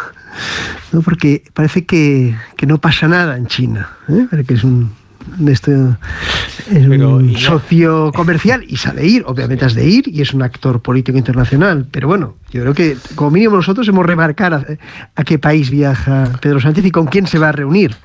¿no? 0.92 1.02
porque 1.02 1.42
parece 1.52 1.84
que, 1.84 2.36
que 2.56 2.66
no 2.66 2.78
pasa 2.78 3.08
nada 3.08 3.36
en 3.36 3.46
China, 3.48 3.90
¿eh? 4.08 4.26
Que 4.46 4.54
es 4.54 4.62
un 4.62 4.92
de 5.38 5.52
esto 5.52 5.96
es 6.70 6.86
un 6.86 7.36
socio 7.36 8.12
comercial 8.12 8.64
y 8.66 8.76
sabe 8.76 9.06
ir, 9.06 9.24
obviamente 9.26 9.64
has 9.64 9.74
de 9.74 9.86
ir 9.86 10.08
y 10.08 10.20
es 10.20 10.32
un 10.34 10.42
actor 10.42 10.80
político 10.80 11.18
internacional, 11.18 11.86
pero 11.90 12.08
bueno, 12.08 12.36
yo 12.50 12.62
creo 12.62 12.74
que 12.74 12.96
como 13.14 13.30
mínimo 13.30 13.56
nosotros 13.56 13.86
hemos 13.88 14.06
remarcar 14.06 14.54
a, 14.54 14.64
a 15.14 15.24
qué 15.24 15.38
país 15.38 15.70
viaja 15.70 16.30
Pedro 16.40 16.60
Sánchez 16.60 16.84
y 16.86 16.90
con 16.90 17.06
quién 17.06 17.26
se 17.26 17.38
va 17.38 17.48
a 17.48 17.52
reunir. 17.52 17.96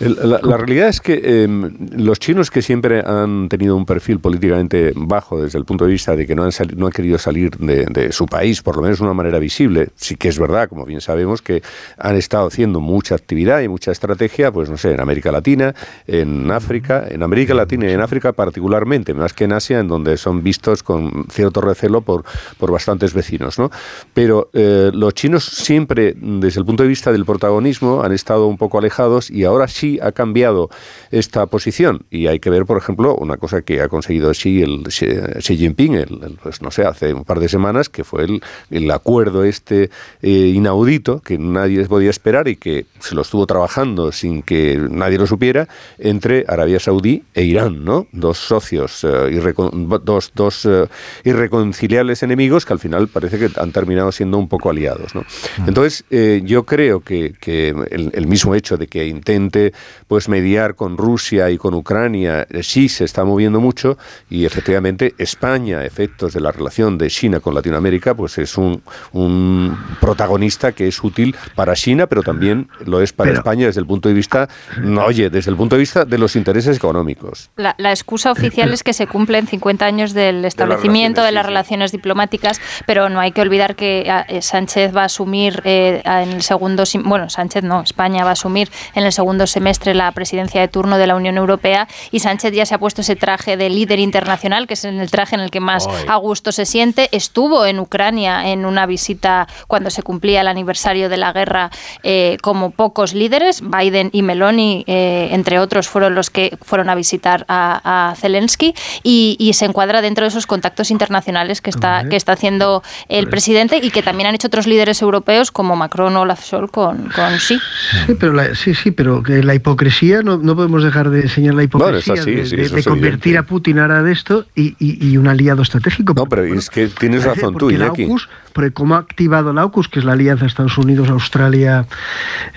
La, 0.00 0.38
la 0.42 0.56
realidad 0.58 0.88
es 0.88 1.00
que 1.00 1.18
eh, 1.24 1.48
los 1.96 2.18
chinos 2.18 2.50
que 2.50 2.60
siempre 2.60 3.00
han 3.00 3.48
tenido 3.48 3.74
un 3.74 3.86
perfil 3.86 4.18
políticamente 4.20 4.92
bajo 4.94 5.40
desde 5.42 5.58
el 5.58 5.64
punto 5.64 5.86
de 5.86 5.92
vista 5.92 6.14
de 6.14 6.26
que 6.26 6.34
no 6.34 6.44
han, 6.44 6.52
sali- 6.52 6.74
no 6.76 6.84
han 6.86 6.92
querido 6.92 7.16
salir 7.16 7.56
de, 7.56 7.86
de 7.86 8.12
su 8.12 8.26
país, 8.26 8.60
por 8.60 8.76
lo 8.76 8.82
menos 8.82 8.98
de 8.98 9.04
una 9.04 9.14
manera 9.14 9.38
visible, 9.38 9.88
sí 9.96 10.16
que 10.16 10.28
es 10.28 10.38
verdad, 10.38 10.68
como 10.68 10.84
bien 10.84 11.00
sabemos, 11.00 11.40
que 11.40 11.62
han 11.96 12.16
estado 12.16 12.48
haciendo 12.48 12.80
mucha 12.80 13.14
actividad 13.14 13.62
y 13.62 13.68
mucha 13.68 13.92
estrategia, 13.92 14.52
pues 14.52 14.68
no 14.68 14.76
sé, 14.76 14.92
en 14.92 15.00
América 15.00 15.32
Latina, 15.32 15.74
en 16.06 16.50
África, 16.50 17.06
en 17.08 17.22
América 17.22 17.54
Latina 17.54 17.88
y 17.88 17.92
en 17.92 18.00
África 18.02 18.32
particularmente, 18.34 19.14
más 19.14 19.32
que 19.32 19.44
en 19.44 19.52
Asia, 19.52 19.80
en 19.80 19.88
donde 19.88 20.18
son 20.18 20.42
vistos 20.42 20.82
con 20.82 21.24
cierto 21.30 21.62
recelo 21.62 22.02
por, 22.02 22.24
por 22.58 22.70
bastantes 22.70 23.14
vecinos, 23.14 23.58
¿no? 23.58 23.70
Pero 24.12 24.50
eh, 24.52 24.90
los 24.92 25.14
chinos 25.14 25.44
siempre, 25.46 26.14
desde 26.20 26.60
el 26.60 26.66
punto 26.66 26.82
de 26.82 26.90
vista 26.90 27.10
del 27.10 27.24
protagonismo, 27.24 28.02
han 28.02 28.12
estado 28.12 28.46
un 28.48 28.58
poco 28.58 28.76
alejados 28.76 29.30
y 29.30 29.45
ahora 29.46 29.68
sí 29.68 29.98
ha 30.02 30.12
cambiado 30.12 30.68
esta 31.10 31.46
posición. 31.46 32.04
Y 32.10 32.26
hay 32.26 32.38
que 32.40 32.50
ver, 32.50 32.66
por 32.66 32.76
ejemplo, 32.78 33.14
una 33.16 33.36
cosa 33.36 33.62
que 33.62 33.80
ha 33.80 33.88
conseguido 33.88 34.30
Xi, 34.32 34.62
el, 34.62 34.84
Xi, 34.88 35.56
Jinping, 35.56 35.94
el- 35.94 36.20
el, 36.22 36.38
pues 36.42 36.60
no 36.62 36.70
sé, 36.70 36.84
hace 36.84 37.14
un 37.14 37.24
par 37.24 37.40
de 37.40 37.48
semanas, 37.48 37.88
que 37.88 38.04
fue 38.04 38.24
el, 38.24 38.42
el 38.70 38.90
acuerdo 38.90 39.44
este 39.44 39.90
eh, 40.22 40.52
inaudito 40.54 41.20
que 41.20 41.38
nadie 41.38 41.84
podía 41.86 42.10
esperar 42.10 42.48
y 42.48 42.56
que 42.56 42.86
se 43.00 43.14
lo 43.14 43.22
estuvo 43.22 43.46
trabajando 43.46 44.12
sin 44.12 44.42
que 44.42 44.78
nadie 44.90 45.18
lo 45.18 45.26
supiera 45.26 45.68
entre 45.98 46.44
Arabia 46.48 46.80
Saudí 46.80 47.22
e 47.34 47.44
Irán, 47.44 47.84
¿no? 47.84 48.06
Dos 48.12 48.38
socios, 48.38 49.04
eh, 49.04 49.08
irrecon- 49.32 50.00
dos, 50.02 50.32
dos 50.34 50.64
eh, 50.66 50.86
irreconciliables 51.24 52.22
enemigos 52.22 52.64
que 52.64 52.72
al 52.72 52.78
final 52.78 53.08
parece 53.08 53.38
que 53.38 53.48
han 53.60 53.72
terminado 53.72 54.10
siendo 54.12 54.38
un 54.38 54.48
poco 54.48 54.70
aliados, 54.70 55.14
¿no? 55.14 55.24
Entonces, 55.66 56.04
eh, 56.10 56.42
yo 56.44 56.64
creo 56.64 57.00
que, 57.00 57.34
que 57.40 57.68
el, 57.90 58.10
el 58.14 58.26
mismo 58.26 58.54
hecho 58.54 58.76
de 58.76 58.86
que 58.86 59.06
intente 59.36 59.72
pues 60.08 60.28
mediar 60.28 60.74
con 60.74 60.96
Rusia 60.96 61.50
y 61.50 61.58
con 61.58 61.74
Ucrania, 61.74 62.46
eh, 62.50 62.62
sí 62.62 62.88
se 62.88 63.04
está 63.04 63.24
moviendo 63.24 63.60
mucho 63.60 63.98
y 64.30 64.44
efectivamente 64.46 65.14
España, 65.18 65.78
a 65.80 65.84
efectos 65.84 66.32
de 66.32 66.40
la 66.40 66.52
relación 66.52 66.96
de 66.98 67.08
China 67.10 67.40
con 67.40 67.54
Latinoamérica, 67.54 68.14
pues 68.14 68.38
es 68.38 68.56
un, 68.56 68.82
un 69.12 69.76
protagonista 70.00 70.72
que 70.72 70.88
es 70.88 71.02
útil 71.02 71.34
para 71.54 71.74
China, 71.74 72.06
pero 72.06 72.22
también 72.22 72.68
lo 72.84 73.00
es 73.02 73.12
para 73.12 73.30
Pero- 73.30 73.40
España 73.40 73.66
desde 73.66 73.80
el 73.80 73.86
punto 73.86 74.08
de 74.08 74.14
vista, 74.14 74.48
no, 74.80 75.04
oye, 75.04 75.28
desde 75.30 75.50
el 75.50 75.56
punto 75.56 75.76
de 75.76 75.80
vista 75.80 76.04
de 76.04 76.18
los 76.18 76.36
intereses 76.36 76.76
económicos. 76.76 77.50
La, 77.56 77.74
la 77.78 77.90
excusa 77.90 78.30
oficial 78.32 78.72
es 78.72 78.82
que 78.82 78.92
se 78.92 79.06
cumplen 79.06 79.46
50 79.46 79.84
años 79.84 80.14
del 80.14 80.44
establecimiento 80.44 81.22
de 81.22 81.32
las 81.32 81.44
relaciones 81.44 81.92
diplomáticas, 81.92 82.60
pero 82.86 83.08
no 83.08 83.20
hay 83.20 83.32
que 83.32 83.40
olvidar 83.42 83.76
que 83.76 84.06
ah, 84.10 84.24
eh, 84.28 84.42
Sánchez 84.42 84.94
va 84.96 85.02
a 85.02 85.06
asumir 85.06 85.60
eh, 85.64 86.02
en 86.04 86.32
el 86.32 86.42
segundo, 86.42 86.84
bueno, 87.04 87.28
Sánchez 87.28 87.62
no, 87.64 87.82
España 87.82 88.24
va 88.24 88.30
a 88.30 88.32
asumir 88.32 88.70
en 88.94 89.04
el 89.04 89.12
segundo 89.12 89.25
semestre 89.46 89.94
la 89.94 90.10
presidencia 90.12 90.60
de 90.60 90.68
turno 90.68 90.98
de 90.98 91.06
la 91.06 91.14
Unión 91.14 91.36
Europea 91.36 91.88
y 92.10 92.20
Sánchez 92.20 92.52
ya 92.52 92.66
se 92.66 92.74
ha 92.74 92.78
puesto 92.78 93.00
ese 93.00 93.16
traje 93.16 93.56
de 93.56 93.68
líder 93.70 93.98
internacional, 93.98 94.66
que 94.66 94.74
es 94.74 94.84
el 94.84 95.10
traje 95.10 95.34
en 95.34 95.40
el 95.40 95.50
que 95.50 95.60
más 95.60 95.88
a 96.08 96.16
gusto 96.16 96.52
se 96.52 96.64
siente. 96.64 97.08
Estuvo 97.12 97.66
en 97.66 97.78
Ucrania 97.78 98.48
en 98.50 98.64
una 98.64 98.86
visita 98.86 99.46
cuando 99.66 99.90
se 99.90 100.02
cumplía 100.02 100.40
el 100.40 100.48
aniversario 100.48 101.08
de 101.08 101.16
la 101.16 101.32
guerra 101.32 101.70
eh, 102.02 102.36
como 102.42 102.70
pocos 102.70 103.14
líderes. 103.14 103.62
Biden 103.62 104.10
y 104.12 104.22
Meloni, 104.22 104.84
eh, 104.86 105.28
entre 105.32 105.58
otros, 105.58 105.88
fueron 105.88 106.14
los 106.14 106.30
que 106.30 106.56
fueron 106.62 106.88
a 106.88 106.94
visitar 106.94 107.44
a, 107.48 108.10
a 108.10 108.14
Zelensky 108.16 108.74
y, 109.02 109.36
y 109.38 109.52
se 109.54 109.64
encuadra 109.64 110.02
dentro 110.02 110.24
de 110.24 110.28
esos 110.28 110.46
contactos 110.46 110.90
internacionales 110.90 111.60
que 111.60 111.70
está, 111.70 112.08
que 112.08 112.16
está 112.16 112.32
haciendo 112.32 112.82
el 113.08 113.28
presidente 113.28 113.80
y 113.82 113.90
que 113.90 114.02
también 114.02 114.28
han 114.28 114.34
hecho 114.34 114.48
otros 114.48 114.66
líderes 114.66 115.02
europeos 115.02 115.50
como 115.50 115.76
Macron 115.76 116.16
o 116.16 116.22
Olaf 116.22 116.44
Scholz 116.44 116.70
con, 116.70 117.08
con 117.10 117.36
Xi. 117.38 117.58
Sí, 118.06 118.14
pero 118.18 118.32
la, 118.32 118.54
sí, 118.54 118.74
sí, 118.74 118.90
pero 118.90 119.15
que 119.22 119.42
la 119.42 119.54
hipocresía, 119.54 120.22
no, 120.22 120.38
no 120.38 120.54
podemos 120.56 120.82
dejar 120.84 121.10
de 121.10 121.28
señalar 121.28 121.56
la 121.56 121.62
hipocresía 121.64 122.14
Bueno, 122.14 122.20
es 122.20 122.20
así, 122.20 122.34
de, 122.34 122.46
sí, 122.46 122.56
de- 122.56 122.76
de 122.76 122.84
convertir 122.84 123.38
a 123.38 123.42
Putin 123.44 123.78
ahora 123.78 124.02
de 124.02 124.12
esto 124.12 124.46
y, 124.54 124.74
y- 124.78 125.08
y 125.10 125.16
un 125.16 125.28
aliado 125.28 125.62
estratégico. 125.62 126.14
No, 126.14 126.26
pero 126.26 126.44
es 126.44 126.70
que 126.70 126.88
tienes 126.88 127.24
Parece- 127.24 127.40
razón 127.42 127.56
tú, 127.56 127.70
la 127.70 127.76
Iñaki. 127.86 128.04
AUKUS, 128.04 128.28
porque 128.52 128.70
cómo 128.72 128.94
ha 128.94 128.98
activado 128.98 129.52
la 129.52 129.62
AUKUS, 129.62 129.88
que 129.88 129.98
es 130.00 130.04
la 130.04 130.12
alianza 130.12 130.46
Estados 130.46 130.76
Unidos, 130.78 131.08
Australia, 131.10 131.86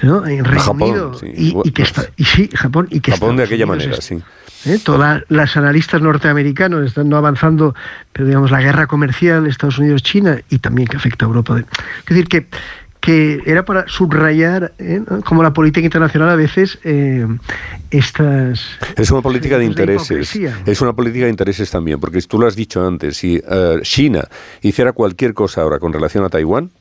¿no? 0.01 0.25
en 0.25 0.45
Reino 0.45 0.61
Japón, 0.61 0.81
Unido, 0.89 1.13
sí. 1.15 1.27
y, 1.35 1.55
y 1.63 1.71
que 1.71 1.81
está, 1.83 2.03
y 2.17 2.23
sí, 2.25 2.49
Japón, 2.53 2.87
y 2.91 2.99
que 2.99 3.11
Japón 3.11 3.35
de 3.35 3.43
aquella 3.43 3.65
Unidos 3.65 3.77
manera, 3.87 3.97
es- 3.99 4.05
sí. 4.05 4.69
¿eh? 4.69 4.79
Todas 4.83 5.23
las 5.29 5.55
analistas 5.57 6.01
norteamericanos 6.01 6.85
están 6.85 7.07
no 7.09 7.17
avanzando, 7.17 7.75
pero 8.11 8.27
digamos 8.27 8.51
la 8.51 8.61
guerra 8.61 8.87
comercial 8.87 9.47
Estados 9.47 9.77
Unidos-China 9.79 10.39
y 10.49 10.59
también 10.59 10.87
que 10.87 10.97
afecta 10.97 11.25
a 11.25 11.27
Europa. 11.27 11.59
Es 11.59 12.05
decir, 12.07 12.27
que, 12.27 12.47
que 12.99 13.41
era 13.45 13.63
para 13.63 13.87
subrayar 13.87 14.73
¿eh? 14.77 15.01
como 15.25 15.41
la 15.41 15.53
política 15.53 15.85
internacional 15.85 16.29
a 16.29 16.35
veces 16.35 16.79
eh, 16.83 17.25
estas... 17.91 18.61
Es 18.95 19.09
una 19.11 19.21
política 19.21 19.57
de 19.57 19.65
intereses. 19.65 20.37
Es 20.65 20.81
una 20.81 20.93
política 20.93 21.25
de 21.25 21.31
intereses 21.31 21.71
también, 21.71 21.99
porque 21.99 22.21
tú 22.21 22.39
lo 22.39 22.47
has 22.47 22.55
dicho 22.55 22.85
antes, 22.85 23.17
si 23.17 23.41
eh, 23.49 23.79
China 23.83 24.27
hiciera 24.61 24.91
cualquier 24.91 25.33
cosa 25.33 25.61
ahora 25.61 25.79
con 25.79 25.93
relación 25.93 26.25
a 26.25 26.29
Taiwán, 26.29 26.71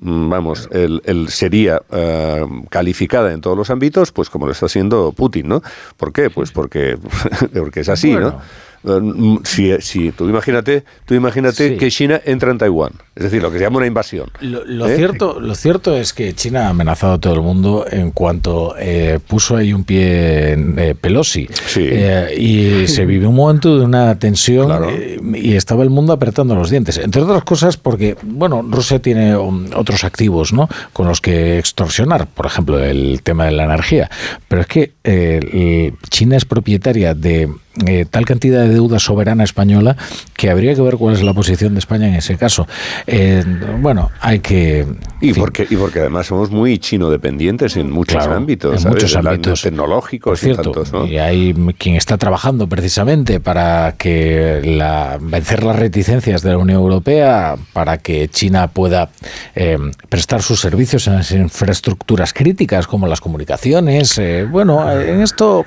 mm, 0.00 0.28
vamos, 0.28 0.68
el, 0.72 1.00
el 1.04 1.28
sería 1.28 1.80
eh, 1.92 2.44
calificada 2.70 3.32
en 3.32 3.40
todos 3.40 3.56
los 3.56 3.70
ámbitos, 3.70 4.10
pues 4.10 4.30
como 4.30 4.46
lo 4.46 4.52
está 4.52 4.66
haciendo 4.66 5.12
Putin, 5.12 5.48
¿no? 5.48 5.62
¿Por 5.96 6.12
qué? 6.12 6.28
Pues 6.28 6.50
porque, 6.50 6.98
porque 7.54 7.80
es 7.80 7.88
así, 7.88 8.12
Bueno. 8.12 8.30
¿no? 8.30 8.67
Eh, 8.84 9.00
mm, 9.00 9.38
Si, 9.44 9.72
si 9.80 10.12
tú 10.12 10.28
imagínate, 10.28 10.84
tú 11.04 11.14
imagínate 11.14 11.70
Sí. 11.70 11.76
que 11.76 11.90
China 11.90 12.20
entra 12.24 12.50
en 12.50 12.58
Taiwán, 12.58 12.92
es 13.16 13.24
decir, 13.24 13.42
lo 13.42 13.50
que 13.50 13.58
se 13.58 13.64
llama 13.64 13.78
una 13.78 13.86
invasión. 13.86 14.30
Lo, 14.40 14.64
lo 14.64 14.88
¿Eh? 14.88 14.96
cierto, 14.96 15.40
lo 15.40 15.54
cierto 15.54 15.96
es 15.96 16.12
que 16.12 16.32
China 16.34 16.66
ha 16.66 16.68
amenazado 16.70 17.14
a 17.14 17.18
todo 17.18 17.34
el 17.34 17.42
mundo 17.42 17.84
en 17.90 18.10
cuanto 18.12 18.74
eh, 18.78 19.18
puso 19.26 19.56
ahí 19.56 19.72
un 19.72 19.84
pie 19.84 20.52
en 20.52 20.78
eh, 20.78 20.94
Pelosi. 20.94 21.48
Eh, 21.76 22.34
y 22.38 22.86
se 22.88 23.04
vivió 23.06 23.30
un 23.30 23.36
momento 23.36 23.78
de 23.78 23.84
una 23.84 24.18
tensión 24.18 24.70
eh, 24.90 25.18
y 25.34 25.54
estaba 25.54 25.82
el 25.82 25.90
mundo 25.90 26.12
apretando 26.12 26.54
los 26.54 26.70
dientes. 26.70 26.98
Entre 26.98 27.22
otras 27.22 27.44
cosas 27.44 27.76
porque, 27.76 28.16
bueno, 28.22 28.64
Rusia 28.68 28.98
tiene 29.00 29.36
um, 29.36 29.66
otros 29.74 30.04
activos 30.04 30.52
¿no? 30.52 30.68
con 30.92 31.06
los 31.08 31.20
que 31.20 31.58
extorsionar, 31.58 32.26
por 32.28 32.46
ejemplo, 32.46 32.78
el 32.82 33.22
tema 33.22 33.46
de 33.46 33.52
la 33.52 33.64
energía. 33.64 34.10
Pero 34.48 34.62
es 34.62 34.66
que 34.68 34.92
eh, 35.04 35.92
China 36.10 36.36
es 36.36 36.44
propietaria 36.44 37.14
de 37.14 37.48
eh, 37.86 38.06
tal 38.10 38.24
cantidad 38.24 38.62
de 38.62 38.68
deuda 38.70 38.98
soberana 38.98 39.44
española 39.44 39.96
que 40.36 40.50
habría 40.50 40.74
que 40.74 40.82
ver 40.82 40.96
cuál 40.96 41.14
es 41.14 41.22
la 41.22 41.34
posición 41.34 41.74
de 41.74 41.80
España 41.80 42.08
en 42.08 42.14
ese 42.14 42.36
caso. 42.36 42.66
Eh, 43.06 43.44
bueno, 43.80 44.10
hay 44.20 44.40
que... 44.40 44.86
Y 45.20 45.32
porque, 45.32 45.66
y 45.68 45.76
porque 45.76 46.00
además 46.00 46.26
somos 46.26 46.50
muy 46.50 46.78
chino 46.78 47.10
dependientes 47.10 47.76
en 47.76 47.90
muchos 47.90 48.26
ámbitos, 48.26 48.84
en 48.84 48.90
muchos 48.90 49.16
ámbitos 49.16 49.62
tecnológicos 49.62 50.40
cierto, 50.40 50.60
y 50.60 50.64
tantos, 50.64 50.92
¿no? 50.92 51.06
Y 51.06 51.18
hay 51.18 51.54
quien 51.76 51.96
está 51.96 52.18
trabajando 52.18 52.68
precisamente 52.68 53.40
para 53.40 53.94
que 53.98 54.60
la, 54.64 55.18
vencer 55.20 55.64
las 55.64 55.76
reticencias 55.76 56.42
de 56.42 56.50
la 56.50 56.58
Unión 56.58 56.78
Europea, 56.78 57.56
para 57.72 57.98
que 57.98 58.28
China 58.28 58.68
pueda 58.68 59.10
eh, 59.54 59.78
prestar 60.08 60.42
sus 60.42 60.60
servicios 60.60 61.06
en 61.08 61.14
las 61.14 61.32
infraestructuras 61.32 62.32
críticas 62.32 62.86
como 62.86 63.06
las 63.06 63.20
comunicaciones. 63.20 64.18
Eh, 64.18 64.46
bueno, 64.48 64.90
en 64.90 65.20
esto... 65.20 65.66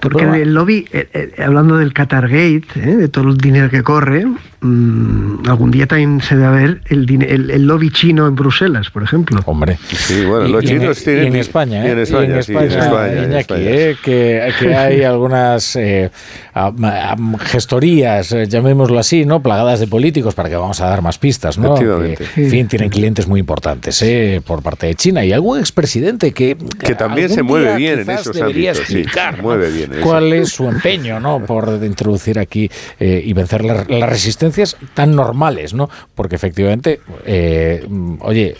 Porque 0.00 0.24
el 0.24 0.54
lobby, 0.54 0.86
eh, 0.92 1.08
eh, 1.12 1.45
hablando 1.46 1.78
del 1.78 1.92
Qatargate, 1.92 2.62
eh, 2.76 2.80
de 2.96 3.08
todo 3.08 3.30
el 3.30 3.36
dinero 3.38 3.70
que 3.70 3.82
corre, 3.82 4.26
mm, 4.60 5.48
algún 5.48 5.70
día 5.70 5.86
también 5.86 6.20
se 6.20 6.36
debe 6.36 6.56
ver 6.56 6.80
el, 6.88 7.22
el, 7.22 7.50
el 7.50 7.66
lobby 7.66 7.90
chino 7.90 8.26
en 8.26 8.34
Bruselas, 8.34 8.90
por 8.90 9.02
ejemplo. 9.02 9.40
Hombre. 9.46 9.78
Sí, 9.88 10.24
bueno, 10.24 10.48
los 10.48 10.64
Y- 10.64 10.66
y 10.66 10.70
en- 10.72 10.78
chinos 10.80 11.00
y 11.00 11.04
tienen... 11.04 11.26
en 11.28 11.36
España, 11.36 11.84
y 11.84 11.88
¿eh? 11.88 11.92
en 11.92 11.98
Y 11.98 12.02
España, 12.02 12.42
sí, 12.42 12.52
en 12.52 12.62
España, 12.62 13.12
en 13.12 13.24
Iñaki, 13.30 13.38
España. 13.54 13.60
¿eh? 13.70 13.96
que, 14.02 14.48
que 14.60 14.74
hay 14.74 15.02
algunas 15.04 15.76
eh, 15.76 16.10
gestorías, 17.40 18.32
eh, 18.32 18.46
llamémoslo 18.48 18.98
así, 18.98 19.24
¿no? 19.24 19.42
plagadas 19.42 19.80
de 19.80 19.86
políticos, 19.86 20.34
para 20.34 20.48
que 20.48 20.56
vamos 20.56 20.80
a 20.80 20.86
dar 20.88 21.02
más 21.02 21.18
pistas, 21.18 21.58
¿no? 21.58 21.74
Efectivamente. 21.74 22.24
Que, 22.34 22.44
en 22.44 22.50
fin, 22.50 22.68
tienen 22.68 22.88
clientes 22.90 23.26
muy 23.26 23.40
importantes 23.40 24.00
¿eh? 24.02 24.40
por 24.44 24.62
parte 24.62 24.86
de 24.86 24.94
China 24.94 25.24
y 25.24 25.32
algún 25.32 25.58
expresidente 25.58 26.32
que... 26.32 26.56
Que 26.78 26.94
también 26.94 27.28
se 27.28 27.42
mueve 27.42 27.76
bien 27.76 28.00
en 28.00 28.10
esos 28.10 28.34
debería 28.34 28.70
ámbitos, 28.70 28.88
sí, 28.88 28.98
explicar, 29.00 29.36
¿no? 29.38 29.42
mueve 29.44 29.70
bien 29.70 29.90
cuál 30.02 30.32
es 30.32 30.50
su 30.50 30.68
empeño 30.68 31.20
¿no? 31.20 31.35
Por 31.44 31.80
introducir 31.84 32.38
aquí 32.38 32.70
eh, 33.00 33.20
y 33.24 33.32
vencer 33.32 33.64
la- 33.64 33.84
las 33.88 34.08
resistencias 34.08 34.76
tan 34.94 35.14
normales, 35.14 35.74
¿no? 35.74 35.88
Porque 36.14 36.36
efectivamente, 36.36 37.00
eh, 37.24 37.86
oye, 38.20 38.56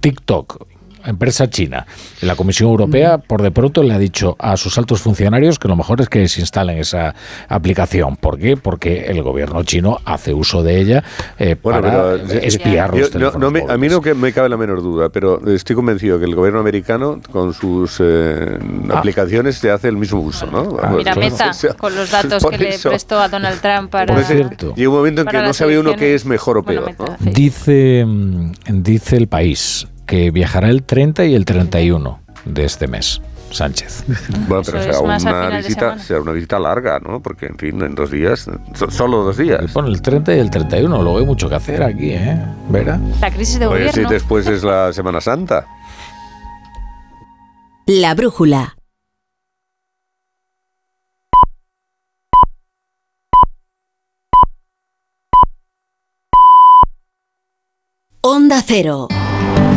TikTok, 0.00 0.66
empresa 1.04 1.48
china, 1.50 1.86
la 2.22 2.36
Comisión 2.36 2.68
Europea 2.70 3.18
por 3.18 3.42
de 3.42 3.50
pronto 3.50 3.82
le 3.82 3.94
ha 3.94 3.98
dicho 3.98 4.36
a 4.38 4.56
sus 4.56 4.76
altos 4.78 5.00
funcionarios 5.02 5.58
que 5.58 5.68
lo 5.68 5.76
mejor 5.76 6.00
es 6.00 6.08
que 6.08 6.26
se 6.28 6.40
instalen 6.40 6.78
esa 6.78 7.14
aplicación. 7.48 8.16
¿Por 8.16 8.38
qué? 8.38 8.56
Porque 8.56 9.06
el 9.06 9.22
gobierno 9.22 9.62
chino 9.64 9.98
hace 10.04 10.34
uso 10.34 10.62
de 10.62 10.80
ella 10.80 11.04
eh, 11.38 11.56
Bueno, 11.62 11.80
para 11.80 12.16
pero, 12.16 12.32
eh, 12.32 12.90
los 12.92 13.10
yo- 13.12 13.18
no, 13.18 13.32
no 13.38 13.50
me- 13.50 13.64
a 13.68 13.76
mí 13.76 13.88
no 13.88 14.00
que 14.00 14.14
me 14.14 14.32
cabe 14.32 14.48
la 14.48 14.56
menor 14.56 14.82
duda, 14.82 15.08
pero 15.08 15.40
estoy 15.50 15.76
convencido 15.76 16.18
que 16.18 16.24
el 16.24 16.34
gobierno 16.34 16.60
americano 16.60 17.20
con 17.30 17.52
sus 17.54 17.98
eh, 18.00 18.58
Ah. 18.90 18.98
aplicaciones 18.98 19.56
se 19.56 19.70
hace 19.70 19.88
el 19.88 19.96
mismo 19.96 20.20
uso, 20.20 20.46
¿no? 20.46 20.64
Vamos, 20.64 20.98
Mira, 20.98 21.14
no, 21.14 21.20
Meta, 21.20 21.50
o 21.50 21.54
sea, 21.54 21.74
con 21.74 21.94
los 21.94 22.10
datos 22.10 22.44
que 22.46 22.58
le 22.58 22.78
prestó 22.78 23.20
a 23.20 23.28
Donald 23.28 23.60
Trump 23.60 23.90
para... 23.90 24.14
por 24.14 24.22
ese- 24.22 24.48
Llega 24.76 24.88
un 24.90 24.96
momento 24.96 25.22
en 25.22 25.26
que 25.28 25.38
no 25.42 25.52
sabe 25.54 25.78
uno 25.78 25.94
qué 25.96 26.14
es 26.14 26.24
mejor 26.24 26.58
o 26.58 26.62
Bueno, 26.62 26.82
peor. 26.84 26.98
Meta, 27.10 27.16
¿no? 27.24 27.30
Dice, 27.32 28.04
mm, 28.06 28.52
dice 28.82 29.16
el 29.16 29.28
país 29.28 29.86
que 30.10 30.32
viajará 30.32 30.68
el 30.70 30.82
30 30.82 31.24
y 31.26 31.36
el 31.36 31.44
31 31.44 32.18
de 32.44 32.64
este 32.64 32.88
mes, 32.88 33.22
Sánchez. 33.52 34.02
Bueno, 34.48 34.64
pero 34.66 34.82
será 34.82 34.98
una 34.98 35.56
visita, 35.58 35.96
será 36.00 36.20
una 36.20 36.32
visita 36.32 36.58
larga, 36.58 36.98
¿no? 36.98 37.20
Porque, 37.22 37.46
en 37.46 37.56
fin, 37.56 37.80
en 37.80 37.94
dos 37.94 38.10
días, 38.10 38.50
so- 38.74 38.90
solo 38.90 39.22
dos 39.22 39.36
días. 39.36 39.70
Pone 39.72 39.88
el 39.88 40.02
30 40.02 40.34
y 40.34 40.40
el 40.40 40.50
31, 40.50 41.00
luego 41.00 41.18
hay 41.20 41.24
mucho 41.26 41.48
que 41.48 41.54
hacer 41.54 41.80
aquí, 41.84 42.10
¿eh? 42.10 42.36
¿Verá? 42.68 42.98
La 43.20 43.30
crisis 43.30 43.60
de 43.60 43.66
Oye, 43.66 43.84
si 43.84 43.90
gobierno. 44.00 44.10
después 44.10 44.46
es 44.48 44.64
la 44.64 44.92
Semana 44.92 45.20
Santa. 45.20 45.64
La 47.86 48.12
brújula. 48.16 48.74
Onda 58.22 58.62
Cero. 58.66 59.08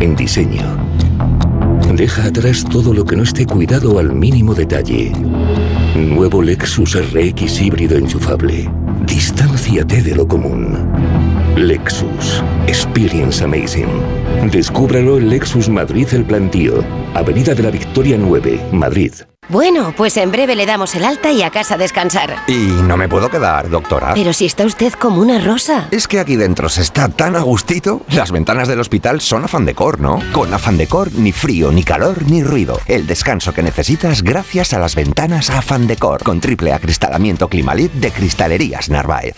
En 0.00 0.14
diseño. 0.14 0.62
Deja 1.94 2.26
atrás 2.26 2.64
todo 2.64 2.92
lo 2.92 3.04
que 3.04 3.16
no 3.16 3.22
esté 3.22 3.46
cuidado 3.46 3.98
al 3.98 4.12
mínimo 4.12 4.54
detalle. 4.54 5.10
Nuevo 5.96 6.42
Lexus 6.42 6.94
RX 6.94 7.62
híbrido 7.62 7.96
enchufable. 7.96 8.70
Distánciate 9.06 10.02
de 10.02 10.14
lo 10.14 10.28
común. 10.28 10.76
Lexus. 11.56 12.42
Experience 12.66 13.42
Amazing. 13.42 13.88
Descúbralo 14.52 15.16
en 15.16 15.30
Lexus 15.30 15.70
Madrid 15.70 16.08
El 16.12 16.24
Plantío. 16.24 16.84
Avenida 17.14 17.54
de 17.54 17.62
la 17.62 17.70
Victoria 17.70 18.18
9, 18.18 18.60
Madrid. 18.72 19.12
Bueno, 19.48 19.94
pues 19.96 20.16
en 20.16 20.32
breve 20.32 20.56
le 20.56 20.66
damos 20.66 20.94
el 20.96 21.04
alta 21.04 21.30
y 21.30 21.42
a 21.42 21.50
casa 21.50 21.74
a 21.74 21.78
descansar. 21.78 22.34
Y 22.48 22.56
no 22.56 22.96
me 22.96 23.08
puedo 23.08 23.30
quedar, 23.30 23.70
doctora. 23.70 24.14
Pero 24.14 24.32
si 24.32 24.44
está 24.44 24.64
usted 24.64 24.92
como 24.94 25.20
una 25.20 25.38
rosa. 25.38 25.86
Es 25.92 26.08
que 26.08 26.18
aquí 26.18 26.34
dentro 26.34 26.68
se 26.68 26.82
está 26.82 27.08
tan 27.08 27.36
a 27.36 27.40
gustito. 27.40 28.02
Las 28.10 28.32
ventanas 28.32 28.66
del 28.66 28.80
hospital 28.80 29.20
son 29.20 29.44
afán 29.44 29.64
decor, 29.64 30.00
¿no? 30.00 30.20
Con 30.32 30.52
afán 30.52 30.76
decor, 30.76 31.12
ni 31.12 31.30
frío, 31.30 31.70
ni 31.70 31.84
calor, 31.84 32.22
ni 32.28 32.42
ruido. 32.42 32.80
El 32.86 33.06
descanso 33.06 33.52
que 33.54 33.62
necesitas 33.62 34.22
gracias 34.22 34.72
a 34.72 34.80
las 34.80 34.96
ventanas 34.96 35.50
afán 35.50 35.86
decor. 35.86 36.24
Con 36.24 36.40
triple 36.40 36.72
acristalamiento 36.72 37.48
Climalit 37.48 37.92
de 37.92 38.10
Cristalerías 38.10 38.90
Narváez. 38.90 39.36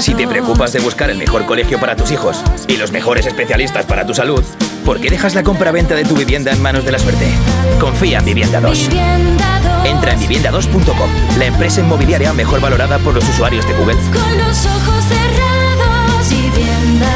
Si 0.00 0.14
te 0.14 0.28
preocupas 0.28 0.72
de 0.72 0.80
buscar 0.80 1.10
el 1.10 1.18
mejor 1.18 1.44
colegio 1.46 1.80
para 1.80 1.96
tus 1.96 2.12
hijos 2.12 2.42
y 2.68 2.76
los 2.76 2.92
mejores 2.92 3.26
especialistas 3.26 3.84
para 3.84 4.06
tu 4.06 4.14
salud, 4.14 4.44
¿por 4.84 5.00
qué 5.00 5.10
dejas 5.10 5.34
la 5.34 5.42
compra-venta 5.42 5.94
de 5.94 6.04
tu 6.04 6.14
vivienda 6.14 6.52
en 6.52 6.60
manos 6.60 6.84
de 6.84 6.92
la 6.92 6.98
suerte? 6.98 7.26
Confía 7.80 8.18
en 8.18 8.24
Vivienda 8.24 8.60
2. 8.60 8.88
Entra 9.84 10.12
en 10.12 10.20
vivienda2.com, 10.20 11.10
la 11.38 11.46
empresa 11.46 11.80
inmobiliaria 11.80 12.32
mejor 12.32 12.60
valorada 12.60 12.98
por 12.98 13.14
los 13.14 13.28
usuarios 13.28 13.66
de 13.66 13.74
Google. 13.74 13.96
Con 14.12 14.38
los 14.38 14.66
ojos 14.66 15.04
cerrados, 15.04 16.30
vivienda 16.30 17.10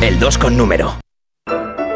2. 0.00 0.08
El 0.08 0.18
2 0.18 0.38
con 0.38 0.56
número. 0.56 0.96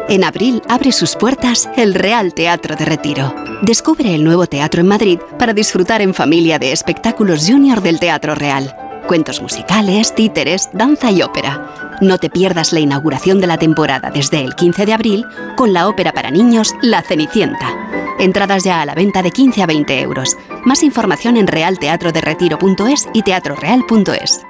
En 0.07 0.23
abril 0.23 0.61
abre 0.69 0.91
sus 0.91 1.15
puertas 1.15 1.67
el 1.77 1.95
Real 1.95 2.33
Teatro 2.33 2.75
de 2.75 2.85
Retiro. 2.85 3.33
Descubre 3.63 4.13
el 4.13 4.23
nuevo 4.23 4.45
teatro 4.45 4.81
en 4.81 4.87
Madrid 4.87 5.19
para 5.39 5.53
disfrutar 5.53 6.01
en 6.01 6.13
familia 6.13 6.59
de 6.59 6.71
espectáculos 6.71 7.47
junior 7.47 7.81
del 7.81 7.99
Teatro 7.99 8.35
Real. 8.35 8.84
Cuentos 9.07 9.39
musicales, 9.39 10.15
títeres, 10.15 10.69
danza 10.73 11.11
y 11.11 11.21
ópera. 11.21 11.95
No 12.01 12.17
te 12.17 12.29
pierdas 12.29 12.73
la 12.73 12.79
inauguración 12.79 13.39
de 13.39 13.45
la 13.45 13.57
temporada 13.57 14.09
desde 14.09 14.43
el 14.43 14.55
15 14.55 14.85
de 14.87 14.93
abril 14.93 15.25
con 15.55 15.73
la 15.73 15.87
ópera 15.87 16.11
para 16.11 16.31
niños 16.31 16.73
La 16.81 17.03
Cenicienta. 17.03 17.69
Entradas 18.17 18.63
ya 18.63 18.81
a 18.81 18.85
la 18.85 18.95
venta 18.95 19.21
de 19.21 19.29
15 19.29 19.61
a 19.61 19.65
20 19.67 20.01
euros. 20.01 20.35
Más 20.65 20.81
información 20.81 21.37
en 21.37 21.45
realteatroderetiro.es 21.45 23.07
y 23.13 23.21
teatroreal.es. 23.21 24.41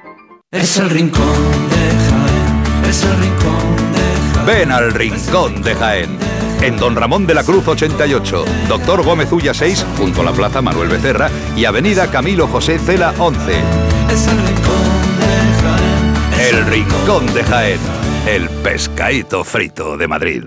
Es 0.52 0.78
el 0.78 0.90
rincón 0.90 1.26
de 1.70 1.76
Jaén, 2.10 2.90
es 2.90 3.04
el 3.04 3.20
rincón 3.20 3.94
de 3.94 4.36
Jaén. 4.36 4.46
Ven 4.46 4.72
al 4.72 4.94
Rincón 4.94 5.62
de 5.62 5.76
Jaén. 5.76 6.18
En 6.62 6.78
Don 6.78 6.96
Ramón 6.96 7.28
de 7.28 7.34
la 7.34 7.44
Cruz 7.44 7.68
88, 7.68 8.46
Doctor 8.70 9.04
Gómez 9.04 9.32
Ulla 9.34 9.54
6, 9.54 9.86
junto 9.98 10.22
a 10.22 10.24
la 10.24 10.32
Plaza 10.32 10.62
Manuel 10.62 10.88
Becerra 10.88 11.30
y 11.58 11.66
Avenida 11.66 12.10
Camilo 12.10 12.48
José 12.48 12.80
Cela 12.80 13.14
11. 13.20 13.95
Es 14.16 14.28
el 14.28 14.38
rincón 14.38 14.86
de 15.20 15.34
Jaén. 15.62 16.14
El 16.40 16.66
Rincón 16.68 17.34
de 17.34 17.44
Jaén. 17.44 17.80
El 18.26 18.50
pescadito 18.64 19.44
frito 19.44 19.98
de 19.98 20.08
Madrid. 20.08 20.44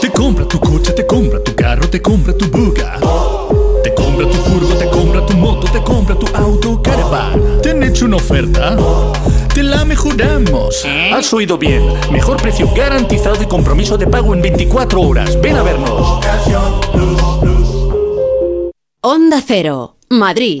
Te 0.00 0.10
compra 0.12 0.46
tu 0.46 0.60
coche, 0.60 0.92
te 0.92 1.04
compra 1.08 1.42
tu 1.42 1.56
carro, 1.56 1.90
te 1.90 2.00
compra 2.00 2.32
tu 2.32 2.46
buga. 2.46 3.00
Te 3.82 3.92
compra 3.94 4.28
tu 4.28 4.36
furgo, 4.36 4.74
te 4.76 4.88
compra 4.90 5.26
tu 5.26 5.36
moto, 5.36 5.66
te 5.72 5.82
compra 5.82 6.16
tu 6.16 6.28
auto, 6.36 6.80
caravan. 6.80 7.60
¿Te 7.60 7.70
han 7.70 7.82
hecho 7.82 8.04
una 8.04 8.18
oferta? 8.18 8.76
Te 9.52 9.64
la 9.64 9.84
mejoramos. 9.84 10.86
Has 11.12 11.34
oído 11.34 11.58
bien. 11.58 11.82
Mejor 12.12 12.36
precio 12.36 12.72
garantizado 12.76 13.42
y 13.42 13.46
compromiso 13.46 13.98
de 13.98 14.06
pago 14.06 14.34
en 14.34 14.40
24 14.40 15.00
horas. 15.00 15.40
Ven 15.40 15.56
a 15.56 15.64
vernos. 15.64 16.20
Onda 19.00 19.42
Cero, 19.44 19.96
Madrid. 20.10 20.60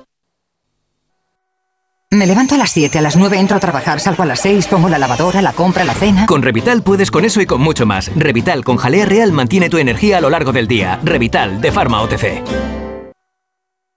Me 2.13 2.27
levanto 2.27 2.55
a 2.55 2.57
las 2.57 2.71
7, 2.71 2.99
a 2.99 3.01
las 3.01 3.15
9 3.15 3.39
entro 3.39 3.55
a 3.55 3.61
trabajar, 3.61 4.01
salgo 4.01 4.23
a 4.23 4.25
las 4.25 4.41
6, 4.41 4.67
pongo 4.67 4.89
la 4.89 4.99
lavadora, 4.99 5.41
la 5.41 5.53
compra, 5.53 5.85
la 5.85 5.93
cena. 5.93 6.25
Con 6.25 6.41
Revital 6.41 6.83
puedes 6.83 7.09
con 7.09 7.23
eso 7.23 7.39
y 7.39 7.45
con 7.45 7.61
mucho 7.61 7.85
más. 7.85 8.11
Revital 8.13 8.65
con 8.65 8.75
jalea 8.75 9.05
real 9.05 9.31
mantiene 9.31 9.69
tu 9.69 9.77
energía 9.77 10.17
a 10.17 10.21
lo 10.21 10.29
largo 10.29 10.51
del 10.51 10.67
día. 10.67 10.99
Revital 11.05 11.61
de 11.61 11.71
Pharma 11.71 12.01
OTC. 12.01 12.43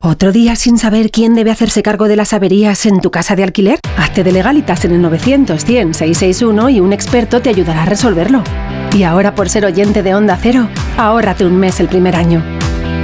¿Otro 0.00 0.30
día 0.30 0.54
sin 0.54 0.78
saber 0.78 1.10
quién 1.10 1.34
debe 1.34 1.50
hacerse 1.50 1.82
cargo 1.82 2.06
de 2.06 2.14
las 2.14 2.32
averías 2.32 2.86
en 2.86 3.00
tu 3.00 3.10
casa 3.10 3.34
de 3.34 3.42
alquiler? 3.42 3.80
Hazte 3.96 4.22
de 4.22 4.30
legalitas 4.30 4.84
en 4.84 4.92
el 4.92 5.02
900-100-661 5.02 6.72
y 6.72 6.78
un 6.78 6.92
experto 6.92 7.42
te 7.42 7.48
ayudará 7.48 7.82
a 7.82 7.86
resolverlo. 7.86 8.44
Y 8.92 9.02
ahora 9.02 9.34
por 9.34 9.48
ser 9.48 9.64
oyente 9.64 10.04
de 10.04 10.14
Onda 10.14 10.38
Cero, 10.40 10.68
ahórrate 10.96 11.44
un 11.44 11.56
mes 11.56 11.80
el 11.80 11.88
primer 11.88 12.14
año. 12.14 12.44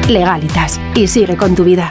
Legalitas 0.08 0.80
y 0.94 1.08
sigue 1.08 1.36
con 1.36 1.56
tu 1.56 1.64
vida. 1.64 1.90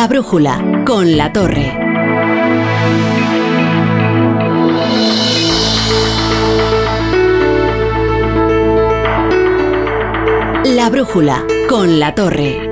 La 0.00 0.08
brújula 0.08 0.82
con 0.86 1.14
la 1.14 1.30
torre. 1.30 1.76
La 10.64 10.88
brújula 10.88 11.44
con 11.68 12.00
la 12.00 12.14
torre. 12.14 12.70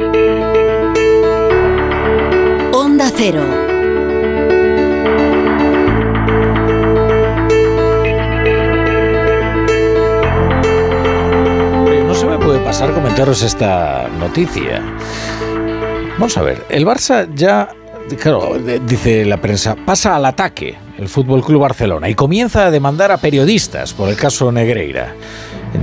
Onda 2.72 3.11
Cero. 3.14 3.45
No 12.07 12.14
se 12.14 12.24
me 12.24 12.39
puede 12.39 12.61
pasar 12.61 12.95
comentaros 12.95 13.43
esta 13.43 14.09
noticia. 14.18 14.83
Vamos 16.18 16.36
a 16.36 16.42
ver, 16.42 16.66
el 16.68 16.84
Barça 16.84 17.32
ya, 17.32 17.68
claro, 18.20 18.58
dice 18.88 19.24
la 19.24 19.40
prensa, 19.40 19.76
pasa 19.76 20.16
al 20.16 20.24
ataque 20.24 20.76
el 20.98 21.08
Fútbol 21.08 21.44
Club 21.44 21.60
Barcelona 21.60 22.08
y 22.08 22.16
comienza 22.16 22.66
a 22.66 22.72
demandar 22.72 23.12
a 23.12 23.18
periodistas 23.18 23.94
por 23.94 24.08
el 24.08 24.16
caso 24.16 24.50
Negreira. 24.50 25.14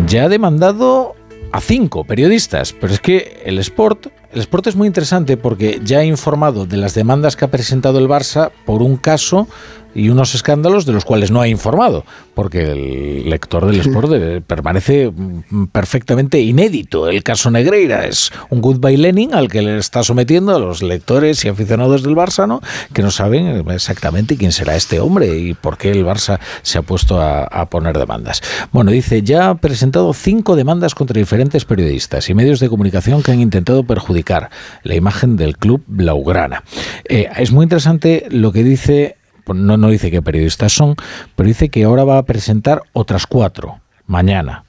Ya 0.08 0.26
ha 0.26 0.30
demandado 0.30 1.16
a 1.54 1.62
cinco 1.62 2.04
periodistas, 2.04 2.74
pero 2.74 2.92
es 2.92 3.00
que 3.00 3.44
el 3.46 3.60
Sport, 3.60 4.08
el 4.34 4.42
Sport 4.42 4.68
es 4.68 4.76
muy 4.76 4.88
interesante 4.88 5.38
porque 5.38 5.80
ya 5.82 6.00
ha 6.00 6.04
informado 6.04 6.66
de 6.66 6.76
las 6.76 6.94
demandas 6.94 7.38
que 7.38 7.46
ha 7.46 7.50
presentado 7.50 7.98
el 7.98 8.10
Barça 8.10 8.52
por 8.66 8.82
un 8.82 8.98
caso 8.98 9.48
y 9.96 10.10
unos 10.10 10.36
escándalos 10.36 10.86
de 10.86 10.94
los 10.94 11.06
cuales 11.06 11.32
no 11.32 11.42
ha 11.42 11.48
informado, 11.48 12.06
porque 12.36 12.72
el 12.72 13.30
lector 13.30 13.66
del 13.66 13.80
Sport 13.80 14.10
de- 14.10 14.42
permanece 14.42 15.10
mm, 15.10 15.66
perfectamente 15.72 16.40
inédito. 16.42 17.08
El 17.08 17.24
caso 17.24 17.50
Negreira 17.50 18.06
es 18.06 18.32
un 18.50 18.62
goodbye 18.62 18.98
Lenin 18.98 19.34
al 19.34 19.48
que 19.50 19.62
le 19.62 19.78
está 19.78 20.04
sometiendo 20.04 20.56
a 20.56 20.60
los 20.60 20.84
lectores 20.84 21.44
y 21.46 21.48
aficionados 21.48 22.04
del 22.04 22.16
Barça, 22.16 22.48
¿no? 22.48 22.62
que 22.94 23.02
no 23.02 23.10
saben 23.10 23.64
exactamente 23.72 24.36
quién 24.38 24.52
será 24.52 24.76
este 24.76 25.00
hombre 25.00 25.38
y 25.40 25.54
por 25.54 25.78
qué 25.78 25.92
el 25.92 26.06
Barça 26.06 26.40
se 26.62 26.78
ha 26.78 26.82
puesto 26.82 27.20
a, 27.22 27.44
a 27.46 27.70
poner 27.70 27.98
demandas. 27.98 28.42
Bueno, 28.72 28.92
dice, 28.92 29.22
ya 29.24 29.50
ha 29.50 29.56
presentado 29.56 30.14
cinco 30.14 30.56
demandas 30.56 30.94
contra 30.94 31.18
diferentes 31.18 31.64
periodistas 31.66 32.30
y 32.30 32.34
medios 32.34 32.60
de 32.60 32.70
comunicación 32.70 33.24
que 33.24 33.32
han 33.32 33.40
intentado 33.40 33.84
perjudicar 33.84 34.50
la 34.84 34.96
imagen 34.96 35.38
del 35.38 35.58
club 35.58 35.84
Blaugrana. 35.88 36.64
Eh, 37.08 37.28
es 37.38 37.52
muy 37.52 37.64
interesante 37.64 38.26
lo 38.30 38.52
que 38.52 38.64
dice 38.64 39.16
no, 39.54 39.78
no 39.78 39.90
dice 39.90 40.10
qué 40.12 40.22
periodistas 40.22 40.74
son, 40.74 40.96
pero 41.36 41.48
dice 41.48 41.70
que 41.70 41.84
ahora 41.84 42.04
va 42.04 42.18
a 42.18 42.24
presentar 42.24 42.82
otras 42.94 43.28
cuatro 43.28 43.80
mañana. 44.08 44.64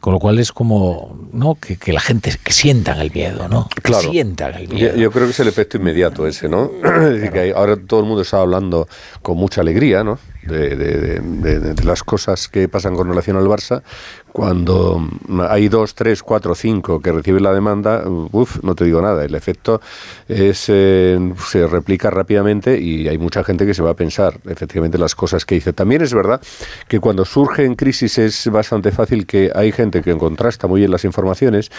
Con 0.00 0.12
lo 0.12 0.20
cual 0.20 0.38
es 0.38 0.52
como 0.52 1.18
¿no? 1.32 1.56
que, 1.56 1.76
que 1.78 1.92
la 1.92 1.98
gente 2.00 2.32
que 2.44 2.52
sientan 2.52 3.00
el 3.00 3.10
miedo, 3.10 3.48
¿no? 3.48 3.68
Que 3.68 3.80
Claro. 3.80 4.08
sientan 4.08 4.54
el 4.54 4.68
miedo. 4.68 4.94
yo 4.94 5.10
creo 5.10 5.24
que 5.24 5.30
es 5.32 5.40
el 5.40 5.48
efecto 5.48 5.78
inmediato 5.78 6.28
ese, 6.28 6.48
¿no? 6.48 6.68
Decir, 7.10 7.32
que 7.32 7.52
ahora 7.56 7.76
todo 7.76 8.00
el 8.00 8.06
mundo 8.06 8.22
está 8.22 8.40
hablando 8.40 8.86
con 9.22 9.36
mucha 9.36 9.62
alegría, 9.62 10.04
¿no? 10.04 10.20
De, 10.44 10.76
de- 10.76 10.96
de- 11.20 11.20
de- 11.58 11.74
de 11.74 11.84
las 11.84 12.04
cosas 12.04 12.46
que 12.46 12.68
pasan 12.68 12.94
con 12.94 13.08
relación 13.08 13.36
al 13.36 13.46
Barça. 13.46 13.82
Cuando 14.36 15.02
hay 15.48 15.70
dos, 15.70 15.94
tres, 15.94 16.22
cuatro, 16.22 16.54
cinco 16.54 17.00
que 17.00 17.10
reciben 17.10 17.42
la 17.42 17.54
demanda, 17.54 18.04
uff, 18.06 18.62
no 18.62 18.74
te 18.74 18.84
digo 18.84 19.00
nada. 19.00 19.24
El 19.24 19.34
efecto 19.34 19.80
es, 20.28 20.66
eh, 20.68 21.18
se 21.48 21.66
replica 21.66 22.10
rápidamente 22.10 22.78
y 22.78 23.08
hay 23.08 23.16
mucha 23.16 23.42
gente 23.42 23.64
que 23.64 23.72
se 23.72 23.82
va 23.82 23.92
a 23.92 23.94
pensar 23.94 24.38
efectivamente 24.44 24.98
las 24.98 25.14
cosas 25.14 25.46
que 25.46 25.54
dice. 25.54 25.72
También 25.72 26.02
es 26.02 26.12
verdad 26.12 26.42
que 26.86 27.00
cuando 27.00 27.24
surgen 27.24 27.76
crisis 27.76 28.18
es 28.18 28.46
bastante 28.48 28.92
fácil 28.92 29.24
que 29.24 29.50
hay 29.54 29.72
gente 29.72 30.02
que 30.02 30.14
contrasta 30.18 30.66
muy 30.66 30.80
bien 30.80 30.90
las 30.90 31.06
informaciones 31.06 31.70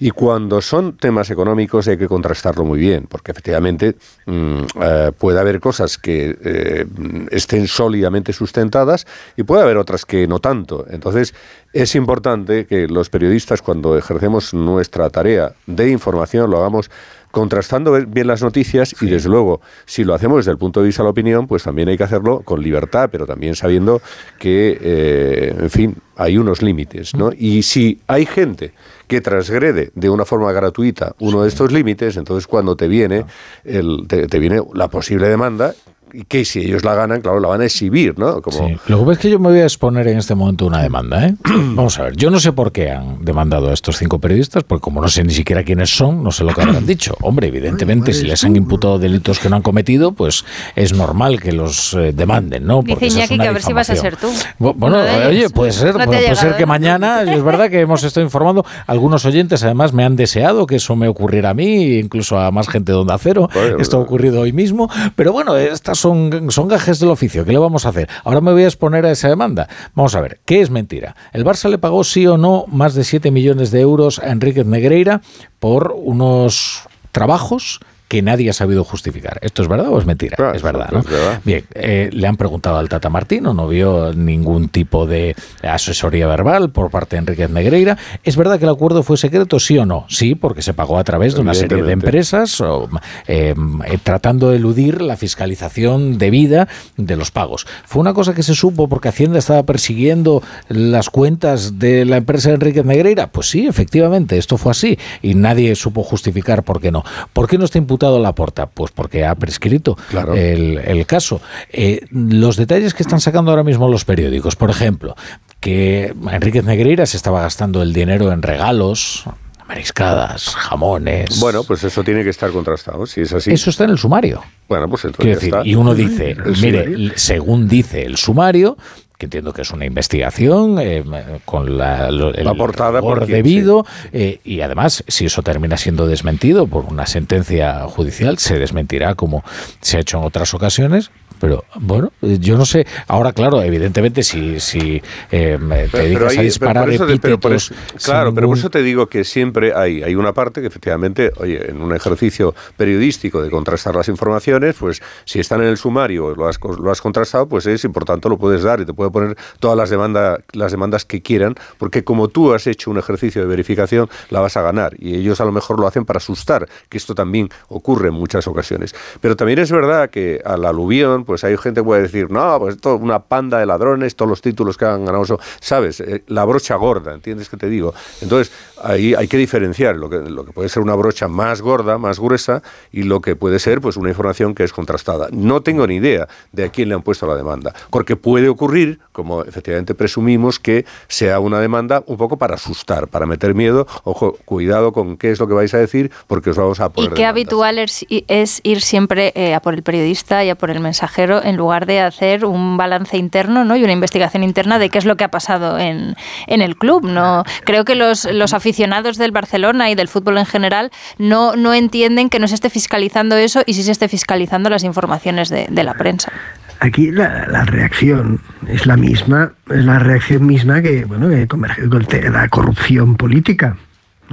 y 0.00 0.10
cuando 0.10 0.60
son 0.62 0.96
temas 0.96 1.30
económicos 1.30 1.86
hay 1.86 1.96
que 1.96 2.08
contrastarlo 2.08 2.64
muy 2.64 2.80
bien, 2.80 3.06
porque 3.08 3.30
efectivamente 3.30 3.94
mm, 4.26 4.62
eh, 4.82 5.12
puede 5.16 5.38
haber 5.38 5.60
cosas 5.60 5.96
que 5.96 6.36
eh, 6.42 6.86
estén 7.30 7.68
sólidamente 7.68 8.32
sustentadas 8.32 9.06
y 9.36 9.44
puede 9.44 9.62
haber 9.62 9.76
otras 9.76 10.04
que 10.04 10.26
no 10.26 10.40
tanto. 10.40 10.86
Entonces 10.90 11.34
es 11.72 11.94
importante 12.00 12.66
que 12.66 12.88
los 12.88 13.10
periodistas 13.10 13.62
cuando 13.62 13.96
ejercemos 13.96 14.52
nuestra 14.54 15.08
tarea 15.10 15.52
de 15.66 15.90
información 15.90 16.50
lo 16.50 16.58
hagamos 16.58 16.90
contrastando 17.30 17.92
bien 18.08 18.26
las 18.26 18.42
noticias 18.42 18.96
y 19.00 19.06
desde 19.06 19.28
luego 19.28 19.60
si 19.86 20.02
lo 20.02 20.14
hacemos 20.14 20.38
desde 20.38 20.50
el 20.50 20.58
punto 20.58 20.80
de 20.80 20.86
vista 20.86 21.02
de 21.02 21.06
la 21.06 21.10
opinión 21.10 21.46
pues 21.46 21.62
también 21.62 21.88
hay 21.88 21.96
que 21.96 22.02
hacerlo 22.02 22.40
con 22.40 22.60
libertad 22.60 23.08
pero 23.12 23.24
también 23.26 23.54
sabiendo 23.54 24.02
que 24.38 24.76
eh, 24.80 25.54
en 25.56 25.70
fin 25.70 25.96
hay 26.16 26.38
unos 26.38 26.60
límites 26.60 27.14
¿no? 27.14 27.30
y 27.36 27.62
si 27.62 28.00
hay 28.08 28.26
gente 28.26 28.72
que 29.06 29.20
transgrede 29.20 29.90
de 29.94 30.10
una 30.10 30.24
forma 30.24 30.52
gratuita 30.52 31.14
uno 31.18 31.42
de 31.42 31.48
estos 31.48 31.72
límites, 31.72 32.16
entonces 32.16 32.46
cuando 32.46 32.76
te 32.76 32.86
viene, 32.86 33.24
el, 33.64 34.06
te, 34.06 34.28
te 34.28 34.38
viene 34.38 34.62
la 34.74 34.88
posible 34.88 35.28
demanda 35.28 35.74
y 36.12 36.24
que 36.24 36.44
si 36.44 36.60
ellos 36.60 36.84
la 36.84 36.94
ganan, 36.94 37.20
claro, 37.20 37.40
la 37.40 37.48
van 37.48 37.60
a 37.60 37.64
exhibir, 37.64 38.18
¿no? 38.18 38.40
Como... 38.42 38.56
Sí. 38.68 38.76
Lo 38.86 38.98
que 38.98 39.04
pasa 39.04 39.12
es 39.12 39.18
que 39.18 39.30
yo 39.30 39.38
me 39.38 39.50
voy 39.50 39.60
a 39.60 39.64
exponer 39.64 40.06
en 40.08 40.18
este 40.18 40.34
momento 40.34 40.66
una 40.66 40.82
demanda, 40.82 41.26
¿eh? 41.26 41.34
Vamos 41.44 41.98
a 41.98 42.04
ver, 42.04 42.16
yo 42.16 42.30
no 42.30 42.40
sé 42.40 42.52
por 42.52 42.72
qué 42.72 42.90
han 42.90 43.24
demandado 43.24 43.70
a 43.70 43.72
estos 43.74 43.96
cinco 43.98 44.18
periodistas, 44.18 44.62
porque 44.64 44.82
como 44.82 45.00
no 45.00 45.08
sé 45.08 45.24
ni 45.24 45.32
siquiera 45.32 45.62
quiénes 45.64 45.90
son, 45.90 46.22
no 46.22 46.30
sé 46.32 46.44
lo 46.44 46.54
que 46.54 46.62
habrán 46.62 46.86
dicho. 46.86 47.14
Hombre, 47.22 47.48
evidentemente, 47.48 48.12
si 48.12 48.24
les 48.26 48.42
han 48.44 48.56
imputado 48.56 48.98
delitos 48.98 49.38
que 49.38 49.48
no 49.48 49.56
han 49.56 49.62
cometido, 49.62 50.12
pues 50.12 50.44
es 50.76 50.92
normal 50.92 51.40
que 51.40 51.52
los 51.52 51.94
eh, 51.94 52.12
demanden, 52.12 52.66
¿no? 52.66 52.82
Porque 52.82 53.06
Dice 53.06 53.18
Iñaki 53.18 53.34
una 53.34 53.44
que 53.44 53.48
a 53.48 53.52
ver 53.52 53.62
si 53.62 53.72
vas 53.72 53.90
a 53.90 53.96
ser 53.96 54.16
tú. 54.16 54.28
Bu- 54.58 54.74
Bueno, 54.76 54.98
oye, 55.28 55.48
puede 55.50 55.72
ser, 55.72 55.96
No 55.96 56.04
puede, 56.04 56.22
puede 56.22 56.36
ser 56.36 56.56
que 56.56 56.66
mañana, 56.66 57.22
es 57.22 57.42
verdad 57.42 57.70
que 57.70 57.80
hemos 57.80 58.02
estado 58.02 58.24
informando, 58.24 58.64
algunos 58.86 59.24
oyentes 59.24 59.62
además 59.64 59.92
me 59.92 60.04
han 60.04 60.16
deseado 60.16 60.66
que 60.66 60.76
eso 60.76 60.96
me 60.96 61.08
ocurriera 61.08 61.50
a 61.50 61.54
mí, 61.54 61.98
incluso 61.98 62.38
a 62.38 62.50
más 62.50 62.68
gente 62.68 62.92
de 62.92 62.98
Onda 62.98 63.18
Cero, 63.18 63.48
esto 63.78 63.98
ha 63.98 64.00
ocurrido 64.00 64.40
hoy 64.40 64.52
mismo, 64.52 64.88
pero 65.16 65.32
bueno, 65.32 65.56
estas 65.56 65.98
son, 66.00 66.50
son 66.50 66.68
gajes 66.68 66.98
del 66.98 67.10
oficio, 67.10 67.44
¿qué 67.44 67.52
le 67.52 67.58
vamos 67.58 67.86
a 67.86 67.90
hacer? 67.90 68.08
Ahora 68.24 68.40
me 68.40 68.52
voy 68.52 68.64
a 68.64 68.66
exponer 68.66 69.06
a 69.06 69.10
esa 69.10 69.28
demanda. 69.28 69.68
Vamos 69.94 70.14
a 70.14 70.20
ver, 70.20 70.40
¿qué 70.44 70.60
es 70.60 70.70
mentira? 70.70 71.14
¿El 71.32 71.44
Barça 71.44 71.68
le 71.68 71.78
pagó 71.78 72.04
sí 72.04 72.26
o 72.26 72.38
no 72.38 72.64
más 72.68 72.94
de 72.94 73.04
7 73.04 73.30
millones 73.30 73.70
de 73.70 73.80
euros 73.80 74.18
a 74.18 74.30
Enríquez 74.30 74.66
Negreira 74.66 75.20
por 75.58 75.94
unos 75.96 76.82
trabajos 77.12 77.80
que 78.10 78.22
nadie 78.22 78.50
ha 78.50 78.52
sabido 78.52 78.82
justificar. 78.82 79.38
¿Esto 79.40 79.62
es 79.62 79.68
verdad 79.68 79.88
o 79.88 79.96
es 79.96 80.04
mentira? 80.04 80.36
es 80.52 80.62
verdad, 80.64 80.90
¿no? 80.90 81.04
Bien, 81.44 81.64
eh, 81.74 82.10
le 82.12 82.26
han 82.26 82.36
preguntado 82.36 82.76
al 82.76 82.88
Tata 82.88 83.08
Martino, 83.08 83.54
no 83.54 83.68
vio 83.68 84.12
ningún 84.12 84.68
tipo 84.68 85.06
de 85.06 85.36
asesoría 85.62 86.26
verbal 86.26 86.70
por 86.70 86.90
parte 86.90 87.14
de 87.14 87.20
Enriquez 87.20 87.50
Negreira. 87.50 87.96
¿Es 88.24 88.36
verdad 88.36 88.58
que 88.58 88.64
el 88.64 88.72
acuerdo 88.72 89.04
fue 89.04 89.16
secreto, 89.16 89.60
sí 89.60 89.78
o 89.78 89.86
no? 89.86 90.06
Sí, 90.08 90.34
porque 90.34 90.60
se 90.60 90.74
pagó 90.74 90.98
a 90.98 91.04
través 91.04 91.36
de 91.36 91.40
una 91.42 91.54
serie 91.54 91.84
de 91.84 91.92
empresas 91.92 92.60
o, 92.60 92.88
eh, 93.28 93.54
eh, 93.86 93.98
tratando 94.02 94.50
de 94.50 94.56
eludir 94.56 95.02
la 95.02 95.16
fiscalización 95.16 96.18
debida 96.18 96.66
de 96.96 97.14
los 97.14 97.30
pagos. 97.30 97.64
Fue 97.84 98.00
una 98.00 98.12
cosa 98.12 98.34
que 98.34 98.42
se 98.42 98.56
supo 98.56 98.88
porque 98.88 99.08
Hacienda 99.10 99.38
estaba 99.38 99.62
persiguiendo 99.62 100.42
las 100.68 101.10
cuentas 101.10 101.78
de 101.78 102.04
la 102.04 102.16
empresa 102.16 102.48
de 102.48 102.56
Enriquez 102.56 102.84
Negreira. 102.84 103.28
Pues 103.28 103.48
sí, 103.48 103.68
efectivamente, 103.68 104.36
esto 104.36 104.56
fue 104.58 104.72
así 104.72 104.98
y 105.22 105.36
nadie 105.36 105.76
supo 105.76 106.02
justificar 106.02 106.64
por 106.64 106.80
qué 106.80 106.90
no. 106.90 107.04
¿Por 107.32 107.46
qué 107.46 107.56
no 107.56 107.64
está 107.64 107.78
imputado 107.78 107.99
la 108.08 108.34
porta? 108.34 108.66
Pues 108.66 108.92
porque 108.92 109.24
ha 109.24 109.34
prescrito 109.34 109.96
el, 110.34 110.78
el 110.78 111.06
caso. 111.06 111.40
Eh, 111.70 112.00
los 112.10 112.56
detalles 112.56 112.94
que 112.94 113.02
están 113.02 113.20
sacando 113.20 113.50
ahora 113.50 113.64
mismo 113.64 113.88
los 113.88 114.04
periódicos, 114.04 114.56
por 114.56 114.70
ejemplo, 114.70 115.14
que 115.60 116.14
Enriquez 116.30 116.64
Negreira 116.64 117.06
se 117.06 117.16
estaba 117.16 117.42
gastando 117.42 117.82
el 117.82 117.92
dinero 117.92 118.32
en 118.32 118.42
regalos, 118.42 119.24
mariscadas, 119.68 120.54
jamones. 120.56 121.38
Bueno, 121.40 121.62
pues 121.64 121.84
eso 121.84 122.02
tiene 122.02 122.24
que 122.24 122.30
estar 122.30 122.50
contrastado, 122.50 123.06
si 123.06 123.20
es 123.20 123.32
así. 123.32 123.52
Eso 123.52 123.70
está 123.70 123.84
en 123.84 123.90
el 123.90 123.98
sumario. 123.98 124.42
Bueno, 124.68 124.88
pues 124.88 125.04
entonces 125.04 125.24
Quiero 125.24 125.38
decir, 125.38 125.54
está. 125.54 125.66
y 125.66 125.74
uno 125.74 125.94
dice, 125.94 126.36
mire, 126.60 127.12
según 127.16 127.68
dice 127.68 128.02
el 128.02 128.16
sumario, 128.16 128.76
que 129.20 129.26
entiendo 129.26 129.52
que 129.52 129.60
es 129.62 129.70
una 129.70 129.84
investigación 129.84 130.78
eh, 130.80 131.04
con 131.44 131.76
la, 131.76 132.10
lo- 132.10 132.34
el 132.34 132.44
La 132.46 132.54
portada 132.54 133.00
por 133.02 133.26
debido 133.26 133.84
eh, 134.12 134.40
y 134.44 134.62
además 134.62 135.04
si 135.06 135.26
eso 135.26 135.42
termina 135.42 135.76
siendo 135.76 136.06
desmentido 136.06 136.66
por 136.66 136.86
una 136.86 137.04
sentencia 137.06 137.80
judicial 137.84 138.38
se 138.38 138.58
desmentirá 138.58 139.14
como 139.14 139.44
se 139.82 139.98
ha 139.98 140.00
hecho 140.00 140.18
en 140.18 140.24
otras 140.24 140.54
ocasiones 140.54 141.10
pero 141.40 141.64
bueno 141.80 142.12
eh, 142.22 142.36
yo 142.38 142.56
no 142.56 142.64
sé 142.66 142.86
ahora 143.08 143.32
claro 143.32 143.60
evidentemente 143.62 144.22
si 144.22 144.60
si 144.60 145.02
eh, 145.32 145.58
te 145.90 145.98
dedicas 146.02 146.32
ahí- 146.32 146.38
a 146.38 146.42
disparar 146.42 146.84
por 146.84 146.92
eso 146.92 147.06
te- 147.06 147.18
pero 147.18 147.40
por 147.40 147.52
eso- 147.52 147.74
claro, 148.04 148.32
pero 148.34 148.46
por 148.46 148.56
eso 148.58 148.70
te 148.70 148.82
digo 148.82 149.06
que 149.08 149.24
siempre 149.24 149.72
hay, 149.74 150.02
hay 150.02 150.14
una 150.14 150.32
parte 150.32 150.60
que 150.60 150.66
efectivamente, 150.68 151.32
oye, 151.38 151.70
en 151.70 151.80
un 151.82 151.94
ejercicio 151.94 152.54
periodístico 152.76 153.42
de 153.42 153.50
contrastar 153.50 153.94
las 153.96 154.08
informaciones, 154.08 154.76
pues 154.78 155.00
si 155.24 155.40
están 155.40 155.60
en 155.62 155.68
el 155.68 155.76
sumario 155.76 156.34
lo 156.34 156.46
has, 156.48 156.58
lo 156.60 156.90
has 156.90 157.00
contrastado, 157.00 157.46
pues 157.48 157.66
es 157.66 157.84
y 157.84 157.88
por 157.88 158.04
tanto 158.04 158.28
lo 158.28 158.36
puedes 158.38 158.62
dar 158.62 158.80
y 158.80 158.84
te 158.84 158.92
puede 158.94 159.10
poner 159.10 159.36
todas 159.58 159.76
las, 159.76 159.90
demanda, 159.90 160.38
las 160.52 160.70
demandas 160.72 161.04
que 161.04 161.22
quieran, 161.22 161.54
porque 161.78 162.04
como 162.04 162.28
tú 162.28 162.52
has 162.52 162.66
hecho 162.66 162.90
un 162.90 162.98
ejercicio 162.98 163.40
de 163.42 163.48
verificación, 163.48 164.08
la 164.30 164.40
vas 164.40 164.56
a 164.56 164.62
ganar 164.62 164.94
y 164.98 165.14
ellos 165.14 165.40
a 165.40 165.44
lo 165.44 165.52
mejor 165.52 165.78
lo 165.80 165.86
hacen 165.86 166.04
para 166.04 166.18
asustar, 166.18 166.68
que 166.88 166.98
esto 166.98 167.14
también 167.14 167.48
ocurre 167.68 168.08
en 168.08 168.14
muchas 168.14 168.46
ocasiones. 168.46 168.94
Pero 169.20 169.36
también 169.36 169.58
es 169.58 169.70
verdad 169.72 170.10
que 170.10 170.40
al 170.44 170.64
aluvión, 170.64 171.24
pues 171.30 171.44
hay 171.44 171.56
gente 171.56 171.82
que 171.82 171.84
puede 171.84 172.02
decir, 172.02 172.28
no, 172.28 172.58
pues 172.58 172.74
esto 172.74 172.96
es 172.96 173.00
una 173.00 173.20
panda 173.20 173.60
de 173.60 173.64
ladrones, 173.64 174.16
todos 174.16 174.28
los 174.28 174.42
títulos 174.42 174.76
que 174.76 174.84
han 174.84 175.04
ganado, 175.04 175.24
son-". 175.24 175.38
¿sabes? 175.60 176.00
Eh, 176.00 176.24
la 176.26 176.44
brocha 176.44 176.74
gorda, 176.74 177.14
¿entiendes 177.14 177.48
qué 177.48 177.56
te 177.56 177.68
digo? 177.68 177.94
Entonces, 178.20 178.52
ahí 178.82 179.14
hay 179.14 179.28
que 179.28 179.36
diferenciar 179.36 179.94
lo 179.94 180.10
que, 180.10 180.18
lo 180.18 180.44
que 180.44 180.50
puede 180.50 180.68
ser 180.68 180.82
una 180.82 180.96
brocha 180.96 181.28
más 181.28 181.62
gorda, 181.62 181.98
más 181.98 182.18
gruesa, 182.18 182.64
y 182.90 183.04
lo 183.04 183.20
que 183.20 183.36
puede 183.36 183.60
ser 183.60 183.80
pues 183.80 183.96
una 183.96 184.08
información 184.08 184.56
que 184.56 184.64
es 184.64 184.72
contrastada. 184.72 185.28
No 185.30 185.60
tengo 185.60 185.86
ni 185.86 185.96
idea 185.96 186.26
de 186.50 186.64
a 186.64 186.70
quién 186.70 186.88
le 186.88 186.96
han 186.96 187.02
puesto 187.02 187.28
la 187.28 187.36
demanda, 187.36 187.72
porque 187.90 188.16
puede 188.16 188.48
ocurrir, 188.48 188.98
como 189.12 189.44
efectivamente 189.44 189.94
presumimos, 189.94 190.58
que 190.58 190.84
sea 191.06 191.38
una 191.38 191.60
demanda 191.60 192.02
un 192.06 192.16
poco 192.16 192.38
para 192.38 192.56
asustar, 192.56 193.06
para 193.06 193.24
meter 193.24 193.54
miedo, 193.54 193.86
ojo, 194.02 194.36
cuidado 194.44 194.92
con 194.92 195.16
qué 195.16 195.30
es 195.30 195.38
lo 195.38 195.46
que 195.46 195.54
vais 195.54 195.72
a 195.74 195.78
decir, 195.78 196.10
porque 196.26 196.50
os 196.50 196.56
vamos 196.56 196.80
a 196.80 196.86
Y 196.86 196.88
poner 196.88 197.12
qué 197.12 197.24
habitual 197.24 197.78
es, 197.78 198.04
es 198.08 198.58
ir 198.64 198.80
siempre 198.80 199.30
eh, 199.36 199.54
a 199.54 199.60
por 199.60 199.74
el 199.74 199.84
periodista 199.84 200.44
y 200.44 200.50
a 200.50 200.56
por 200.56 200.72
el 200.72 200.80
mensajero 200.80 201.19
en 201.24 201.56
lugar 201.56 201.86
de 201.86 202.00
hacer 202.00 202.44
un 202.44 202.76
balance 202.76 203.16
interno 203.16 203.64
¿no? 203.64 203.76
y 203.76 203.84
una 203.84 203.92
investigación 203.92 204.42
interna 204.42 204.78
de 204.78 204.90
qué 204.90 204.98
es 204.98 205.04
lo 205.04 205.16
que 205.16 205.24
ha 205.24 205.30
pasado 205.30 205.78
en, 205.78 206.16
en 206.46 206.62
el 206.62 206.76
club. 206.76 207.04
¿no? 207.04 207.44
Creo 207.64 207.84
que 207.84 207.94
los, 207.94 208.24
los 208.24 208.54
aficionados 208.54 209.18
del 209.18 209.32
Barcelona 209.32 209.90
y 209.90 209.94
del 209.94 210.08
fútbol 210.08 210.38
en 210.38 210.46
general 210.46 210.90
no, 211.18 211.56
no 211.56 211.74
entienden 211.74 212.30
que 212.30 212.38
no 212.38 212.48
se 212.48 212.54
esté 212.54 212.70
fiscalizando 212.70 213.36
eso 213.36 213.62
y 213.66 213.74
sí 213.74 213.82
se 213.82 213.92
esté 213.92 214.08
fiscalizando 214.08 214.70
las 214.70 214.84
informaciones 214.84 215.48
de, 215.48 215.66
de 215.70 215.84
la 215.84 215.94
prensa. 215.94 216.32
Aquí 216.80 217.10
la, 217.10 217.46
la 217.46 217.64
reacción 217.64 218.40
es 218.66 218.86
la 218.86 218.96
misma, 218.96 219.52
es 219.68 219.84
la 219.84 219.98
reacción 219.98 220.46
misma 220.46 220.80
que, 220.80 221.04
bueno, 221.04 221.28
que 221.28 222.30
la 222.30 222.48
corrupción 222.48 223.16
política. 223.16 223.76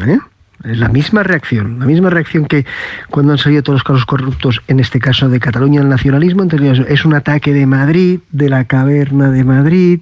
¿eh? 0.06 0.18
La 0.64 0.90
misma 0.90 1.22
reacción, 1.22 1.80
la 1.80 1.86
misma 1.86 2.10
reacción 2.10 2.46
que 2.46 2.66
cuando 3.12 3.32
han 3.32 3.38
salido 3.38 3.62
todos 3.62 3.76
los 3.76 3.84
casos 3.84 4.06
corruptos, 4.06 4.62
en 4.68 4.80
este 4.80 5.00
caso 5.00 5.30
de 5.30 5.40
Cataluña, 5.40 5.82
el 5.82 5.90
nacionalismo, 5.90 6.42
entonces 6.42 6.84
es 6.88 7.06
un 7.06 7.14
ataque 7.14 7.54
de 7.54 7.68
Madrid, 7.68 8.20
de 8.32 8.50
la 8.50 8.66
caverna 8.66 9.30
de 9.30 9.44
Madrid, 9.44 10.00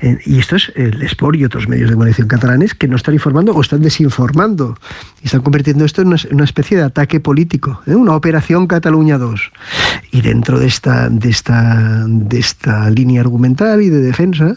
eh, 0.00 0.18
y 0.26 0.38
esto 0.38 0.56
es 0.56 0.72
el 0.76 1.02
Sport 1.02 1.38
y 1.38 1.44
otros 1.44 1.68
medios 1.68 1.88
de 1.88 1.94
comunicación 1.94 2.28
catalanes 2.28 2.74
que 2.74 2.86
no 2.86 2.96
están 2.96 3.14
informando 3.14 3.52
o 3.54 3.60
están 3.62 3.80
desinformando 3.80 4.78
y 5.22 5.26
están 5.26 5.42
convirtiendo 5.42 5.84
esto 5.84 6.02
en 6.02 6.08
una, 6.08 6.44
especie 6.44 6.76
de 6.76 6.84
ataque 6.84 7.18
político, 7.18 7.80
¿eh? 7.86 7.94
una 7.94 8.14
operación 8.14 8.66
Cataluña 8.66 9.18
2. 9.18 9.50
Y 10.12 10.20
dentro 10.20 10.60
de 10.60 10.66
esta, 10.66 11.08
de 11.08 11.28
esta, 11.28 12.04
de 12.06 12.38
esta 12.38 12.88
línea 12.90 13.20
argumental 13.20 13.82
y 13.82 13.90
de 13.90 14.00
defensa, 14.00 14.56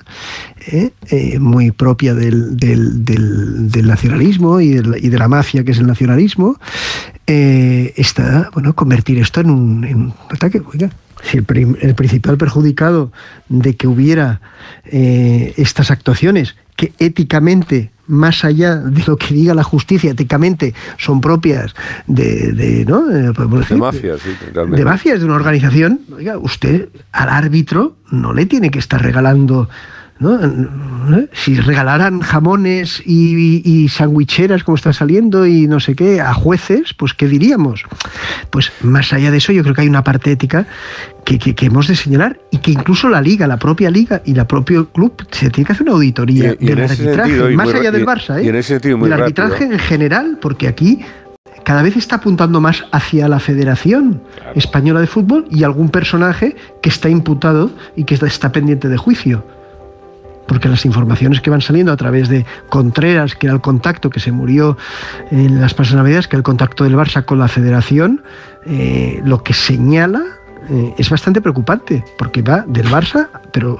¿eh? 0.67 0.91
Eh, 1.09 1.39
muy 1.39 1.71
propia 1.71 2.13
del, 2.13 2.57
del- 2.57 3.87
nacionalismo 3.87 4.61
y, 4.61 4.73
de 4.75 5.17
la 5.17 5.27
mafia 5.27 5.63
que 5.63 5.71
es 5.71 5.79
el 5.79 5.87
nacionalismo, 5.87 6.57
eh, 7.25 7.93
está, 7.97 8.49
bueno, 8.53 8.73
convertir 8.73 9.17
esto 9.17 9.41
en 9.41 9.49
un, 9.49 10.13
ataque. 10.29 10.61
Oiga, 10.71 10.91
si 11.23 11.37
el, 11.37 11.95
principal 11.95 12.37
perjudicado 12.37 13.11
de 13.49 13.75
que 13.75 13.87
hubiera 13.87 14.39
estas 14.85 15.91
actuaciones 15.91 16.55
que 16.81 16.93
éticamente 16.97 17.91
más 18.07 18.43
allá 18.43 18.75
de 18.77 19.03
lo 19.05 19.15
que 19.15 19.33
diga 19.35 19.53
la 19.53 19.63
justicia, 19.63 20.11
éticamente 20.11 20.73
son 20.97 21.21
propias 21.21 21.73
de, 22.07 22.51
de, 22.53 22.85
¿no? 22.85 23.09
Eh, 23.09 23.31
De 23.31 23.57
decir, 23.59 23.77
mafia, 23.77 24.17
sí, 24.17 24.31
realmente. 24.53 24.79
de 24.83 24.85
mafias 24.89 25.19
de 25.19 25.25
una 25.25 25.35
organización, 25.35 26.01
oiga, 26.17 26.37
usted 26.39 26.89
al 27.11 27.29
árbitro 27.29 27.95
no 28.09 28.33
le 28.33 28.47
tiene 28.47 28.71
que 28.71 28.79
estar 28.79 29.01
regalando. 29.01 29.69
¿No? 30.21 31.17
¿Eh? 31.17 31.27
Si 31.33 31.55
regalaran 31.55 32.19
jamones 32.21 33.01
y, 33.05 33.35
y, 33.35 33.61
y 33.65 33.89
sandwicheras 33.89 34.63
como 34.63 34.75
está 34.75 34.93
saliendo 34.93 35.45
y 35.47 35.67
no 35.67 35.79
sé 35.79 35.95
qué 35.95 36.21
a 36.21 36.33
jueces, 36.33 36.93
pues 36.93 37.13
¿qué 37.13 37.27
diríamos? 37.27 37.83
Pues 38.51 38.71
más 38.81 39.11
allá 39.13 39.31
de 39.31 39.37
eso, 39.37 39.51
yo 39.51 39.63
creo 39.63 39.73
que 39.75 39.81
hay 39.81 39.87
una 39.89 40.03
parte 40.03 40.31
ética 40.31 40.67
que, 41.25 41.39
que- 41.39 41.55
que 41.55 41.65
hemos 41.65 41.87
de 41.87 41.95
señalar 41.95 42.39
y 42.51 42.59
que 42.59 42.71
incluso 42.71 43.09
la 43.09 43.19
liga, 43.19 43.47
la 43.47 43.57
propia 43.57 43.89
liga 43.89 44.21
y 44.23 44.33
la 44.33 44.47
propio 44.47 44.89
club 44.89 45.13
se 45.31 45.49
tiene 45.49 45.65
que 45.65 45.73
hacer 45.73 45.83
una 45.87 45.93
auditoría 45.93 46.55
Y- 46.59 46.65
y 46.65 46.69
en 46.69 46.75
del 46.75 46.83
arbitraje, 46.89 47.29
sentido, 47.31 47.51
más 47.57 47.73
allá 47.73 47.91
del 47.91 48.05
Barça, 48.05 48.39
¿eh? 48.39 48.45
y 48.45 48.49
en 48.49 48.55
ese 48.55 48.69
sentido 48.75 48.97
muy 48.97 49.09
del 49.09 49.19
rápido. 49.19 49.43
arbitraje 49.45 49.73
en 49.73 49.79
general, 49.79 50.37
porque 50.39 50.67
aquí 50.67 50.99
cada 51.63 51.81
vez 51.83 51.95
está 51.97 52.17
apuntando 52.17 52.61
más 52.61 52.85
hacia 52.91 53.27
la 53.27 53.39
Federación 53.39 54.21
Española 54.55 54.99
de 54.99 55.07
Fútbol 55.07 55.45
y 55.51 55.63
algún 55.63 55.89
personaje 55.89 56.55
que 56.81 56.89
está 56.89 57.09
imputado 57.09 57.71
y 57.95 58.03
que 58.03 58.15
está 58.15 58.51
pendiente 58.51 58.87
de 58.87 58.97
juicio. 58.97 59.45
Porque 60.47 60.67
las 60.69 60.85
informaciones 60.85 61.41
que 61.41 61.49
van 61.49 61.61
saliendo 61.61 61.91
a 61.91 61.97
través 61.97 62.29
de 62.29 62.45
Contreras, 62.69 63.35
que 63.35 63.47
era 63.47 63.53
el 63.55 63.61
contacto 63.61 64.09
que 64.09 64.19
se 64.19 64.31
murió 64.31 64.77
en 65.29 65.61
las 65.61 65.73
pasadas 65.73 66.03
navidades, 66.03 66.27
que 66.27 66.35
era 66.35 66.39
el 66.39 66.43
contacto 66.43 66.83
del 66.83 66.95
Barça 66.95 67.23
con 67.23 67.39
la 67.39 67.47
Federación, 67.47 68.23
eh, 68.65 69.21
lo 69.23 69.43
que 69.43 69.53
señala 69.53 70.23
eh, 70.69 70.93
es 70.97 71.09
bastante 71.09 71.41
preocupante, 71.41 72.03
porque 72.17 72.41
va 72.41 72.63
del 72.67 72.87
Barça 72.87 73.27
pero 73.51 73.77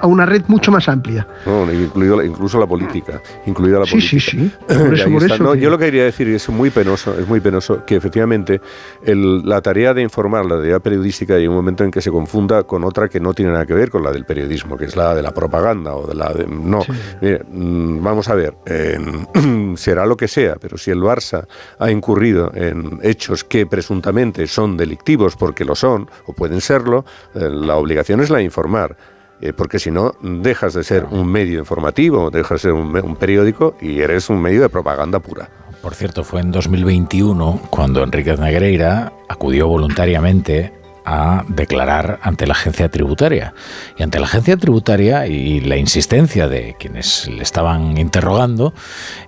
a 0.00 0.06
una 0.06 0.26
red 0.26 0.42
mucho 0.48 0.70
más 0.72 0.88
amplia. 0.88 1.26
No, 1.46 1.70
incluido, 1.72 2.22
incluso 2.22 2.58
la 2.58 2.66
política, 2.66 3.20
incluida 3.46 3.78
la 3.78 3.86
Sí, 3.86 3.92
política. 3.92 4.20
sí, 4.20 4.30
sí. 4.30 4.52
Por 4.66 4.94
eso, 4.94 5.04
Ahí 5.06 5.12
por 5.12 5.22
está. 5.22 5.34
eso 5.36 5.44
No, 5.44 5.52
que- 5.52 5.60
yo 5.60 5.70
lo 5.70 5.78
que 5.78 5.84
quería 5.86 6.04
decir 6.04 6.28
y 6.28 6.34
es 6.34 6.48
muy 6.48 6.70
penoso, 6.70 7.18
es 7.18 7.26
muy 7.26 7.40
penoso 7.40 7.84
que 7.84 7.96
efectivamente 7.96 8.60
el- 9.04 9.42
la 9.48 9.60
tarea 9.60 9.94
de 9.94 10.02
informar, 10.02 10.44
la 10.46 10.56
tarea 10.56 10.80
periodística, 10.80 11.34
hay 11.34 11.46
un 11.46 11.54
momento 11.54 11.84
en 11.84 11.90
que 11.90 12.00
se 12.00 12.10
confunda 12.10 12.64
con 12.64 12.84
otra 12.84 13.08
que 13.08 13.20
no 13.20 13.34
tiene 13.34 13.52
nada 13.52 13.66
que 13.66 13.74
ver 13.74 13.90
con 13.90 14.02
la 14.02 14.10
del 14.12 14.24
periodismo, 14.24 14.76
que 14.76 14.86
es 14.86 14.96
la 14.96 15.14
de 15.14 15.22
la 15.22 15.32
propaganda 15.32 15.94
o 15.94 16.06
de 16.06 16.14
la 16.14 16.32
de 16.32 16.46
no. 16.46 16.80
Mire, 17.20 17.42
mm, 17.50 18.02
vamos 18.02 18.28
a 18.28 18.34
ver, 18.34 18.54
será 19.76 20.06
lo 20.06 20.16
que 20.16 20.28
sea, 20.28 20.56
pero 20.60 20.76
si 20.78 20.90
el 20.90 21.00
Barça 21.00 21.46
ha 21.78 21.90
incurrido 21.90 22.52
en 22.54 22.98
hechos 23.02 23.44
que 23.44 23.66
presuntamente 23.66 24.46
son 24.46 24.76
delictivos 24.76 25.36
porque 25.36 25.64
lo 25.64 25.74
son 25.74 26.08
o 26.26 26.32
pueden 26.32 26.60
serlo, 26.60 27.04
eh, 27.34 27.48
la 27.50 27.76
obligación 27.76 28.20
es 28.20 28.30
la 28.30 28.38
de 28.38 28.44
informar. 28.44 28.96
Eh, 29.42 29.52
porque 29.52 29.80
si 29.80 29.90
no, 29.90 30.14
dejas 30.22 30.72
de 30.72 30.84
ser 30.84 31.04
un 31.04 31.26
medio 31.26 31.58
informativo, 31.58 32.30
dejas 32.30 32.62
de 32.62 32.70
ser 32.70 32.72
un, 32.72 33.16
periódico 33.16 33.74
y 33.80 34.00
eres 34.00 34.30
un 34.30 34.40
medio 34.40 34.62
de 34.62 34.68
propaganda 34.68 35.18
pura. 35.18 35.50
Por 35.82 35.96
cierto, 35.96 36.22
fue 36.22 36.40
en 36.40 36.52
2021 36.52 37.62
cuando 37.68 38.04
Enríquez 38.04 38.38
Negreira 38.38 39.12
acudió 39.28 39.66
voluntariamente 39.66 40.72
a 41.04 41.44
declarar 41.48 42.20
ante 42.22 42.46
la 42.46 42.52
agencia 42.52 42.88
tributaria. 42.88 43.52
Y 43.98 44.04
ante 44.04 44.20
la 44.20 44.26
agencia 44.26 44.56
tributaria 44.56 45.26
y 45.26 45.58
la 45.58 45.76
insistencia 45.76 46.46
de 46.46 46.76
quienes 46.78 47.26
le 47.26 47.42
estaban 47.42 47.98
interrogando, 47.98 48.72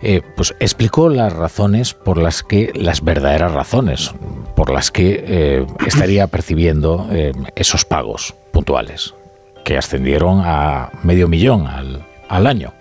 eh, 0.01 0.23
pues 0.37 0.55
explicó 0.61 1.09
las 1.09 1.33
razones 1.33 1.93
por 1.93 2.19
las 2.19 2.45
que, 2.45 2.71
las 2.77 3.03
verdaderas 3.03 3.51
razones, 3.51 4.15
por 4.55 4.71
las 4.71 4.93
que 4.93 5.25
eh, 5.27 5.67
estaría 5.85 6.29
percibiendo 6.29 7.09
esos 7.57 7.85
pagos 7.85 8.37
puntuales, 8.53 9.15
que 9.65 9.77
ascendieron 9.77 10.43
a 10.45 10.91
medio 11.03 11.27
millón 11.27 11.67
al, 11.67 12.05
al 12.29 12.47
año. 12.47 12.73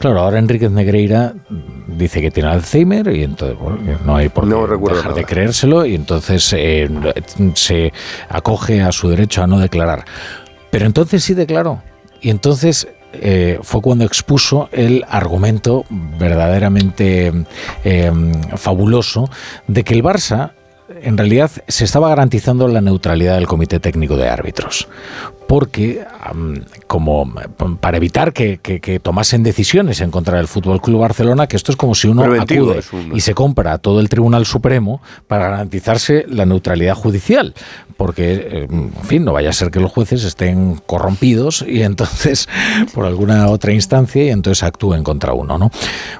Claro, 0.00 0.20
ahora 0.20 0.38
Enríquez 0.38 0.70
Negreira 0.70 1.34
dice 1.86 2.22
que 2.22 2.30
tiene 2.30 2.48
Alzheimer 2.48 3.14
y 3.14 3.22
entonces 3.22 3.58
bueno, 3.58 3.78
no 4.02 4.16
hay 4.16 4.30
por 4.30 4.48
qué 4.48 4.94
dejar 4.94 5.12
de 5.12 5.24
creérselo 5.24 5.84
y 5.84 5.94
entonces 5.94 6.54
eh, 6.56 6.88
se 7.52 7.92
acoge 8.30 8.80
a 8.80 8.92
su 8.92 9.10
derecho 9.10 9.42
a 9.42 9.46
no 9.46 9.58
declarar. 9.58 10.06
Pero 10.70 10.86
entonces 10.86 11.22
sí 11.22 11.34
declaró. 11.34 11.82
Y 12.22 12.30
entonces 12.30 12.88
eh, 13.12 13.58
fue 13.62 13.82
cuando 13.82 14.06
expuso 14.06 14.70
el 14.72 15.04
argumento 15.06 15.84
verdaderamente 15.90 17.32
eh, 17.84 18.12
fabuloso 18.56 19.28
de 19.66 19.84
que 19.84 19.92
el 19.92 20.02
Barça 20.02 20.52
en 21.02 21.16
realidad 21.16 21.50
se 21.68 21.84
estaba 21.84 22.08
garantizando 22.08 22.66
la 22.68 22.80
neutralidad 22.80 23.34
del 23.34 23.46
Comité 23.46 23.80
Técnico 23.80 24.16
de 24.16 24.28
Árbitros. 24.28 24.88
Porque, 25.50 26.04
como 26.86 27.28
para 27.80 27.96
evitar 27.96 28.32
que, 28.32 28.58
que- 28.62 28.78
que 28.80 29.00
tomasen 29.00 29.42
decisiones 29.42 30.00
en 30.00 30.12
contra 30.12 30.36
del 30.36 30.46
Fútbol 30.46 30.80
Club 30.80 31.00
Barcelona, 31.00 31.48
que 31.48 31.56
esto 31.56 31.72
es 31.72 31.76
como 31.76 31.96
si 31.96 32.06
uno 32.06 32.22
Preventivo, 32.22 32.70
acude 32.70 32.82
y 33.16 33.20
se 33.20 33.34
compra 33.34 33.72
a 33.72 33.78
todo 33.78 33.98
el 33.98 34.08
Tribunal 34.08 34.46
Supremo 34.46 35.00
para 35.26 35.48
garantizarse 35.48 36.24
la 36.28 36.46
neutralidad 36.46 36.94
judicial. 36.94 37.52
Porque, 37.96 38.32
eh, 38.32 38.66
en 38.70 38.92
fin, 39.02 39.24
no 39.26 39.32
vaya 39.34 39.50
a 39.50 39.52
ser 39.52 39.70
que 39.70 39.78
los 39.78 39.90
jueces 39.92 40.24
estén 40.24 40.80
corrompidos 40.86 41.62
y 41.68 41.82
entonces, 41.82 42.48
por 42.94 43.04
alguna 43.04 43.48
otra 43.48 43.72
instancia, 43.72 44.24
y 44.24 44.30
entonces 44.30 44.62
actúen 44.62 45.02
contra 45.02 45.32
uno, 45.34 45.58
¿no? 45.58 45.70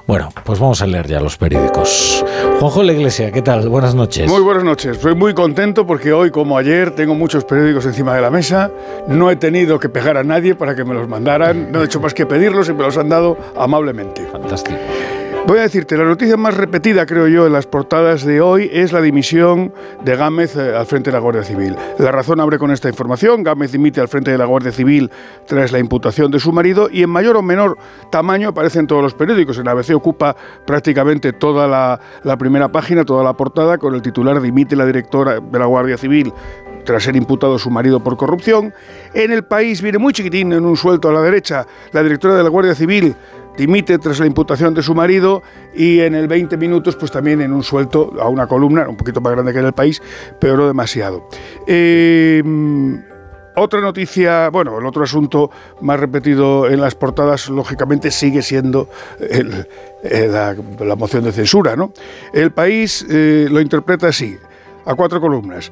Bueno, 0.05 0.29
pues 0.43 0.59
vamos 0.59 0.81
a 0.83 0.87
leer 0.87 1.07
ya 1.07 1.19
los 1.21 1.37
periódicos. 1.37 2.23
Juanjo 2.59 2.83
La 2.83 2.91
Iglesia, 2.91 3.31
¿qué 3.31 3.41
tal? 3.41 3.67
Buenas 3.69 3.95
noches. 3.95 4.29
Muy 4.29 4.41
buenas 4.41 4.63
noches. 4.63 4.97
Estoy 4.97 5.15
muy 5.15 5.33
contento 5.33 5.87
porque 5.87 6.13
hoy, 6.13 6.29
como 6.29 6.57
ayer, 6.57 6.91
tengo 6.91 7.15
muchos 7.15 7.45
periódicos 7.45 7.85
encima 7.87 8.13
de 8.13 8.21
la 8.21 8.29
mesa. 8.29 8.69
No 9.07 9.20
he 9.29 9.35
tenido 9.35 9.79
que 9.79 9.89
pegar 9.89 10.17
a 10.17 10.23
nadie 10.23 10.55
para 10.55 10.75
que 10.75 10.83
me 10.83 10.93
los 10.93 11.07
mandaran. 11.07 11.71
No 11.71 11.81
he 11.81 11.85
hecho 11.85 11.99
más 11.99 12.13
que 12.13 12.25
pedirlos 12.25 12.69
y 12.69 12.73
me 12.73 12.83
los 12.83 12.97
han 12.97 13.09
dado 13.09 13.37
amablemente. 13.55 14.25
Fantástico. 14.31 14.77
Voy 15.47 15.57
a 15.57 15.63
decirte, 15.63 15.97
la 15.97 16.03
noticia 16.03 16.37
más 16.37 16.55
repetida, 16.55 17.07
creo 17.07 17.27
yo, 17.27 17.47
en 17.47 17.53
las 17.53 17.65
portadas 17.65 18.23
de 18.23 18.41
hoy 18.41 18.69
es 18.71 18.93
la 18.93 19.01
dimisión 19.01 19.73
de 20.05 20.15
Gámez 20.15 20.55
eh, 20.55 20.75
al 20.75 20.85
frente 20.85 21.09
de 21.09 21.13
la 21.13 21.19
Guardia 21.19 21.43
Civil. 21.43 21.75
La 21.97 22.11
razón 22.11 22.39
abre 22.39 22.59
con 22.59 22.69
esta 22.69 22.87
información. 22.89 23.41
Gámez 23.43 23.71
dimite 23.71 23.99
al 23.99 24.07
frente 24.07 24.29
de 24.29 24.37
la 24.37 24.45
Guardia 24.45 24.71
Civil 24.71 25.09
tras 25.47 25.71
la 25.71 25.79
imputación 25.79 26.29
de 26.29 26.39
su 26.39 26.53
marido 26.53 26.89
y 26.91 27.01
en 27.01 27.09
mayor 27.09 27.37
o 27.37 27.41
menor 27.41 27.77
tamaño 28.11 28.49
aparece 28.49 28.79
en 28.79 28.87
todos 28.87 29.01
los 29.01 29.15
periódicos. 29.15 29.57
En 29.57 29.67
ABC 29.67 29.95
ocupa 29.95 30.35
prácticamente 30.65 31.33
toda 31.33 31.67
la, 31.67 31.99
la 32.23 32.37
primera 32.37 32.71
página, 32.71 33.03
toda 33.03 33.23
la 33.23 33.33
portada, 33.33 33.79
con 33.79 33.95
el 33.95 34.03
titular 34.03 34.39
dimite 34.39 34.75
la 34.75 34.85
directora 34.85 35.39
de 35.39 35.59
la 35.59 35.65
Guardia 35.65 35.97
Civil 35.97 36.31
tras 36.83 37.03
ser 37.03 37.15
imputado 37.15 37.57
su 37.59 37.69
marido 37.69 37.99
por 38.01 38.17
corrupción. 38.17 38.73
En 39.13 39.31
el 39.31 39.43
país 39.43 39.81
viene 39.81 39.97
muy 39.97 40.13
chiquitín, 40.13 40.53
en 40.53 40.65
un 40.65 40.77
suelto 40.77 41.09
a 41.09 41.13
la 41.13 41.21
derecha, 41.21 41.65
la 41.91 42.03
directora 42.03 42.35
de 42.35 42.43
la 42.43 42.49
Guardia 42.49 42.75
Civil 42.75 43.15
dimite 43.57 43.99
tras 43.99 44.19
la 44.19 44.25
imputación 44.25 44.73
de 44.73 44.81
su 44.81 44.95
marido 44.95 45.43
y 45.75 45.99
en 45.99 46.15
el 46.15 46.27
20 46.27 46.55
minutos 46.57 46.95
pues 46.95 47.11
también 47.11 47.41
en 47.41 47.51
un 47.51 47.63
suelto 47.63 48.13
a 48.19 48.29
una 48.29 48.47
columna, 48.47 48.87
un 48.87 48.95
poquito 48.95 49.19
más 49.21 49.33
grande 49.33 49.51
que 49.53 49.59
en 49.59 49.65
el 49.65 49.73
país, 49.73 50.01
pero 50.39 50.57
no 50.57 50.67
demasiado. 50.67 51.27
Eh, 51.67 52.41
otra 53.55 53.81
noticia, 53.81 54.49
bueno, 54.49 54.79
el 54.79 54.85
otro 54.85 55.03
asunto 55.03 55.51
más 55.81 55.99
repetido 55.99 56.69
en 56.69 56.79
las 56.79 56.95
portadas, 56.95 57.49
lógicamente, 57.49 58.09
sigue 58.09 58.41
siendo 58.41 58.87
eh, 59.19 60.27
la, 60.29 60.55
la 60.79 60.95
moción 60.95 61.25
de 61.25 61.33
censura, 61.33 61.75
¿no? 61.75 61.91
El 62.33 62.51
país 62.51 63.05
eh, 63.09 63.47
lo 63.51 63.59
interpreta 63.59 64.07
así, 64.07 64.37
a 64.85 64.95
cuatro 64.95 65.19
columnas. 65.19 65.71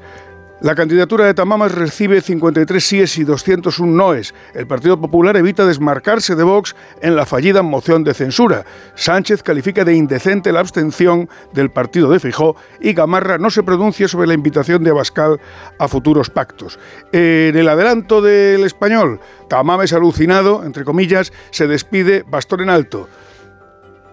La 0.62 0.76
candidatura 0.76 1.26
de 1.26 1.34
Tamamas 1.34 1.72
recibe 1.72 2.20
53 2.20 2.84
síes 2.84 3.18
y 3.18 3.24
201 3.24 3.94
noes. 3.94 4.34
El 4.54 4.68
Partido 4.68 5.00
Popular 5.00 5.38
evita 5.38 5.66
desmarcarse 5.66 6.36
de 6.36 6.44
Vox 6.44 6.76
en 7.02 7.16
la 7.16 7.26
fallida 7.26 7.62
moción 7.62 8.04
de 8.04 8.14
censura. 8.14 8.66
Sánchez 8.94 9.42
califica 9.42 9.86
de 9.86 9.96
indecente 9.96 10.52
la 10.52 10.60
abstención 10.60 11.30
del 11.54 11.72
partido 11.72 12.12
de 12.12 12.20
Fijó 12.20 12.58
y 12.82 12.92
Gamarra 12.92 13.38
no 13.38 13.50
se 13.52 13.64
pronuncia 13.64 14.10
sobre 14.10 14.28
la 14.28 14.34
invitación 14.34 14.84
de 14.84 14.90
Abascal 14.90 15.40
a 15.78 15.88
futuros 15.88 16.30
pactos. 16.30 16.78
En 17.14 17.56
el 17.56 17.70
adelanto 17.70 18.22
del 18.22 18.66
español, 18.66 19.22
Tamames 19.48 19.94
alucinado, 19.94 20.66
entre 20.66 20.84
comillas, 20.84 21.32
se 21.52 21.68
despide 21.68 22.26
bastón 22.28 22.60
en 22.60 22.70
alto 22.70 23.08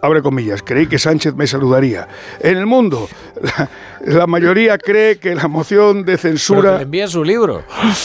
abre 0.06 0.22
comillas, 0.22 0.62
creí 0.62 0.86
que 0.86 0.98
Sánchez 0.98 1.34
me 1.34 1.46
saludaría. 1.46 2.08
En 2.40 2.56
el 2.56 2.66
mundo, 2.66 3.08
la, 3.42 3.68
la 4.18 4.26
mayoría 4.26 4.78
cree 4.78 5.18
que 5.18 5.34
la 5.34 5.48
moción 5.48 5.98
de 5.98 6.04
Pero 6.04 6.16
que 6.16 6.18
censura... 6.18 6.76
le 6.76 6.82
envía 6.84 7.06
su 7.06 7.22
libro. 7.22 7.64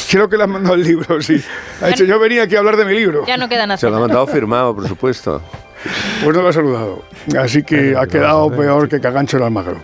Creo 0.10 0.28
que 0.28 0.38
le 0.38 0.44
han 0.44 0.52
mandado 0.52 0.76
el 0.76 0.84
libro, 0.84 1.22
sí. 1.22 1.42
Ha 1.82 1.88
dicho, 1.88 2.04
yo 2.04 2.20
venía 2.20 2.44
aquí 2.44 2.56
a 2.56 2.60
hablar 2.60 2.78
de 2.78 2.86
mi 2.86 2.94
libro. 2.94 3.26
Ya 3.26 3.38
no 3.38 3.48
queda 3.48 3.66
nada. 3.66 3.78
Se 3.78 3.90
lo 3.90 3.98
ha 3.98 4.00
mandado 4.00 4.28
firmado, 4.28 4.76
por 4.76 4.88
supuesto. 4.88 5.42
Pues 6.24 6.36
no 6.36 6.44
lo 6.44 6.50
ha 6.50 6.54
saludado. 6.54 7.04
Así 7.40 7.64
que 7.64 7.96
ha 7.98 8.06
quedado 8.06 8.52
peor 8.52 8.88
que 8.88 9.00
Cagancho 9.00 9.38
el 9.38 9.44
Almagro. 9.44 9.82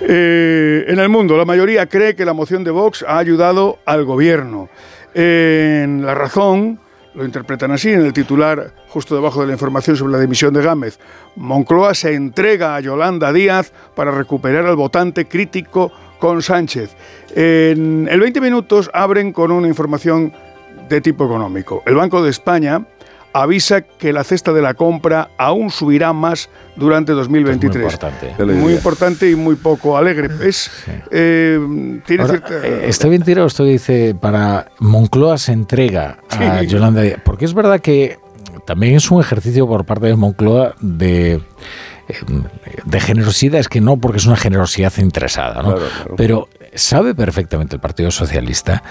Eh, 0.00 0.84
en 0.88 0.98
el 0.98 1.08
mundo, 1.08 1.36
la 1.36 1.44
mayoría 1.44 1.86
cree 1.86 2.14
que 2.14 2.24
la 2.24 2.32
moción 2.32 2.64
de 2.64 2.70
Vox 2.70 3.04
ha 3.06 3.18
ayudado 3.18 3.78
al 3.84 4.04
gobierno. 4.04 4.68
En 5.14 6.04
La 6.04 6.14
Razón 6.14 6.80
lo 7.18 7.24
interpretan 7.24 7.72
así, 7.72 7.90
en 7.90 8.02
el 8.02 8.12
titular, 8.12 8.72
justo 8.90 9.16
debajo 9.16 9.40
de 9.40 9.48
la 9.48 9.52
información 9.54 9.96
sobre 9.96 10.12
la 10.12 10.20
dimisión 10.20 10.54
de 10.54 10.62
Gámez. 10.62 11.00
Moncloa 11.34 11.92
se 11.92 12.14
entrega 12.14 12.76
a 12.76 12.80
Yolanda 12.80 13.32
Díaz 13.32 13.72
para 13.96 14.12
recuperar 14.12 14.64
al 14.66 14.76
votante 14.76 15.26
crítico 15.26 15.90
con 16.20 16.42
Sánchez. 16.42 16.94
En 17.34 18.06
el 18.08 18.20
20 18.20 18.40
minutos 18.40 18.88
abren 18.94 19.32
con 19.32 19.50
una 19.50 19.66
información 19.66 20.32
de 20.88 21.00
tipo 21.00 21.24
económico. 21.24 21.82
El 21.86 21.96
Banco 21.96 22.22
de 22.22 22.30
España 22.30 22.86
avisa 23.42 23.82
que 23.82 24.12
la 24.12 24.24
cesta 24.24 24.52
de 24.52 24.62
la 24.62 24.74
compra 24.74 25.30
aún 25.38 25.70
subirá 25.70 26.12
más 26.12 26.48
durante 26.76 27.12
2023. 27.12 27.76
muy 27.76 27.84
importante. 27.92 28.44
Muy 28.54 28.72
importante 28.74 29.30
y 29.30 29.34
muy 29.34 29.56
poco 29.56 29.96
alegre. 29.96 30.28
Es, 30.46 30.70
eh, 31.10 31.58
tiene 32.06 32.22
Ahora, 32.22 32.38
cierta- 32.38 32.66
eh, 32.66 32.88
está 32.88 33.08
bien 33.08 33.22
tirado 33.22 33.46
esto 33.46 33.64
que 33.64 33.70
dice 33.70 34.14
para 34.20 34.70
Moncloa 34.80 35.38
se 35.38 35.52
entrega 35.52 36.18
a 36.30 36.60
Sí. 36.60 36.66
Yolanda 36.68 37.02
Díaz, 37.02 37.20
porque 37.24 37.44
es 37.44 37.54
verdad 37.54 37.80
que 37.80 38.18
también 38.66 38.94
es 38.96 39.10
un 39.10 39.20
ejercicio 39.20 39.66
por 39.66 39.84
parte 39.84 40.06
de 40.06 40.16
Moncloa 40.16 40.74
de 40.80 41.34
eh, 42.08 42.14
de 42.84 43.00
generosidad 43.00 43.60
es 43.60 43.68
que 43.68 43.80
no 43.80 43.98
porque 43.98 44.18
es 44.18 44.26
una 44.26 44.36
generosidad 44.36 44.92
interesada, 44.98 45.62
¿no? 45.62 45.74
Claro, 45.74 45.80
claro. 45.94 46.14
Pero 46.16 46.48
sabe 46.74 47.14
perfectamente 47.14 47.76
el 47.76 47.80
Partido 47.80 48.10
Socialista 48.10 48.82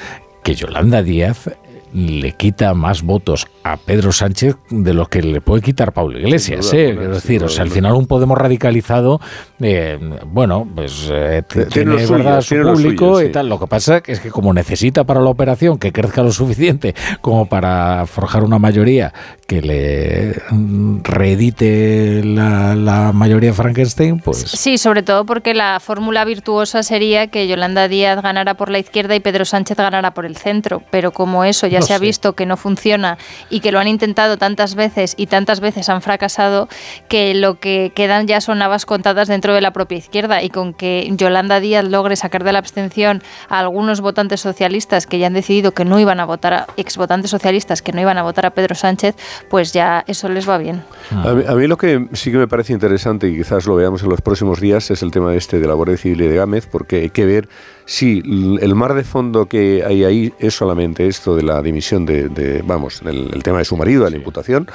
que 0.44 0.56
Yolanda 0.56 1.02
Díaz 1.02 1.50
le 1.94 2.34
quita 2.34 2.74
más 2.74 3.02
votos 3.02 3.48
a 3.64 3.78
Pedro 3.78 4.12
Sánchez 4.12 4.56
de 4.70 4.94
los 4.94 5.10
que 5.10 5.22
le 5.22 5.42
puede 5.42 5.62
quitar 5.62 5.94
Pablo 5.94 6.20
Iglesias. 6.20 6.72
Duda, 6.72 6.82
¿eh? 6.82 6.94
duda, 6.94 7.08
decir, 7.10 7.44
o 7.44 7.50
sea, 7.50 7.64
al 7.64 7.70
final 7.70 7.94
un 7.94 8.08
Podemos 8.08 8.38
radicalizado, 8.38 9.20
eh, 9.60 10.00
bueno, 10.26 10.68
pues 10.74 11.10
eh, 11.12 11.44
Tiene 11.48 11.66
tiene, 11.68 11.92
lo 11.92 12.00
suyo, 12.00 12.14
verdad 12.14 12.42
su 12.42 12.50
tiene 12.50 12.64
lo 12.64 12.74
público 12.74 13.06
suyo, 13.16 13.22
y 13.22 13.26
sí. 13.26 13.32
tal. 13.32 13.50
Lo 13.50 13.60
que 13.60 13.68
pasa 13.68 14.02
es 14.06 14.20
que 14.20 14.30
como 14.30 14.54
necesita 14.54 15.04
para 15.04 15.22
la 15.22 15.30
operación 15.30 15.78
que 15.78 15.92
crezca 15.92 16.24
lo 16.24 16.32
suficiente 16.32 16.96
como 17.22 17.48
para 17.48 18.06
forjar 18.06 18.44
una 18.44 18.60
mayoría 18.60 19.14
que 19.46 19.62
le 19.62 20.36
mm, 20.50 21.04
reedite 21.04 22.24
la, 22.24 22.76
la 22.76 23.12
mayoría 23.12 23.50
de 23.50 23.56
Frankenstein, 23.56 24.20
pues 24.20 24.38
Sí, 24.40 24.78
sobre 24.78 25.04
todo 25.04 25.26
porque 25.26 25.54
la 25.54 25.80
fórmula 25.80 26.26
virtuosa 26.26 26.84
sería 26.84 27.28
que 27.28 27.48
Yolanda 27.48 27.88
Díaz 27.88 28.22
ganara 28.22 28.56
por 28.56 28.70
la 28.70 28.80
izquierda 28.80 29.16
y 29.16 29.20
Pedro 29.20 29.46
Sánchez 29.46 29.78
ganara 29.78 30.14
por 30.14 30.26
el 30.26 30.38
centro. 30.38 30.82
Pero 30.92 31.12
como 31.12 31.44
eso 31.44 31.68
ya 31.68 31.77
ya 31.78 31.82
No 31.82 31.88
se 31.88 31.94
ha 31.94 32.00
visto 32.00 32.34
que 32.34 32.46
no 32.46 32.58
funciona 32.58 33.18
y 33.50 33.60
que 33.60 33.72
lo 33.72 33.80
han 33.80 33.88
intentado 33.88 34.38
tantas 34.38 34.76
veces 34.76 35.14
y 35.18 35.28
tantas 35.28 35.60
veces 35.60 35.90
han 35.90 36.02
fracasado 36.02 36.68
que 37.08 37.34
lo 37.34 37.60
que 37.60 37.92
quedan 37.96 38.28
ya 38.28 38.42
son 38.42 38.62
habas 38.62 38.86
contadas 38.86 39.28
dentro 39.28 39.54
de 39.54 39.62
la 39.62 39.72
propia 39.72 39.98
izquierda. 39.98 40.42
Y 40.42 40.50
con 40.50 40.74
que 40.74 41.10
Yolanda 41.12 41.60
Díaz 41.60 41.86
logre 41.86 42.16
sacar 42.16 42.44
de 42.44 42.52
la 42.52 42.60
abstención 42.60 43.22
a 43.50 43.60
algunos 43.60 44.02
votantes 44.02 44.42
socialistas 44.42 45.08
que 45.08 45.20
ya 45.20 45.28
han 45.28 45.34
decidido 45.34 45.74
que 45.74 45.86
no 45.86 46.00
iban 46.00 46.20
a 46.20 46.26
votar 46.26 46.54
a 46.54 46.68
ex 46.78 46.98
votantes 46.98 47.32
socialistas 47.32 47.82
que 47.82 47.92
no 47.92 48.02
iban 48.02 48.18
a 48.18 48.24
votar 48.24 48.46
a 48.46 48.52
Pedro 48.52 48.76
Sánchez, 48.76 49.16
pues 49.50 49.74
ya 49.74 50.04
eso 50.08 50.30
les 50.30 50.48
va 50.48 50.58
bien. 50.58 50.84
A 51.12 51.34
mí, 51.34 51.44
a 51.48 51.54
mí 51.54 51.68
lo 51.68 51.78
que 51.78 52.08
sí 52.14 52.32
que 52.32 52.38
me 52.38 52.48
parece 52.48 52.74
interesante 52.74 53.28
y 53.28 53.38
quizás 53.38 53.66
lo 53.66 53.76
veamos 53.76 54.04
en 54.04 54.10
los 54.10 54.22
próximos 54.22 54.60
días 54.60 54.90
es 54.92 55.02
el 55.04 55.12
tema 55.12 55.36
este 55.36 55.60
de 55.60 55.68
la 55.68 55.74
Guardia 55.74 55.98
Civil 55.98 56.22
y 56.22 56.28
de 56.28 56.36
Gámez, 56.36 56.68
porque 56.68 56.98
hay 56.98 57.10
que 57.10 57.26
ver 57.26 57.50
si 57.86 58.22
el 58.62 58.76
mar 58.76 58.94
de 58.94 59.04
fondo 59.04 59.48
que 59.48 59.84
hay 59.86 60.04
ahí 60.04 60.34
es 60.40 60.54
solamente 60.54 61.08
esto 61.08 61.36
de 61.36 61.44
la 61.44 61.62
dimisión 61.68 62.06
de, 62.06 62.30
de, 62.30 62.62
vamos, 62.64 63.02
el, 63.04 63.32
el 63.34 63.44
tema 63.44 63.60
de 63.60 63.66
su 63.66 63.78
marido, 63.78 64.06
de 64.06 64.12
la 64.12 64.18
imputación, 64.18 64.68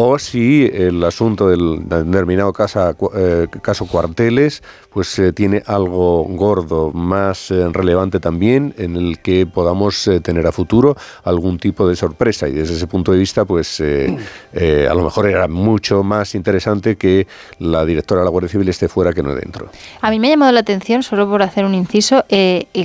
o 0.00 0.16
si 0.16 0.70
el 0.72 1.02
asunto 1.02 1.48
del 1.48 1.88
determinado 1.88 2.52
casa, 2.52 2.94
cu- 2.94 3.10
eh, 3.16 3.48
caso 3.60 3.84
Cuarteles 3.86 4.62
pues 4.92 5.18
eh, 5.18 5.32
tiene 5.32 5.62
algo 5.66 6.22
gordo, 6.24 6.92
más 6.92 7.50
eh, 7.50 7.68
relevante 7.72 8.20
también, 8.20 8.74
en 8.78 8.96
el 8.96 9.18
que 9.20 9.44
podamos 9.46 10.08
tener 10.22 10.46
a 10.46 10.52
futuro 10.52 10.96
algún 11.24 11.58
tipo 11.58 11.86
de 11.88 11.96
sorpresa. 11.96 12.48
Y 12.48 12.52
desde 12.52 12.74
ese 12.74 12.86
punto 12.86 13.10
de 13.12 13.18
vista, 13.18 13.44
pues 13.44 13.80
a 13.80 14.94
lo 14.94 15.04
mejor 15.04 15.28
era 15.28 15.46
mucho 15.48 16.02
más 16.02 16.34
interesante 16.34 16.96
que 16.96 17.26
la 17.58 17.84
directora 17.84 18.20
de 18.20 18.24
la 18.24 18.30
Guardia 18.30 18.48
Civil 18.50 18.68
esté 18.68 18.88
fuera 18.88 19.12
que 19.12 19.22
no 19.22 19.34
dentro. 19.34 19.68
A 20.00 20.10
mí 20.10 20.18
me 20.18 20.28
ha 20.28 20.30
llamado 20.30 20.52
la 20.52 20.60
atención, 20.60 21.02
solo 21.02 21.28
por 21.28 21.42
hacer 21.42 21.64
un 21.64 21.74
inciso, 21.74 22.24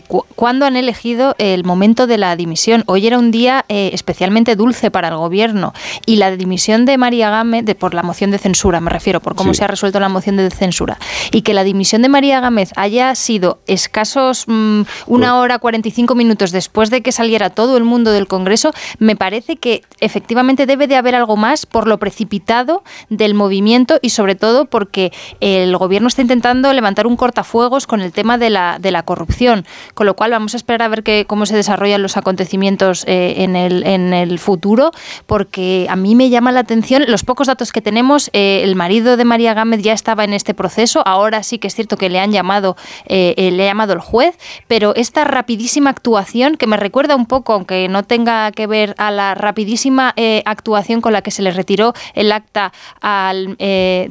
cu- 0.07 0.25
cuándo 0.35 0.65
han 0.65 0.75
elegido 0.75 1.35
el 1.37 1.63
momento 1.63 2.05
de 2.07 2.17
la 2.17 2.35
dimisión. 2.35 2.83
Hoy 2.87 3.07
era 3.07 3.17
un 3.19 3.31
día 3.31 3.65
especialmente 3.69 4.55
dulce 4.55 4.91
para 4.91 5.07
el 5.09 5.15
gobierno 5.17 5.73
y 6.05 6.17
la 6.17 6.35
dimisión 6.35 6.85
de 6.85 6.97
María 7.03 7.29
Gámez, 7.29 7.65
de, 7.65 7.75
por 7.75 7.93
la 7.93 8.01
moción 8.01 8.31
de 8.31 8.37
censura, 8.37 8.79
me 8.79 8.89
refiero, 8.89 9.19
por 9.19 9.35
cómo 9.35 9.53
Sí. 9.53 9.57
se 9.57 9.65
ha 9.65 9.67
resuelto 9.67 9.99
la 9.99 10.07
moción 10.07 10.37
de 10.37 10.49
censura, 10.49 10.97
y 11.31 11.41
que 11.41 11.53
la 11.53 11.63
dimisión 11.65 12.01
de 12.01 12.07
María 12.07 12.39
Gámez 12.39 12.71
haya 12.77 13.13
sido 13.15 13.59
escasos 13.67 14.45
mm, 14.47 14.83
una 15.07 15.37
hora 15.39 15.59
45 15.59 16.15
minutos 16.15 16.51
después 16.51 16.89
de 16.89 17.01
que 17.01 17.11
saliera 17.11 17.49
todo 17.49 17.75
el 17.75 17.83
mundo 17.83 18.11
del 18.11 18.27
Congreso, 18.27 18.71
me 18.99 19.15
parece 19.17 19.57
que 19.57 19.81
efectivamente 19.99 20.65
debe 20.65 20.87
de 20.87 20.95
haber 20.95 21.15
algo 21.15 21.35
más 21.35 21.65
por 21.65 21.87
lo 21.87 21.97
precipitado 21.99 22.83
del 23.09 23.33
movimiento 23.33 23.99
y 24.01 24.09
sobre 24.11 24.35
todo 24.35 24.65
porque 24.65 25.11
el 25.41 25.75
gobierno 25.77 26.07
está 26.07 26.21
intentando 26.21 26.71
levantar 26.71 27.05
un 27.07 27.17
cortafuegos 27.17 27.85
con 27.87 27.99
el 28.01 28.11
tema 28.13 28.37
de 28.37 28.49
la, 28.49 28.77
de 28.79 28.91
la 28.91 29.03
corrupción, 29.03 29.65
con 29.93 30.05
lo 30.05 30.15
cual 30.15 30.31
vamos 30.31 30.53
a 30.53 30.57
esperar 30.57 30.83
a 30.83 30.87
ver 30.87 31.03
que, 31.03 31.25
cómo 31.27 31.45
se 31.45 31.55
desarrollan 31.55 32.01
los 32.01 32.15
acontecimientos 32.17 33.03
eh, 33.07 33.35
en, 33.43 33.55
el, 33.55 33.83
en 33.83 34.13
el 34.13 34.39
futuro, 34.39 34.91
porque 35.25 35.87
a 35.89 35.95
mí 35.95 36.15
me 36.15 36.29
llama 36.29 36.51
la 36.51 36.59
atención 36.61 36.92
los 36.99 37.23
pocos 37.23 37.47
datos 37.47 37.71
que 37.71 37.81
tenemos. 37.81 38.29
eh, 38.33 38.61
el 38.63 38.75
marido 38.75 39.17
de 39.17 39.25
María 39.25 39.53
Gámez 39.53 39.81
ya 39.81 39.93
estaba 39.93 40.23
en 40.23 40.33
este 40.33 40.53
proceso, 40.53 41.01
ahora 41.05 41.43
sí 41.43 41.57
que 41.59 41.67
es 41.67 41.75
cierto 41.75 41.97
que 41.97 42.09
le 42.09 42.19
han 42.19 42.31
llamado, 42.31 42.75
eh, 43.07 43.33
eh, 43.37 43.51
le 43.51 43.63
ha 43.63 43.67
llamado 43.67 43.93
el 43.93 43.99
juez, 43.99 44.37
pero 44.67 44.93
esta 44.95 45.23
rapidísima 45.23 45.89
actuación 45.89 46.55
que 46.57 46.67
me 46.67 46.77
recuerda 46.77 47.15
un 47.15 47.25
poco, 47.25 47.53
aunque 47.53 47.87
no 47.89 48.03
tenga 48.03 48.51
que 48.51 48.67
ver 48.67 48.95
a 48.97 49.11
la 49.11 49.35
rapidísima 49.35 50.13
actuación 50.45 51.01
con 51.01 51.13
la 51.13 51.21
que 51.21 51.31
se 51.31 51.41
le 51.41 51.51
retiró 51.51 51.93
el 52.13 52.31
acta 52.31 52.71
al 53.01 53.57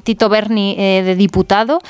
Tito 0.05 0.29
Berni 0.29 0.77
de 0.77 1.15
diputado, 1.17 1.81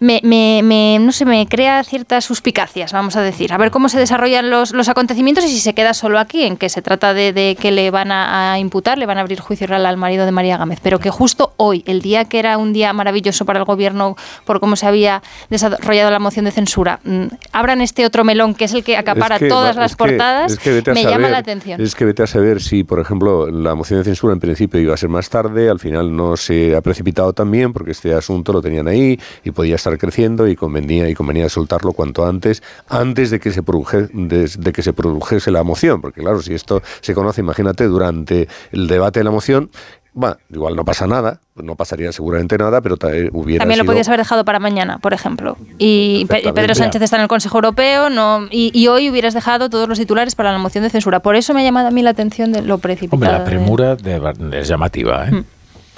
me, 0.00 0.20
me- 0.22 0.60
me- 0.62 0.98
no 1.00 1.12
sé, 1.12 1.24
me 1.24 1.46
crea 1.46 1.82
ciertas 1.84 2.24
suspicacias, 2.24 2.92
vamos 2.92 3.16
a 3.16 3.22
decir. 3.22 3.52
A 3.52 3.58
ver 3.58 3.70
cómo 3.70 3.88
se 3.88 3.98
desarrollan 3.98 4.50
los, 4.50 4.72
los 4.72 4.88
acontecimientos 4.88 5.44
y 5.44 5.48
si 5.48 5.60
se 5.60 5.74
queda 5.74 5.94
solo 5.94 6.18
aquí, 6.18 6.42
en 6.44 6.56
que 6.56 6.68
se 6.68 6.82
trata 6.82 7.14
de, 7.14 7.32
de 7.32 7.56
que 7.60 7.70
le 7.72 7.90
van 7.90 8.12
a, 8.12 8.52
a 8.54 8.58
imputar, 8.58 8.98
le 8.98 9.06
van 9.06 9.18
a 9.18 9.20
abrir 9.22 9.40
juicio 9.40 9.66
oral 9.66 9.83
al 9.86 9.96
marido 9.96 10.24
de 10.24 10.32
María 10.32 10.56
Gámez, 10.56 10.78
pero 10.82 10.98
que 10.98 11.10
justo 11.10 11.52
hoy, 11.56 11.82
el 11.86 12.00
día 12.02 12.24
que 12.24 12.38
era 12.38 12.58
un 12.58 12.72
día 12.72 12.92
maravilloso 12.92 13.44
para 13.44 13.58
el 13.58 13.64
gobierno 13.64 14.16
por 14.44 14.60
cómo 14.60 14.76
se 14.76 14.86
había 14.86 15.22
desarrollado 15.50 16.10
la 16.10 16.18
moción 16.18 16.44
de 16.44 16.50
censura, 16.50 17.00
mm, 17.04 17.24
abran 17.52 17.80
este 17.80 18.04
otro 18.06 18.24
melón 18.24 18.54
que 18.54 18.64
es 18.64 18.72
el 18.74 18.84
que 18.84 18.96
acapara 18.96 19.36
Es 19.36 19.40
que, 19.42 19.48
todas 19.48 19.76
las 19.76 19.92
es 19.92 19.96
que- 19.96 20.04
portadas, 20.04 20.52
es 20.52 20.58
que 20.58 20.82
me 20.92 21.02
llama 21.04 21.28
la 21.28 21.38
atención. 21.38 21.80
Es 21.80 21.94
que 21.94 22.04
vete 22.04 22.22
a 22.22 22.26
saber 22.26 22.62
si, 22.62 22.84
por 22.84 23.00
ejemplo, 23.00 23.50
la 23.50 23.74
moción 23.74 24.00
de 24.00 24.04
censura 24.04 24.32
en 24.32 24.40
principio 24.40 24.80
iba 24.80 24.94
a 24.94 24.96
ser 24.96 25.08
más 25.08 25.28
tarde, 25.30 25.68
al 25.70 25.78
final 25.80 26.14
no 26.14 26.36
se 26.36 26.74
ha 26.76 26.80
precipitado 26.80 27.32
también 27.32 27.72
porque 27.72 27.90
este 27.92 28.14
asunto 28.14 28.52
lo 28.52 28.62
tenían 28.62 28.88
ahí 28.88 29.18
y 29.44 29.50
podía 29.50 29.74
estar 29.76 29.96
creciendo 29.98 30.46
y 30.48 30.56
convenía 30.56 31.08
y 31.08 31.14
convenía 31.14 31.48
soltarlo 31.48 31.92
cuanto 31.92 32.26
antes, 32.26 32.62
antes 32.88 33.30
de 33.30 33.40
que 33.40 33.50
se 33.52 33.62
produje- 33.62 34.08
des- 34.12 34.60
de 34.60 34.72
que 34.72 34.82
se 34.82 34.92
produjese 34.92 35.50
la 35.50 35.62
moción, 35.62 36.00
porque 36.00 36.20
claro, 36.20 36.40
si 36.42 36.54
esto 36.54 36.82
se 37.00 37.14
conoce, 37.14 37.40
imagínate, 37.40 37.84
durante 37.84 38.48
el 38.72 38.86
debate 38.86 39.20
de 39.20 39.24
la 39.24 39.30
moción, 39.30 39.70
bueno, 40.14 40.36
igual 40.50 40.76
no 40.76 40.84
pasa 40.84 41.06
nada, 41.06 41.40
no 41.56 41.74
pasaría 41.74 42.12
seguramente 42.12 42.56
nada, 42.56 42.80
pero 42.80 42.96
eh, 43.12 43.28
hubiera 43.32 43.62
También 43.62 43.78
lo 43.78 43.82
sido- 43.84 43.92
podías 43.92 44.08
haber 44.08 44.20
dejado 44.20 44.44
para 44.44 44.60
mañana, 44.60 44.98
por 44.98 45.12
ejemplo. 45.12 45.56
Y. 45.78 46.24
Pedro 46.26 46.74
Sánchez 46.74 47.02
está 47.02 47.16
en 47.16 47.22
el 47.22 47.28
Consejo 47.28 47.58
Europeo 47.58 48.10
no, 48.10 48.46
y, 48.50 48.70
y 48.72 48.86
hoy 48.88 49.10
hubieras 49.10 49.34
dejado 49.34 49.68
todos 49.70 49.88
los 49.88 49.98
titulares 49.98 50.34
para 50.34 50.52
la 50.52 50.58
moción 50.58 50.84
de 50.84 50.90
censura. 50.90 51.20
Por 51.20 51.36
eso 51.36 51.52
me 51.52 51.60
ha 51.60 51.64
llamado 51.64 51.88
a 51.88 51.90
mí 51.90 52.02
la 52.02 52.10
atención 52.10 52.52
de 52.52 52.62
lo 52.62 52.78
precipitado. 52.78 53.16
Hombre, 53.16 53.38
la 53.38 53.44
premura 53.44 53.96
de- 53.96 54.60
es 54.60 54.68
llamativa, 54.68 55.26
¿eh? 55.28 55.32
Mm. 55.32 55.44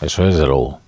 Eso 0.03 0.27
es 0.27 0.37
de 0.37 0.47
luego. 0.47 0.81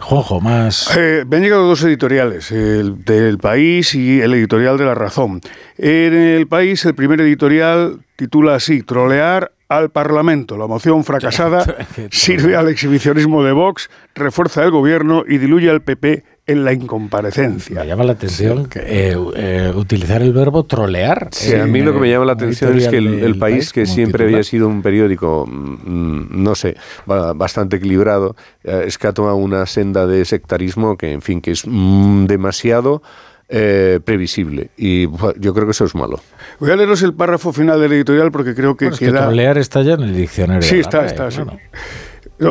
Juanjo, 0.00 0.40
más... 0.40 0.96
Eh, 0.96 1.24
me 1.28 1.36
han 1.36 1.42
llegado 1.42 1.66
dos 1.66 1.82
editoriales, 1.82 2.52
el 2.52 3.04
del 3.04 3.38
País 3.38 3.94
y 3.96 4.20
el 4.20 4.32
editorial 4.34 4.78
de 4.78 4.84
La 4.84 4.94
Razón. 4.94 5.40
En 5.76 6.14
el 6.14 6.46
País, 6.46 6.84
el 6.84 6.94
primer 6.94 7.20
editorial 7.20 7.98
titula 8.16 8.54
así, 8.54 8.82
Trolear 8.82 9.50
al 9.68 9.90
Parlamento. 9.90 10.56
La 10.56 10.66
moción 10.66 11.04
fracasada 11.04 11.64
sirve 12.10 12.56
al 12.56 12.68
exhibicionismo 12.68 13.42
de 13.44 13.52
Vox, 13.52 13.90
refuerza 14.14 14.64
el 14.64 14.70
gobierno 14.70 15.24
y 15.28 15.38
diluye 15.38 15.70
al 15.70 15.82
PP 15.82 16.24
en 16.46 16.64
la 16.64 16.72
incomparecencia. 16.72 17.80
Me 17.82 17.86
llama 17.86 18.04
la 18.04 18.12
atención 18.12 18.66
que, 18.70 18.78
eh, 18.80 19.16
eh, 19.36 19.72
utilizar 19.74 20.22
el 20.22 20.32
verbo 20.32 20.64
trolear. 20.64 21.28
Sí, 21.32 21.54
a 21.54 21.66
mí 21.66 21.82
lo 21.82 21.92
que 21.92 21.98
me 21.98 22.08
llama 22.10 22.24
la 22.24 22.32
atención 22.32 22.74
es 22.78 22.88
que 22.88 22.96
el, 22.96 23.38
país, 23.38 23.70
que 23.70 23.84
siempre 23.84 24.24
titular. 24.24 24.28
había 24.36 24.44
sido 24.44 24.66
un 24.68 24.80
periódico, 24.80 25.44
mm, 25.46 26.42
no 26.42 26.54
sé, 26.54 26.74
ba- 27.04 27.34
bastante 27.34 27.76
equilibrado, 27.76 28.34
eh, 28.64 28.84
es 28.86 28.96
que 28.96 29.08
ha 29.08 29.12
tomado 29.12 29.36
una 29.36 29.66
senda 29.66 30.06
de 30.06 30.24
sectarismo 30.24 30.96
que, 30.96 31.12
en 31.12 31.20
fin, 31.20 31.42
que 31.42 31.50
es 31.50 31.64
mm, 31.66 32.24
demasiado 32.24 33.02
eh, 33.48 34.00
previsible. 34.04 34.70
Y 34.76 35.08
yo 35.38 35.54
creo 35.54 35.64
que 35.64 35.70
eso 35.70 35.84
es 35.84 35.94
malo. 35.94 36.20
Voy 36.60 36.70
a 36.70 36.76
leeros 36.76 37.02
el 37.02 37.14
párrafo 37.14 37.52
final 37.52 37.80
del 37.80 37.92
editorial 37.92 38.30
porque 38.30 38.54
creo 38.54 38.76
que 38.76 38.86
Bueno, 38.86 38.94
es 38.94 39.00
que 39.00 39.06
queda... 39.06 39.22
trolear 39.22 39.56
está 39.56 39.82
ya 39.82 39.94
en 39.94 40.02
el 40.02 40.14
diccionario. 40.14 40.62
Sí, 40.68 40.80
está, 40.80 41.06
está, 41.06 41.30
sí. 41.30 41.40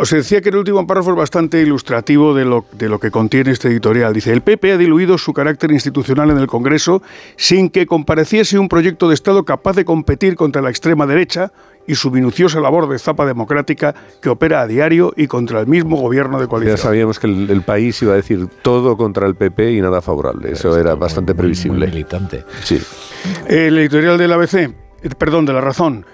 se 0.03 0.15
decía 0.15 0.41
que 0.41 0.49
el 0.49 0.56
último 0.56 0.88
párrafo 0.88 1.11
es 1.11 1.18
bastante 1.18 1.61
ilustrativo 1.61 2.34
de 2.34 2.45
lo, 2.45 2.65
de 2.72 2.90
lo 2.90 2.99
que 2.99 3.11
contiene 3.11 3.52
este 3.52 3.68
editorial. 3.68 4.11
Dice, 4.14 4.34
el 4.34 4.41
PP 4.41 4.72
ha 4.72 4.78
diluido 4.78 5.19
su 5.19 5.34
carácter 5.34 5.72
institucional 5.72 6.32
en 6.32 6.40
el 6.40 6.48
Congreso 6.48 7.03
sin 7.36 7.69
que 7.69 7.86
compareciese 7.86 8.57
un 8.57 8.68
proyecto 8.68 9.07
de 9.07 9.14
Estado 9.14 9.45
capaz 9.45 9.76
de 9.76 9.86
competir 9.86 10.36
contra 10.36 10.64
la 10.64 10.69
extrema 10.72 11.06
derecha 11.06 11.52
y 11.88 11.96
su 11.96 12.12
minuciosa 12.12 12.60
labor 12.60 12.88
de 12.90 13.00
zapa 13.00 13.26
democrática 13.26 13.96
que 14.22 14.30
opera 14.30 14.62
a 14.62 14.68
diario 14.68 15.14
y 15.16 15.28
contra 15.28 15.60
el 15.62 15.68
mismo 15.68 15.98
gobierno 15.98 16.38
de 16.38 16.46
Ya 16.46 16.50
coalición. 16.50 16.78
sabíamos 16.78 17.18
que 17.20 17.28
el, 17.28 17.50
el 17.50 17.62
país 17.62 18.02
iba 18.02 18.14
a 18.14 18.16
decir 18.18 18.48
todo 18.62 18.98
contra 18.98 19.26
el 19.26 19.36
PP 19.36 19.72
y 19.74 19.82
nada 19.82 20.02
favorable. 20.02 20.52
Eso 20.52 20.78
era 20.78 20.96
bastante 20.96 21.34
previsible. 21.34 21.88
militante. 21.88 22.44
Sí. 22.64 22.82
El 23.48 23.78
editorial 23.78 24.18
del 24.18 24.34
ABC, 24.34 24.54
eh, 24.56 24.72
perdón, 25.18 25.46
de 25.46 25.54
La 25.54 25.62
Razón, 25.62 26.06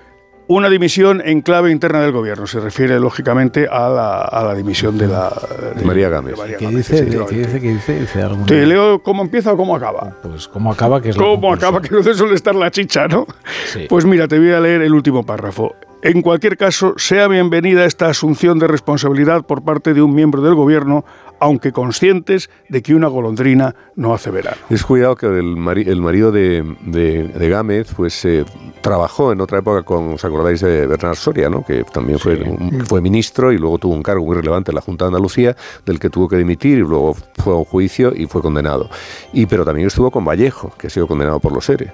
una 0.48 0.70
dimisión 0.70 1.22
en 1.24 1.42
clave 1.42 1.72
interna 1.72 2.02
del 2.02 2.12
gobierno. 2.12 2.48
Se 2.48 2.60
refiere, 2.60 3.00
lógicamente, 3.00 3.68
a 3.72 3.88
la, 3.90 4.22
a 4.22 4.44
la 4.44 4.54
dimisión 4.54 4.98
de 4.98 5.08
la... 5.08 5.32
de- 5.76 5.86
María 5.86 6.10
Gámez. 6.10 6.34
de 6.34 6.38
María 6.38 6.58
¿Qué 6.58 6.66
Gámez, 6.66 6.88
dice? 6.90 7.06
¿Qué 7.06 7.36
dice? 7.38 7.60
¿Qué 7.62 7.70
dice? 7.70 8.00
Dice 8.02 8.22
alguna- 8.22 8.46
¿Te 8.46 8.66
leo 8.66 9.02
cómo 9.02 9.22
empieza 9.24 9.54
o 9.54 9.58
cómo 9.58 9.76
acaba? 9.76 10.18
Pues 10.22 10.48
cómo 10.48 10.72
acaba, 10.72 11.02
que 11.02 11.10
es 11.10 11.18
la 11.18 11.24
¿Cómo 11.24 11.42
conclusión. 11.50 11.76
acaba? 11.76 11.82
Que 11.82 12.10
no 12.10 12.14
suele 12.16 12.36
estar 12.36 12.56
la 12.56 12.70
chicha, 12.72 13.08
¿no? 13.08 13.26
Sí. 13.68 13.86
Pues 13.90 14.06
mira, 14.06 14.28
te 14.28 14.38
voy 14.38 14.52
a 14.52 14.60
leer 14.60 14.82
el 14.82 14.94
último 14.94 15.26
párrafo. 15.26 15.76
En 16.06 16.22
cualquier 16.22 16.58
caso, 16.58 16.96
sea 16.98 17.30
bienvenida 17.30 17.86
esta 17.86 18.08
asunción 18.10 18.60
de 18.60 18.68
responsabilidad 18.68 19.46
por 19.46 19.64
parte 19.64 19.94
de 19.94 20.02
un 20.02 20.14
miembro 20.14 20.42
del 20.42 20.54
gobierno, 20.54 21.06
aunque 21.40 21.72
conscientes 21.72 22.50
de 22.68 22.82
que 22.82 22.94
una 22.94 23.08
golondrina 23.08 23.74
no 23.96 24.14
hace 24.14 24.30
verano. 24.30 24.58
Es 24.70 24.84
cuidado 24.84 25.16
que 25.16 25.28
el, 25.28 25.56
mari- 25.56 25.88
el 25.88 26.02
marido 26.02 26.34
de, 26.34 26.76
de, 26.82 27.30
de 27.30 27.50
Gámez 27.50 27.94
pues 27.96 28.26
eh, 28.26 28.44
trabajó 28.82 29.32
en 29.32 29.40
otra 29.40 29.60
época 29.60 29.84
con, 29.84 30.16
¿os 30.16 30.26
acordáis 30.26 30.60
de 30.60 30.88
Bernard 30.88 31.16
Soria, 31.16 31.50
¿no? 31.50 31.64
que 31.64 31.86
también 31.86 32.20
fue, 32.20 32.36
un- 32.36 32.86
fue 32.86 33.00
ministro 33.00 33.54
y 33.54 33.58
luego 33.58 33.78
tuvo 33.78 33.94
un 33.94 34.04
cargo 34.04 34.26
muy 34.26 34.36
relevante 34.36 34.72
en 34.72 34.76
la 34.76 34.82
Junta 34.82 35.06
de 35.06 35.08
Andalucía, 35.08 35.56
del 35.86 36.00
que 36.02 36.10
tuvo 36.10 36.28
que 36.28 36.36
dimitir 36.36 36.80
y 36.80 36.82
luego 36.82 37.16
fue 37.38 37.54
a 37.54 37.56
un 37.56 37.64
juicio 37.64 38.12
y 38.14 38.26
fue 38.28 38.42
condenado. 38.42 38.90
Y, 39.32 39.46
pero 39.46 39.64
también 39.64 39.88
estuvo 39.88 40.12
con 40.12 40.26
Vallejo, 40.26 40.74
que 40.78 40.88
ha 40.88 40.90
sido 40.90 41.08
condenado 41.08 41.40
por 41.40 41.54
los 41.54 41.70
ERE. 41.70 41.94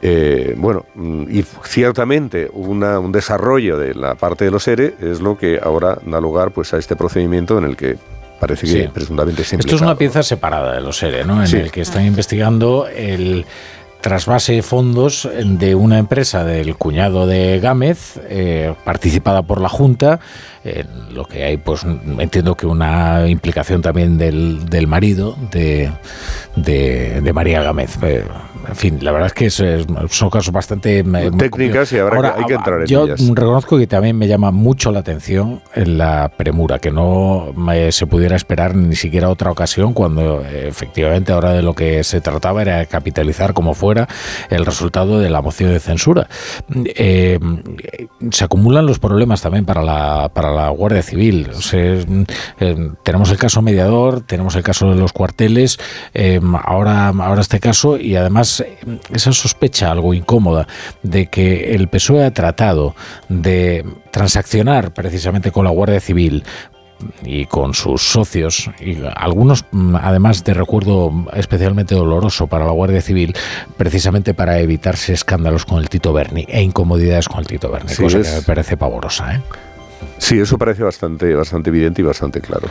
Eh, 0.00 0.54
bueno, 0.56 0.84
mm, 0.94 1.22
y 1.30 1.44
ciertamente 1.64 2.48
una- 2.52 2.98
un 3.00 3.10
desarrollo 3.12 3.76
de 3.78 3.94
la 3.94 4.14
parte 4.14 4.44
de 4.44 4.50
los 4.50 4.66
ERE 4.68 4.94
es 5.00 5.20
lo 5.20 5.36
que 5.36 5.58
ahora 5.62 5.98
da 6.06 6.20
lugar 6.20 6.52
pues, 6.52 6.72
a 6.74 6.78
este 6.78 6.94
procedimiento 6.96 7.58
en 7.58 7.64
el 7.64 7.76
que 7.76 7.96
parece 8.38 8.66
que 8.66 8.82
Sí. 8.84 8.88
presuntamente 8.94 9.42
se 9.42 9.56
Esto 9.56 9.74
es 9.74 9.82
una 9.82 9.96
pieza 9.96 10.22
separada 10.22 10.72
de 10.74 10.80
los 10.80 10.96
SERE, 10.98 11.24
¿no? 11.24 11.40
En 11.40 11.48
Sí. 11.48 11.56
el 11.56 11.72
que 11.72 11.80
están 11.80 12.04
investigando 12.06 12.86
el 12.86 13.44
trasvase 14.00 14.62
fondos 14.62 15.28
de 15.44 15.74
una 15.74 15.98
empresa 15.98 16.44
del 16.44 16.76
cuñado 16.76 17.26
de 17.26 17.58
Gámez, 17.58 18.20
eh, 18.28 18.72
participada 18.84 19.42
por 19.42 19.60
la 19.60 19.68
Junta, 19.68 20.20
en 20.62 20.86
lo 21.12 21.24
que 21.24 21.42
hay, 21.42 21.56
pues 21.56 21.82
entiendo 21.82 22.54
que 22.56 22.66
una 22.66 23.26
implicación 23.28 23.82
también 23.82 24.16
del, 24.16 24.66
del 24.70 24.86
marido 24.86 25.36
de, 25.50 25.90
de, 26.54 27.20
de 27.20 27.32
María 27.32 27.60
Gámez. 27.64 27.98
Eh, 28.02 28.22
en 28.68 28.76
fin, 28.76 28.98
la 29.02 29.12
verdad 29.12 29.26
es 29.28 29.32
que 29.32 29.46
es- 29.46 29.86
son 30.10 30.30
casos 30.30 30.52
bastante... 30.52 30.98
eh, 31.00 31.30
Técnicas 31.38 31.92
y 31.92 31.98
habrá 31.98 32.16
Ahora, 32.16 32.34
que, 32.34 32.40
hay 32.40 32.46
que 32.46 32.54
entrar 32.54 32.80
en 32.80 32.86
yo 32.86 33.04
ellas. 33.04 33.26
reconozco 33.34 33.78
que 33.78 33.86
también 33.86 34.16
me 34.16 34.28
llama 34.28 34.50
mucho 34.50 34.92
la 34.92 35.00
atención 35.00 35.60
en 35.74 35.98
la 35.98 36.30
premura, 36.36 36.78
que 36.78 36.90
no 36.90 37.52
me- 37.56 37.90
se 37.92 38.06
pudiera 38.06 38.36
esperar 38.36 38.74
ni 38.74 38.94
siquiera 38.96 39.28
otra 39.30 39.50
ocasión 39.50 39.92
cuando 39.94 40.42
eh, 40.44 40.68
efectivamente 40.68 41.32
ahora 41.32 41.52
de 41.52 41.62
lo 41.62 41.74
que 41.74 42.04
se 42.04 42.20
trataba 42.20 42.62
era 42.62 42.84
capitalizar 42.86 43.54
como 43.54 43.74
fuera 43.74 44.08
el 44.50 44.64
resultado 44.66 45.18
de 45.18 45.30
la 45.30 45.40
moción 45.42 45.72
de 45.72 45.80
censura. 45.80 46.28
Eh, 46.84 47.38
se 48.30 48.44
acumulan 48.44 48.86
los 48.86 48.98
problemas 48.98 49.40
también 49.42 49.64
para 49.64 49.82
la, 49.82 50.30
para 50.32 50.52
la 50.52 50.68
Guardia 50.70 51.02
Civil. 51.02 51.48
Eh, 51.72 52.90
tenemos 53.02 53.30
el 53.30 53.38
caso 53.38 53.62
mediador, 53.62 54.20
tenemos 54.20 54.54
el 54.56 54.62
caso 54.62 54.90
de 54.90 54.96
los 54.96 55.12
cuarteles, 55.12 55.78
eh, 56.14 56.40
ahora, 56.64 57.08
ahora 57.08 57.40
este 57.40 57.60
caso 57.60 57.96
y 57.96 58.16
además 58.16 58.57
esa 59.12 59.32
sospecha 59.32 59.90
algo 59.90 60.14
incómoda 60.14 60.66
de 61.02 61.26
que 61.26 61.74
el 61.74 61.88
PSOE 61.88 62.24
ha 62.24 62.32
tratado 62.32 62.94
de 63.28 63.84
transaccionar 64.10 64.92
precisamente 64.92 65.50
con 65.52 65.64
la 65.64 65.70
Guardia 65.70 66.00
Civil 66.00 66.44
y 67.22 67.46
con 67.46 67.74
sus 67.74 68.02
socios, 68.02 68.70
y 68.80 68.98
algunos 69.14 69.64
mm, 69.70 69.94
además 70.02 70.42
de 70.42 70.52
recuerdo 70.54 71.12
especialmente 71.34 71.94
doloroso 71.94 72.48
para 72.48 72.64
la 72.64 72.72
Guardia 72.72 73.00
Civil, 73.00 73.34
precisamente 73.76 74.34
para 74.34 74.58
evitarse 74.58 75.12
escándalos 75.12 75.64
con 75.64 75.78
el 75.78 75.88
Tito 75.88 76.12
Berni 76.12 76.44
e 76.48 76.60
incomodidades 76.60 77.28
con 77.28 77.38
el 77.38 77.46
Tito 77.46 77.70
Berni, 77.70 77.90
Sí, 77.94 78.02
cosa 78.02 78.18
es- 78.18 78.28
que 78.28 78.34
me 78.36 78.42
parece 78.42 78.76
pavorosa. 78.76 79.36
¿eh? 79.36 79.40
Sí, 80.18 80.38
eso 80.38 80.58
parece 80.58 80.82
bastante, 80.82 81.34
bastante 81.34 81.70
evidente 81.70 82.02
y 82.02 82.04
bastante 82.04 82.40
claro. 82.40 82.68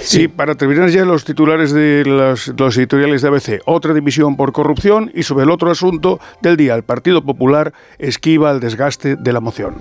Sí, 0.00 0.28
para 0.28 0.54
terminar 0.54 0.88
ya 0.90 1.04
los 1.04 1.24
titulares 1.24 1.72
de 1.72 2.04
los, 2.06 2.52
los 2.56 2.76
editoriales 2.76 3.22
de 3.22 3.28
ABC, 3.28 3.60
otra 3.66 3.94
división 3.94 4.36
por 4.36 4.52
corrupción 4.52 5.10
y 5.14 5.24
sobre 5.24 5.44
el 5.44 5.50
otro 5.50 5.70
asunto 5.70 6.20
del 6.40 6.56
día, 6.56 6.74
el 6.74 6.84
Partido 6.84 7.22
Popular 7.22 7.72
esquiva 7.98 8.50
el 8.52 8.60
desgaste 8.60 9.16
de 9.16 9.32
la 9.32 9.40
moción. 9.40 9.76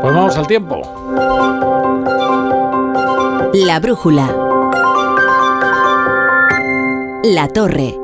Pues 0.00 0.14
vamos 0.14 0.36
al 0.36 0.46
tiempo. 0.46 0.82
La 3.54 3.80
brújula. 3.80 4.26
La 7.24 7.48
torre. 7.48 8.03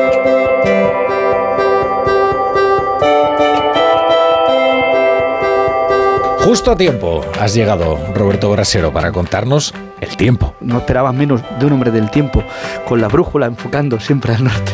Justo 6.51 6.71
a 6.71 6.75
tiempo 6.75 7.21
has 7.39 7.53
llegado, 7.53 7.97
Roberto 8.13 8.51
Brasero, 8.51 8.91
para 8.91 9.13
contarnos 9.13 9.73
el 10.01 10.17
tiempo. 10.17 10.53
No 10.59 10.79
esperabas 10.79 11.15
menos 11.15 11.41
de 11.57 11.65
un 11.65 11.71
hombre 11.71 11.91
del 11.91 12.11
tiempo, 12.11 12.43
con 12.85 12.99
la 12.99 13.07
brújula 13.07 13.45
enfocando 13.45 14.01
siempre 14.01 14.33
al 14.33 14.43
norte. 14.43 14.73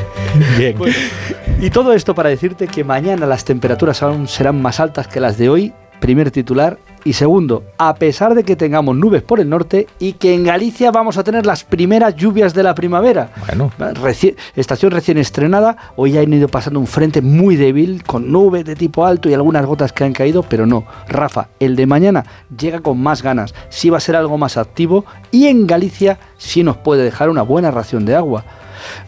Bien. 0.58 0.76
y 1.62 1.70
todo 1.70 1.94
esto 1.94 2.16
para 2.16 2.30
decirte 2.30 2.68
que 2.68 2.84
mañana 2.84 3.28
las 3.28 3.46
temperaturas 3.46 4.02
aún 4.02 4.28
serán 4.28 4.60
más 4.60 4.80
altas 4.80 5.08
que 5.08 5.20
las 5.20 5.38
de 5.38 5.50
hoy, 5.50 5.74
primer 6.00 6.32
titular. 6.32 6.78
Y 7.04 7.14
segundo, 7.14 7.64
a 7.78 7.96
pesar 7.96 8.36
de 8.36 8.44
que 8.44 8.58
tengamos 8.58 8.94
nubes 8.98 9.22
por 9.22 9.40
el 9.40 9.48
norte 9.48 9.88
y 9.98 10.14
que 10.14 10.34
en 10.34 10.44
Galicia 10.44 10.92
vamos 10.92 11.18
a 11.18 11.24
tener 11.24 11.46
las 11.46 11.64
primeras 11.64 12.16
lluvias 12.18 12.54
de 12.54 12.64
la 12.64 12.76
primavera. 12.76 13.32
Bueno. 13.46 13.72
Reci- 13.78 14.36
estación 14.58 14.92
recién 14.92 15.18
estrenada, 15.18 15.78
hoy 15.96 16.18
han 16.18 16.34
ido 16.34 16.50
pasando 16.50 16.82
un 16.82 16.88
frente 16.88 17.22
muy 17.22 17.56
débil, 17.56 18.04
con 18.04 18.30
nubes 18.30 18.66
de 18.66 18.76
tipo 18.76 19.06
alto 19.06 19.30
y 19.30 19.34
algunas 19.34 19.66
gotas 19.66 19.94
que 19.94 20.04
han 20.04 20.12
caído, 20.12 20.44
pero 20.44 20.66
no. 20.66 20.84
Rafa, 21.08 21.48
el 21.62 21.78
de 21.78 21.86
mañana 21.86 22.26
llega 22.58 22.82
con 22.82 23.00
más 23.02 23.24
ganas, 23.24 23.54
sí 23.70 23.90
va 23.90 23.98
a 24.00 24.02
ser 24.02 24.18
algo 24.18 24.38
más 24.38 24.58
activo 24.58 25.06
y 25.32 25.48
en 25.48 25.66
Galicia 25.66 26.20
sí 26.38 26.62
nos 26.62 26.76
puede 26.76 27.04
dejar 27.06 27.30
una 27.30 27.42
buena 27.44 27.72
ración 27.72 28.06
de 28.06 28.16
agua. 28.16 28.44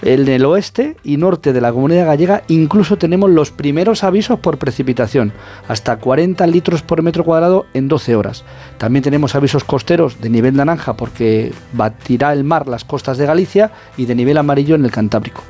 En 0.02 0.28
el 0.28 0.46
oeste 0.46 0.98
y 1.04 1.18
norte 1.18 1.54
de 1.54 1.62
la 1.62 1.72
comunidad 1.72 2.06
gallega 2.06 2.44
incluso 2.48 2.98
tenemos 2.98 3.30
los 3.30 3.52
primeros 3.52 4.04
avisos 4.04 4.40
por 4.40 4.58
precipitación, 4.58 5.34
hasta 5.68 5.98
40 5.98 6.46
litros 6.48 6.82
por 6.82 7.02
metro 7.02 7.24
cuadrado 7.24 7.66
en 7.74 7.88
12 7.88 8.16
horas. 8.16 8.44
También 8.78 9.04
tenemos 9.04 9.36
avisos 9.36 9.64
costeros 9.64 10.22
de 10.22 10.30
nivel 10.30 10.56
naranja 10.56 10.94
porque 10.94 11.54
batirá 11.74 12.34
el 12.34 12.44
mar 12.44 12.68
las 12.68 12.86
costas 12.86 13.18
de 13.18 13.26
Galicia 13.26 13.72
y 13.98 14.06
de 14.06 14.16
nivel 14.16 14.38
amarillo 14.38 14.76
en 14.76 14.86
el 14.86 14.92
Cantábrico. 14.92 15.42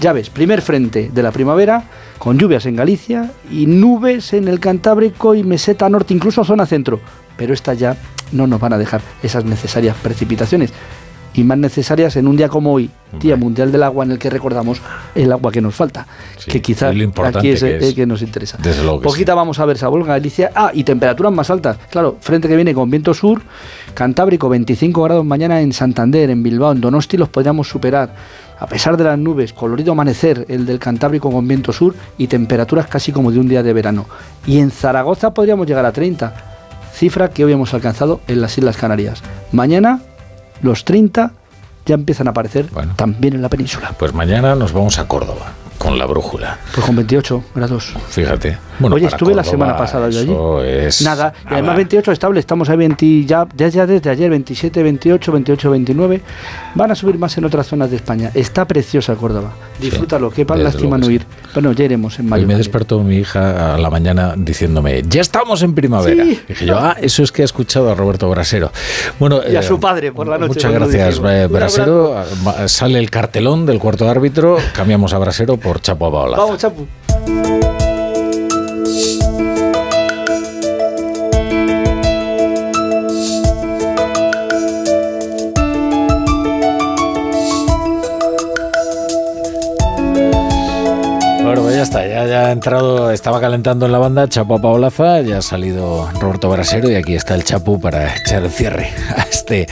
Ya 0.00 0.12
ves, 0.12 0.30
primer 0.30 0.62
frente 0.62 1.10
de 1.12 1.22
la 1.22 1.30
primavera, 1.30 1.84
con 2.18 2.38
lluvias 2.38 2.66
en 2.66 2.76
Galicia 2.76 3.30
y 3.50 3.66
nubes 3.66 4.32
en 4.32 4.48
el 4.48 4.58
Cantábrico 4.58 5.34
y 5.34 5.44
meseta 5.44 5.88
norte, 5.88 6.14
incluso 6.14 6.44
zona 6.44 6.66
centro. 6.66 7.00
Pero 7.36 7.54
estas 7.54 7.78
ya 7.78 7.96
no 8.32 8.46
nos 8.46 8.60
van 8.60 8.72
a 8.72 8.78
dejar 8.78 9.00
esas 9.22 9.44
necesarias 9.44 9.96
precipitaciones. 10.02 10.72
Y 11.34 11.44
más 11.44 11.56
necesarias 11.56 12.16
en 12.16 12.28
un 12.28 12.36
día 12.36 12.48
como 12.48 12.72
hoy, 12.72 12.90
Día 13.20 13.36
Mundial 13.36 13.72
del 13.72 13.82
Agua, 13.82 14.04
en 14.04 14.12
el 14.12 14.18
que 14.18 14.28
recordamos 14.28 14.80
el 15.14 15.32
agua 15.32 15.50
que 15.50 15.60
nos 15.60 15.74
falta. 15.74 16.06
que 16.46 16.60
quizás 16.60 16.94
aquí 17.34 17.50
es 17.50 17.60
que 17.60 17.76
el 17.76 17.82
es. 17.82 17.94
que 17.94 18.06
nos 18.06 18.22
interesa. 18.22 18.58
Desde 18.62 18.82
luego 18.82 19.00
que 19.00 19.04
Poquita 19.04 19.34
vamos 19.34 19.58
a 19.58 19.64
ver 19.64 19.78
Sabor, 19.78 20.04
Galicia. 20.04 20.50
Ah, 20.54 20.70
y 20.74 20.84
temperaturas 20.84 21.32
más 21.32 21.50
altas. 21.50 21.78
Claro, 21.90 22.16
frente 22.20 22.48
que 22.48 22.56
viene 22.56 22.74
con 22.74 22.90
viento 22.90 23.14
sur, 23.14 23.40
Cantábrico 23.94 24.48
25 24.48 25.02
grados 25.02 25.24
mañana 25.24 25.60
en 25.60 25.72
Santander, 25.72 26.30
en 26.30 26.42
Bilbao, 26.42 26.72
en 26.72 26.80
Donosti 26.80 27.16
los 27.16 27.28
podríamos 27.28 27.68
superar. 27.68 28.14
A 28.58 28.66
pesar 28.66 28.96
de 28.96 29.04
las 29.04 29.18
nubes, 29.18 29.52
colorido 29.52 29.92
amanecer 29.92 30.46
el 30.48 30.66
del 30.66 30.78
Cantábrico 30.78 31.30
con 31.30 31.48
viento 31.48 31.72
sur 31.72 31.94
y 32.16 32.28
temperaturas 32.28 32.86
casi 32.86 33.10
como 33.10 33.32
de 33.32 33.40
un 33.40 33.48
día 33.48 33.62
de 33.62 33.72
verano. 33.72 34.06
Y 34.46 34.58
en 34.58 34.70
Zaragoza 34.70 35.34
podríamos 35.34 35.66
llegar 35.66 35.84
a 35.84 35.92
30, 35.92 36.32
cifra 36.92 37.30
que 37.30 37.44
hoy 37.44 37.52
hemos 37.52 37.74
alcanzado 37.74 38.20
en 38.28 38.40
las 38.40 38.56
Islas 38.56 38.76
Canarias. 38.76 39.22
Mañana 39.50 40.00
los 40.62 40.84
30 40.84 41.32
ya 41.84 41.94
empiezan 41.94 42.28
a 42.28 42.30
aparecer 42.30 42.66
también 42.96 43.34
en 43.34 43.42
la 43.42 43.48
península. 43.48 43.94
Pues 43.98 44.14
mañana 44.14 44.54
nos 44.54 44.72
vamos 44.72 44.98
a 44.98 45.08
Córdoba 45.08 45.52
con 45.82 45.98
la 45.98 46.06
brújula. 46.06 46.58
Pues 46.72 46.86
con 46.86 46.94
28 46.94 47.44
grados. 47.56 47.92
Fíjate. 48.08 48.56
Bueno, 48.78 48.94
Oye, 48.94 49.06
estuve 49.06 49.34
la 49.34 49.42
semana 49.42 49.76
pasada 49.76 50.08
yo 50.10 50.60
allí. 50.60 50.68
es 50.68 51.02
Nada, 51.02 51.34
y 51.44 51.54
además 51.54 51.74
28 51.74 52.12
estable, 52.12 52.38
estamos 52.38 52.68
a 52.68 52.76
20, 52.76 53.24
ya, 53.24 53.48
ya, 53.56 53.66
ya 53.66 53.84
desde 53.84 54.08
ayer 54.08 54.30
27, 54.30 54.80
28, 54.80 55.32
28, 55.32 55.70
29. 55.70 56.20
Van 56.76 56.90
a 56.92 56.94
subir 56.94 57.18
más 57.18 57.36
en 57.36 57.46
otras 57.46 57.66
zonas 57.66 57.90
de 57.90 57.96
España. 57.96 58.30
Está 58.32 58.64
preciosa 58.64 59.16
Córdoba. 59.16 59.50
Disfrútalo, 59.82 60.30
qué 60.30 60.46
pan 60.46 60.58
desde 60.58 60.72
lástima 60.72 60.98
no 60.98 61.06
que 61.06 61.12
ir. 61.14 61.26
Bueno, 61.54 61.72
ya 61.72 61.84
iremos 61.84 62.18
en 62.18 62.28
mayo. 62.28 62.46
me 62.46 62.56
despertó 62.56 63.00
mi 63.00 63.16
hija 63.16 63.74
a 63.74 63.78
la 63.78 63.90
mañana 63.90 64.34
diciéndome, 64.36 65.02
ya 65.08 65.20
estamos 65.20 65.62
en 65.62 65.74
primavera. 65.74 66.24
Sí. 66.24 66.40
Dije 66.48 66.66
yo, 66.66 66.78
ah, 66.78 66.96
eso 67.00 67.22
es 67.22 67.30
que 67.32 67.42
ha 67.42 67.44
escuchado 67.44 67.90
a 67.90 67.94
Roberto 67.94 68.28
Brasero. 68.30 68.70
Bueno, 69.18 69.40
Y 69.50 69.56
a 69.56 69.60
eh, 69.60 69.62
su 69.62 69.78
padre 69.78 70.12
por 70.12 70.26
la 70.28 70.38
noche. 70.38 70.54
Muchas 70.54 70.72
gracias, 70.72 71.20
eh, 71.24 71.46
Brasero. 71.50 72.14
Va- 72.46 72.68
Sale 72.68 72.98
el 72.98 73.10
cartelón 73.10 73.66
del 73.66 73.78
cuarto 73.78 74.08
árbitro, 74.08 74.56
cambiamos 74.74 75.12
a 75.12 75.18
Brasero 75.18 75.56
por 75.56 75.80
Chapo 75.80 76.06
Abaola. 76.06 76.36
Vamos, 76.38 76.58
Chapu. 76.58 76.86
Ha 92.52 92.54
entrado, 92.54 93.10
estaba 93.10 93.40
calentando 93.40 93.86
en 93.86 93.92
la 93.92 93.98
banda 93.98 94.28
Chapo 94.28 94.60
Paolaza, 94.60 95.22
ya 95.22 95.38
ha 95.38 95.42
salido 95.42 96.06
Roberto 96.20 96.50
Brasero 96.50 96.90
y 96.90 96.96
aquí 96.96 97.14
está 97.14 97.34
el 97.34 97.44
Chapu 97.44 97.80
para 97.80 98.14
echar 98.14 98.44
el 98.44 98.50
cierre 98.50 98.90
a, 99.16 99.22
este, 99.22 99.66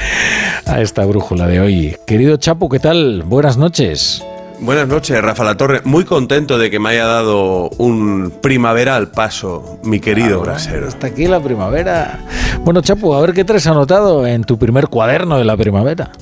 a 0.64 0.80
esta 0.80 1.04
brújula 1.04 1.46
de 1.46 1.60
hoy. 1.60 1.96
Querido 2.06 2.38
Chapu, 2.38 2.70
¿qué 2.70 2.78
tal? 2.78 3.22
Buenas 3.26 3.58
noches. 3.58 4.24
Buenas 4.60 4.88
noches, 4.88 5.20
Rafa 5.20 5.44
La 5.44 5.58
Torre. 5.58 5.82
Muy 5.84 6.06
contento 6.06 6.56
de 6.56 6.70
que 6.70 6.78
me 6.78 6.88
haya 6.88 7.04
dado 7.04 7.68
un 7.76 8.32
primaveral 8.40 9.08
paso, 9.10 9.78
mi 9.82 10.00
querido 10.00 10.40
Brasero. 10.40 10.88
Hasta 10.88 11.08
aquí 11.08 11.26
la 11.26 11.40
primavera. 11.40 12.20
Bueno, 12.64 12.80
Chapu, 12.80 13.12
a 13.12 13.20
ver 13.20 13.34
qué 13.34 13.44
traes 13.44 13.66
anotado 13.66 14.26
en 14.26 14.44
tu 14.44 14.58
primer 14.58 14.88
cuaderno 14.88 15.36
de 15.36 15.44
la 15.44 15.56
primavera. 15.58 16.12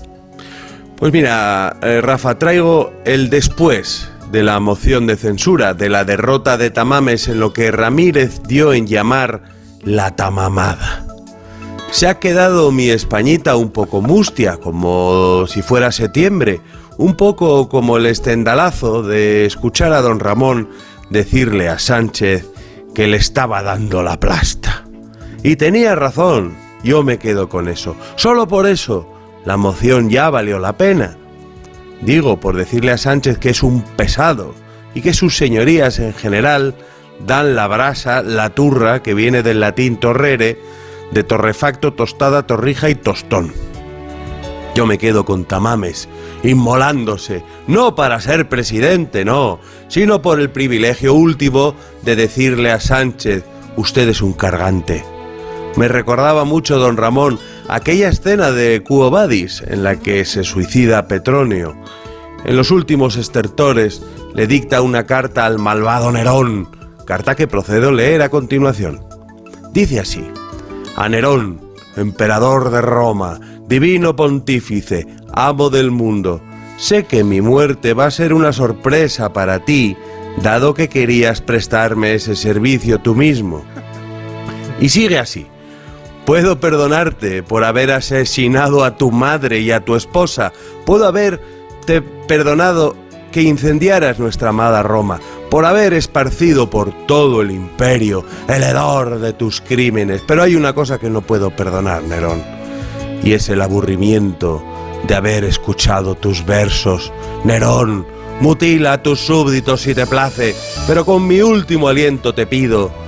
Pues 0.96 1.12
mira, 1.12 1.76
eh, 1.82 2.00
Rafa, 2.00 2.36
traigo 2.36 2.90
el 3.04 3.30
después 3.30 4.10
de 4.30 4.42
la 4.42 4.60
moción 4.60 5.06
de 5.06 5.16
censura, 5.16 5.74
de 5.74 5.88
la 5.88 6.04
derrota 6.04 6.56
de 6.56 6.70
Tamames 6.70 7.28
en 7.28 7.40
lo 7.40 7.52
que 7.52 7.70
Ramírez 7.70 8.42
dio 8.46 8.72
en 8.72 8.86
llamar 8.86 9.42
la 9.82 10.14
tamamada. 10.16 11.06
Se 11.90 12.06
ha 12.06 12.18
quedado 12.18 12.70
mi 12.70 12.90
Españita 12.90 13.56
un 13.56 13.70
poco 13.70 14.02
mustia, 14.02 14.58
como 14.58 15.46
si 15.46 15.62
fuera 15.62 15.90
septiembre, 15.90 16.60
un 16.98 17.16
poco 17.16 17.68
como 17.68 17.96
el 17.96 18.06
estendalazo 18.06 19.02
de 19.02 19.46
escuchar 19.46 19.92
a 19.92 20.02
don 20.02 20.20
Ramón 20.20 20.68
decirle 21.10 21.68
a 21.68 21.78
Sánchez 21.78 22.46
que 22.94 23.06
le 23.06 23.16
estaba 23.16 23.62
dando 23.62 24.02
la 24.02 24.20
plasta. 24.20 24.84
Y 25.42 25.56
tenía 25.56 25.94
razón, 25.94 26.56
yo 26.82 27.02
me 27.02 27.18
quedo 27.18 27.48
con 27.48 27.68
eso. 27.68 27.96
Solo 28.16 28.48
por 28.48 28.66
eso, 28.66 29.08
la 29.44 29.56
moción 29.56 30.10
ya 30.10 30.28
valió 30.28 30.58
la 30.58 30.76
pena. 30.76 31.16
Digo, 32.00 32.38
por 32.38 32.56
decirle 32.56 32.92
a 32.92 32.98
Sánchez 32.98 33.38
que 33.38 33.50
es 33.50 33.62
un 33.62 33.82
pesado 33.82 34.54
y 34.94 35.00
que 35.00 35.12
sus 35.12 35.36
señorías 35.36 35.98
en 35.98 36.14
general 36.14 36.74
dan 37.26 37.54
la 37.56 37.66
brasa, 37.66 38.22
la 38.22 38.50
turra, 38.50 39.02
que 39.02 39.14
viene 39.14 39.42
del 39.42 39.60
latín 39.60 39.96
torrere, 39.96 40.58
de 41.10 41.24
torrefacto, 41.24 41.94
tostada, 41.94 42.46
torrija 42.46 42.88
y 42.90 42.94
tostón. 42.94 43.52
Yo 44.74 44.86
me 44.86 44.98
quedo 44.98 45.24
con 45.24 45.44
tamames, 45.44 46.08
inmolándose, 46.44 47.42
no 47.66 47.96
para 47.96 48.20
ser 48.20 48.48
presidente, 48.48 49.24
no, 49.24 49.58
sino 49.88 50.22
por 50.22 50.38
el 50.38 50.50
privilegio 50.50 51.14
último 51.14 51.74
de 52.02 52.14
decirle 52.14 52.70
a 52.70 52.78
Sánchez, 52.78 53.44
usted 53.76 54.08
es 54.08 54.22
un 54.22 54.34
cargante. 54.34 55.17
Me 55.76 55.88
recordaba 55.88 56.44
mucho, 56.44 56.78
don 56.78 56.96
Ramón, 56.96 57.38
aquella 57.68 58.08
escena 58.08 58.50
de 58.50 58.82
Quo 58.82 59.10
Vadis 59.10 59.62
en 59.66 59.84
la 59.84 59.96
que 59.96 60.24
se 60.24 60.42
suicida 60.42 61.06
Petronio. 61.06 61.76
En 62.44 62.56
los 62.56 62.70
últimos 62.70 63.16
estertores 63.16 64.02
le 64.34 64.46
dicta 64.46 64.82
una 64.82 65.06
carta 65.06 65.46
al 65.46 65.58
malvado 65.58 66.10
Nerón, 66.10 66.68
carta 67.04 67.36
que 67.36 67.46
procedo 67.46 67.92
leer 67.92 68.22
a 68.22 68.28
continuación. 68.28 69.04
Dice 69.72 70.00
así, 70.00 70.26
a 70.96 71.08
Nerón, 71.08 71.60
emperador 71.96 72.70
de 72.70 72.80
Roma, 72.80 73.40
divino 73.68 74.16
pontífice, 74.16 75.06
amo 75.32 75.70
del 75.70 75.90
mundo, 75.90 76.40
sé 76.76 77.04
que 77.04 77.22
mi 77.22 77.40
muerte 77.40 77.94
va 77.94 78.06
a 78.06 78.10
ser 78.10 78.32
una 78.32 78.52
sorpresa 78.52 79.32
para 79.32 79.64
ti, 79.64 79.96
dado 80.42 80.74
que 80.74 80.88
querías 80.88 81.40
prestarme 81.40 82.14
ese 82.14 82.34
servicio 82.34 82.98
tú 83.00 83.14
mismo. 83.14 83.62
Y 84.80 84.88
sigue 84.88 85.18
así. 85.18 85.46
Puedo 86.28 86.60
perdonarte 86.60 87.42
por 87.42 87.64
haber 87.64 87.90
asesinado 87.90 88.84
a 88.84 88.98
tu 88.98 89.10
madre 89.10 89.60
y 89.60 89.70
a 89.70 89.82
tu 89.82 89.96
esposa. 89.96 90.52
Puedo 90.84 91.06
haberte 91.06 92.02
perdonado 92.02 92.94
que 93.32 93.40
incendiaras 93.40 94.18
nuestra 94.18 94.50
amada 94.50 94.82
Roma, 94.82 95.20
por 95.50 95.64
haber 95.64 95.94
esparcido 95.94 96.68
por 96.68 96.92
todo 97.06 97.40
el 97.40 97.50
imperio 97.50 98.26
el 98.46 98.62
hedor 98.62 99.20
de 99.20 99.32
tus 99.32 99.62
crímenes. 99.62 100.20
Pero 100.26 100.42
hay 100.42 100.54
una 100.54 100.74
cosa 100.74 100.98
que 100.98 101.08
no 101.08 101.22
puedo 101.22 101.48
perdonar, 101.48 102.02
Nerón, 102.02 102.44
y 103.24 103.32
es 103.32 103.48
el 103.48 103.62
aburrimiento 103.62 104.62
de 105.06 105.14
haber 105.14 105.44
escuchado 105.44 106.14
tus 106.14 106.44
versos. 106.44 107.10
Nerón, 107.44 108.06
mutila 108.42 108.92
a 108.92 109.02
tus 109.02 109.18
súbditos 109.20 109.80
si 109.80 109.94
te 109.94 110.06
place, 110.06 110.54
pero 110.86 111.06
con 111.06 111.26
mi 111.26 111.40
último 111.40 111.88
aliento 111.88 112.34
te 112.34 112.46
pido 112.46 113.07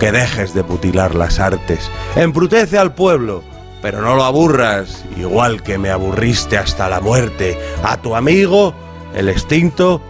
que 0.00 0.10
dejes 0.10 0.54
de 0.54 0.62
mutilar 0.64 1.14
las 1.14 1.38
artes. 1.38 1.90
Embrutece 2.16 2.78
al 2.78 2.94
pueblo, 2.94 3.44
pero 3.82 4.00
no 4.00 4.16
lo 4.16 4.24
aburras, 4.24 5.04
igual 5.16 5.62
que 5.62 5.78
me 5.78 5.90
aburriste 5.90 6.56
hasta 6.56 6.88
la 6.88 7.00
muerte 7.00 7.58
a 7.84 7.98
tu 7.98 8.16
amigo, 8.16 8.74
el 9.14 9.28
extinto 9.28 10.00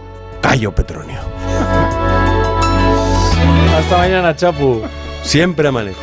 Cayo 0.41 0.73
Petronio. 0.73 1.19
Hasta 3.77 3.97
mañana, 3.97 4.35
Chapu. 4.35 4.81
Siempre 5.23 5.67
amanece. 5.67 5.99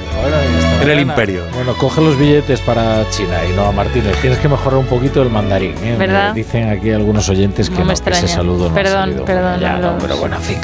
El 0.88 1.00
imperio. 1.00 1.42
Bueno, 1.54 1.74
coge 1.74 2.00
los 2.00 2.18
billetes 2.18 2.60
para 2.60 3.08
China 3.10 3.38
y 3.50 3.54
no 3.54 3.64
a 3.66 3.72
Martínez. 3.72 4.16
Tienes 4.20 4.38
que 4.38 4.48
mejorar 4.48 4.78
un 4.78 4.86
poquito 4.86 5.22
el 5.22 5.30
mandarín. 5.30 5.74
¿eh? 5.82 5.96
¿Verdad? 5.98 6.34
Dicen 6.34 6.68
aquí 6.70 6.90
algunos 6.90 7.28
oyentes 7.28 7.68
que 7.68 7.74
No 7.76 7.80
no, 7.84 7.86
me 7.86 7.94
que 7.94 8.10
ese 8.10 8.28
saludo 8.28 8.68
no 8.68 8.74
Perdón, 8.74 9.16
ha 9.20 9.24
perdón, 9.24 9.60
Ya, 9.60 9.78
no 9.78 9.98
pero 9.98 10.16
bueno, 10.16 10.36
en 10.36 10.42
fin. 10.42 10.58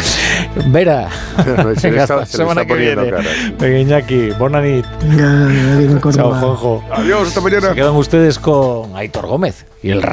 Vera. 0.66 1.08
Se 1.76 1.90
le 1.90 2.02
está- 2.02 2.14
hasta 2.14 2.26
se 2.26 2.36
semana 2.38 2.64
que 2.64 2.74
viene. 2.74 3.12
Venga, 3.58 3.78
Iñaki. 3.78 4.30
Bona 4.38 4.60
nit. 4.60 4.84
Venga, 5.02 5.46
venga, 5.76 6.12
Chao. 6.12 6.30
Juanjo. 6.34 6.84
Adiós, 6.92 7.28
hasta 7.28 7.40
mañana. 7.40 7.68
Se 7.68 7.74
quedan 7.74 7.94
ustedes 7.96 8.38
con 8.38 8.96
Aitor 8.96 9.26
Gómez 9.26 9.66
y 9.82 9.90
el 9.90 10.00